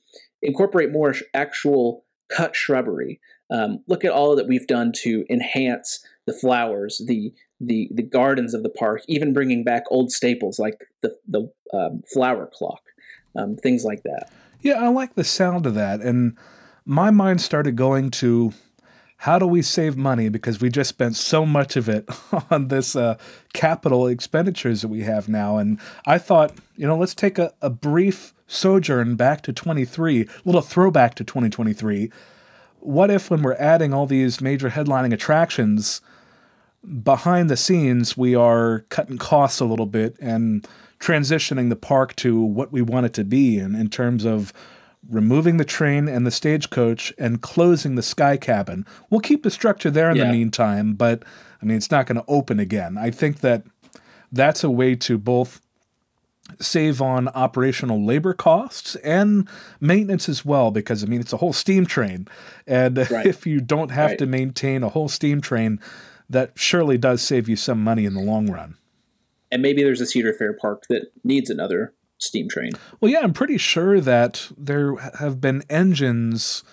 incorporate 0.43 0.93
more 0.93 1.15
actual 1.35 2.05
cut 2.35 2.57
shrubbery. 2.57 3.21
Um, 3.51 3.83
look 3.87 4.05
at 4.05 4.13
all 4.13 4.35
that 4.37 4.49
we've 4.49 4.67
done 4.67 4.93
to 5.03 5.25
enhance 5.31 6.05
the 6.27 6.33
flowers, 6.33 7.03
the 7.07 7.33
the 7.61 7.89
the 7.93 8.03
gardens 8.03 8.55
of 8.55 8.63
the 8.63 8.69
park, 8.69 9.03
even 9.09 9.33
bringing 9.33 9.65
back 9.65 9.85
old 9.91 10.13
staples 10.13 10.59
like 10.59 10.87
the 11.03 11.17
the 11.27 11.51
um, 11.73 12.03
flower 12.13 12.51
clock, 12.53 12.83
um, 13.37 13.57
things 13.57 13.85
like 13.85 14.03
that. 14.03 14.31
Yeah, 14.61 14.75
I 14.75 14.89
like 14.89 15.15
the 15.15 15.25
sound 15.25 15.67
of 15.67 15.75
that, 15.75 16.01
and 16.01 16.37
my 16.85 17.11
mind 17.11 17.41
started 17.41 17.77
going 17.77 18.11
to 18.13 18.53
how 19.19 19.39
do 19.39 19.47
we 19.47 19.63
save 19.63 19.97
money 19.97 20.29
because 20.29 20.61
we 20.61 20.69
just 20.69 20.91
spent 20.91 21.17
so 21.17 21.47
much 21.47 21.77
of 21.77 21.89
it 21.89 22.09
on 22.51 22.69
this 22.69 22.95
uh, 22.95 23.17
capital 23.55 24.07
expenditures 24.07 24.83
that 24.83 24.89
we 24.89 25.03
have 25.03 25.29
now, 25.29 25.57
and 25.57 25.81
I 26.07 26.19
thought, 26.19 26.55
you 26.77 26.87
know, 26.87 26.97
let's 26.97 27.15
take 27.15 27.39
a, 27.39 27.53
a 27.63 27.71
brief 27.71 28.35
sojourn 28.47 29.17
back 29.17 29.43
to 29.43 29.53
23, 29.53 30.23
a 30.23 30.27
little 30.45 30.61
throwback 30.61 31.15
to 31.17 31.25
2023. 31.25 32.11
What 32.81 33.11
if, 33.11 33.31
when 33.31 33.43
we're 33.43 33.55
adding 33.55 33.93
all 33.93 34.07
these 34.07 34.41
major 34.41 34.71
headlining 34.71 35.13
attractions, 35.13 36.01
behind 37.03 37.51
the 37.51 37.57
scenes, 37.57 38.17
we 38.17 38.35
are 38.35 38.81
cutting 38.89 39.19
costs 39.19 39.61
a 39.61 39.65
little 39.65 39.87
bit 39.87 40.17
and 40.21 40.67
transitioning 40.99 41.69
the 41.69 41.77
park 41.77 42.17
to 42.17 42.41
what 42.41 42.73
we 42.73 42.83
want 42.83 43.07
it 43.07 43.13
to 43.15 43.25
be 43.25 43.59
in, 43.59 43.75
in 43.75 43.89
terms 43.89 44.25
of 44.25 44.53
removing 45.09 45.57
the 45.57 45.65
train 45.65 46.09
and 46.09 46.27
the 46.27 46.31
stagecoach 46.31 47.13
and 47.19 47.43
closing 47.43 47.95
the 47.95 48.03
sky 48.03 48.37
cabin. 48.37 48.85
We'll 49.11 49.21
keep 49.21 49.43
the 49.43 49.51
structure 49.51 49.91
there 49.91 50.11
in 50.11 50.17
yeah. 50.17 50.25
the 50.25 50.33
meantime, 50.33 50.95
but 50.95 51.23
I 51.63 51.67
mean, 51.67 51.77
it's 51.77 51.91
not 51.91 52.07
going 52.07 52.17
to 52.17 52.25
open 52.29 52.59
again. 52.59 52.99
I 52.99 53.11
think 53.11 53.41
that 53.41 53.65
that's 54.33 54.65
a 54.65 54.71
way 54.71 54.95
to 54.97 55.19
both 55.19 55.61
save 56.61 57.03
on 57.03 57.29
operational 57.29 58.05
labor 58.05 58.33
costs 58.33 58.95
and 58.97 59.49
maintenance 59.81 60.29
as 60.29 60.45
well 60.45 60.71
because 60.71 61.03
i 61.03 61.07
mean 61.07 61.21
it's 61.21 61.33
a 61.33 61.39
whole 61.39 61.53
steam 61.53 61.85
train 61.85 62.29
and 62.69 62.99
right. 63.11 63.27
if 63.27 63.47
you 63.47 63.61
don't 63.61 63.91
have 63.91 64.11
right. 64.11 64.19
to 64.19 64.27
maintain 64.27 64.85
a 64.85 64.89
whole 64.89 65.09
steam 65.09 65.41
train 65.41 65.81
that 66.29 66.53
surely 66.55 66.99
does 66.99 67.23
save 67.23 67.49
you 67.49 67.57
some 67.57 67.83
money 67.83 68.05
in 68.05 68.15
the 68.15 68.21
long 68.21 68.51
run. 68.51 68.77
And 69.51 69.63
maybe 69.63 69.83
there's 69.83 70.01
a 70.01 70.07
Cedar 70.07 70.33
Fair 70.33 70.53
park 70.53 70.85
that 70.89 71.13
needs 71.23 71.51
another 71.51 71.95
steam 72.19 72.49
train. 72.49 72.73
Well, 73.01 73.11
yeah, 73.11 73.21
I'm 73.21 73.33
pretty 73.33 73.59
sure 73.59 74.01
that 74.01 74.51
there 74.57 74.97
have 74.97 75.41
been 75.41 75.63
engines 75.71 76.65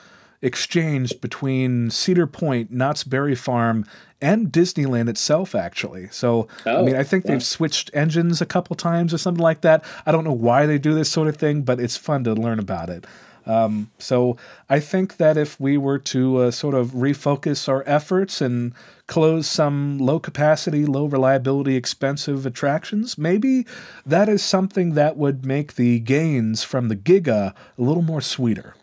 exchanged 0.41 1.21
between 1.21 1.89
Cedar 1.89 2.27
Point, 2.27 2.71
Knott's 2.71 3.03
Berry 3.03 3.35
Farm, 3.35 3.85
and 4.21 4.51
Disneyland 4.51 5.07
itself, 5.07 5.55
actually. 5.55 6.09
So, 6.11 6.47
oh, 6.65 6.81
I 6.81 6.83
mean, 6.83 6.95
I 6.95 6.99
oh, 6.99 7.03
think 7.03 7.25
they've 7.25 7.43
switched 7.43 7.89
engines 7.93 8.41
a 8.41 8.45
couple 8.45 8.75
times 8.75 9.13
or 9.13 9.17
something 9.17 9.41
like 9.41 9.61
that. 9.61 9.83
I 10.05 10.11
don't 10.11 10.23
know 10.23 10.33
why 10.33 10.65
they 10.65 10.77
do 10.77 10.93
this 10.93 11.09
sort 11.09 11.29
of 11.29 11.37
thing, 11.37 11.61
but 11.61 11.79
it's 11.79 11.97
fun 11.97 12.23
to 12.25 12.33
learn 12.33 12.59
about 12.59 12.89
it. 12.89 13.05
Um, 13.45 13.91
so 13.99 14.37
I 14.69 14.79
think 14.79 15.17
that 15.17 15.37
if 15.37 15.59
we 15.59 15.77
were 15.77 15.99
to 15.99 16.37
uh, 16.37 16.51
sort 16.51 16.75
of 16.75 16.91
refocus 16.91 17.67
our 17.67 17.83
efforts 17.85 18.41
and 18.41 18.73
close 19.07 19.47
some 19.47 19.97
low 19.97 20.19
capacity, 20.19 20.85
low 20.85 21.05
reliability, 21.05 21.75
expensive 21.75 22.45
attractions, 22.45 23.17
maybe 23.17 23.65
that 24.05 24.29
is 24.29 24.43
something 24.43 24.93
that 24.93 25.17
would 25.17 25.45
make 25.45 25.75
the 25.75 25.99
gains 25.99 26.63
from 26.63 26.87
the 26.87 26.95
Giga 26.95 27.53
a 27.77 27.81
little 27.81 28.03
more 28.03 28.21
sweeter. 28.21 28.75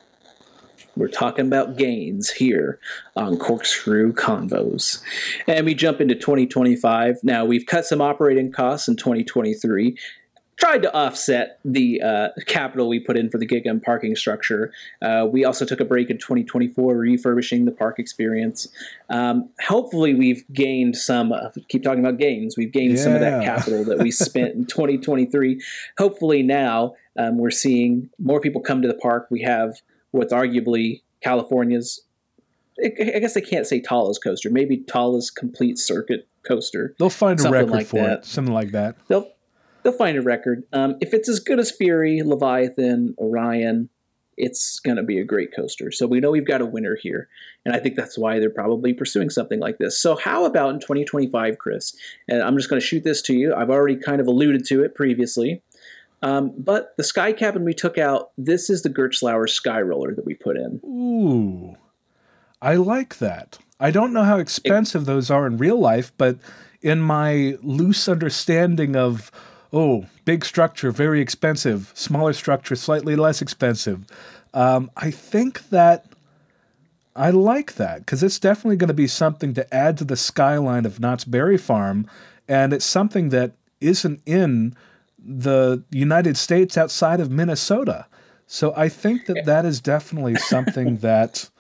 We're 0.97 1.09
talking 1.09 1.47
about 1.47 1.77
gains 1.77 2.31
here 2.31 2.79
on 3.17 3.39
Corkscrew 3.39 4.13
Convos. 4.13 5.01
And 5.47 5.65
we 5.65 5.75
jump 5.75 6.01
into 6.01 6.15
2025. 6.15 7.21
Now, 7.23 7.45
we've 7.45 7.65
cut 7.65 7.87
some 7.87 8.01
operating 8.01 8.53
costs 8.53 8.89
in 8.89 8.97
2023 8.97 9.97
tried 10.61 10.83
to 10.83 10.95
offset 10.95 11.59
the 11.65 12.03
uh, 12.03 12.29
capital 12.47 12.89
we 12.89 13.01
put 13.01 13.17
in 13.17 13.31
for 13.31 13.39
the 13.39 13.47
Giga 13.47 13.83
parking 13.83 14.15
structure. 14.15 14.73
Uh, 15.01 15.27
we 15.31 15.45
also 15.45 15.65
took 15.65 15.81
a 15.81 15.85
break 15.85 16.11
in 16.11 16.19
2024 16.19 16.95
refurbishing 16.97 17.65
the 17.65 17.73
park 17.73 17.99
experience. 17.99 18.69
Um, 19.09 19.49
hopefully, 19.67 20.15
we've 20.15 20.45
gained 20.53 20.97
some. 20.97 21.33
Uh, 21.33 21.49
keep 21.69 21.83
talking 21.83 22.01
about 22.01 22.19
gains. 22.19 22.57
We've 22.57 22.73
gained 22.73 22.97
yeah. 22.97 23.03
some 23.03 23.15
of 23.15 23.21
that 23.21 23.43
capital 23.43 23.85
that 23.85 23.99
we 23.99 24.11
spent 24.11 24.55
in 24.55 24.67
2023. 24.67 25.61
Hopefully, 25.99 26.43
now 26.43 26.95
um, 27.19 27.39
we're 27.39 27.51
seeing 27.51 28.11
more 28.19 28.41
people 28.41 28.61
come 28.61 28.83
to 28.83 28.89
the 28.89 28.95
park. 28.95 29.29
We 29.31 29.41
have 29.43 29.81
what's 30.11 30.33
arguably 30.33 31.03
California's. 31.23 32.03
I 32.83 33.19
guess 33.19 33.35
they 33.35 33.43
can't 33.43 33.67
say 33.67 33.81
tallest 33.81 34.23
coaster. 34.23 34.49
Maybe 34.49 34.79
tallest 34.79 35.37
complete 35.37 35.79
circuit 35.79 36.27
coaster. 36.47 36.95
They'll 36.99 37.11
find 37.11 37.39
a 37.41 37.51
record 37.51 37.71
like 37.71 37.87
for 37.87 37.97
that. 37.97 38.21
it, 38.21 38.25
something 38.25 38.55
like 38.55 38.71
that. 38.71 38.97
They'll 39.09 39.31
they'll 39.83 39.93
find 39.93 40.17
a 40.17 40.23
record. 40.23 40.65
Um, 40.73 40.97
if 41.01 41.15
it's 41.15 41.29
as 41.29 41.41
good 41.41 41.59
as 41.59 41.71
Fury, 41.71 42.23
Leviathan, 42.23 43.15
Orion, 43.19 43.89
it's 44.37 44.81
going 44.81 44.97
to 44.97 45.03
be 45.03 45.19
a 45.19 45.25
great 45.25 45.55
coaster. 45.55 45.93
So 45.93 46.07
we 46.07 46.21
know 46.21 46.31
we've 46.31 46.47
got 46.47 46.61
a 46.61 46.67
winner 46.67 46.97
here. 46.97 47.29
And 47.65 47.75
I 47.75 47.79
think 47.79 47.95
that's 47.95 48.17
why 48.17 48.39
they're 48.39 48.51
probably 48.51 48.95
pursuing 48.95 49.29
something 49.31 49.61
like 49.61 49.79
this. 49.79 50.01
So, 50.01 50.17
how 50.17 50.47
about 50.47 50.71
in 50.71 50.81
2025, 50.81 51.59
Chris? 51.59 51.95
And 52.27 52.43
I'm 52.43 52.57
just 52.57 52.71
going 52.71 52.81
to 52.81 52.87
shoot 52.87 53.05
this 53.05 53.21
to 53.23 53.35
you. 53.35 53.55
I've 53.55 53.71
already 53.71 53.97
kind 53.97 54.21
of 54.21 54.27
alluded 54.27 54.65
to 54.67 54.83
it 54.83 54.95
previously. 54.95 55.63
Um, 56.23 56.53
but 56.57 56.95
the 56.97 57.05
sky 57.05 57.33
cabin 57.33 57.65
we 57.65 57.75
took 57.75 57.99
out, 57.99 58.31
this 58.37 58.69
is 58.69 58.83
the 58.83 58.91
Gerstlauer 58.91 59.49
Sky 59.49 59.81
Roller 59.81 60.15
that 60.15 60.27
we 60.27 60.35
put 60.35 60.57
in. 60.57 60.81
Ooh, 60.85 61.77
I 62.61 62.75
like 62.75 63.19
that. 63.19 63.59
I 63.79 63.91
don't 63.91 64.13
know 64.13 64.25
how 64.25 64.39
expensive 64.39 65.03
it, 65.03 65.07
those 65.07 65.31
are 65.31 65.47
in 65.47 65.57
real 65.57 65.79
life, 65.79 66.13
but 66.19 66.39
in 66.83 67.01
my 67.01 67.57
loose 67.63 68.09
understanding 68.09 68.97
of 68.97 69.31
oh, 69.73 70.07
big 70.25 70.45
structure, 70.45 70.91
very 70.91 71.21
expensive, 71.21 71.93
smaller 71.95 72.33
structure, 72.33 72.77
slightly 72.77 73.17
less 73.17 73.41
expensive. 73.41 74.05
Um, 74.53 74.91
I 74.97 75.11
think 75.11 75.69
that 75.71 76.07
I 77.15 77.31
like 77.31 77.75
that 77.75 78.01
because 78.01 78.23
it's 78.23 78.39
definitely 78.39 78.77
going 78.77 78.89
to 78.89 78.95
be 78.95 79.07
something 79.07 79.55
to 79.55 79.75
add 79.75 79.99
to 79.99 80.05
the 80.05 80.17
skyline 80.17 80.87
of 80.87 81.01
Knott's 81.01 81.25
Berry 81.25 81.59
Farm, 81.59 82.09
and 82.49 82.73
it's 82.73 82.85
something 82.85 83.29
that 83.31 83.53
isn't 83.81 84.21
in 84.27 84.75
the 85.19 85.85
United 85.91 86.37
States 86.37 86.77
outside 86.77 87.21
of 87.21 87.31
Minnesota. 87.31 88.07
So 88.47 88.73
I 88.77 88.89
think 88.89 89.27
that 89.27 89.45
that 89.45 89.65
is 89.65 89.81
definitely 89.81 90.35
something 90.37 90.99
that 90.99 91.51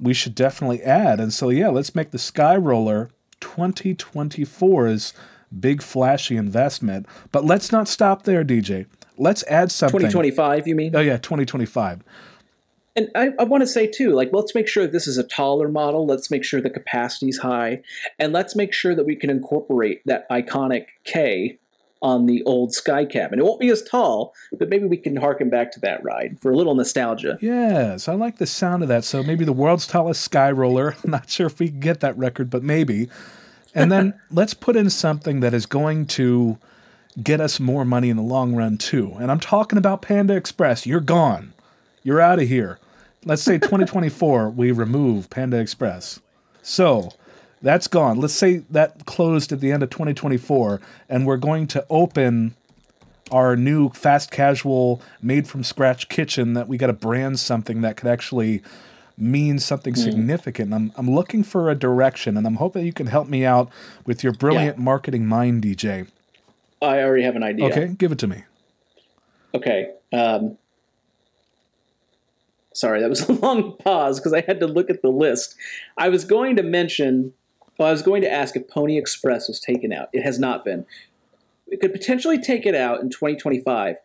we 0.00 0.14
should 0.14 0.34
definitely 0.34 0.82
add. 0.82 1.20
And 1.20 1.32
so 1.32 1.48
yeah, 1.48 1.68
let's 1.68 1.94
make 1.94 2.10
the 2.10 2.18
Sky 2.18 2.56
Roller 2.56 3.10
2024's 3.40 5.12
big 5.58 5.82
flashy 5.82 6.36
investment. 6.36 7.06
But 7.32 7.44
let's 7.44 7.72
not 7.72 7.88
stop 7.88 8.24
there, 8.24 8.44
DJ. 8.44 8.86
Let's 9.16 9.44
add 9.44 9.72
something. 9.72 10.00
2025, 10.00 10.68
you 10.68 10.74
mean? 10.74 10.94
Oh 10.94 11.00
yeah, 11.00 11.16
2025. 11.16 12.02
And 12.96 13.10
I, 13.14 13.30
I 13.38 13.44
want 13.44 13.62
to 13.62 13.66
say 13.66 13.86
too, 13.86 14.10
like, 14.10 14.30
let's 14.32 14.54
make 14.54 14.66
sure 14.66 14.86
this 14.86 15.06
is 15.06 15.18
a 15.18 15.22
taller 15.22 15.68
model. 15.68 16.04
Let's 16.06 16.30
make 16.30 16.44
sure 16.44 16.60
the 16.60 16.70
capacity 16.70 17.28
is 17.28 17.38
high, 17.38 17.82
and 18.18 18.32
let's 18.32 18.56
make 18.56 18.72
sure 18.72 18.94
that 18.94 19.04
we 19.06 19.14
can 19.14 19.30
incorporate 19.30 20.02
that 20.06 20.28
iconic 20.30 20.86
K 21.04 21.58
on 22.02 22.26
the 22.26 22.42
old 22.44 22.72
Sky 22.72 23.04
Cabin. 23.04 23.38
It 23.38 23.44
won't 23.44 23.60
be 23.60 23.68
as 23.70 23.82
tall, 23.82 24.34
but 24.52 24.68
maybe 24.68 24.86
we 24.86 24.96
can 24.96 25.16
harken 25.16 25.50
back 25.50 25.72
to 25.72 25.80
that 25.80 26.02
ride 26.02 26.38
for 26.40 26.50
a 26.50 26.56
little 26.56 26.74
nostalgia. 26.74 27.38
Yes, 27.40 28.08
I 28.08 28.14
like 28.14 28.38
the 28.38 28.46
sound 28.46 28.82
of 28.82 28.88
that. 28.88 29.04
So 29.04 29.22
maybe 29.22 29.44
the 29.44 29.52
world's 29.52 29.86
tallest 29.86 30.22
sky 30.22 30.50
roller. 30.50 30.96
I'm 31.04 31.10
not 31.10 31.30
sure 31.30 31.46
if 31.46 31.58
we 31.58 31.68
can 31.68 31.80
get 31.80 32.00
that 32.00 32.16
record, 32.16 32.50
but 32.50 32.62
maybe. 32.62 33.08
And 33.78 33.92
then 33.92 34.20
let's 34.30 34.54
put 34.54 34.76
in 34.76 34.90
something 34.90 35.40
that 35.40 35.54
is 35.54 35.66
going 35.66 36.06
to 36.06 36.58
get 37.22 37.40
us 37.40 37.58
more 37.58 37.84
money 37.84 38.10
in 38.10 38.16
the 38.16 38.22
long 38.22 38.54
run 38.54 38.78
too. 38.78 39.14
And 39.18 39.30
I'm 39.30 39.40
talking 39.40 39.78
about 39.78 40.02
Panda 40.02 40.36
Express. 40.36 40.86
You're 40.86 41.00
gone. 41.00 41.52
You're 42.02 42.20
out 42.20 42.40
of 42.40 42.48
here. 42.48 42.78
Let's 43.24 43.42
say 43.42 43.58
2024 43.58 44.50
we 44.50 44.70
remove 44.72 45.30
Panda 45.30 45.58
Express. 45.58 46.20
So, 46.62 47.12
that's 47.60 47.88
gone. 47.88 48.20
Let's 48.20 48.34
say 48.34 48.58
that 48.70 49.04
closed 49.04 49.50
at 49.52 49.60
the 49.60 49.72
end 49.72 49.82
of 49.82 49.90
2024 49.90 50.80
and 51.08 51.26
we're 51.26 51.36
going 51.36 51.66
to 51.68 51.84
open 51.90 52.54
our 53.30 53.56
new 53.56 53.90
fast 53.90 54.30
casual 54.30 55.02
made 55.20 55.46
from 55.48 55.64
scratch 55.64 56.08
kitchen 56.08 56.54
that 56.54 56.68
we 56.68 56.78
got 56.78 56.86
to 56.86 56.92
brand 56.92 57.38
something 57.40 57.80
that 57.82 57.96
could 57.96 58.08
actually 58.08 58.62
means 59.20 59.64
something 59.64 59.94
mm. 59.94 60.02
significant. 60.02 60.72
I'm, 60.72 60.92
I'm 60.96 61.10
looking 61.10 61.42
for 61.42 61.70
a 61.70 61.74
direction, 61.74 62.36
and 62.36 62.46
I'm 62.46 62.56
hoping 62.56 62.86
you 62.86 62.92
can 62.92 63.06
help 63.06 63.28
me 63.28 63.44
out 63.44 63.70
with 64.06 64.22
your 64.22 64.32
brilliant 64.32 64.78
yeah. 64.78 64.84
marketing 64.84 65.26
mind, 65.26 65.62
DJ. 65.62 66.08
I 66.80 67.00
already 67.00 67.24
have 67.24 67.36
an 67.36 67.42
idea. 67.42 67.66
Okay, 67.66 67.94
give 67.98 68.12
it 68.12 68.18
to 68.20 68.26
me. 68.26 68.44
Okay. 69.54 69.90
Um, 70.12 70.58
sorry, 72.72 73.00
that 73.00 73.08
was 73.08 73.20
a 73.28 73.32
long 73.32 73.76
pause 73.76 74.18
because 74.18 74.32
I 74.32 74.42
had 74.42 74.60
to 74.60 74.66
look 74.66 74.90
at 74.90 75.02
the 75.02 75.10
list. 75.10 75.56
I 75.96 76.08
was 76.08 76.24
going 76.24 76.56
to 76.56 76.62
mention, 76.62 77.32
well, 77.78 77.88
I 77.88 77.92
was 77.92 78.02
going 78.02 78.22
to 78.22 78.30
ask 78.30 78.56
if 78.56 78.68
Pony 78.68 78.96
Express 78.96 79.48
was 79.48 79.60
taken 79.60 79.92
out. 79.92 80.08
It 80.12 80.22
has 80.22 80.38
not 80.38 80.64
been. 80.64 80.86
We 81.70 81.76
could 81.76 81.92
potentially 81.92 82.38
take 82.38 82.64
it 82.64 82.74
out 82.74 83.00
in 83.00 83.10
2025 83.10 83.96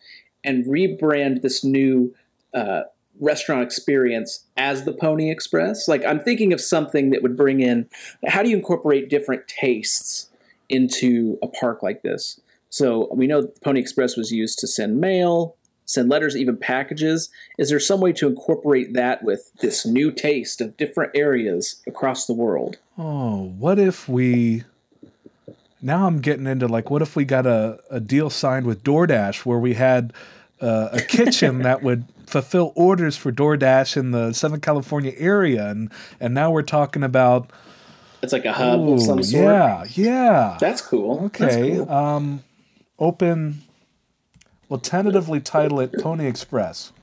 and 0.43 0.65
rebrand 0.65 1.41
this 1.41 1.63
new 1.63 2.13
uh, 2.53 2.81
restaurant 3.19 3.63
experience 3.63 4.45
as 4.57 4.85
the 4.85 4.93
Pony 4.93 5.29
Express. 5.29 5.87
Like 5.87 6.03
I'm 6.05 6.19
thinking 6.19 6.53
of 6.53 6.61
something 6.61 7.11
that 7.11 7.21
would 7.21 7.37
bring 7.37 7.59
in 7.59 7.87
how 8.27 8.43
do 8.43 8.49
you 8.49 8.55
incorporate 8.55 9.09
different 9.09 9.47
tastes 9.47 10.29
into 10.69 11.37
a 11.41 11.47
park 11.47 11.83
like 11.83 12.01
this? 12.01 12.39
So 12.69 13.07
we 13.13 13.27
know 13.27 13.41
the 13.41 13.53
Pony 13.63 13.79
Express 13.79 14.17
was 14.17 14.31
used 14.31 14.57
to 14.59 14.67
send 14.67 14.99
mail, 14.99 15.55
send 15.85 16.09
letters, 16.09 16.35
even 16.35 16.57
packages. 16.57 17.29
Is 17.59 17.69
there 17.69 17.79
some 17.79 18.01
way 18.01 18.13
to 18.13 18.27
incorporate 18.27 18.93
that 18.93 19.23
with 19.23 19.51
this 19.61 19.85
new 19.85 20.11
taste 20.11 20.59
of 20.59 20.75
different 20.75 21.11
areas 21.15 21.81
across 21.85 22.25
the 22.25 22.33
world? 22.33 22.77
Oh, 22.97 23.53
what 23.57 23.77
if 23.77 24.09
we 24.09 24.63
now 25.81 26.07
I'm 26.07 26.19
getting 26.19 26.47
into 26.47 26.67
like 26.67 26.89
what 26.89 27.01
if 27.01 27.15
we 27.15 27.25
got 27.25 27.45
a, 27.45 27.79
a 27.91 27.99
deal 27.99 28.29
signed 28.29 28.65
with 28.65 28.83
DoorDash 28.83 29.45
where 29.45 29.59
we 29.59 29.75
had 29.75 30.13
uh, 30.63 30.89
a 30.93 31.01
kitchen 31.01 31.59
that 31.63 31.83
would 31.83 32.05
fulfill 32.25 32.71
orders 32.75 33.17
for 33.17 33.31
DoorDash 33.31 33.97
in 33.97 34.11
the 34.11 34.31
Southern 34.33 34.61
California 34.61 35.13
area, 35.17 35.67
and 35.67 35.91
and 36.19 36.33
now 36.33 36.51
we're 36.51 36.61
talking 36.63 37.03
about. 37.03 37.51
It's 38.21 38.31
like 38.31 38.45
a 38.45 38.53
hub 38.53 38.79
ooh, 38.79 38.93
of 38.93 39.01
some 39.01 39.21
sort. 39.21 39.43
Yeah, 39.43 39.85
yeah. 39.89 40.57
That's 40.59 40.81
cool. 40.81 41.25
Okay. 41.25 41.45
That's 41.45 41.55
cool. 41.57 41.91
Um, 41.91 42.43
open. 42.97 43.63
We'll 44.69 44.79
tentatively 44.79 45.41
title 45.41 45.81
it 45.81 45.93
Pony 45.99 46.25
Express. 46.25 46.93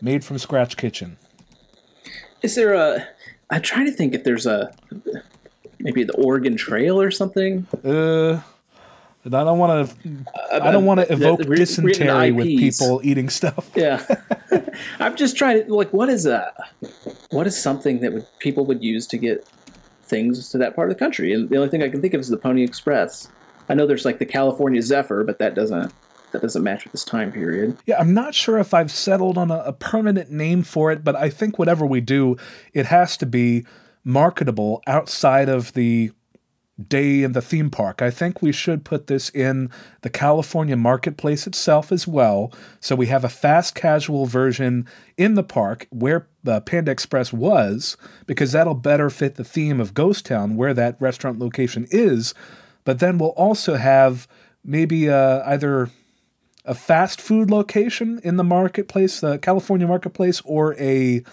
Made 0.00 0.22
from 0.22 0.38
scratch 0.38 0.76
kitchen. 0.76 1.16
Is 2.42 2.54
there 2.54 2.74
a? 2.74 3.08
I'm 3.50 3.62
trying 3.62 3.86
to 3.86 3.92
think 3.92 4.14
if 4.14 4.22
there's 4.22 4.46
a 4.46 4.72
maybe 5.80 6.04
the 6.04 6.14
Oregon 6.14 6.56
Trail 6.56 7.00
or 7.00 7.10
something. 7.10 7.66
Uh, 7.82 8.42
and 9.24 9.34
I 9.34 9.44
don't 9.44 9.58
want 9.58 9.88
to. 9.88 10.10
Uh, 10.34 10.60
I 10.62 10.70
don't 10.70 10.84
want 10.84 11.00
to 11.00 11.12
evoke 11.12 11.40
re- 11.46 11.56
dysentery 11.56 12.32
with 12.32 12.46
people 12.46 13.00
eating 13.02 13.28
stuff. 13.28 13.70
yeah, 13.74 14.04
I'm 14.98 15.16
just 15.16 15.36
trying 15.36 15.64
to 15.64 15.74
like, 15.74 15.92
what 15.92 16.08
is 16.08 16.26
a, 16.26 16.52
what 17.30 17.46
is 17.46 17.60
something 17.60 18.00
that 18.00 18.12
would 18.12 18.26
people 18.38 18.64
would 18.66 18.82
use 18.82 19.06
to 19.08 19.18
get 19.18 19.46
things 20.02 20.48
to 20.50 20.58
that 20.58 20.74
part 20.74 20.90
of 20.90 20.96
the 20.96 20.98
country? 20.98 21.32
And 21.32 21.48
the 21.48 21.56
only 21.56 21.68
thing 21.68 21.82
I 21.82 21.88
can 21.88 22.00
think 22.00 22.14
of 22.14 22.20
is 22.20 22.28
the 22.28 22.36
Pony 22.36 22.62
Express. 22.62 23.28
I 23.68 23.74
know 23.74 23.86
there's 23.86 24.04
like 24.04 24.18
the 24.18 24.26
California 24.26 24.80
Zephyr, 24.80 25.24
but 25.24 25.38
that 25.38 25.54
doesn't 25.54 25.92
that 26.32 26.42
doesn't 26.42 26.62
match 26.62 26.84
with 26.84 26.92
this 26.92 27.04
time 27.04 27.32
period. 27.32 27.76
Yeah, 27.86 27.98
I'm 27.98 28.14
not 28.14 28.34
sure 28.34 28.58
if 28.58 28.74
I've 28.74 28.90
settled 28.90 29.38
on 29.38 29.50
a, 29.50 29.58
a 29.58 29.72
permanent 29.72 30.30
name 30.30 30.62
for 30.62 30.92
it, 30.92 31.02
but 31.02 31.16
I 31.16 31.30
think 31.30 31.58
whatever 31.58 31.86
we 31.86 32.00
do, 32.00 32.36
it 32.72 32.86
has 32.86 33.16
to 33.18 33.26
be 33.26 33.64
marketable 34.04 34.82
outside 34.86 35.48
of 35.48 35.72
the 35.72 36.12
day 36.86 37.22
in 37.22 37.32
the 37.32 37.42
theme 37.42 37.70
park. 37.70 38.00
I 38.00 38.10
think 38.10 38.40
we 38.40 38.52
should 38.52 38.84
put 38.84 39.08
this 39.08 39.30
in 39.30 39.70
the 40.02 40.10
California 40.10 40.76
marketplace 40.76 41.46
itself 41.46 41.90
as 41.90 42.06
well. 42.06 42.52
So 42.80 42.94
we 42.94 43.06
have 43.06 43.24
a 43.24 43.28
fast 43.28 43.74
casual 43.74 44.26
version 44.26 44.86
in 45.16 45.34
the 45.34 45.42
park 45.42 45.88
where 45.90 46.28
uh, 46.46 46.60
Panda 46.60 46.92
Express 46.92 47.32
was, 47.32 47.96
because 48.26 48.52
that'll 48.52 48.74
better 48.74 49.10
fit 49.10 49.34
the 49.34 49.44
theme 49.44 49.80
of 49.80 49.94
Ghost 49.94 50.26
Town 50.26 50.56
where 50.56 50.74
that 50.74 51.00
restaurant 51.00 51.38
location 51.38 51.86
is. 51.90 52.32
But 52.84 53.00
then 53.00 53.18
we'll 53.18 53.30
also 53.30 53.74
have 53.74 54.28
maybe 54.64 55.10
uh, 55.10 55.42
either 55.44 55.90
a 56.64 56.74
fast 56.74 57.20
food 57.20 57.50
location 57.50 58.20
in 58.22 58.36
the 58.36 58.44
marketplace, 58.44 59.20
the 59.20 59.38
California 59.38 59.86
marketplace, 59.86 60.40
or 60.44 60.74
a 60.76 61.24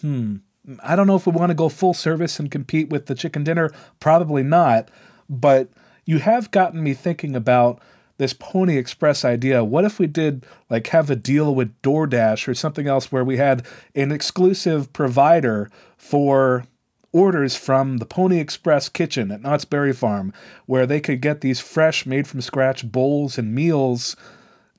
hmm 0.00 0.36
I 0.82 0.94
don't 0.94 1.06
know 1.06 1.16
if 1.16 1.26
we 1.26 1.32
want 1.32 1.50
to 1.50 1.54
go 1.54 1.68
full 1.68 1.94
service 1.94 2.38
and 2.38 2.50
compete 2.50 2.88
with 2.88 3.06
the 3.06 3.14
chicken 3.14 3.44
dinner. 3.44 3.70
Probably 4.00 4.42
not. 4.42 4.88
But 5.28 5.68
you 6.04 6.18
have 6.18 6.50
gotten 6.50 6.82
me 6.82 6.94
thinking 6.94 7.34
about 7.34 7.80
this 8.18 8.32
Pony 8.32 8.76
Express 8.76 9.24
idea. 9.24 9.64
What 9.64 9.84
if 9.84 9.98
we 9.98 10.06
did 10.06 10.46
like 10.70 10.86
have 10.88 11.10
a 11.10 11.16
deal 11.16 11.54
with 11.54 11.80
DoorDash 11.82 12.46
or 12.46 12.54
something 12.54 12.86
else 12.86 13.10
where 13.10 13.24
we 13.24 13.38
had 13.38 13.66
an 13.94 14.12
exclusive 14.12 14.92
provider 14.92 15.70
for 15.96 16.64
orders 17.12 17.56
from 17.56 17.98
the 17.98 18.06
Pony 18.06 18.38
Express 18.38 18.88
kitchen 18.88 19.30
at 19.30 19.42
Knott's 19.42 19.64
Berry 19.64 19.92
Farm, 19.92 20.32
where 20.66 20.86
they 20.86 21.00
could 21.00 21.20
get 21.20 21.40
these 21.40 21.60
fresh, 21.60 22.06
made 22.06 22.26
from 22.26 22.40
scratch 22.40 22.90
bowls 22.90 23.38
and 23.38 23.54
meals 23.54 24.16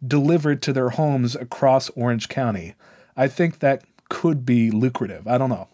delivered 0.06 0.62
to 0.62 0.74
their 0.74 0.90
homes 0.90 1.36
across 1.36 1.90
Orange 1.92 2.30
County. 2.30 2.74
I 3.16 3.28
think 3.28 3.60
that 3.60 3.84
could 4.10 4.46
be 4.46 4.72
lucrative. 4.72 5.28
I 5.28 5.38
don't 5.38 5.50
know. 5.50 5.68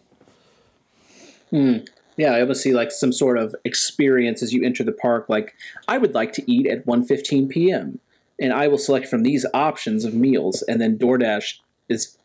Hmm. 1.49 1.77
Yeah, 2.17 2.33
I 2.33 2.53
see 2.53 2.73
like 2.73 2.91
some 2.91 3.13
sort 3.13 3.37
of 3.37 3.55
experience 3.63 4.43
as 4.43 4.51
you 4.53 4.63
enter 4.65 4.83
the 4.83 4.91
park. 4.91 5.29
Like, 5.29 5.53
I 5.87 5.97
would 5.97 6.13
like 6.13 6.33
to 6.33 6.51
eat 6.51 6.67
at 6.67 6.85
1.15 6.85 7.47
p.m. 7.49 7.99
and 8.37 8.51
I 8.51 8.67
will 8.67 8.77
select 8.77 9.07
from 9.07 9.23
these 9.23 9.45
options 9.53 10.03
of 10.03 10.13
meals, 10.13 10.61
and 10.63 10.81
then 10.81 10.97
DoorDash 10.97 11.55
is, 11.87 12.17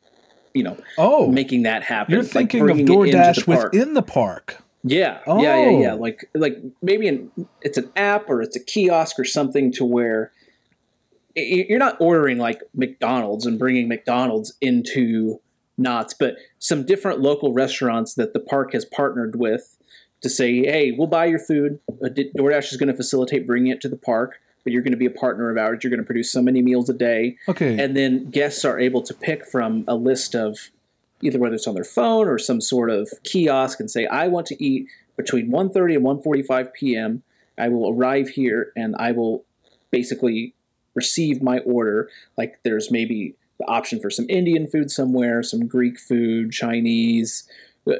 you 0.52 0.64
know, 0.64 0.76
Oh, 0.98 1.28
making 1.30 1.62
that 1.62 1.84
happen. 1.84 2.12
you're 2.12 2.22
like 2.24 2.32
thinking 2.32 2.62
of 2.68 2.70
it 2.70 2.80
into 2.80 2.92
DoorDash 2.92 3.44
the 3.44 3.51
within 3.70 3.94
the 3.94 4.02
park. 4.02 4.59
Yeah, 4.82 5.20
yeah, 5.26 5.40
yeah, 5.40 5.55
oh. 5.55 5.80
yeah. 5.80 5.92
Oh. 5.92 5.96
Like, 5.96 6.28
like 6.34 6.59
maybe 6.82 7.06
an, 7.09 7.30
it's 7.62 7.78
an 7.78 7.90
app 7.96 8.28
or 8.28 8.42
it's 8.42 8.56
a 8.56 8.60
kiosk 8.60 9.18
or 9.18 9.24
something 9.24 9.72
to 9.72 9.84
where 9.84 10.32
you're 11.36 11.78
not 11.78 11.96
ordering 12.01 12.38
like 12.38 12.60
McDonald's 12.74 13.46
and 13.46 13.59
bringing 13.59 13.88
McDonald's 13.88 14.55
into 14.60 15.40
Knott's, 15.76 16.14
but 16.14 16.36
some 16.59 16.84
different 16.86 17.20
local 17.20 17.52
restaurants 17.52 18.14
that 18.14 18.32
the 18.32 18.40
park 18.40 18.72
has 18.72 18.84
partnered 18.84 19.36
with 19.36 19.76
to 20.20 20.28
say, 20.30 20.59
hey, 20.60 20.92
we'll 20.92 21.06
buy 21.09 21.26
your 21.26 21.38
food. 21.38 21.80
Uh, 21.88 22.09
DoorDash 22.09 22.70
is 22.72 22.76
going 22.76 22.88
to 22.88 22.96
facilitate 22.96 23.46
bringing 23.46 23.72
it 23.72 23.80
to 23.82 23.88
the 23.88 23.96
park, 23.96 24.40
but 24.62 24.72
you're 24.72 24.82
going 24.82 24.92
to 24.92 24.96
be 24.98 25.06
a 25.06 25.10
partner 25.10 25.51
of 25.51 25.59
ours. 25.59 25.80
You're 25.82 25.90
going 25.90 26.01
to 26.01 26.06
produce 26.06 26.30
so 26.32 26.40
many 26.40 26.62
meals 26.62 26.88
a 26.88 26.94
day 26.94 27.36
Okay. 27.48 27.78
and 27.78 27.96
then 27.96 28.30
guests 28.30 28.64
are 28.64 28.78
able 28.78 29.02
to 29.02 29.12
pick 29.14 29.44
from 29.46 29.84
a 29.86 29.94
list 29.96 30.34
of 30.34 30.70
either 31.22 31.38
whether 31.38 31.55
it's 31.55 31.66
on 31.66 31.74
their 31.74 31.84
phone 31.84 32.26
or 32.28 32.38
some 32.38 32.60
sort 32.60 32.90
of 32.90 33.09
kiosk 33.22 33.80
and 33.80 33.90
say 33.90 34.05
i 34.06 34.26
want 34.28 34.46
to 34.46 34.62
eat 34.62 34.86
between 35.16 35.48
1.30 35.51 35.96
and 35.96 36.05
1.45 36.22 36.72
p.m 36.74 37.22
i 37.56 37.68
will 37.68 37.88
arrive 37.90 38.30
here 38.30 38.72
and 38.76 38.94
i 38.98 39.10
will 39.12 39.44
basically 39.90 40.55
receive 40.94 41.40
my 41.40 41.60
order 41.60 42.10
like 42.36 42.59
there's 42.62 42.90
maybe 42.90 43.34
the 43.59 43.66
option 43.66 44.01
for 44.01 44.10
some 44.10 44.26
indian 44.28 44.66
food 44.66 44.90
somewhere 44.90 45.43
some 45.43 45.66
greek 45.66 45.98
food 45.98 46.51
chinese 46.52 47.48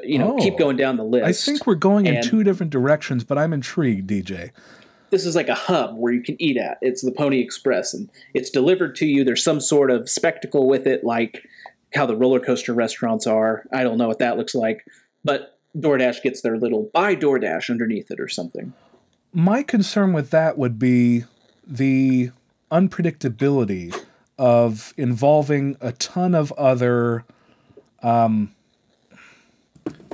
you 0.03 0.17
know 0.17 0.33
Oh. 0.33 0.41
keep 0.41 0.57
going 0.57 0.77
down 0.77 0.97
the 0.97 1.03
list 1.03 1.25
I 1.25 1.31
think 1.31 1.67
we're 1.67 1.75
going 1.75 2.05
in 2.07 2.23
two 2.23 2.43
different 2.43 2.71
directions, 2.71 3.23
but 3.23 3.37
I'm 3.37 3.53
intrigued, 3.53 4.09
DJ. 4.09 4.49
this 5.11 5.25
is 5.27 5.35
like 5.35 5.47
a 5.47 5.53
hub 5.53 5.95
where 5.95 6.11
you 6.11 6.23
can 6.23 6.35
eat 6.41 6.57
at. 6.57 6.79
It's 6.81 7.03
the 7.03 7.11
Pony 7.11 7.39
Express, 7.39 7.93
and 7.93 8.09
it's 8.33 8.49
delivered 8.49 8.95
to 8.95 9.05
you. 9.05 9.23
There's 9.23 9.43
some 9.43 9.61
sort 9.61 9.91
of 9.91 10.09
spectacle 10.09 10.67
with 10.67 10.87
it, 10.87 11.03
like 11.03 11.47
how 11.93 12.07
the 12.07 12.15
roller 12.17 12.39
coaster 12.39 12.73
restaurants 12.73 13.27
are. 13.27 13.65
I 13.71 13.83
don't 13.83 13.99
know 13.99 14.07
what 14.07 14.17
that 14.17 14.37
looks 14.37 14.55
like, 14.55 14.85
but 15.23 15.59
DoorDash 15.77 16.23
gets 16.23 16.41
their 16.41 16.57
little 16.57 16.89
buy 16.91 17.15
DoorDash 17.15 17.69
underneath 17.69 18.09
it 18.09 18.19
or 18.19 18.27
something. 18.27 18.73
My 19.33 19.61
concern 19.61 20.13
with 20.13 20.31
that 20.31 20.57
would 20.57 20.79
be 20.79 21.25
the 21.67 22.31
unpredictability 22.71 23.95
of 24.37 24.93
involving 24.97 25.77
a 25.81 25.91
ton 25.93 26.35
of 26.35 26.51
other, 26.53 27.23
um, 28.03 28.53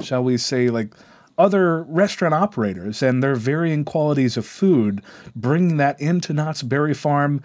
shall 0.02 0.24
we 0.24 0.38
say, 0.38 0.70
like 0.70 0.94
other 1.38 1.84
restaurant 1.84 2.34
operators 2.34 3.02
and 3.02 3.24
their 3.24 3.36
varying 3.36 3.84
qualities 3.84 4.38
of 4.38 4.46
food, 4.46 5.02
bringing 5.36 5.78
that 5.78 6.00
into 6.00 6.34
Knott's 6.34 6.62
Berry 6.62 6.94
Farm. 6.94 7.42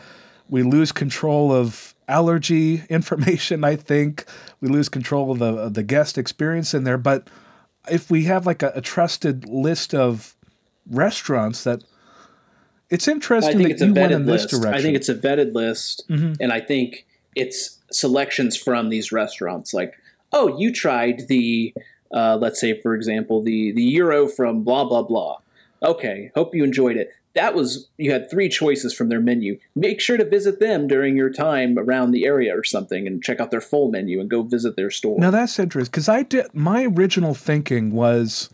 We 0.48 0.62
lose 0.62 0.92
control 0.92 1.52
of 1.52 1.94
allergy 2.08 2.84
information, 2.90 3.64
I 3.64 3.76
think. 3.76 4.26
We 4.60 4.68
lose 4.68 4.88
control 4.88 5.32
of 5.32 5.38
the, 5.38 5.54
of 5.56 5.74
the 5.74 5.82
guest 5.82 6.18
experience 6.18 6.74
in 6.74 6.84
there. 6.84 6.98
But 6.98 7.28
if 7.90 8.10
we 8.10 8.24
have 8.24 8.46
like 8.46 8.62
a, 8.62 8.72
a 8.74 8.80
trusted 8.80 9.48
list 9.48 9.94
of 9.94 10.36
restaurants 10.88 11.64
that 11.64 11.82
it's 12.90 13.08
interesting 13.08 13.58
that 13.58 13.70
it's 13.70 13.82
a 13.82 13.86
you 13.86 13.94
went 13.94 14.12
in 14.12 14.26
this 14.26 14.42
list. 14.42 14.50
direction. 14.62 14.74
I 14.74 14.82
think 14.82 14.96
it's 14.96 15.08
a 15.08 15.14
vetted 15.14 15.54
list, 15.54 16.04
Mhm. 16.08 16.36
and 16.40 16.52
I 16.52 16.60
think 16.60 17.06
it's 17.34 17.78
selections 17.90 18.56
from 18.56 18.88
these 18.88 19.12
restaurants. 19.12 19.72
Like, 19.74 19.94
oh, 20.32 20.58
you 20.58 20.72
tried 20.72 21.28
the, 21.28 21.72
uh, 22.12 22.36
let's 22.40 22.60
say, 22.60 22.80
for 22.80 22.94
example, 22.94 23.42
the 23.42 23.72
the 23.72 23.82
Euro 23.82 24.26
from 24.28 24.62
blah 24.62 24.84
blah 24.84 25.02
blah. 25.02 25.38
Okay, 25.82 26.30
hope 26.34 26.54
you 26.54 26.64
enjoyed 26.64 26.96
it. 26.96 27.10
That 27.34 27.54
was 27.54 27.88
you 27.98 28.12
had 28.12 28.30
three 28.30 28.48
choices 28.48 28.94
from 28.94 29.10
their 29.10 29.20
menu. 29.20 29.58
Make 29.74 30.00
sure 30.00 30.16
to 30.16 30.24
visit 30.24 30.58
them 30.58 30.88
during 30.88 31.16
your 31.16 31.28
time 31.30 31.78
around 31.78 32.12
the 32.12 32.24
area 32.24 32.56
or 32.56 32.64
something, 32.64 33.06
and 33.06 33.22
check 33.22 33.40
out 33.40 33.50
their 33.50 33.60
full 33.60 33.90
menu 33.90 34.20
and 34.20 34.30
go 34.30 34.40
visit 34.42 34.74
their 34.76 34.90
store. 34.90 35.18
Now 35.20 35.30
that's 35.30 35.58
interesting 35.58 35.90
because 35.90 36.08
I 36.08 36.22
did 36.22 36.46
my 36.54 36.84
original 36.84 37.34
thinking 37.34 37.90
was 37.90 38.48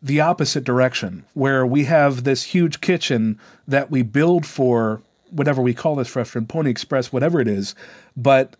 the 0.00 0.20
opposite 0.20 0.64
direction, 0.64 1.24
where 1.34 1.66
we 1.66 1.84
have 1.84 2.24
this 2.24 2.44
huge 2.44 2.80
kitchen 2.80 3.38
that 3.66 3.90
we 3.90 4.02
build 4.02 4.46
for 4.46 5.02
whatever 5.30 5.60
we 5.60 5.74
call 5.74 5.96
this 5.96 6.14
restaurant, 6.14 6.48
Pony 6.48 6.70
Express, 6.70 7.12
whatever 7.12 7.40
it 7.40 7.48
is, 7.48 7.74
but 8.16 8.56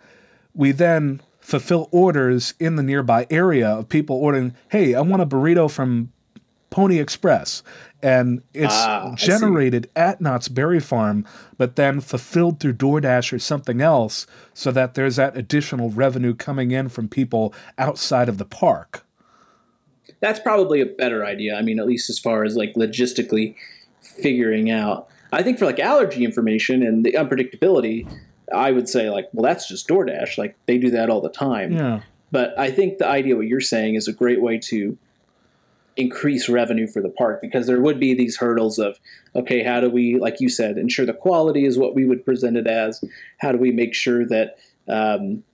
we 0.54 0.72
then 0.72 1.20
fulfill 1.40 1.88
orders 1.92 2.54
in 2.58 2.76
the 2.76 2.82
nearby 2.82 3.26
area 3.30 3.68
of 3.68 3.88
people 3.88 4.16
ordering, 4.16 4.54
hey, 4.70 4.94
I 4.94 5.00
want 5.00 5.22
a 5.22 5.26
burrito 5.26 5.70
from 5.70 6.12
Pony 6.70 6.98
Express. 6.98 7.62
And 8.02 8.42
it's 8.52 8.74
Ah, 8.74 9.14
generated 9.16 9.88
at 9.96 10.20
Knott's 10.20 10.48
Berry 10.48 10.78
Farm, 10.78 11.24
but 11.56 11.76
then 11.76 12.00
fulfilled 12.00 12.60
through 12.60 12.74
DoorDash 12.74 13.32
or 13.32 13.38
something 13.38 13.80
else 13.80 14.26
so 14.54 14.70
that 14.72 14.94
there's 14.94 15.16
that 15.16 15.36
additional 15.36 15.90
revenue 15.90 16.34
coming 16.34 16.70
in 16.70 16.90
from 16.90 17.08
people 17.08 17.54
outside 17.78 18.28
of 18.28 18.38
the 18.38 18.44
park. 18.44 19.04
That's 20.20 20.40
probably 20.40 20.80
a 20.80 20.86
better 20.86 21.24
idea. 21.24 21.56
I 21.56 21.62
mean, 21.62 21.78
at 21.78 21.86
least 21.86 22.10
as 22.10 22.18
far 22.18 22.44
as 22.44 22.56
like 22.56 22.74
logistically 22.74 23.54
figuring 24.00 24.70
out. 24.70 25.08
I 25.32 25.42
think 25.42 25.58
for 25.58 25.66
like 25.66 25.78
allergy 25.78 26.24
information 26.24 26.82
and 26.82 27.04
the 27.04 27.12
unpredictability, 27.12 28.10
I 28.54 28.72
would 28.72 28.88
say 28.88 29.10
like, 29.10 29.28
well, 29.32 29.42
that's 29.42 29.68
just 29.68 29.88
DoorDash. 29.88 30.38
Like 30.38 30.56
they 30.66 30.78
do 30.78 30.90
that 30.90 31.10
all 31.10 31.20
the 31.20 31.28
time. 31.28 31.72
Yeah. 31.72 32.00
But 32.30 32.58
I 32.58 32.70
think 32.70 32.98
the 32.98 33.06
idea 33.06 33.36
what 33.36 33.46
you're 33.46 33.60
saying 33.60 33.94
is 33.94 34.08
a 34.08 34.12
great 34.12 34.40
way 34.40 34.58
to 34.64 34.96
increase 35.96 36.48
revenue 36.48 36.86
for 36.86 37.02
the 37.02 37.08
park 37.08 37.40
because 37.42 37.66
there 37.66 37.80
would 37.80 37.98
be 37.98 38.14
these 38.14 38.36
hurdles 38.36 38.78
of 38.78 38.98
okay, 39.34 39.62
how 39.62 39.80
do 39.80 39.90
we, 39.90 40.18
like 40.18 40.40
you 40.40 40.48
said, 40.48 40.78
ensure 40.78 41.04
the 41.04 41.12
quality 41.12 41.64
is 41.64 41.76
what 41.76 41.94
we 41.94 42.06
would 42.06 42.24
present 42.24 42.56
it 42.56 42.66
as? 42.66 43.02
How 43.38 43.52
do 43.52 43.58
we 43.58 43.72
make 43.72 43.94
sure 43.94 44.24
that 44.26 44.58
um, 44.88 45.44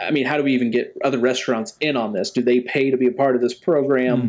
I 0.00 0.10
mean, 0.10 0.26
how 0.26 0.36
do 0.36 0.42
we 0.42 0.52
even 0.54 0.70
get 0.70 0.96
other 1.04 1.18
restaurants 1.18 1.76
in 1.80 1.96
on 1.96 2.12
this? 2.12 2.30
Do 2.30 2.42
they 2.42 2.60
pay 2.60 2.90
to 2.90 2.96
be 2.96 3.06
a 3.06 3.12
part 3.12 3.34
of 3.34 3.42
this 3.42 3.54
program? 3.54 4.20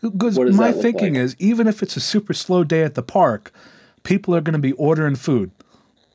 Hmm. 0.00 0.08
Because 0.10 0.36
What 0.36 0.46
does 0.46 0.56
my 0.56 0.72
thinking 0.72 1.14
like? 1.14 1.22
is, 1.22 1.36
even 1.38 1.66
if 1.66 1.82
it's 1.82 1.96
a 1.96 2.00
super 2.00 2.34
slow 2.34 2.62
day 2.64 2.82
at 2.82 2.94
the 2.94 3.02
park, 3.02 3.52
people 4.02 4.34
are 4.34 4.40
going 4.42 4.52
to 4.52 4.58
be 4.58 4.72
ordering 4.72 5.16
food 5.16 5.50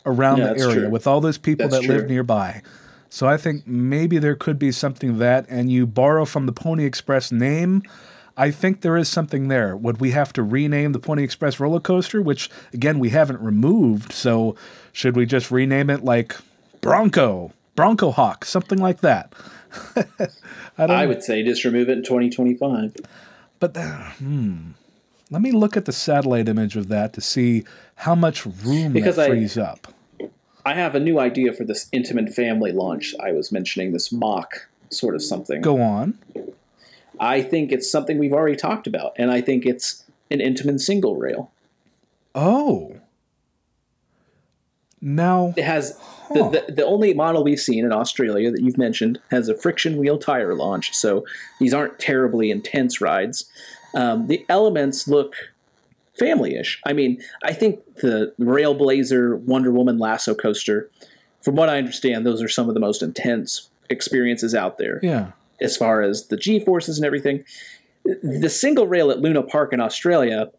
around 0.05 0.37
Yeah, 0.37 0.53
the 0.53 0.59
area 0.59 0.73
true. 0.81 0.89
with 0.89 1.07
all 1.07 1.21
those 1.21 1.37
people 1.39 1.67
That's 1.67 1.85
that 1.87 1.91
live 1.91 2.07
nearby. 2.07 2.61
So 3.09 3.27
I 3.27 3.37
think 3.37 3.65
maybe 3.65 4.19
there 4.19 4.35
could 4.35 4.59
be 4.59 4.71
something 4.71 5.17
that, 5.17 5.45
and 5.49 5.71
you 5.71 5.87
borrow 5.87 6.25
from 6.25 6.45
the 6.45 6.51
Pony 6.51 6.85
Express 6.85 7.31
name. 7.31 7.81
I 8.37 8.51
think 8.51 8.81
there 8.81 8.95
is 8.95 9.09
something 9.09 9.47
there. 9.47 9.75
Would 9.75 9.99
we 9.99 10.11
have 10.11 10.31
to 10.33 10.43
rename 10.43 10.91
the 10.91 10.99
Pony 10.99 11.23
Express 11.23 11.59
roller 11.59 11.79
coaster, 11.79 12.21
which 12.21 12.49
again 12.71 12.99
we 12.99 13.09
haven't 13.09 13.41
removed? 13.41 14.13
So 14.13 14.55
should 14.93 15.15
we 15.15 15.25
just 15.25 15.49
rename 15.49 15.89
it 15.89 16.03
like 16.03 16.35
Bronco, 16.79 17.51
Bronco 17.79 18.11
Hawk, 18.11 18.45
something 18.45 18.77
like 18.79 18.99
that? 19.01 19.33
I 20.77 20.83
I 20.83 21.05
would 21.05 21.23
say 21.23 21.43
just 21.43 21.63
remove 21.63 21.89
it 21.89 21.97
in 21.97 22.03
2025. 22.03 22.95
But 23.59 23.77
uh, 23.77 23.81
hmm, 24.19 24.71
let 25.31 25.41
me 25.41 25.51
look 25.51 25.77
at 25.77 25.85
the 25.85 25.91
satellite 25.91 26.49
image 26.49 26.75
of 26.75 26.87
that 26.89 27.13
to 27.13 27.21
see 27.21 27.63
how 27.95 28.15
much 28.15 28.45
room 28.45 28.93
Because 28.93 29.15
that 29.15 29.27
I- 29.27 29.29
frees 29.29 29.57
up. 29.57 29.93
I 30.65 30.73
have 30.73 30.93
a 30.93 30.99
new 30.99 31.19
idea 31.19 31.53
for 31.53 31.63
this 31.63 31.89
Intamin 31.93 32.31
family 32.33 32.71
launch. 32.73 33.15
I 33.19 33.31
was 33.31 33.49
mentioning 33.51 33.93
this 33.93 34.11
mock 34.11 34.67
sort 34.89 35.15
of 35.15 35.23
something. 35.23 35.61
Go 35.61 35.81
on. 35.81 36.17
I 37.19 37.41
think 37.41 37.71
it's 37.71 37.89
something 37.89 38.17
we've 38.19 38.33
already 38.33 38.57
talked 38.57 38.85
about, 38.87 39.13
and 39.17 39.31
I 39.31 39.39
think 39.41 39.65
it's 39.65 40.03
an 40.29 40.39
Intamin 40.39 40.79
single 40.79 41.15
rail. 41.15 41.49
Oh. 42.35 42.97
Now, 45.01 45.53
It 45.55 45.63
has 45.63 45.97
Huh. 46.29 46.49
the, 46.49 46.63
the 46.67 46.73
the 46.73 46.85
only 46.85 47.13
model 47.13 47.43
we've 47.43 47.59
seen 47.59 47.83
in 47.85 47.91
Australia 47.91 48.51
that 48.51 48.61
you've 48.61 48.77
mentioned 48.77 49.19
has 49.31 49.49
a 49.49 49.55
friction 49.55 49.97
wheel 49.97 50.17
tire 50.17 50.55
launch, 50.55 50.93
so 50.95 51.25
these 51.59 51.73
aren't 51.73 51.99
terribly 51.99 52.51
intense 52.51 53.01
rides. 53.01 53.49
Um, 53.95 54.27
the 54.27 54.45
elements 54.47 55.07
look 55.07 55.33
family-ish. 56.17 56.79
I 56.85 56.93
mean, 56.93 57.21
I 57.43 57.53
think 57.53 57.79
the 57.95 58.33
Railblazer 58.39 59.39
Wonder 59.39 59.71
Woman 59.71 59.97
lasso 59.97 60.35
coaster, 60.35 60.89
from 61.41 61.55
what 61.55 61.69
I 61.69 61.77
understand, 61.77 62.25
those 62.25 62.41
are 62.43 62.49
some 62.49 62.67
of 62.67 62.73
the 62.73 62.79
most 62.79 63.01
intense 63.01 63.69
experiences 63.89 64.53
out 64.53 64.77
there. 64.77 64.99
yeah. 65.01 65.31
as 65.61 65.75
far 65.75 66.01
as 66.01 66.27
the 66.27 66.37
G 66.37 66.59
forces 66.59 66.97
and 66.97 67.05
everything. 67.05 67.43
The 68.05 68.49
single 68.49 68.87
rail 68.87 69.11
at 69.11 69.19
Luna 69.19 69.43
Park 69.43 69.73
in 69.73 69.79
Australia 69.79 70.51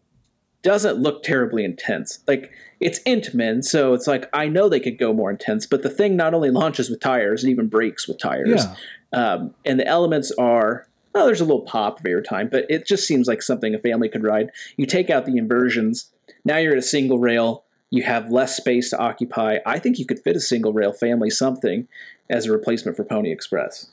doesn't 0.61 0.97
look 0.97 1.23
terribly 1.23 1.63
intense. 1.63 2.19
Like 2.27 2.51
it's 2.81 2.99
Intamin, 3.03 3.63
so 3.63 3.93
it's 3.93 4.07
like 4.07 4.27
I 4.33 4.47
know 4.47 4.67
they 4.67 4.79
could 4.79 4.97
go 4.97 5.13
more 5.13 5.29
intense, 5.29 5.65
but 5.65 5.83
the 5.83 5.89
thing 5.89 6.15
not 6.15 6.33
only 6.33 6.49
launches 6.49 6.89
with 6.89 6.99
tires, 6.99 7.43
it 7.43 7.49
even 7.49 7.67
brakes 7.67 8.07
with 8.07 8.19
tires. 8.19 8.65
Yeah. 8.65 8.75
Um, 9.13 9.53
and 9.65 9.79
the 9.79 9.87
elements 9.87 10.31
are 10.31 10.87
oh, 11.13 11.25
there's 11.25 11.41
a 11.41 11.45
little 11.45 11.61
pop 11.61 11.99
of 11.99 12.05
airtime, 12.05 12.49
but 12.49 12.65
it 12.69 12.85
just 12.85 13.05
seems 13.05 13.27
like 13.27 13.41
something 13.41 13.75
a 13.75 13.79
family 13.79 14.07
could 14.07 14.23
ride. 14.23 14.49
You 14.77 14.85
take 14.85 15.09
out 15.09 15.25
the 15.25 15.37
inversions, 15.37 16.09
now 16.45 16.57
you're 16.57 16.71
at 16.71 16.77
a 16.77 16.81
single 16.81 17.19
rail. 17.19 17.65
You 17.89 18.03
have 18.03 18.31
less 18.31 18.55
space 18.55 18.89
to 18.91 18.97
occupy. 18.97 19.57
I 19.65 19.77
think 19.77 19.99
you 19.99 20.05
could 20.05 20.19
fit 20.19 20.37
a 20.37 20.39
single 20.39 20.71
rail 20.71 20.93
family 20.93 21.29
something 21.29 21.89
as 22.29 22.45
a 22.45 22.51
replacement 22.51 22.95
for 22.95 23.03
Pony 23.03 23.31
Express. 23.31 23.89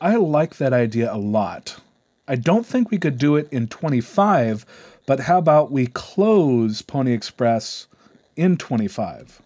I 0.00 0.16
like 0.16 0.56
that 0.56 0.72
idea 0.72 1.12
a 1.12 1.18
lot. 1.18 1.78
I 2.28 2.36
don't 2.36 2.64
think 2.64 2.90
we 2.90 2.98
could 2.98 3.18
do 3.18 3.36
it 3.36 3.48
in 3.50 3.68
25, 3.68 4.64
but 5.06 5.20
how 5.20 5.38
about 5.38 5.72
we 5.72 5.86
close 5.88 6.82
Pony 6.82 7.12
Express 7.12 7.86
in 8.36 8.56
25? 8.56 9.42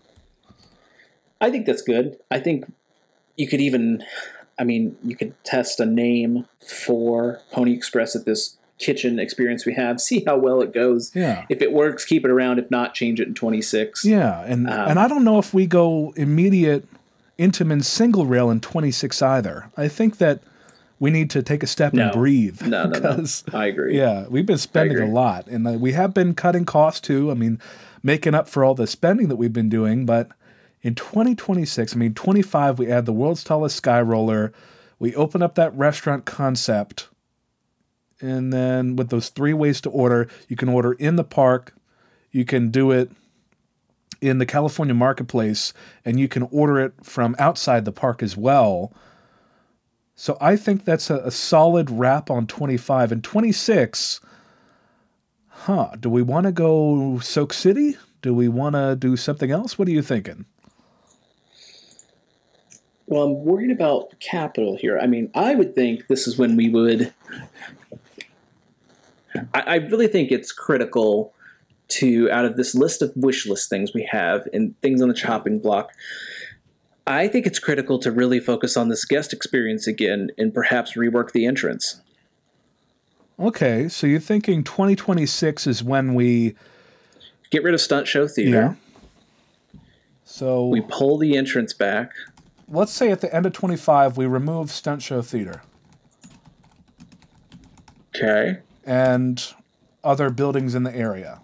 I 1.40 1.50
think 1.50 1.66
that's 1.66 1.82
good. 1.82 2.18
I 2.30 2.38
think 2.38 2.72
you 3.36 3.48
could 3.48 3.60
even, 3.60 4.04
I 4.58 4.64
mean, 4.64 4.96
you 5.02 5.16
could 5.16 5.34
test 5.44 5.80
a 5.80 5.86
name 5.86 6.46
for 6.58 7.40
Pony 7.50 7.72
Express 7.72 8.14
at 8.14 8.24
this 8.24 8.56
kitchen 8.78 9.18
experience 9.18 9.64
we 9.64 9.74
have, 9.74 10.00
see 10.00 10.22
how 10.26 10.36
well 10.36 10.60
it 10.60 10.72
goes. 10.72 11.10
Yeah. 11.14 11.46
If 11.48 11.62
it 11.62 11.72
works, 11.72 12.04
keep 12.04 12.24
it 12.24 12.30
around. 12.30 12.58
If 12.58 12.70
not, 12.70 12.94
change 12.94 13.20
it 13.20 13.28
in 13.28 13.34
26. 13.34 14.04
Yeah, 14.04 14.42
and 14.42 14.68
um, 14.68 14.90
and 14.90 14.98
I 14.98 15.08
don't 15.08 15.24
know 15.24 15.38
if 15.38 15.54
we 15.54 15.66
go 15.66 16.12
immediate 16.16 16.86
Intamin 17.38 17.84
single 17.84 18.26
rail 18.26 18.50
in 18.50 18.60
26 18.60 19.20
either. 19.22 19.70
I 19.76 19.88
think 19.88 20.18
that 20.18 20.42
we 20.98 21.10
need 21.10 21.30
to 21.30 21.42
take 21.42 21.62
a 21.62 21.66
step 21.66 21.92
no. 21.92 22.04
and 22.04 22.12
breathe. 22.12 22.62
No, 22.62 22.84
no, 22.84 22.98
no. 22.98 23.24
I 23.52 23.66
agree. 23.66 23.96
Yeah, 23.96 24.26
we've 24.28 24.46
been 24.46 24.58
spending 24.58 24.98
a 24.98 25.06
lot, 25.06 25.46
and 25.46 25.80
we 25.80 25.92
have 25.92 26.14
been 26.14 26.34
cutting 26.34 26.64
costs 26.64 27.00
too. 27.00 27.30
I 27.30 27.34
mean, 27.34 27.60
making 28.02 28.34
up 28.34 28.48
for 28.48 28.64
all 28.64 28.74
the 28.74 28.86
spending 28.86 29.28
that 29.28 29.36
we've 29.36 29.52
been 29.52 29.68
doing. 29.68 30.06
But 30.06 30.28
in 30.82 30.94
2026, 30.94 31.94
I 31.94 31.98
mean, 31.98 32.14
25, 32.14 32.78
we 32.78 32.90
add 32.90 33.04
the 33.04 33.12
world's 33.12 33.44
tallest 33.44 33.76
sky 33.76 34.00
roller. 34.00 34.52
We 34.98 35.14
open 35.14 35.42
up 35.42 35.54
that 35.56 35.76
restaurant 35.76 36.24
concept, 36.24 37.08
and 38.20 38.52
then 38.52 38.96
with 38.96 39.10
those 39.10 39.28
three 39.28 39.52
ways 39.52 39.80
to 39.82 39.90
order, 39.90 40.28
you 40.48 40.56
can 40.56 40.70
order 40.70 40.92
in 40.94 41.16
the 41.16 41.24
park, 41.24 41.74
you 42.30 42.46
can 42.46 42.70
do 42.70 42.90
it 42.90 43.10
in 44.22 44.38
the 44.38 44.46
California 44.46 44.94
marketplace, 44.94 45.74
and 46.04 46.18
you 46.18 46.28
can 46.28 46.44
order 46.44 46.80
it 46.80 46.94
from 47.02 47.36
outside 47.38 47.84
the 47.84 47.92
park 47.92 48.22
as 48.22 48.34
well 48.34 48.92
so 50.16 50.38
I 50.40 50.56
think 50.56 50.86
that's 50.86 51.10
a, 51.10 51.18
a 51.18 51.30
solid 51.30 51.90
wrap 51.90 52.30
on 52.30 52.46
25. 52.46 53.12
And 53.12 53.22
26, 53.22 54.20
huh, 55.48 55.90
do 56.00 56.08
we 56.08 56.22
want 56.22 56.46
to 56.46 56.52
go 56.52 57.18
Soak 57.20 57.52
City? 57.52 57.96
Do 58.22 58.32
we 58.32 58.48
want 58.48 58.74
to 58.74 58.96
do 58.96 59.16
something 59.16 59.50
else? 59.50 59.78
What 59.78 59.86
are 59.88 59.92
you 59.92 60.02
thinking? 60.02 60.46
Well, 63.06 63.22
I'm 63.22 63.44
worried 63.44 63.70
about 63.70 64.18
capital 64.18 64.76
here. 64.76 64.98
I 64.98 65.06
mean, 65.06 65.30
I 65.34 65.54
would 65.54 65.74
think 65.74 66.08
this 66.08 66.26
is 66.26 66.38
when 66.38 66.56
we 66.56 66.70
would. 66.70 67.12
I, 69.54 69.60
I 69.60 69.74
really 69.76 70.08
think 70.08 70.32
it's 70.32 70.50
critical 70.50 71.34
to, 71.88 72.30
out 72.30 72.46
of 72.46 72.56
this 72.56 72.74
list 72.74 73.02
of 73.02 73.12
wish 73.14 73.46
list 73.46 73.68
things 73.68 73.92
we 73.94 74.08
have 74.10 74.48
and 74.52 74.80
things 74.80 75.02
on 75.02 75.08
the 75.08 75.14
chopping 75.14 75.58
block, 75.58 75.92
I 77.06 77.28
think 77.28 77.46
it's 77.46 77.58
critical 77.58 77.98
to 78.00 78.10
really 78.10 78.40
focus 78.40 78.76
on 78.76 78.88
this 78.88 79.04
guest 79.04 79.32
experience 79.32 79.86
again 79.86 80.30
and 80.36 80.52
perhaps 80.52 80.94
rework 80.94 81.32
the 81.32 81.46
entrance. 81.46 82.00
Okay, 83.38 83.88
so 83.88 84.06
you're 84.06 84.18
thinking 84.18 84.64
2026 84.64 85.66
is 85.66 85.84
when 85.84 86.14
we 86.14 86.56
get 87.50 87.62
rid 87.62 87.74
of 87.74 87.80
stunt 87.80 88.08
show 88.08 88.26
theater. 88.26 88.76
Yeah. 89.74 89.80
So 90.24 90.66
we 90.66 90.80
pull 90.80 91.18
the 91.18 91.36
entrance 91.36 91.72
back. 91.72 92.12
Let's 92.68 92.92
say 92.92 93.12
at 93.12 93.20
the 93.20 93.32
end 93.32 93.46
of 93.46 93.52
25 93.52 94.16
we 94.16 94.26
remove 94.26 94.70
stunt 94.72 95.02
show 95.02 95.22
theater. 95.22 95.62
Okay. 98.14 98.58
And 98.84 99.44
other 100.02 100.30
buildings 100.30 100.74
in 100.74 100.82
the 100.82 100.94
area. 100.94 101.40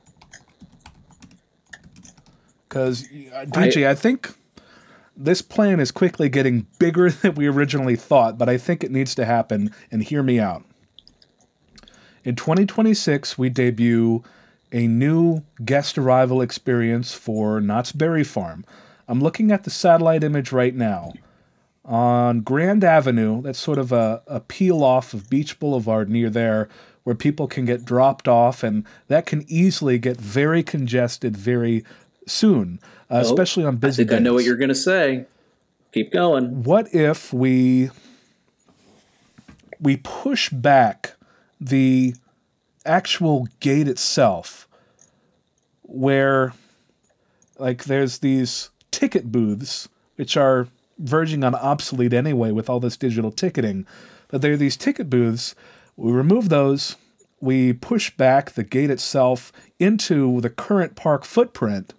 Because 2.68 3.06
DJ, 3.06 3.84
uh, 3.84 3.88
I, 3.88 3.90
I 3.90 3.94
think 3.94 4.34
this 5.24 5.42
plan 5.42 5.80
is 5.80 5.90
quickly 5.90 6.28
getting 6.28 6.66
bigger 6.78 7.10
than 7.10 7.34
we 7.34 7.46
originally 7.46 7.96
thought, 7.96 8.38
but 8.38 8.48
I 8.48 8.58
think 8.58 8.82
it 8.82 8.90
needs 8.90 9.14
to 9.14 9.24
happen, 9.24 9.74
and 9.90 10.02
hear 10.02 10.22
me 10.22 10.38
out. 10.38 10.64
In 12.24 12.36
2026, 12.36 13.36
we 13.36 13.48
debut 13.48 14.22
a 14.70 14.86
new 14.86 15.42
guest 15.64 15.98
arrival 15.98 16.40
experience 16.40 17.14
for 17.14 17.60
Knott's 17.60 17.92
Berry 17.92 18.24
Farm. 18.24 18.64
I'm 19.08 19.20
looking 19.20 19.50
at 19.50 19.64
the 19.64 19.70
satellite 19.70 20.24
image 20.24 20.52
right 20.52 20.74
now. 20.74 21.12
On 21.84 22.40
Grand 22.40 22.84
Avenue, 22.84 23.42
that's 23.42 23.58
sort 23.58 23.78
of 23.78 23.90
a, 23.90 24.22
a 24.28 24.40
peel 24.40 24.84
off 24.84 25.12
of 25.12 25.28
Beach 25.28 25.58
Boulevard 25.58 26.08
near 26.08 26.30
there, 26.30 26.68
where 27.02 27.16
people 27.16 27.48
can 27.48 27.64
get 27.64 27.84
dropped 27.84 28.28
off, 28.28 28.62
and 28.62 28.86
that 29.08 29.26
can 29.26 29.44
easily 29.48 29.98
get 29.98 30.20
very 30.20 30.62
congested 30.62 31.36
very 31.36 31.84
soon, 32.26 32.80
uh, 33.10 33.14
oh, 33.14 33.20
especially 33.20 33.64
on 33.64 33.76
busy 33.76 34.02
I 34.02 34.04
think 34.04 34.10
days. 34.10 34.16
I 34.16 34.22
know 34.22 34.34
what 34.34 34.44
you're 34.44 34.56
going 34.56 34.68
to 34.68 34.74
say. 34.74 35.26
Keep 35.92 36.12
going. 36.12 36.62
What 36.62 36.94
if 36.94 37.32
we 37.32 37.90
we 39.80 39.96
push 39.96 40.48
back 40.48 41.14
the 41.60 42.14
actual 42.86 43.46
gate 43.60 43.88
itself 43.88 44.66
where 45.82 46.54
like 47.58 47.84
there's 47.84 48.18
these 48.18 48.70
ticket 48.90 49.30
booths 49.30 49.88
which 50.16 50.36
are 50.36 50.68
verging 50.98 51.44
on 51.44 51.54
obsolete 51.54 52.12
anyway 52.12 52.50
with 52.50 52.68
all 52.70 52.80
this 52.80 52.96
digital 52.96 53.30
ticketing 53.30 53.86
but 54.28 54.40
there 54.40 54.52
are 54.52 54.56
these 54.56 54.76
ticket 54.76 55.08
booths 55.08 55.54
we 55.96 56.10
remove 56.10 56.48
those 56.48 56.96
we 57.40 57.72
push 57.72 58.10
back 58.16 58.52
the 58.52 58.64
gate 58.64 58.90
itself 58.90 59.52
into 59.78 60.40
the 60.40 60.50
current 60.50 60.96
park 60.96 61.24
footprint 61.24 61.92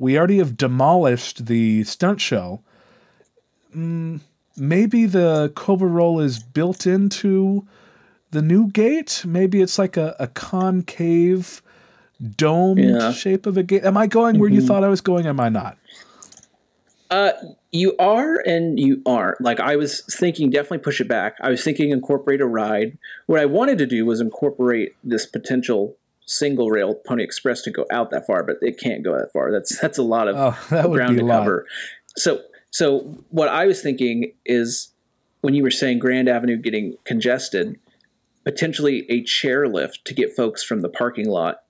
we 0.00 0.16
already 0.16 0.38
have 0.38 0.56
demolished 0.56 1.44
the 1.44 1.84
stunt 1.84 2.22
show. 2.22 2.62
Mm, 3.76 4.20
maybe 4.56 5.04
the 5.04 5.52
Cobra 5.54 5.88
roll 5.88 6.20
is 6.20 6.38
built 6.38 6.86
into 6.86 7.66
the 8.30 8.40
new 8.40 8.68
gate. 8.68 9.22
Maybe 9.26 9.60
it's 9.60 9.78
like 9.78 9.98
a, 9.98 10.16
a 10.18 10.26
concave 10.26 11.60
dome 12.36 12.78
yeah. 12.78 13.12
shape 13.12 13.44
of 13.44 13.58
a 13.58 13.62
gate. 13.62 13.84
Am 13.84 13.98
I 13.98 14.06
going 14.06 14.38
where 14.38 14.48
mm-hmm. 14.48 14.60
you 14.60 14.66
thought 14.66 14.82
I 14.82 14.88
was 14.88 15.02
going? 15.02 15.26
Am 15.26 15.38
I 15.38 15.50
not? 15.50 15.76
Uh, 17.10 17.32
you 17.70 17.94
are 17.98 18.38
and 18.46 18.80
you 18.80 19.02
aren't. 19.04 19.42
Like 19.42 19.60
I 19.60 19.76
was 19.76 20.00
thinking, 20.18 20.48
definitely 20.48 20.78
push 20.78 21.02
it 21.02 21.08
back. 21.08 21.36
I 21.42 21.50
was 21.50 21.62
thinking 21.62 21.90
incorporate 21.90 22.40
a 22.40 22.46
ride. 22.46 22.96
What 23.26 23.38
I 23.38 23.44
wanted 23.44 23.76
to 23.78 23.86
do 23.86 24.06
was 24.06 24.22
incorporate 24.22 24.94
this 25.04 25.26
potential 25.26 25.96
single 26.30 26.70
rail 26.70 26.94
Pony 26.94 27.24
Express 27.24 27.62
to 27.62 27.70
go 27.70 27.84
out 27.90 28.10
that 28.10 28.26
far, 28.26 28.42
but 28.42 28.56
it 28.60 28.78
can't 28.78 29.02
go 29.02 29.16
that 29.16 29.32
far. 29.32 29.50
That's 29.50 29.78
that's 29.80 29.98
a 29.98 30.02
lot 30.02 30.28
of 30.28 30.36
oh, 30.70 30.88
ground 30.88 31.18
to 31.18 31.26
cover. 31.26 31.66
So 32.16 32.42
so 32.70 33.00
what 33.30 33.48
I 33.48 33.66
was 33.66 33.82
thinking 33.82 34.32
is 34.46 34.92
when 35.40 35.54
you 35.54 35.62
were 35.62 35.70
saying 35.70 35.98
Grand 35.98 36.28
Avenue 36.28 36.56
getting 36.56 36.96
congested, 37.04 37.78
potentially 38.44 39.06
a 39.08 39.22
chairlift 39.22 40.04
to 40.04 40.14
get 40.14 40.34
folks 40.34 40.62
from 40.62 40.80
the 40.80 40.88
parking 40.88 41.28
lot 41.28 41.62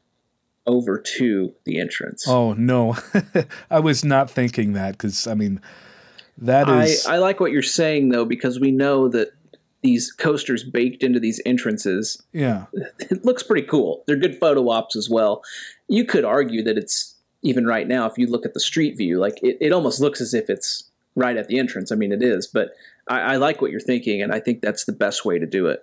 over 0.67 0.99
to 0.99 1.55
the 1.65 1.81
entrance. 1.81 2.29
Oh 2.29 2.53
no, 2.53 2.97
I 3.71 3.81
was 3.81 4.05
not 4.05 4.31
thinking 4.31 4.75
that 4.75 4.93
because 4.93 5.27
I 5.27 5.35
mean 5.35 5.61
that 6.39 6.69
is. 6.69 7.07
I, 7.07 7.15
I 7.15 7.19
like 7.19 7.41
what 7.41 7.53
you're 7.53 7.63
saying 7.63 8.11
though 8.11 8.25
because 8.25 8.61
we 8.61 8.71
know 8.71 9.09
that 9.09 9.33
these 9.83 10.13
coasters 10.13 10.63
baked 10.63 11.03
into 11.03 11.19
these 11.21 11.41
entrances. 11.47 12.23
Yeah. 12.33 12.67
It 13.11 13.25
looks 13.25 13.43
pretty 13.43 13.67
cool. 13.67 14.05
They're 14.07 14.17
good 14.17 14.39
photo 14.39 14.69
ops 14.71 14.95
as 14.95 15.11
well. 15.11 15.43
You 15.89 16.05
could 16.05 16.25
argue 16.25 16.63
that 16.63 16.79
it's 16.79 17.17
even 17.43 17.67
right 17.67 17.89
now, 17.89 18.07
if 18.07 18.19
you 18.19 18.27
look 18.27 18.47
at 18.47 18.55
the 18.55 18.61
street 18.61 18.97
view, 18.97 19.19
like 19.19 19.43
it, 19.43 19.57
it 19.61 19.73
almost 19.73 20.01
looks 20.01 20.21
as 20.21 20.35
if 20.35 20.49
it's 20.51 20.85
right 21.17 21.37
at 21.37 21.49
the 21.49 21.59
entrance. 21.59 21.91
I 21.91 21.97
mean, 21.97 22.13
it 22.13 22.23
is, 22.23 22.47
but 22.47 22.71
I, 23.09 23.21
I 23.21 23.37
like 23.37 23.61
what 23.61 23.71
you're 23.71 23.81
thinking, 23.81 24.23
and 24.23 24.33
I 24.33 24.41
think 24.41 24.61
that's 24.61 24.85
the 24.85 24.93
best 24.93 25.25
way 25.25 25.39
to 25.39 25.47
do 25.47 25.67
it. 25.67 25.83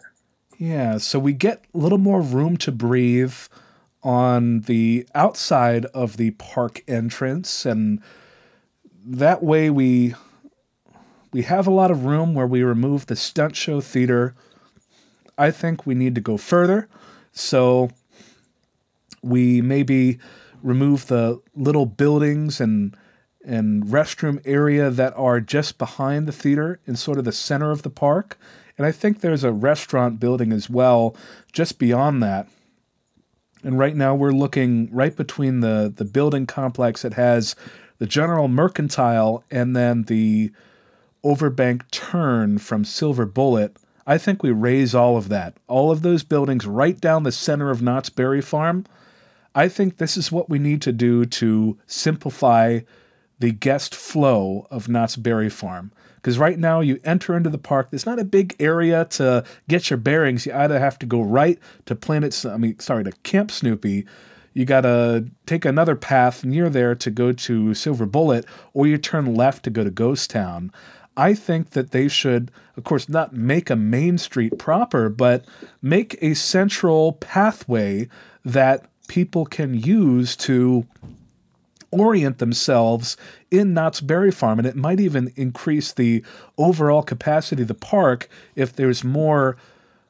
Yeah. 0.57 0.97
So 0.97 1.19
we 1.19 1.33
get 1.33 1.65
a 1.73 1.77
little 1.77 1.97
more 1.97 2.21
room 2.21 2.57
to 2.57 2.71
breathe 2.71 3.35
on 4.03 4.61
the 4.61 5.07
outside 5.13 5.85
of 5.87 6.17
the 6.17 6.31
park 6.31 6.83
entrance, 6.87 7.65
and 7.65 8.01
that 9.05 9.43
way 9.43 9.69
we 9.69 10.15
we 11.31 11.43
have 11.43 11.67
a 11.67 11.71
lot 11.71 11.91
of 11.91 12.05
room 12.05 12.33
where 12.33 12.47
we 12.47 12.63
remove 12.63 13.05
the 13.05 13.15
stunt 13.15 13.55
show 13.55 13.81
theater. 13.81 14.35
I 15.37 15.51
think 15.51 15.85
we 15.85 15.95
need 15.95 16.15
to 16.15 16.21
go 16.21 16.37
further. 16.37 16.87
So 17.31 17.89
we 19.21 19.61
maybe 19.61 20.19
remove 20.63 21.07
the 21.07 21.41
little 21.55 21.85
buildings 21.85 22.59
and 22.59 22.95
and 23.45 23.85
restroom 23.85 24.41
area 24.43 24.89
that 24.89 25.13
are 25.15 25.39
just 25.39 25.77
behind 25.77 26.27
the 26.27 26.33
theater 26.33 26.81
in 26.85 26.97
sort 26.97 27.17
of 27.17 27.23
the 27.23 27.31
center 27.31 27.71
of 27.71 27.81
the 27.81 27.89
park. 27.89 28.37
And 28.77 28.85
I 28.85 28.91
think 28.91 29.21
there's 29.21 29.45
a 29.45 29.53
restaurant 29.53 30.19
building 30.19 30.51
as 30.51 30.69
well 30.69 31.15
just 31.53 31.79
beyond 31.79 32.21
that. 32.23 32.49
And 33.63 33.79
right 33.79 33.95
now 33.95 34.13
we're 34.15 34.31
looking 34.31 34.89
right 34.91 35.15
between 35.15 35.61
the 35.61 35.91
the 35.95 36.05
building 36.05 36.45
complex 36.45 37.01
that 37.01 37.13
has 37.13 37.55
the 37.99 38.05
General 38.05 38.47
Mercantile 38.47 39.43
and 39.49 39.75
then 39.75 40.03
the 40.03 40.51
overbank 41.23 41.89
turn 41.91 42.57
from 42.57 42.85
Silver 42.85 43.25
Bullet, 43.25 43.77
I 44.05 44.17
think 44.17 44.41
we 44.41 44.51
raze 44.51 44.95
all 44.95 45.17
of 45.17 45.29
that, 45.29 45.57
all 45.67 45.91
of 45.91 46.01
those 46.01 46.23
buildings 46.23 46.65
right 46.65 46.99
down 46.99 47.23
the 47.23 47.31
center 47.31 47.69
of 47.69 47.81
Knott's 47.81 48.09
Berry 48.09 48.41
Farm. 48.41 48.85
I 49.53 49.67
think 49.67 49.97
this 49.97 50.15
is 50.15 50.31
what 50.31 50.49
we 50.49 50.59
need 50.59 50.81
to 50.83 50.91
do 50.93 51.25
to 51.25 51.77
simplify 51.87 52.79
the 53.39 53.51
guest 53.51 53.93
flow 53.93 54.67
of 54.71 54.87
Knott's 54.87 55.15
Berry 55.15 55.49
Farm. 55.49 55.91
Because 56.15 56.39
right 56.39 56.57
now, 56.57 56.79
you 56.81 56.99
enter 57.03 57.37
into 57.37 57.49
the 57.49 57.57
park, 57.57 57.89
there's 57.89 58.05
not 58.05 58.19
a 58.19 58.25
big 58.25 58.55
area 58.59 59.05
to 59.05 59.43
get 59.67 59.89
your 59.89 59.97
bearings. 59.97 60.45
You 60.45 60.53
either 60.53 60.79
have 60.79 60.99
to 60.99 61.05
go 61.05 61.21
right 61.21 61.59
to 61.85 61.95
Planet, 61.95 62.45
I 62.45 62.57
mean, 62.57 62.79
sorry, 62.79 63.03
to 63.03 63.11
Camp 63.23 63.51
Snoopy. 63.51 64.05
You 64.53 64.65
got 64.65 64.81
to 64.81 65.27
take 65.45 65.65
another 65.65 65.95
path 65.95 66.43
near 66.43 66.69
there 66.69 66.95
to 66.95 67.11
go 67.11 67.31
to 67.31 67.73
Silver 67.73 68.05
Bullet, 68.05 68.45
or 68.73 68.87
you 68.87 68.97
turn 68.97 69.35
left 69.35 69.63
to 69.63 69.69
go 69.69 69.83
to 69.83 69.91
Ghost 69.91 70.29
Town. 70.29 70.71
I 71.17 71.33
think 71.33 71.71
that 71.71 71.91
they 71.91 72.07
should, 72.07 72.51
of 72.77 72.83
course, 72.83 73.09
not 73.09 73.33
make 73.33 73.71
a 73.71 73.75
main 73.75 74.19
street 74.19 74.59
proper, 74.59 75.09
but 75.09 75.43
make 75.81 76.15
a 76.21 76.35
central 76.35 77.13
pathway 77.13 78.07
that 78.45 78.85
people 79.07 79.45
can 79.45 79.73
use 79.73 80.35
to 80.35 80.85
orient 81.89 82.37
themselves 82.37 83.17
in 83.49 83.73
Knott's 83.73 83.99
Berry 83.99 84.29
Farm. 84.29 84.59
And 84.59 84.67
it 84.67 84.75
might 84.75 84.99
even 84.99 85.33
increase 85.35 85.91
the 85.91 86.23
overall 86.57 87.01
capacity 87.01 87.63
of 87.63 87.67
the 87.67 87.73
park 87.73 88.29
if 88.55 88.71
there's 88.73 89.03
more 89.03 89.57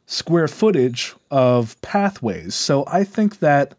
square 0.06 0.48
footage 0.48 1.16
of 1.32 1.80
pathways. 1.82 2.54
So 2.54 2.84
I 2.88 3.06
think 3.06 3.40
that, 3.40 3.76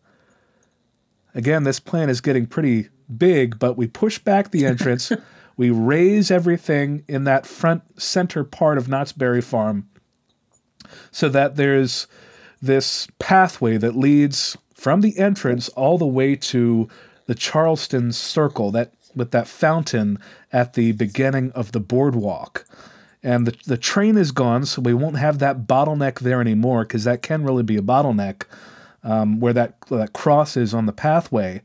again, 1.34 1.64
this 1.64 1.80
plan 1.80 2.08
is 2.08 2.20
getting 2.22 2.46
pretty 2.46 2.88
big, 3.14 3.58
but 3.58 3.76
we 3.76 3.86
push 3.86 4.18
back 4.18 4.50
the 4.50 4.64
entrance. 4.64 5.12
We 5.58 5.70
raze 5.70 6.30
everything 6.30 7.04
in 7.08 7.24
that 7.24 7.44
front 7.44 8.00
center 8.00 8.44
part 8.44 8.78
of 8.78 8.88
Knott's 8.88 9.12
Berry 9.12 9.42
Farm 9.42 9.88
so 11.10 11.28
that 11.28 11.56
there's 11.56 12.06
this 12.62 13.08
pathway 13.18 13.76
that 13.76 13.96
leads 13.96 14.56
from 14.72 15.00
the 15.00 15.18
entrance 15.18 15.68
all 15.70 15.98
the 15.98 16.06
way 16.06 16.36
to 16.36 16.88
the 17.26 17.34
Charleston 17.34 18.12
Circle, 18.12 18.70
that 18.70 18.94
with 19.14 19.32
that 19.32 19.48
fountain 19.48 20.18
at 20.52 20.74
the 20.74 20.92
beginning 20.92 21.50
of 21.52 21.72
the 21.72 21.80
boardwalk. 21.80 22.64
And 23.22 23.44
the, 23.44 23.56
the 23.66 23.76
train 23.76 24.16
is 24.16 24.30
gone, 24.30 24.64
so 24.64 24.80
we 24.80 24.94
won't 24.94 25.18
have 25.18 25.40
that 25.40 25.66
bottleneck 25.66 26.20
there 26.20 26.40
anymore 26.40 26.84
because 26.84 27.02
that 27.02 27.20
can 27.20 27.42
really 27.42 27.64
be 27.64 27.76
a 27.76 27.82
bottleneck 27.82 28.44
um, 29.02 29.40
where 29.40 29.52
that, 29.52 29.74
that 29.88 30.12
cross 30.12 30.56
is 30.56 30.72
on 30.72 30.86
the 30.86 30.92
pathway 30.92 31.62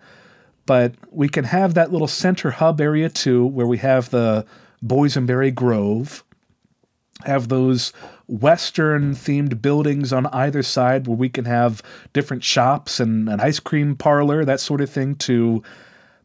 but 0.66 0.96
we 1.12 1.28
can 1.28 1.46
have 1.46 1.74
that 1.74 1.92
little 1.92 2.08
center 2.08 2.52
hub 2.52 2.80
area 2.80 3.10
too, 3.10 3.46
where 3.46 3.68
we 3.68 3.78
have 3.78 4.10
the 4.10 4.46
Boysenberry 4.84 5.54
Grove, 5.54 6.24
have 7.26 7.48
those 7.48 7.94
Western 8.28 9.14
themed 9.14 9.62
buildings 9.62 10.12
on 10.12 10.26
either 10.28 10.64
side 10.64 11.08
where 11.08 11.18
we 11.18 11.30
can 11.30 11.46
have 11.46 11.82
different 12.12 12.44
shops 12.44 13.00
and 13.00 13.30
an 13.30 13.40
ice 13.40 13.60
cream 13.60 13.96
parlor, 13.96 14.46
that 14.46 14.60
sort 14.60 14.82
of 14.82 14.90
thing 14.90 15.16
too. 15.16 15.64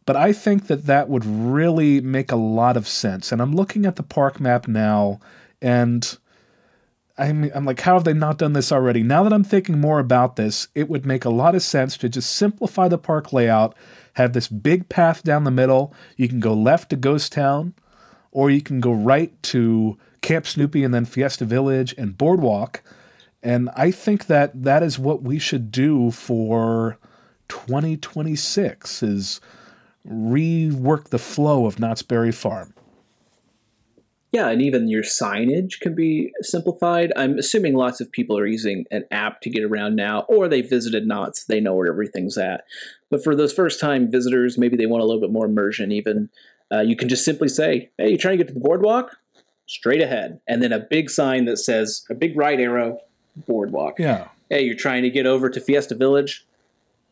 But 0.06 0.16
I 0.16 0.32
think 0.32 0.68
that 0.68 0.86
that 0.86 1.08
would 1.08 1.26
really 1.26 2.00
make 2.00 2.32
a 2.32 2.36
lot 2.36 2.76
of 2.76 2.88
sense. 2.88 3.30
And 3.30 3.42
I'm 3.42 3.54
looking 3.54 3.84
at 3.84 3.96
the 3.96 4.02
park 4.02 4.40
map 4.40 4.66
now, 4.66 5.20
and 5.60 6.16
I'm, 7.18 7.50
I'm 7.54 7.64
like, 7.64 7.80
how 7.80 7.94
have 7.94 8.04
they 8.04 8.14
not 8.14 8.38
done 8.38 8.54
this 8.54 8.72
already? 8.72 9.02
Now 9.02 9.22
that 9.24 9.32
I'm 9.32 9.44
thinking 9.44 9.80
more 9.80 9.98
about 9.98 10.36
this, 10.36 10.68
it 10.74 10.88
would 10.88 11.04
make 11.04 11.24
a 11.24 11.30
lot 11.30 11.54
of 11.54 11.62
sense 11.62 11.96
to 11.98 12.08
just 12.08 12.30
simplify 12.30 12.88
the 12.88 12.96
park 12.96 13.32
layout 13.32 13.76
have 14.18 14.32
this 14.32 14.48
big 14.48 14.88
path 14.88 15.22
down 15.22 15.44
the 15.44 15.50
middle. 15.50 15.94
You 16.16 16.28
can 16.28 16.40
go 16.40 16.52
left 16.52 16.90
to 16.90 16.96
Ghost 16.96 17.32
Town, 17.32 17.72
or 18.32 18.50
you 18.50 18.60
can 18.60 18.80
go 18.80 18.92
right 18.92 19.40
to 19.44 19.96
Camp 20.22 20.46
Snoopy 20.46 20.82
and 20.82 20.92
then 20.92 21.04
Fiesta 21.04 21.44
Village 21.44 21.94
and 21.96 22.18
Boardwalk. 22.18 22.82
And 23.44 23.70
I 23.76 23.92
think 23.92 24.26
that 24.26 24.64
that 24.64 24.82
is 24.82 24.98
what 24.98 25.22
we 25.22 25.38
should 25.38 25.70
do 25.70 26.10
for 26.10 26.98
2026 27.48 29.02
is 29.04 29.40
rework 30.04 31.10
the 31.10 31.18
flow 31.18 31.66
of 31.66 31.78
Knott's 31.78 32.02
Berry 32.02 32.32
Farm. 32.32 32.74
Yeah, 34.30 34.48
and 34.48 34.60
even 34.60 34.88
your 34.88 35.02
signage 35.02 35.80
can 35.80 35.94
be 35.94 36.32
simplified. 36.42 37.12
I'm 37.16 37.38
assuming 37.38 37.74
lots 37.74 38.00
of 38.00 38.12
people 38.12 38.36
are 38.36 38.46
using 38.46 38.84
an 38.90 39.04
app 39.10 39.40
to 39.42 39.50
get 39.50 39.64
around 39.64 39.96
now, 39.96 40.26
or 40.28 40.48
they 40.48 40.60
visited 40.60 41.06
Knott's, 41.06 41.44
they 41.44 41.60
know 41.60 41.74
where 41.74 41.86
everything's 41.86 42.36
at. 42.36 42.64
But 43.10 43.24
for 43.24 43.34
those 43.34 43.54
first 43.54 43.80
time 43.80 44.10
visitors, 44.10 44.58
maybe 44.58 44.76
they 44.76 44.84
want 44.86 45.02
a 45.02 45.06
little 45.06 45.20
bit 45.20 45.32
more 45.32 45.46
immersion, 45.46 45.92
even. 45.92 46.28
Uh, 46.70 46.80
you 46.80 46.96
can 46.96 47.08
just 47.08 47.24
simply 47.24 47.48
say, 47.48 47.88
hey, 47.96 48.10
you're 48.10 48.18
trying 48.18 48.36
to 48.36 48.44
get 48.44 48.48
to 48.48 48.52
the 48.54 48.60
boardwalk? 48.60 49.16
Straight 49.66 50.02
ahead. 50.02 50.40
And 50.46 50.62
then 50.62 50.72
a 50.72 50.78
big 50.78 51.08
sign 51.08 51.46
that 51.46 51.56
says, 51.56 52.04
a 52.10 52.14
big 52.14 52.36
right 52.36 52.60
arrow, 52.60 52.98
boardwalk. 53.46 53.98
Yeah. 53.98 54.28
Hey, 54.50 54.62
you're 54.64 54.76
trying 54.76 55.02
to 55.02 55.10
get 55.10 55.24
over 55.24 55.48
to 55.48 55.60
Fiesta 55.60 55.94
Village? 55.94 56.44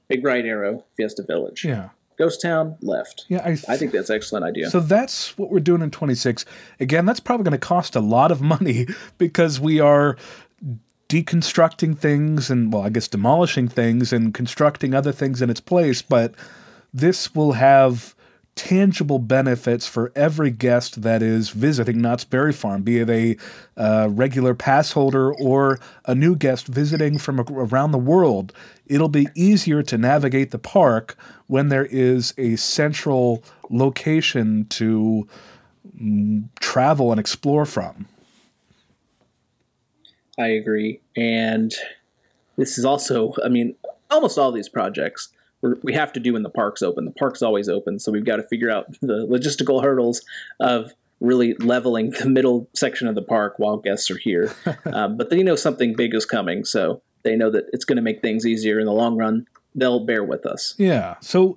Big 0.09 0.23
right 0.23 0.45
arrow, 0.45 0.85
Fiesta 0.95 1.23
Village. 1.23 1.65
Yeah. 1.65 1.89
Ghost 2.19 2.41
Town 2.41 2.77
left. 2.81 3.27
Yeah, 3.29 3.43
I, 3.45 3.49
th- 3.49 3.65
I 3.69 3.77
think 3.77 3.93
that's 3.93 4.11
an 4.11 4.17
excellent 4.17 4.45
idea. 4.45 4.71
So 4.71 4.81
that's 4.81 5.37
what 5.37 5.51
we're 5.51 5.61
doing 5.61 5.83
in 5.83 5.91
26. 5.91 6.45
Again, 6.81 7.05
that's 7.07 7.21
probably 7.21 7.45
going 7.45 7.53
to 7.53 7.59
cost 7.59 7.95
a 7.95 8.01
lot 8.01 8.33
of 8.33 8.41
money 8.41 8.87
because 9.19 9.61
we 9.61 9.81
are 9.81 10.17
deconstructing 11.09 11.97
things 11.97 12.51
and 12.51 12.73
well, 12.73 12.83
I 12.83 12.89
guess 12.89 13.07
demolishing 13.07 13.69
things 13.69 14.13
and 14.13 14.35
constructing 14.35 14.95
other 14.95 15.13
things 15.13 15.41
in 15.41 15.51
its 15.51 15.61
place, 15.61 16.03
but 16.03 16.35
this 16.93 17.35
will 17.35 17.53
have 17.53 18.16
tangible 18.57 19.19
benefits 19.19 19.87
for 19.87 20.11
every 20.17 20.51
guest 20.51 21.03
that 21.03 21.23
is 21.23 21.51
visiting 21.51 22.01
Knott's 22.01 22.25
Berry 22.25 22.55
Farm, 22.55 22.83
be 22.83 22.99
it 22.99 23.11
a 23.11 23.37
uh, 23.77 24.09
regular 24.11 24.55
pass 24.55 24.93
holder 24.93 25.33
or 25.35 25.79
a 26.07 26.15
new 26.15 26.35
guest 26.35 26.67
visiting 26.67 27.19
from 27.19 27.39
around 27.41 27.93
the 27.93 27.99
world. 27.99 28.55
It'll 28.87 29.11
be 29.11 29.29
easier 29.35 29.83
to 29.85 29.99
navigate 29.99 30.51
the 30.51 30.59
park 30.59 31.17
when 31.47 31.69
there 31.69 31.85
is 31.85 32.33
a 32.39 32.57
central 32.57 33.45
location 33.69 34.65
to 34.71 35.29
mm, 36.01 36.49
travel 36.59 37.11
and 37.11 37.21
explore 37.21 37.67
from. 37.67 38.09
I 40.39 40.49
agree. 40.49 41.01
And 41.15 41.75
this 42.57 42.79
is 42.79 42.87
also, 42.87 43.35
I 43.45 43.49
mean, 43.49 43.75
almost 44.11 44.39
all 44.39 44.51
these 44.51 44.69
projects 44.69 45.29
we 45.83 45.93
have 45.93 46.13
to 46.15 46.21
do 46.21 46.33
when 46.33 46.43
the 46.43 46.51
park's 46.51 46.83
open. 46.83 47.05
The 47.05 47.13
park's 47.13 47.43
always 47.43 47.69
open, 47.69 47.99
so 47.99 48.13
we've 48.13 48.25
got 48.25 48.37
to 48.37 48.43
figure 48.43 48.71
out 48.71 48.87
the 49.01 49.27
logistical 49.27 49.83
hurdles 49.83 50.23
of 50.61 50.93
really 51.21 51.55
leveling 51.55 52.11
the 52.11 52.29
middle 52.29 52.69
section 52.75 53.09
of 53.09 53.15
the 53.15 53.23
park 53.23 53.55
while 53.59 53.79
guests 53.79 54.11
are 54.11 54.19
here. 54.19 54.55
um, 54.93 55.17
but 55.17 55.31
they 55.31 55.43
know 55.43 55.57
something 55.57 55.95
big 55.95 56.15
is 56.15 56.27
coming, 56.27 56.65
so 56.65 57.03
they 57.23 57.37
know 57.37 57.51
that 57.51 57.65
it's 57.73 57.85
going 57.85 57.97
to 57.97 58.03
make 58.03 58.23
things 58.23 58.47
easier 58.47 58.79
in 58.79 58.87
the 58.87 58.93
long 58.93 59.17
run. 59.17 59.47
They'll 59.75 60.05
bear 60.05 60.25
with 60.25 60.47
us. 60.47 60.75
Yeah. 60.79 61.17
So 61.21 61.57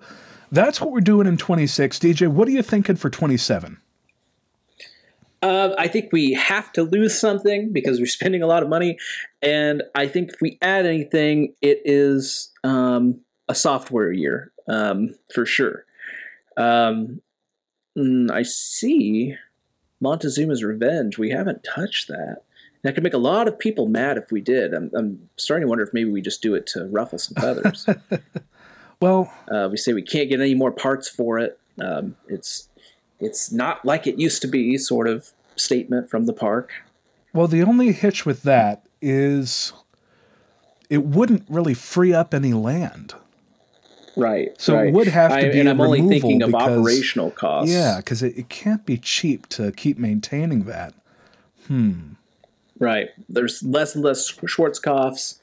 that's 0.51 0.81
what 0.81 0.91
we're 0.91 1.01
doing 1.01 1.27
in 1.27 1.37
26. 1.37 1.99
DJ, 1.99 2.27
what 2.27 2.47
are 2.47 2.51
you 2.51 2.63
thinking 2.63 2.95
for 2.95 3.09
27? 3.09 3.77
Uh, 5.41 5.73
I 5.77 5.87
think 5.87 6.11
we 6.11 6.33
have 6.33 6.71
to 6.73 6.83
lose 6.83 7.17
something 7.17 7.71
because 7.71 7.99
we're 7.99 8.07
spending 8.07 8.41
a 8.41 8.47
lot 8.47 8.61
of 8.61 8.67
money, 8.67 8.97
and 9.41 9.83
I 9.95 10.07
think 10.07 10.33
if 10.33 10.41
we 10.41 10.57
add 10.61 10.85
anything, 10.85 11.53
it 11.61 11.81
is 11.85 12.51
um, 12.63 13.21
a 13.49 13.55
software 13.55 14.11
year 14.11 14.51
um, 14.67 15.15
for 15.33 15.45
sure. 15.45 15.85
Um, 16.55 17.21
mm, 17.97 18.31
I 18.31 18.43
see 18.43 19.35
Montezooma's 19.99 20.63
Revenge. 20.63 21.17
We 21.17 21.31
haven't 21.31 21.65
touched 21.65 22.07
that. 22.07 22.43
That 22.83 22.93
could 22.93 23.03
make 23.03 23.13
a 23.13 23.17
lot 23.17 23.49
of 23.49 23.59
people 23.59 23.89
mad 23.89 24.17
if 24.17 24.31
we 24.31 24.39
did. 24.39 24.73
I'm, 24.73 24.89
I'm 24.93 25.29
starting 25.35 25.65
to 25.65 25.67
wonder 25.67 25.83
if 25.83 25.93
maybe 25.93 26.09
we 26.09 26.21
just 26.21 26.41
do 26.41 26.55
it 26.55 26.65
to 26.67 26.85
ruffle 26.85 27.17
some 27.17 27.35
feathers. 27.35 27.85
well, 29.01 29.33
uh, 29.51 29.67
we 29.69 29.75
say 29.75 29.91
we 29.91 30.01
can't 30.01 30.29
get 30.29 30.39
any 30.39 30.55
more 30.55 30.71
parts 30.71 31.09
for 31.09 31.39
it. 31.39 31.59
Um, 31.81 32.15
it's 32.29 32.69
it's 33.19 33.51
not 33.51 33.83
like 33.83 34.07
it 34.07 34.17
used 34.17 34.41
to 34.43 34.47
be. 34.47 34.77
Sort 34.77 35.09
of 35.09 35.31
statement 35.57 36.09
from 36.09 36.25
the 36.25 36.31
park. 36.31 36.71
Well, 37.33 37.47
the 37.47 37.63
only 37.63 37.91
hitch 37.91 38.25
with 38.25 38.43
that 38.43 38.85
is 39.01 39.73
it 40.89 41.03
wouldn't 41.03 41.45
really 41.49 41.73
free 41.73 42.13
up 42.13 42.33
any 42.33 42.53
land. 42.53 43.13
Right. 44.19 44.59
So 44.59 44.75
right. 44.75 44.87
it 44.87 44.93
would 44.93 45.07
have 45.07 45.31
to 45.31 45.37
I, 45.37 45.49
be. 45.51 45.59
And 45.59 45.69
I'm 45.69 45.79
only 45.81 46.07
thinking 46.07 46.39
because, 46.39 46.53
of 46.53 46.55
operational 46.55 47.31
costs. 47.31 47.71
Yeah, 47.71 47.97
because 47.97 48.21
it, 48.21 48.37
it 48.37 48.49
can't 48.49 48.85
be 48.85 48.97
cheap 48.97 49.47
to 49.49 49.71
keep 49.71 49.97
maintaining 49.97 50.63
that. 50.63 50.93
Hmm. 51.67 52.13
Right. 52.79 53.09
There's 53.27 53.63
less 53.63 53.95
and 53.95 54.03
less 54.03 54.31
Schwarzkopfs. 54.31 55.39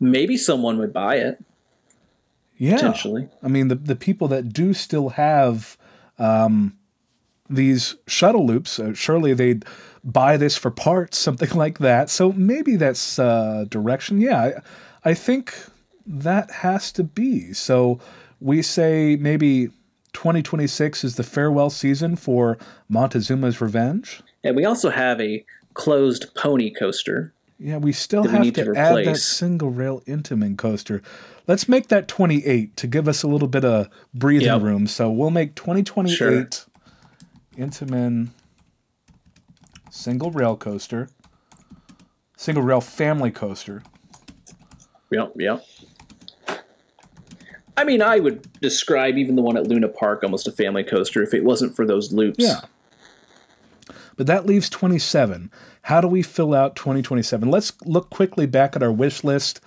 Maybe 0.00 0.36
someone 0.36 0.78
would 0.78 0.92
buy 0.92 1.16
it. 1.16 1.42
Yeah. 2.56 2.76
Potentially. 2.76 3.28
I 3.42 3.48
mean, 3.48 3.68
the 3.68 3.76
the 3.76 3.96
people 3.96 4.28
that 4.28 4.52
do 4.52 4.74
still 4.74 5.10
have 5.10 5.76
um, 6.18 6.76
these 7.48 7.96
shuttle 8.06 8.46
loops, 8.46 8.78
uh, 8.78 8.94
surely 8.94 9.32
they'd 9.32 9.64
buy 10.04 10.36
this 10.36 10.56
for 10.56 10.70
parts, 10.70 11.18
something 11.28 11.50
like 11.50 11.78
that. 11.78 12.10
So 12.10 12.32
maybe 12.32 12.76
that's 12.76 13.18
uh, 13.18 13.64
direction. 13.68 14.20
Yeah, 14.20 14.42
I, 15.04 15.10
I 15.10 15.14
think 15.14 15.54
that 16.08 16.50
has 16.50 16.90
to 16.92 17.04
be. 17.04 17.52
So 17.52 18.00
we 18.40 18.62
say 18.62 19.16
maybe 19.16 19.68
2026 20.14 21.04
is 21.04 21.16
the 21.16 21.22
farewell 21.22 21.70
season 21.70 22.16
for 22.16 22.56
Montezooma's 22.90 23.60
Revenge. 23.60 24.22
And 24.42 24.56
we 24.56 24.64
also 24.64 24.90
have 24.90 25.20
a 25.20 25.44
closed 25.74 26.34
pony 26.34 26.70
coaster. 26.72 27.32
Yeah, 27.58 27.76
we 27.76 27.92
still 27.92 28.22
we 28.22 28.30
have 28.30 28.40
need 28.40 28.54
to, 28.54 28.64
to 28.66 28.76
add 28.76 29.04
that 29.04 29.16
single 29.16 29.70
rail 29.70 30.00
Intamin 30.06 30.56
coaster. 30.56 31.02
Let's 31.46 31.68
make 31.68 31.88
that 31.88 32.08
28 32.08 32.76
to 32.76 32.86
give 32.86 33.08
us 33.08 33.22
a 33.22 33.28
little 33.28 33.48
bit 33.48 33.64
of 33.64 33.88
breathing 34.14 34.46
Yep. 34.46 34.62
room. 34.62 34.86
So 34.86 35.10
we'll 35.10 35.30
make 35.30 35.54
2028 35.56 36.16
Sure. 36.16 36.46
Intamin 37.56 38.28
single 39.90 40.30
rail 40.30 40.56
coaster, 40.56 41.08
single 42.36 42.62
rail 42.62 42.80
family 42.80 43.30
coaster. 43.32 43.82
Yep, 45.10 45.32
yep. 45.36 45.64
I 47.78 47.84
mean, 47.84 48.02
I 48.02 48.18
would 48.18 48.60
describe 48.60 49.16
even 49.16 49.36
the 49.36 49.42
one 49.42 49.56
at 49.56 49.68
Luna 49.68 49.86
Park 49.86 50.24
almost 50.24 50.48
a 50.48 50.52
family 50.52 50.82
coaster 50.82 51.22
if 51.22 51.32
it 51.32 51.44
wasn't 51.44 51.76
for 51.76 51.86
those 51.86 52.12
loops. 52.12 52.40
Yeah. 52.40 52.62
But 54.16 54.26
that 54.26 54.46
leaves 54.46 54.68
27. 54.68 55.48
How 55.82 56.00
do 56.00 56.08
we 56.08 56.24
fill 56.24 56.54
out 56.54 56.74
2027? 56.74 57.48
Let's 57.48 57.72
look 57.84 58.10
quickly 58.10 58.46
back 58.46 58.74
at 58.74 58.82
our 58.82 58.90
wish 58.90 59.22
list. 59.22 59.60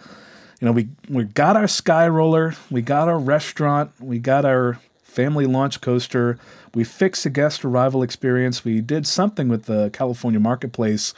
You 0.60 0.66
know, 0.66 0.74
we 0.74 0.90
we 1.08 1.24
got 1.24 1.56
our 1.56 1.70
sky 1.70 2.06
roller, 2.06 2.56
we 2.70 2.82
got 2.82 3.08
our 3.08 3.18
restaurant, 3.18 3.92
we 3.98 4.20
got 4.20 4.44
our 4.44 4.80
family 5.04 5.46
launch 5.46 5.80
coaster, 5.80 6.38
we 6.76 6.84
fixed 6.84 7.24
the 7.24 7.30
guest 7.30 7.64
arrival 7.64 8.04
experience, 8.04 8.66
we 8.66 8.82
did 8.82 9.08
something 9.08 9.48
with 9.48 9.68
the 9.68 9.90
California 9.94 10.40
marketplace. 10.42 11.14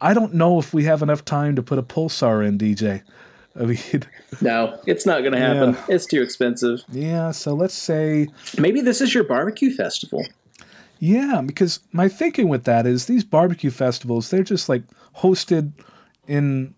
I 0.00 0.14
don't 0.14 0.32
know 0.32 0.58
if 0.58 0.72
we 0.72 0.84
have 0.84 1.02
enough 1.02 1.26
time 1.26 1.56
to 1.56 1.62
put 1.62 1.78
a 1.78 1.82
pulsar 1.82 2.44
in, 2.46 2.56
DJ. 2.56 3.02
I 3.58 3.64
mean, 3.64 3.78
No, 4.40 4.78
it's 4.86 5.04
not 5.06 5.20
going 5.20 5.32
to 5.32 5.38
happen. 5.40 5.74
Yeah. 5.74 5.94
It's 5.94 6.06
too 6.06 6.22
expensive. 6.22 6.82
yeah, 6.90 7.30
so 7.32 7.54
let's 7.54 7.74
say 7.74 8.28
Maybe 8.58 8.80
this 8.80 9.00
is 9.00 9.14
your 9.14 9.24
barbecue 9.24 9.70
festival. 9.74 10.26
Yeah, 11.00 11.42
because 11.44 11.80
my 11.92 12.08
thinking 12.08 12.48
with 12.48 12.64
that 12.64 12.86
is 12.86 13.06
these 13.06 13.24
barbecue 13.24 13.70
festivals, 13.70 14.30
they're 14.30 14.42
just 14.42 14.68
like 14.68 14.82
hosted 15.18 15.72
in 16.26 16.74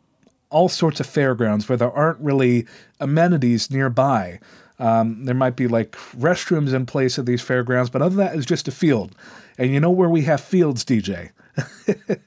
all 0.51 0.69
sorts 0.69 1.01
of 1.01 1.07
fairgrounds 1.07 1.69
where 1.69 1.79
there 1.79 1.91
aren't 1.93 2.19
really 2.21 2.67
amenities 2.99 3.71
nearby. 3.71 4.39
Um, 4.79 5.25
there 5.25 5.35
might 5.35 5.57
be 5.57 5.69
like 5.69 5.93
restrooms 6.17 6.75
in 6.75 6.87
place 6.87 7.19
at 7.19 7.27
these 7.27 7.43
fairgrounds, 7.43 7.91
but 7.91 8.03
other 8.03 8.17
than 8.17 8.27
that, 8.27 8.37
it's 8.37 8.47
just 8.47 8.69
a 8.69 8.73
field. 8.73 9.15
And 9.59 9.73
you 9.73 9.81
know 9.81 9.91
where 9.91 10.09
we 10.09 10.23
have 10.23 10.41
fields, 10.41 10.85
DJ? 10.85 11.31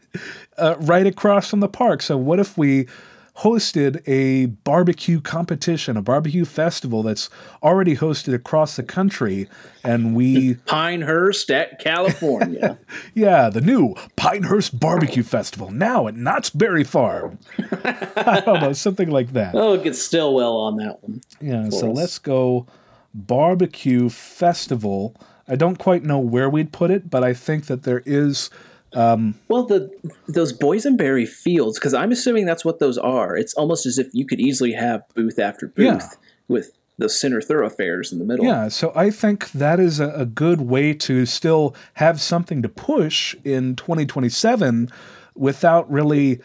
uh, 0.58 0.76
right 0.80 1.08
across 1.08 1.50
from 1.50 1.60
the 1.60 1.68
park. 1.68 2.02
So, 2.02 2.16
what 2.18 2.40
if 2.40 2.58
we 2.58 2.88
hosted 3.38 4.08
a 4.08 4.46
barbecue 4.46 5.20
competition, 5.20 5.98
a 5.98 6.02
barbecue 6.02 6.46
festival 6.46 7.02
that's 7.02 7.30
already 7.64 7.96
hosted 7.98 8.34
across 8.34 8.76
the 8.76 8.84
country, 8.84 9.50
and 9.84 10.16
we 10.16 10.54
Pinehurst 10.66 11.50
at 11.50 11.80
California. 11.80 12.78
Yeah, 13.16 13.50
the 13.50 13.62
new 13.62 13.96
Pinehurst 14.16 14.80
Barbecue 14.80 15.24
Festival 15.24 15.72
now 15.72 16.08
at 16.08 16.16
Knott's 16.16 16.50
Berry 16.50 16.84
Farm. 16.84 17.38
I 17.84 18.42
don't 18.46 18.62
know, 18.62 18.74
something 18.74 19.10
like 19.10 19.34
that. 19.34 19.56
oh, 19.56 19.74
it 19.74 19.84
gets 19.84 20.00
still 20.02 20.34
well 20.34 20.56
on 20.58 20.78
that 20.78 21.04
one. 21.04 21.22
Yeah, 21.40 21.70
so 21.70 21.92
us. 21.92 21.98
let's 21.98 22.20
go 22.20 22.66
Barbecue 23.14 24.10
Festival. 24.10 25.16
I 25.48 25.56
don't 25.56 25.78
quite 25.78 26.04
know 26.04 26.20
where 26.20 26.50
we'd 26.50 26.72
put 26.72 26.90
it, 26.92 27.10
but 27.10 27.24
I 27.24 27.34
think 27.34 27.66
that 27.66 27.84
there 27.84 28.02
is. 28.06 28.50
Um, 28.96 29.36
well, 29.48 29.66
the 29.66 29.92
those 30.28 30.54
boysenberry 30.58 31.28
fields, 31.28 31.80
because 31.80 31.94
I'm 31.94 32.12
assuming 32.12 32.46
that's 32.46 32.64
what 32.66 32.80
those 32.80 32.98
are. 32.98 33.36
It's 33.36 33.54
almost 33.56 33.86
as 33.86 33.98
if 33.98 34.08
you 34.14 34.26
could 34.26 34.40
easily 34.40 34.74
have 34.74 35.02
booth 35.16 35.40
after 35.40 35.68
booth 35.68 35.86
Yeah. 35.86 36.08
with 36.48 36.72
the 37.00 37.10
center 37.10 37.42
thoroughfares 37.42 38.12
in 38.12 38.20
the 38.20 38.26
middle. 38.26 38.46
Yeah, 38.46 38.68
so 38.68 38.92
I 38.96 39.10
think 39.10 39.52
that 39.54 39.80
is 39.80 40.00
a, 40.00 40.10
a 40.10 40.26
good 40.28 40.62
way 40.62 40.94
to 40.94 41.26
still 41.26 41.76
have 41.96 42.22
something 42.22 42.62
to 42.62 42.70
push 42.70 43.36
in 43.44 43.76
2027 43.76 44.90
without 45.34 45.92
really 45.92 46.40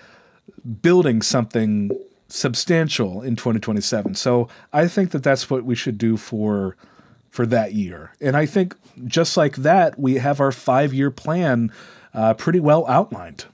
building 0.81 1.21
something 1.21 1.91
substantial 2.29 3.21
in 3.23 3.37
2027. 3.37 4.15
So 4.15 4.49
I 4.73 4.89
think 4.89 5.11
that 5.11 5.23
that's 5.23 5.51
what 5.51 5.65
we 5.65 5.75
should 5.75 5.99
do 5.99 6.17
for 6.17 6.77
for 7.31 7.45
that 7.47 7.75
year. 7.75 8.13
And 8.23 8.35
I 8.37 8.47
think 8.47 8.75
just 9.05 9.37
like 9.37 9.57
that, 9.57 9.99
we 9.99 10.15
have 10.15 10.41
our 10.41 10.51
five 10.53 10.95
year 10.95 11.11
plan 11.11 11.71
uh, 12.15 12.35
pretty 12.35 12.61
well 12.61 12.87
outlined. 12.89 13.47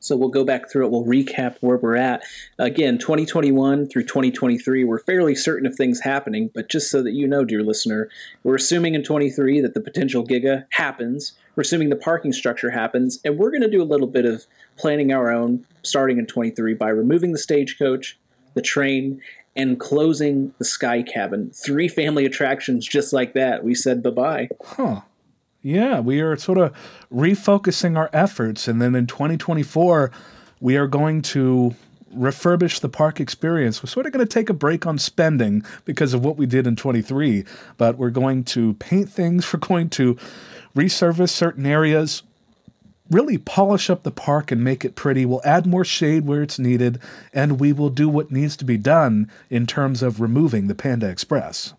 So 0.00 0.16
we'll 0.16 0.28
go 0.28 0.44
back 0.44 0.70
through 0.70 0.86
it. 0.86 0.90
We'll 0.90 1.04
recap 1.04 1.56
where 1.60 1.76
we're 1.76 1.96
at. 1.96 2.22
Again, 2.58 2.98
2021 2.98 3.88
through 3.88 4.04
2023, 4.04 4.84
we're 4.84 5.00
fairly 5.00 5.34
certain 5.34 5.66
of 5.66 5.74
things 5.74 6.00
happening, 6.00 6.50
but 6.54 6.70
just 6.70 6.90
so 6.90 7.02
that 7.02 7.12
you 7.12 7.26
know, 7.26 7.44
dear 7.44 7.62
listener, 7.62 8.08
we're 8.42 8.54
assuming 8.54 8.94
in 8.94 9.02
23 9.02 9.60
that 9.60 9.74
the 9.74 9.80
potential 9.80 10.24
giga 10.26 10.64
happens. 10.70 11.32
We're 11.56 11.62
assuming 11.62 11.90
the 11.90 11.96
parking 11.96 12.32
structure 12.32 12.70
happens, 12.70 13.18
and 13.24 13.36
we're 13.36 13.50
going 13.50 13.62
to 13.62 13.70
do 13.70 13.82
a 13.82 13.84
little 13.84 14.06
bit 14.06 14.24
of 14.24 14.46
planning 14.76 15.12
our 15.12 15.30
own 15.30 15.66
starting 15.82 16.18
in 16.18 16.26
23 16.26 16.74
by 16.74 16.88
removing 16.88 17.32
the 17.32 17.38
stagecoach, 17.38 18.18
the 18.54 18.62
train, 18.62 19.20
and 19.56 19.80
closing 19.80 20.54
the 20.58 20.64
sky 20.64 21.02
cabin. 21.02 21.50
Three 21.50 21.88
family 21.88 22.24
attractions 22.24 22.86
just 22.86 23.12
like 23.12 23.34
that. 23.34 23.64
We 23.64 23.74
said 23.74 24.02
bye 24.02 24.10
bye. 24.10 24.48
Huh. 24.64 25.00
Yeah, 25.62 26.00
we 26.00 26.20
are 26.20 26.36
sort 26.36 26.58
of 26.58 26.72
refocusing 27.12 27.96
our 27.96 28.10
efforts. 28.12 28.68
And 28.68 28.80
then 28.80 28.94
in 28.94 29.06
2024, 29.06 30.10
we 30.60 30.76
are 30.76 30.86
going 30.86 31.22
to 31.22 31.74
refurbish 32.14 32.80
the 32.80 32.88
park 32.88 33.20
experience. 33.20 33.82
We're 33.82 33.88
sort 33.88 34.06
of 34.06 34.12
going 34.12 34.26
to 34.26 34.32
take 34.32 34.48
a 34.48 34.54
break 34.54 34.86
on 34.86 34.98
spending 34.98 35.64
because 35.84 36.14
of 36.14 36.24
what 36.24 36.36
we 36.36 36.46
did 36.46 36.66
in 36.66 36.76
23, 36.76 37.44
but 37.76 37.98
we're 37.98 38.10
going 38.10 38.44
to 38.44 38.74
paint 38.74 39.10
things. 39.10 39.52
We're 39.52 39.60
going 39.60 39.90
to 39.90 40.16
resurface 40.74 41.30
certain 41.30 41.66
areas, 41.66 42.22
really 43.10 43.36
polish 43.38 43.90
up 43.90 44.04
the 44.04 44.10
park 44.10 44.52
and 44.52 44.62
make 44.62 44.84
it 44.84 44.94
pretty. 44.94 45.26
We'll 45.26 45.42
add 45.44 45.66
more 45.66 45.84
shade 45.84 46.26
where 46.26 46.42
it's 46.42 46.58
needed, 46.58 47.00
and 47.32 47.58
we 47.58 47.72
will 47.72 47.90
do 47.90 48.08
what 48.08 48.30
needs 48.30 48.56
to 48.58 48.64
be 48.64 48.76
done 48.76 49.30
in 49.50 49.66
terms 49.66 50.02
of 50.02 50.20
removing 50.20 50.68
the 50.68 50.74
Panda 50.74 51.08
Express. 51.08 51.74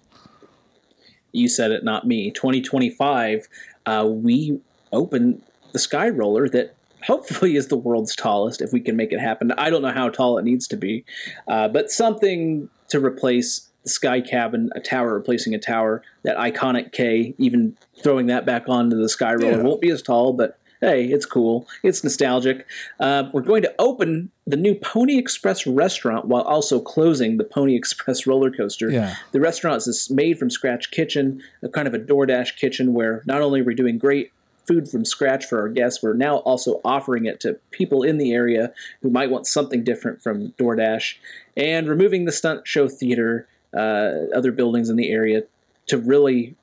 You 1.31 1.47
said 1.47 1.71
it, 1.71 1.83
not 1.83 2.05
me. 2.07 2.31
2025, 2.31 3.47
uh, 3.85 4.07
we 4.09 4.59
open 4.91 5.41
the 5.73 5.79
Sky 5.79 6.09
Roller 6.09 6.47
that 6.49 6.75
hopefully 7.05 7.55
is 7.55 7.67
the 7.67 7.77
world's 7.77 8.15
tallest 8.15 8.61
if 8.61 8.73
we 8.73 8.79
can 8.79 8.95
make 8.95 9.11
it 9.13 9.19
happen. 9.19 9.51
I 9.53 9.69
don't 9.69 9.81
know 9.81 9.91
how 9.91 10.09
tall 10.09 10.37
it 10.37 10.43
needs 10.45 10.67
to 10.67 10.77
be, 10.77 11.05
uh, 11.47 11.67
but 11.69 11.91
something 11.91 12.69
to 12.89 12.99
replace 13.03 13.69
the 13.83 13.89
Sky 13.89 14.19
Cabin, 14.19 14.69
a 14.75 14.81
tower 14.81 15.13
replacing 15.13 15.55
a 15.55 15.59
tower, 15.59 16.01
that 16.23 16.35
iconic 16.37 16.91
K, 16.91 17.33
even 17.37 17.77
throwing 18.03 18.27
that 18.27 18.45
back 18.45 18.67
onto 18.67 18.97
the 18.97 19.07
Sky 19.07 19.33
Roller 19.35 19.57
Yeah. 19.57 19.63
won't 19.63 19.79
be 19.81 19.89
as 19.89 20.01
tall, 20.01 20.33
but 20.33 20.58
hey, 20.81 21.05
it's 21.05 21.25
cool. 21.25 21.67
It's 21.83 22.03
nostalgic. 22.03 22.65
Uh, 22.99 23.29
we're 23.33 23.41
going 23.41 23.61
to 23.63 23.73
open 23.79 24.31
the 24.47 24.57
new 24.57 24.75
Pony 24.75 25.17
Express 25.17 25.67
restaurant 25.67 26.25
while 26.25 26.43
also 26.43 26.79
closing 26.79 27.37
the 27.37 27.43
Pony 27.43 27.75
Express 27.77 28.25
roller 28.25 28.51
coaster. 28.51 28.89
Yeah. 28.89 29.15
The 29.31 29.39
restaurant 29.39 29.77
is 29.77 29.85
this 29.85 30.09
made 30.09 30.39
from 30.39 30.49
scratch 30.49 30.91
kitchen, 30.91 31.41
a 31.61 31.69
kind 31.69 31.87
of 31.87 31.93
a 31.93 31.99
DoorDash 31.99 32.57
kitchen 32.57 32.93
where 32.93 33.23
not 33.25 33.41
only 33.41 33.61
are 33.61 33.65
we 33.65 33.75
doing 33.75 33.97
great 33.97 34.31
food 34.69 34.87
from 34.87 35.03
scratch 35.03 35.45
for 35.45 35.59
our 35.59 35.69
guests, 35.69 36.03
we're 36.03 36.13
now 36.13 36.37
also 36.37 36.79
offering 36.85 37.25
it 37.25 37.39
to 37.39 37.53
people 37.71 38.03
in 38.03 38.19
the 38.19 38.33
area 38.33 38.71
who 39.01 39.09
might 39.09 39.31
want 39.31 39.47
something 39.47 39.83
different 39.83 40.21
from 40.21 40.51
DoorDash, 40.59 41.15
and 41.57 41.89
removing 41.89 42.25
the 42.25 42.31
stunt 42.31 42.67
show 42.67 42.87
theater, 42.87 43.47
uh, 43.75 44.29
other 44.35 44.51
buildings 44.51 44.89
in 44.89 44.95
the 44.95 45.09
area 45.09 45.43
to 45.87 45.97
really, 45.97 46.55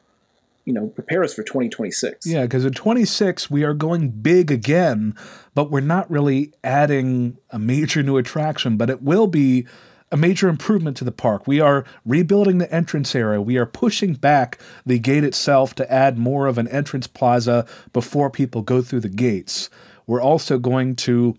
you 0.66 0.72
know, 0.72 0.88
prepare 0.88 1.24
us 1.24 1.32
for 1.32 1.44
2026. 1.44 2.26
Yeah, 2.26 2.43
because 2.43 2.64
in 2.64 2.74
26, 2.74 3.51
we 3.51 3.62
are 3.62 3.72
going 3.72 4.10
big 4.10 4.51
again, 4.51 5.14
but 5.55 5.70
we're 5.70 5.80
not 5.80 6.10
really 6.10 6.52
adding 6.62 7.38
a 7.51 7.59
major 7.59 8.02
new 8.02 8.18
attraction, 8.18 8.76
but 8.76 8.90
it 8.90 9.01
will 9.01 9.28
be 9.28 9.64
a 10.10 10.16
major 10.16 10.48
improvement 10.48 10.97
to 10.97 11.05
the 11.05 11.12
park. 11.12 11.47
We 11.47 11.60
are 11.60 11.84
rebuilding 12.05 12.59
the 12.59 12.72
entrance 12.72 13.14
area. 13.14 13.40
We 13.40 13.56
are 13.56 13.66
pushing 13.66 14.14
back 14.14 14.59
the 14.84 14.98
gate 14.98 15.24
itself 15.24 15.74
to 15.76 15.93
add 15.93 16.18
more 16.18 16.47
of 16.47 16.59
an 16.59 16.68
entrance 16.68 17.06
plaza 17.06 17.64
before 17.93 18.28
people 18.28 18.62
go 18.62 18.82
through 18.82 19.01
the 19.01 19.09
gates. 19.09 19.70
We're 20.06 20.22
also 20.22 20.59
going 20.59 20.97
to 20.97 21.36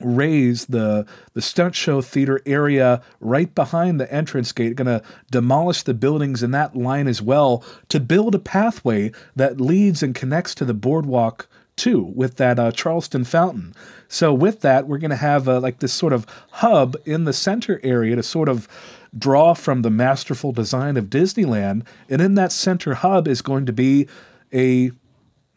raze 0.00 0.66
the 0.66 1.06
the 1.34 1.42
stunt 1.42 1.74
show 1.74 2.00
theater 2.00 2.40
area 2.44 3.00
right 3.20 3.54
behind 3.54 4.00
the 4.00 4.12
entrance 4.12 4.52
gate 4.52 4.76
going 4.76 4.86
to 4.86 5.02
demolish 5.30 5.82
the 5.82 5.94
buildings 5.94 6.42
in 6.42 6.50
that 6.50 6.74
line 6.74 7.06
as 7.06 7.22
well 7.22 7.64
to 7.88 8.00
build 8.00 8.34
a 8.34 8.38
pathway 8.38 9.10
that 9.36 9.60
leads 9.60 10.02
and 10.02 10.14
connects 10.14 10.54
to 10.54 10.64
the 10.64 10.74
boardwalk 10.74 11.46
too 11.76 12.12
with 12.14 12.36
that 12.36 12.58
uh, 12.58 12.70
charleston 12.72 13.24
fountain. 13.24 13.74
So 14.08 14.32
with 14.32 14.60
that 14.60 14.86
we're 14.86 14.98
going 14.98 15.10
to 15.10 15.16
have 15.16 15.48
uh, 15.48 15.60
like 15.60 15.78
this 15.78 15.92
sort 15.92 16.12
of 16.12 16.26
hub 16.52 16.96
in 17.04 17.24
the 17.24 17.32
center 17.32 17.80
area 17.82 18.16
to 18.16 18.22
sort 18.22 18.48
of 18.48 18.68
draw 19.16 19.54
from 19.54 19.82
the 19.82 19.90
masterful 19.90 20.52
design 20.52 20.96
of 20.96 21.06
disneyland. 21.06 21.84
And 22.08 22.20
in 22.20 22.34
that 22.34 22.52
center 22.52 22.94
hub 22.94 23.28
is 23.28 23.42
going 23.42 23.66
to 23.66 23.72
be 23.72 24.08
a 24.52 24.90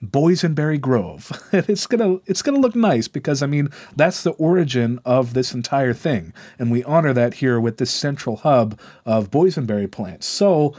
Boysenberry 0.04 0.80
Grove. 0.80 1.32
It's 1.54 1.88
gonna 1.88 2.20
it's 2.26 2.42
gonna 2.42 2.60
look 2.60 2.76
nice 2.76 3.08
because 3.08 3.42
I 3.42 3.48
mean 3.48 3.70
that's 3.96 4.24
the 4.24 4.32
origin 4.32 5.00
of 5.06 5.34
this 5.34 5.54
entire 5.54 5.94
thing, 5.94 6.34
and 6.60 6.72
we 6.72 6.84
honor 6.84 7.14
that 7.14 7.36
here 7.36 7.60
with 7.60 7.78
this 7.78 7.92
central 7.92 8.38
hub 8.38 8.80
of 9.06 9.32
boysenberry 9.32 9.92
plants. 9.92 10.28
So, 10.28 10.76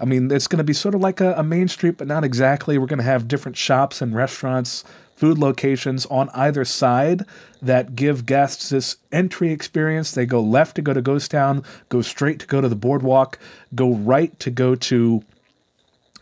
I 0.00 0.04
mean 0.04 0.30
it's 0.30 0.48
gonna 0.48 0.64
be 0.64 0.72
sort 0.72 0.94
of 0.94 1.00
like 1.00 1.20
a, 1.20 1.34
a 1.34 1.42
main 1.42 1.68
street, 1.68 1.96
but 1.98 2.08
not 2.08 2.24
exactly. 2.24 2.78
We're 2.78 2.86
gonna 2.86 3.02
have 3.04 3.28
different 3.28 3.56
shops 3.56 4.02
and 4.02 4.14
restaurants 4.14 4.84
food 5.18 5.36
locations 5.36 6.06
on 6.06 6.28
either 6.32 6.64
side 6.64 7.24
that 7.60 7.96
give 7.96 8.24
guests 8.24 8.68
this 8.68 8.98
entry 9.10 9.50
experience. 9.50 10.12
They 10.12 10.26
go 10.26 10.40
left 10.40 10.76
to 10.76 10.82
go 10.82 10.94
to 10.94 11.02
Ghost 11.02 11.32
Town, 11.32 11.64
go 11.88 12.02
straight 12.02 12.38
to 12.38 12.46
go 12.46 12.60
to 12.60 12.68
the 12.68 12.76
boardwalk, 12.76 13.36
go 13.74 13.92
right 13.92 14.38
to 14.38 14.50
go 14.50 14.76
to 14.76 15.24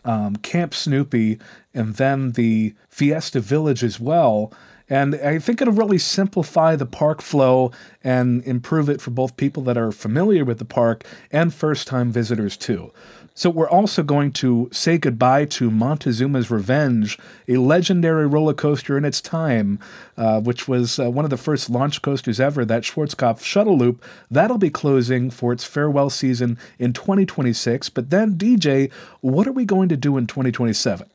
um, 0.07 0.37
Camp 0.37 0.73
Snoopy, 0.73 1.37
and 1.73 1.95
then 1.95 2.31
the 2.31 2.73
Fiesta 2.89 3.39
Village 3.39 3.83
as 3.83 3.99
well. 3.99 4.51
And 4.89 5.15
I 5.15 5.37
think 5.37 5.61
it'll 5.61 5.73
really 5.73 5.97
simplify 5.97 6.77
the 6.77 6.85
park 6.85 7.21
flow 7.21 7.71
and 8.03 8.41
improve 8.43 8.89
it 8.89 9.01
for 9.01 9.11
both 9.11 9.35
people 9.35 9.61
that 9.63 9.77
are 9.77 9.91
familiar 9.91 10.45
with 10.45 10.59
the 10.59 10.65
park 10.65 11.03
and 11.29 11.53
first 11.53 11.87
time 11.87 12.09
visitors 12.11 12.55
too. 12.55 12.93
So 13.37 13.51
we're 13.51 13.69
also 13.69 14.01
going 14.01 14.31
to 14.31 14.67
say 14.73 14.97
goodbye 14.97 15.45
to 15.45 15.69
Montezooma's 15.69 16.49
Revenge, 16.49 17.19
a 17.47 17.57
legendary 17.57 18.25
roller 18.25 18.55
coaster 18.55 18.97
in 18.97 19.05
its 19.05 19.21
time, 19.21 19.77
uh, 20.17 20.41
which 20.41 20.67
was 20.67 20.97
uh, 20.97 21.11
one 21.11 21.23
of 21.23 21.29
the 21.29 21.37
first 21.37 21.69
launch 21.69 22.01
coasters 22.01 22.39
ever, 22.39 22.65
that 22.65 22.81
Schwarzkopf 22.81 23.43
shuttle 23.43 23.77
loop. 23.77 24.03
That'll 24.31 24.57
be 24.57 24.71
closing 24.71 25.29
for 25.29 25.53
its 25.53 25.63
farewell 25.63 26.09
season 26.09 26.57
in 26.79 26.93
2026. 26.93 27.89
But 27.89 28.09
then, 28.09 28.39
DJ, 28.39 28.91
what 29.21 29.45
are 29.45 29.51
we 29.51 29.65
going 29.65 29.89
to 29.89 29.97
do 29.97 30.17
in 30.17 30.25
2027? 30.25 31.07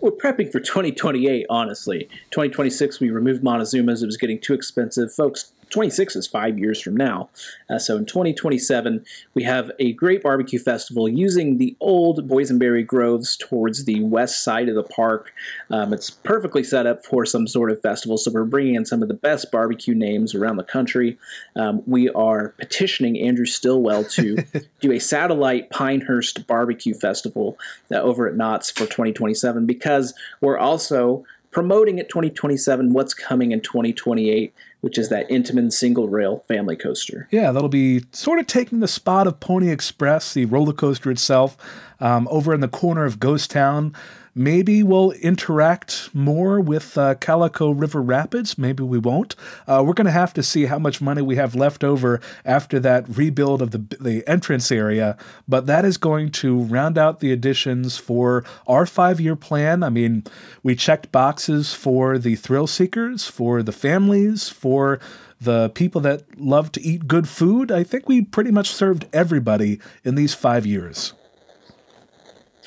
we're 0.00 0.10
prepping 0.10 0.50
for 0.50 0.60
2028 0.60 1.44
honestly 1.50 2.04
2026 2.30 3.00
we 3.00 3.10
removed 3.10 3.42
montezooma's 3.42 4.02
it 4.02 4.06
was 4.06 4.16
getting 4.16 4.40
too 4.40 4.54
expensive 4.54 5.12
folks 5.12 5.52
26 5.70 6.16
is 6.16 6.26
five 6.26 6.58
years 6.58 6.80
from 6.80 6.96
now. 6.96 7.30
Uh, 7.68 7.78
so 7.78 7.96
in 7.96 8.04
2027, 8.04 9.04
we 9.34 9.42
have 9.44 9.70
a 9.78 9.92
great 9.92 10.22
barbecue 10.22 10.58
festival 10.58 11.08
using 11.08 11.58
the 11.58 11.76
old 11.80 12.28
boysenberry 12.28 12.86
groves 12.86 13.36
towards 13.36 13.84
the 13.84 14.02
west 14.02 14.44
side 14.44 14.68
of 14.68 14.74
the 14.74 14.82
park. 14.82 15.32
Um, 15.70 15.92
it's 15.92 16.10
perfectly 16.10 16.64
set 16.64 16.86
up 16.86 17.04
for 17.04 17.24
some 17.24 17.46
sort 17.46 17.70
of 17.70 17.80
festival, 17.80 18.18
so 18.18 18.30
we're 18.30 18.44
bringing 18.44 18.74
in 18.74 18.84
some 18.84 19.02
of 19.02 19.08
the 19.08 19.14
best 19.14 19.50
barbecue 19.50 19.94
names 19.94 20.34
around 20.34 20.56
the 20.56 20.64
country. 20.64 21.18
Um, 21.56 21.82
we 21.86 22.10
are 22.10 22.50
petitioning 22.58 23.18
Andrew 23.18 23.46
Stillwell 23.46 24.04
to 24.04 24.44
do 24.80 24.92
a 24.92 24.98
satellite 24.98 25.70
Pinehurst 25.70 26.46
barbecue 26.46 26.94
festival 26.94 27.58
uh, 27.92 27.96
over 27.96 28.26
at 28.26 28.36
Knott's 28.36 28.70
for 28.70 28.86
2027 28.86 29.66
because 29.66 30.14
we're 30.40 30.58
also 30.58 31.24
promoting 31.50 31.98
at 31.98 32.08
2027 32.08 32.92
what's 32.92 33.14
coming 33.14 33.52
in 33.52 33.60
2028 33.60 34.54
which 34.80 34.98
is 34.98 35.08
that 35.08 35.28
Intamin 35.28 35.72
single 35.72 36.08
rail 36.08 36.44
family 36.48 36.76
coaster. 36.76 37.28
Yeah, 37.30 37.52
that'll 37.52 37.68
be 37.68 38.04
sort 38.12 38.38
of 38.38 38.46
taking 38.46 38.80
the 38.80 38.88
spot 38.88 39.26
of 39.26 39.40
Pony 39.40 39.70
Express, 39.70 40.34
the 40.34 40.46
roller 40.46 40.72
coaster 40.72 41.10
itself, 41.10 41.56
um, 42.00 42.26
over 42.30 42.54
in 42.54 42.60
the 42.60 42.68
corner 42.68 43.04
of 43.04 43.20
Ghost 43.20 43.50
Town. 43.50 43.94
Maybe 44.40 44.82
we'll 44.82 45.10
interact 45.10 46.08
more 46.14 46.62
with 46.62 46.96
uh, 46.96 47.14
Calico 47.16 47.72
River 47.72 48.00
Rapids. 48.00 48.56
Maybe 48.56 48.82
we 48.82 48.96
won't. 48.96 49.36
Uh, 49.66 49.82
we're 49.86 49.92
going 49.92 50.06
to 50.06 50.10
have 50.10 50.32
to 50.32 50.42
see 50.42 50.64
how 50.64 50.78
much 50.78 51.02
money 51.02 51.20
we 51.20 51.36
have 51.36 51.54
left 51.54 51.84
over 51.84 52.22
after 52.42 52.80
that 52.80 53.04
rebuild 53.06 53.60
of 53.60 53.72
the, 53.72 53.96
the 54.00 54.26
entrance 54.26 54.72
area. 54.72 55.18
But 55.46 55.66
that 55.66 55.84
is 55.84 55.98
going 55.98 56.30
to 56.30 56.58
round 56.58 56.96
out 56.96 57.20
the 57.20 57.32
additions 57.32 57.98
for 57.98 58.42
our 58.66 58.86
five 58.86 59.20
year 59.20 59.36
plan. 59.36 59.82
I 59.82 59.90
mean, 59.90 60.24
we 60.62 60.74
checked 60.74 61.12
boxes 61.12 61.74
for 61.74 62.16
the 62.16 62.34
thrill 62.34 62.66
seekers, 62.66 63.26
for 63.26 63.62
the 63.62 63.72
families, 63.72 64.48
for 64.48 65.00
the 65.38 65.68
people 65.68 66.00
that 66.00 66.40
love 66.40 66.72
to 66.72 66.80
eat 66.80 67.06
good 67.06 67.28
food. 67.28 67.70
I 67.70 67.82
think 67.82 68.08
we 68.08 68.22
pretty 68.22 68.52
much 68.52 68.70
served 68.70 69.06
everybody 69.12 69.80
in 70.02 70.14
these 70.14 70.32
five 70.32 70.64
years. 70.64 71.12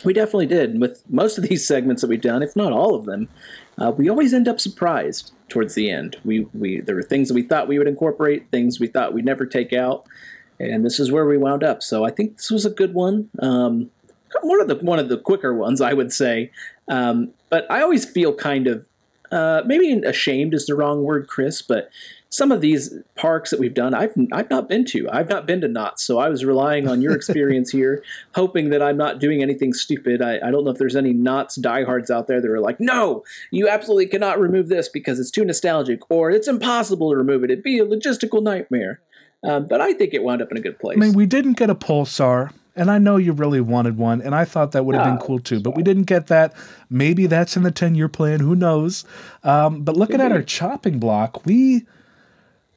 We 0.04 0.14
definitely 0.14 0.48
did. 0.48 0.80
With 0.80 1.04
most 1.10 1.38
of 1.38 1.44
these 1.48 1.66
segments 1.74 2.02
that 2.02 2.10
we've 2.10 2.22
done, 2.22 2.44
if 2.44 2.56
not 2.56 2.72
all 2.72 2.96
of 2.96 3.06
them, 3.06 3.30
uh, 3.78 3.92
we 3.92 4.10
always 4.10 4.34
end 4.34 4.48
up 4.48 4.60
surprised 4.60 5.32
towards 5.50 5.76
the 5.76 5.90
end. 5.90 6.18
We, 6.24 6.42
we 6.54 6.82
there 6.82 6.96
were 6.96 7.04
things 7.04 7.28
that 7.28 7.34
we 7.34 7.44
thought 7.44 7.68
we 7.68 7.78
would 7.78 7.88
incorporate, 7.88 8.50
things 8.52 8.80
we 8.80 8.88
thought 8.88 9.14
we'd 9.14 9.26
never 9.26 9.46
take 9.46 9.74
out, 9.74 10.06
and 10.60 10.86
this 10.86 11.00
is 11.00 11.12
where 11.12 11.26
we 11.26 11.38
wound 11.38 11.64
up. 11.64 11.82
So 11.82 12.04
I 12.04 12.12
think 12.12 12.38
this 12.38 12.52
was 12.52 12.66
a 12.66 12.70
good 12.70 12.94
one. 12.94 13.30
Um, 13.40 13.90
one 14.42 14.62
of 14.62 14.68
the 14.68 14.76
one 14.76 15.00
of 15.00 15.10
the 15.10 15.18
quicker 15.18 15.54
ones, 15.54 15.82
I 15.82 15.94
would 15.94 16.12
say. 16.12 16.52
Um, 16.88 17.32
but 17.50 17.70
I 17.72 17.82
always 17.82 18.06
feel 18.06 18.34
kind 18.34 18.68
of 18.68 18.86
uh, 19.32 19.64
maybe 19.66 19.92
ashamed 20.06 20.54
is 20.54 20.66
the 20.66 20.76
wrong 20.76 21.04
word, 21.04 21.28
Chris, 21.28 21.62
but 21.62 21.90
some 22.34 22.52
of 22.52 22.62
these 22.62 22.92
parks 23.14 23.52
that 23.52 23.60
we've 23.60 23.76
done, 23.76 23.94
I've 23.94 24.16
I've 24.32 24.50
not 24.50 24.68
been 24.68 24.86
to. 24.86 25.08
I've 25.12 25.30
not 25.30 25.46
been 25.46 25.62
to 25.62 25.68
Knott's, 25.68 26.02
so 26.02 26.18
I 26.18 26.30
was 26.30 26.44
relying 26.44 26.88
on 26.88 27.00
your 27.00 27.16
experience 27.16 27.70
here, 27.80 28.04
hoping 28.34 28.72
that 28.72 28.82
I'm 28.82 28.98
not 28.98 29.20
doing 29.20 29.44
anything 29.44 29.72
stupid. 29.72 30.20
I, 30.20 30.40
I 30.44 30.50
don't 30.50 30.64
know 30.64 30.72
if 30.72 30.80
there's 30.80 30.96
any 30.96 31.14
Knott's 31.14 31.58
diehards 31.58 32.10
out 32.10 32.26
there 32.26 32.42
that 32.42 32.50
are 32.50 32.60
like, 32.60 32.80
no, 32.80 33.24
you 33.52 33.70
absolutely 33.70 34.08
cannot 34.08 34.40
remove 34.40 34.68
this 34.68 34.90
because 34.90 35.20
it's 35.20 35.30
too 35.30 35.46
nostalgic, 35.46 36.10
or 36.10 36.32
it's 36.32 36.48
impossible 36.48 37.12
to 37.12 37.16
remove 37.16 37.44
it. 37.44 37.52
It'd 37.52 37.64
be 37.64 37.78
a 37.78 37.86
logistical 37.86 38.42
nightmare. 38.42 39.00
Um, 39.44 39.68
but 39.68 39.80
I 39.80 39.94
think 39.94 40.16
it 40.16 40.24
wound 40.24 40.42
up 40.42 40.50
in 40.50 40.58
a 40.58 40.62
good 40.62 40.80
place. 40.80 40.98
I 40.98 41.00
mean, 41.00 41.14
we 41.14 41.28
didn't 41.28 41.54
get 41.54 41.70
a 41.70 41.76
pulsar, 41.76 42.52
and 42.76 42.90
I 42.90 42.98
know 42.98 43.18
you 43.18 43.34
really 43.34 43.62
wanted 43.62 43.96
one, 43.96 44.24
and 44.24 44.34
I 44.34 44.44
thought 44.46 44.72
that 44.72 44.86
would 44.86 44.96
have 44.96 45.06
been 45.06 45.24
cool 45.24 45.38
too, 45.38 45.60
but 45.60 45.76
we 45.76 45.84
didn't 45.84 46.06
get 46.06 46.28
that. 46.28 46.56
Maybe 46.90 47.28
that's 47.28 47.56
in 47.56 47.62
the 47.62 47.70
10 47.70 47.94
year 47.94 48.10
plan, 48.10 48.40
who 48.40 48.56
knows? 48.56 49.06
Um, 49.44 49.84
but 49.84 49.96
looking 49.96 50.20
at 50.20 50.32
our 50.32 50.42
chopping 50.42 50.98
block, 50.98 51.46
we 51.46 51.86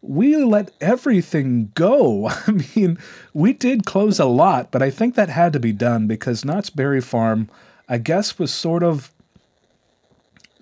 we 0.08 0.36
let 0.36 0.70
everything 0.80 1.72
go. 1.74 2.28
I 2.46 2.62
mean, 2.74 2.98
we 3.34 3.52
did 3.52 3.86
close 3.86 4.18
a 4.18 4.24
lot, 4.26 4.70
but 4.70 4.82
I 4.82 4.90
think 4.90 5.14
that 5.14 5.28
had 5.28 5.52
to 5.52 5.60
be 5.60 5.72
done 5.72 6.06
because 6.06 6.44
Knott's 6.44 6.70
Berry 6.70 7.00
Farm, 7.00 7.48
I 7.88 7.98
guess, 7.98 8.38
was 8.38 8.52
sort 8.52 8.82
of. 8.82 9.10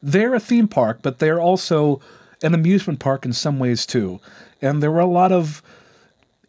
They're 0.03 0.35
a 0.35 0.41
theme 0.41 0.69
park, 0.69 0.99
but 1.03 1.19
they're 1.19 1.41
also 1.41 2.01
an 2.43 2.53
amusement 2.53 3.01
park 3.01 3.25
in 3.25 3.33
some 3.33 3.59
ways 3.59 3.87
too. 3.87 4.21
And 4.61 4.83
there 4.83 4.93
were 4.93 5.01
a 5.01 5.07
lot 5.07 5.33
of 5.33 5.63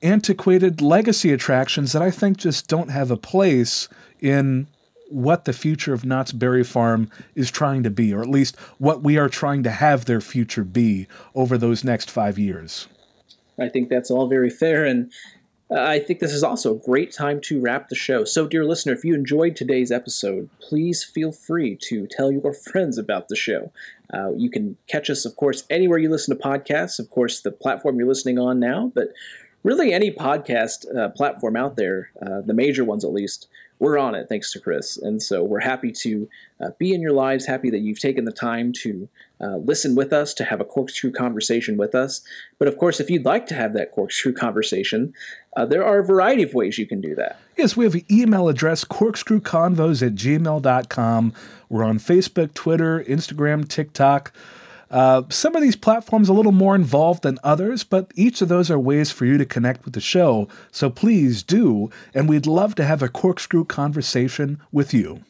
antiquated 0.01 0.81
legacy 0.81 1.31
attractions 1.31 1.93
that 1.93 2.01
I 2.01 2.11
think 2.11 2.37
just 2.37 2.67
don't 2.67 2.89
have 2.89 3.11
a 3.11 3.17
place 3.17 3.87
in 4.19 4.67
what 5.09 5.45
the 5.45 5.53
future 5.53 5.93
of 5.93 6.05
Knott's 6.05 6.31
Berry 6.31 6.63
Farm 6.63 7.09
is 7.35 7.51
trying 7.51 7.83
to 7.83 7.89
be, 7.89 8.13
or 8.13 8.21
at 8.21 8.29
least 8.29 8.57
what 8.77 9.03
we 9.03 9.17
are 9.17 9.29
trying 9.29 9.63
to 9.63 9.71
have 9.71 10.05
their 10.05 10.21
future 10.21 10.63
be 10.63 11.07
over 11.33 11.57
those 11.57 11.83
next 11.83 12.09
five 12.09 12.39
years. 12.39 12.87
I 13.59 13.69
think 13.69 13.89
that's 13.89 14.11
all 14.11 14.27
very 14.27 14.49
fair, 14.49 14.85
and 14.85 15.11
uh, 15.71 15.81
I 15.81 15.99
think 15.99 16.19
this 16.19 16.33
is 16.33 16.43
also 16.43 16.75
a 16.75 16.77
great 16.77 17.11
time 17.11 17.39
to 17.41 17.59
wrap 17.59 17.89
the 17.89 17.95
show. 17.95 18.23
So, 18.23 18.47
dear 18.47 18.65
listener, 18.65 18.93
if 18.93 19.03
you 19.03 19.15
enjoyed 19.15 19.55
today's 19.55 19.91
episode, 19.91 20.49
please 20.59 21.03
feel 21.03 21.31
free 21.31 21.75
to 21.83 22.07
tell 22.07 22.31
your 22.31 22.53
friends 22.71 22.97
about 22.97 23.29
the 23.29 23.35
show. 23.35 23.71
Uh, 24.13 24.33
you 24.33 24.49
can 24.49 24.77
catch 24.87 25.09
us, 25.09 25.25
of 25.25 25.35
course, 25.35 25.63
anywhere 25.69 25.97
you 25.97 26.09
listen 26.09 26.37
to 26.37 26.43
podcasts. 26.43 26.99
Of 26.99 27.09
course, 27.09 27.41
the 27.41 27.51
platform 27.51 27.97
you're 27.97 28.07
listening 28.07 28.37
on 28.37 28.59
now, 28.59 28.91
but 28.93 29.09
really 29.63 29.91
any 29.91 30.11
podcast 30.11 30.85
uh, 30.95 31.09
platform 31.09 31.55
out 31.55 31.75
there, 31.75 32.11
uh, 32.21 32.41
the 32.41 32.53
major 32.53 32.85
ones 32.85 33.03
at 33.03 33.11
least 33.11 33.47
we're 33.85 33.99
on 33.99 34.15
it 34.15 34.27
thanks 34.27 34.51
to 34.51 34.59
Chris. 34.59 34.97
And 34.97 35.21
so 35.21 35.43
we're 35.43 35.59
happy 35.59 35.91
to 35.91 36.27
uh, 36.59 36.69
be 36.79 36.91
in 36.91 37.01
your 37.01 37.11
lives, 37.11 37.45
happy 37.45 37.69
that 37.69 37.81
you've 37.81 37.99
taken 37.99 38.25
the 38.25 38.31
time 38.31 38.73
to 38.81 39.07
uh, 39.39 39.57
listen 39.57 39.93
with 39.93 40.11
us, 40.11 40.33
to 40.33 40.43
have 40.43 40.59
a 40.59 40.65
corkscrew 40.65 41.11
conversation 41.11 41.77
with 41.77 41.93
us. 41.93 42.21
But 42.57 42.67
of 42.67 42.79
course, 42.79 42.99
if 42.99 43.11
you'd 43.11 43.25
like 43.25 43.45
to 43.47 43.53
have 43.53 43.73
that 43.73 43.91
corkscrew 43.91 44.33
conversation, 44.45 45.13
uh, 45.55 45.67
there 45.67 45.85
are 45.85 45.99
a 45.99 46.03
variety 46.03 46.41
of 46.41 46.55
ways 46.55 46.79
you 46.79 46.87
can 46.87 46.99
do 46.99 47.13
that. 47.13 47.39
Yes, 47.55 47.77
we 47.77 47.85
have 47.85 47.93
an 47.93 48.05
email 48.09 48.49
address, 48.49 48.83
corkscrewconvos 48.83 50.05
at 50.05 50.15
gmail.com. 50.15 51.33
We're 51.69 51.83
on 51.83 51.99
Facebook, 51.99 52.55
Twitter, 52.55 53.03
Instagram, 53.03 53.67
TikTok. 53.67 54.33
Uh, 54.89 55.23
some 55.29 55.55
of 55.55 55.61
these 55.61 55.75
platforms 55.75 56.29
a 56.29 56.33
little 56.33 56.51
more 56.51 56.75
involved 56.75 57.23
than 57.23 57.39
others, 57.43 57.83
but 57.83 58.11
each 58.15 58.41
of 58.41 58.47
those 58.47 58.69
are 58.69 58.79
ways 58.79 59.11
for 59.11 59.25
you 59.25 59.37
to 59.37 59.45
connect 59.45 59.85
with 59.85 59.93
the 59.93 60.01
show. 60.01 60.47
So 60.71 60.89
please 60.89 61.43
do, 61.43 61.89
and 62.13 62.29
we'd 62.29 62.45
love 62.45 62.75
to 62.75 62.85
have 62.85 63.01
a 63.01 63.09
corkscrew 63.09 63.65
conversation 63.65 64.61
with 64.71 64.93
you. 64.93 65.23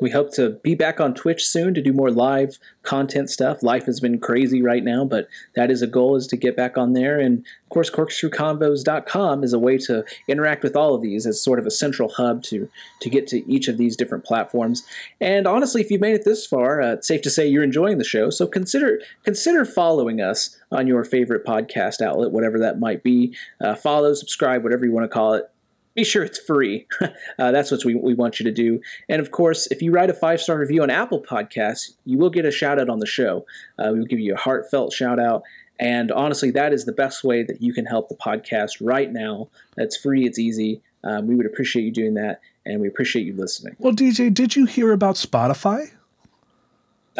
We 0.00 0.10
hope 0.10 0.32
to 0.34 0.50
be 0.62 0.74
back 0.74 1.00
on 1.00 1.14
Twitch 1.14 1.44
soon 1.44 1.74
to 1.74 1.82
do 1.82 1.92
more 1.92 2.10
live 2.10 2.58
content 2.82 3.28
stuff. 3.28 3.62
Life 3.62 3.84
has 3.84 4.00
been 4.00 4.18
crazy 4.18 4.62
right 4.62 4.82
now, 4.82 5.04
but 5.04 5.28
that 5.54 5.70
is 5.70 5.82
a 5.82 5.86
goal 5.86 6.16
is 6.16 6.26
to 6.28 6.36
get 6.36 6.56
back 6.56 6.78
on 6.78 6.94
there. 6.94 7.20
And 7.20 7.38
of 7.38 7.68
course, 7.68 7.90
corkscrewconvos.com 7.90 9.44
is 9.44 9.52
a 9.52 9.58
way 9.58 9.76
to 9.78 10.04
interact 10.26 10.62
with 10.62 10.74
all 10.74 10.94
of 10.94 11.02
these 11.02 11.26
as 11.26 11.40
sort 11.40 11.58
of 11.58 11.66
a 11.66 11.70
central 11.70 12.08
hub 12.08 12.42
to 12.44 12.68
to 13.00 13.10
get 13.10 13.26
to 13.28 13.48
each 13.50 13.68
of 13.68 13.76
these 13.76 13.96
different 13.96 14.24
platforms. 14.24 14.84
And 15.20 15.46
honestly, 15.46 15.82
if 15.82 15.90
you've 15.90 16.00
made 16.00 16.14
it 16.14 16.24
this 16.24 16.46
far, 16.46 16.80
uh, 16.80 16.92
it's 16.94 17.08
safe 17.08 17.22
to 17.22 17.30
say 17.30 17.46
you're 17.46 17.62
enjoying 17.62 17.98
the 17.98 18.04
show. 18.04 18.30
So 18.30 18.46
consider 18.46 19.00
consider 19.24 19.64
following 19.64 20.20
us 20.20 20.56
on 20.72 20.86
your 20.86 21.04
favorite 21.04 21.44
podcast 21.44 22.00
outlet, 22.00 22.30
whatever 22.30 22.58
that 22.58 22.80
might 22.80 23.02
be. 23.02 23.36
Uh, 23.60 23.74
follow, 23.74 24.14
subscribe, 24.14 24.62
whatever 24.62 24.84
you 24.86 24.92
want 24.92 25.04
to 25.04 25.08
call 25.08 25.34
it 25.34 25.50
be 25.94 26.04
sure 26.04 26.22
it's 26.22 26.38
free. 26.38 26.86
uh, 27.38 27.50
that's 27.50 27.70
what 27.70 27.84
we, 27.84 27.94
we 27.94 28.14
want 28.14 28.40
you 28.40 28.44
to 28.44 28.52
do. 28.52 28.80
And 29.08 29.20
of 29.20 29.30
course, 29.30 29.66
if 29.68 29.82
you 29.82 29.92
write 29.92 30.10
a 30.10 30.14
five 30.14 30.40
star 30.40 30.58
review 30.58 30.82
on 30.82 30.90
Apple 30.90 31.22
Podcasts, 31.22 31.94
you 32.04 32.18
will 32.18 32.30
get 32.30 32.44
a 32.44 32.50
shout 32.50 32.78
out 32.78 32.88
on 32.88 33.00
the 33.00 33.06
show. 33.06 33.44
Uh, 33.78 33.90
we 33.92 34.00
will 34.00 34.06
give 34.06 34.20
you 34.20 34.34
a 34.34 34.38
heartfelt 34.38 34.92
shout 34.92 35.18
out. 35.18 35.42
And 35.78 36.12
honestly, 36.12 36.50
that 36.50 36.72
is 36.72 36.84
the 36.84 36.92
best 36.92 37.24
way 37.24 37.42
that 37.42 37.62
you 37.62 37.72
can 37.72 37.86
help 37.86 38.08
the 38.10 38.14
podcast 38.14 38.76
right 38.80 39.10
now. 39.10 39.48
That's 39.76 39.96
free, 39.96 40.26
it's 40.26 40.38
easy. 40.38 40.82
Um, 41.02 41.26
we 41.26 41.34
would 41.34 41.46
appreciate 41.46 41.84
you 41.84 41.90
doing 41.90 42.14
that, 42.14 42.42
and 42.66 42.82
we 42.82 42.86
appreciate 42.86 43.24
you 43.24 43.34
listening. 43.34 43.76
Well, 43.78 43.94
DJ, 43.94 44.32
did 44.32 44.54
you 44.54 44.66
hear 44.66 44.92
about 44.92 45.14
Spotify? 45.14 45.90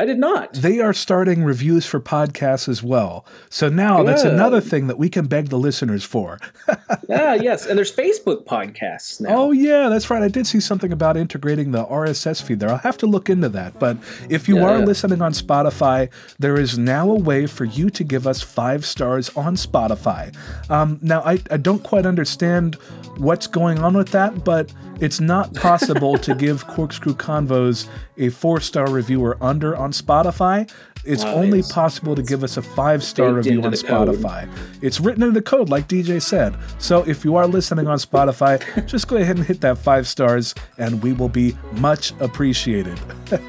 I 0.01 0.07
did 0.07 0.19
not. 0.19 0.55
They 0.55 0.81
are 0.81 0.95
starting 0.95 1.45
reviews 1.45 1.85
for 1.85 2.01
podcasts 2.01 2.71
as 2.71 2.83
well. 2.83 3.27
So 3.51 3.69
now 3.69 4.03
that's 4.03 4.23
another 4.25 4.59
thing 4.63 4.87
that 4.87 4.97
we 4.97 5.11
can 5.11 5.27
beg 5.27 5.51
the 5.51 5.59
listeners 5.59 6.05
for. 6.05 6.39
ah, 6.69 7.35
yes, 7.35 7.67
and 7.67 7.77
there's 7.77 7.95
Facebook 7.95 8.47
podcasts 8.47 9.21
now. 9.21 9.29
Oh 9.37 9.53
yeah, 9.53 9.91
that's 9.91 10.09
right. 10.09 10.23
I 10.23 10.29
did 10.29 10.47
see 10.47 10.59
something 10.59 10.91
about 10.91 11.19
integrating 11.19 11.73
the 11.73 11.85
RSS 11.85 12.43
feed 12.43 12.61
there. 12.61 12.71
I'll 12.71 12.79
have 12.79 12.97
to 12.99 13.07
look 13.07 13.29
into 13.29 13.51
that. 13.51 13.79
But 13.79 13.99
if 14.31 14.49
you 14.49 14.57
Yeah, 14.57 14.65
are 14.69 14.79
yeah. 14.79 14.85
listening 14.87 15.21
on 15.21 15.35
Spotify, 15.35 16.09
there 16.39 16.59
is 16.59 16.79
now 16.79 17.11
a 17.11 17.15
way 17.19 17.47
for 17.47 17.67
you 17.67 17.91
to 17.91 18.03
give 18.03 18.27
us 18.27 18.41
five 18.41 18.87
stars 18.87 19.29
on 19.37 19.55
Spotify. 19.55 20.35
Um, 20.71 20.99
now 21.03 21.21
I, 21.27 21.43
I 21.51 21.59
don't 21.59 21.83
quite 21.85 22.07
understand 22.07 22.77
what's 23.19 23.47
going 23.47 23.81
on 23.81 23.93
with 23.99 24.09
that, 24.13 24.45
but 24.45 24.73
it's 25.01 25.21
not 25.21 25.55
possible 25.55 26.17
to 26.19 26.35
give 26.45 26.67
Corkscrew 26.69 27.15
Convos 27.15 27.87
a 28.17 28.29
four 28.31 28.61
star 28.61 28.91
review 28.91 29.23
or 29.25 29.37
under 29.43 29.77
on 29.77 29.90
Spotify. 29.93 30.71
It's 31.05 31.25
Wow, 31.25 31.35
only 31.37 31.61
it's- 31.61 31.73
possible 31.73 32.15
to 32.15 32.23
give 32.23 32.45
us 32.45 32.57
a 32.59 32.63
five 32.63 33.03
star 33.03 33.33
review 33.33 33.63
on 33.63 33.71
the 33.71 33.77
code. 33.79 34.09
Spotify. 34.09 34.49
It's 34.83 35.01
written 35.01 35.23
in 35.23 35.33
the 35.33 35.41
code, 35.43 35.69
like 35.71 35.89
DJ 35.89 36.21
said. 36.21 36.55
So 36.79 37.03
if 37.07 37.25
you 37.25 37.37
are 37.37 37.47
listening 37.47 37.87
on 37.87 37.97
Spotify, 37.99 38.61
just 38.87 39.09
go 39.09 39.17
ahead 39.17 39.37
and 39.39 39.47
hit 39.47 39.61
that 39.63 39.79
five 39.79 40.07
stars, 40.07 40.55
and 40.79 41.03
we 41.03 41.13
will 41.15 41.29
be 41.31 41.57
much 41.73 42.13
appreciated. 42.21 42.99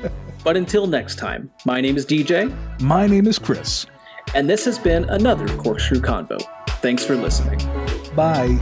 But 0.44 0.58
until 0.58 0.88
next 0.88 1.18
time, 1.20 1.52
my 1.66 1.82
name 1.82 1.98
is 1.98 2.04
DJ, 2.06 2.52
My 2.82 3.06
name 3.06 3.28
is 3.28 3.38
Chris. 3.38 3.86
and 4.34 4.50
this 4.50 4.66
has 4.66 4.80
been 4.80 5.04
another 5.06 5.48
Corkscrew 5.58 6.00
Convo. 6.02 6.42
Thanks 6.82 7.04
for 7.06 7.16
listening. 7.16 7.60
Bye. 8.16 8.58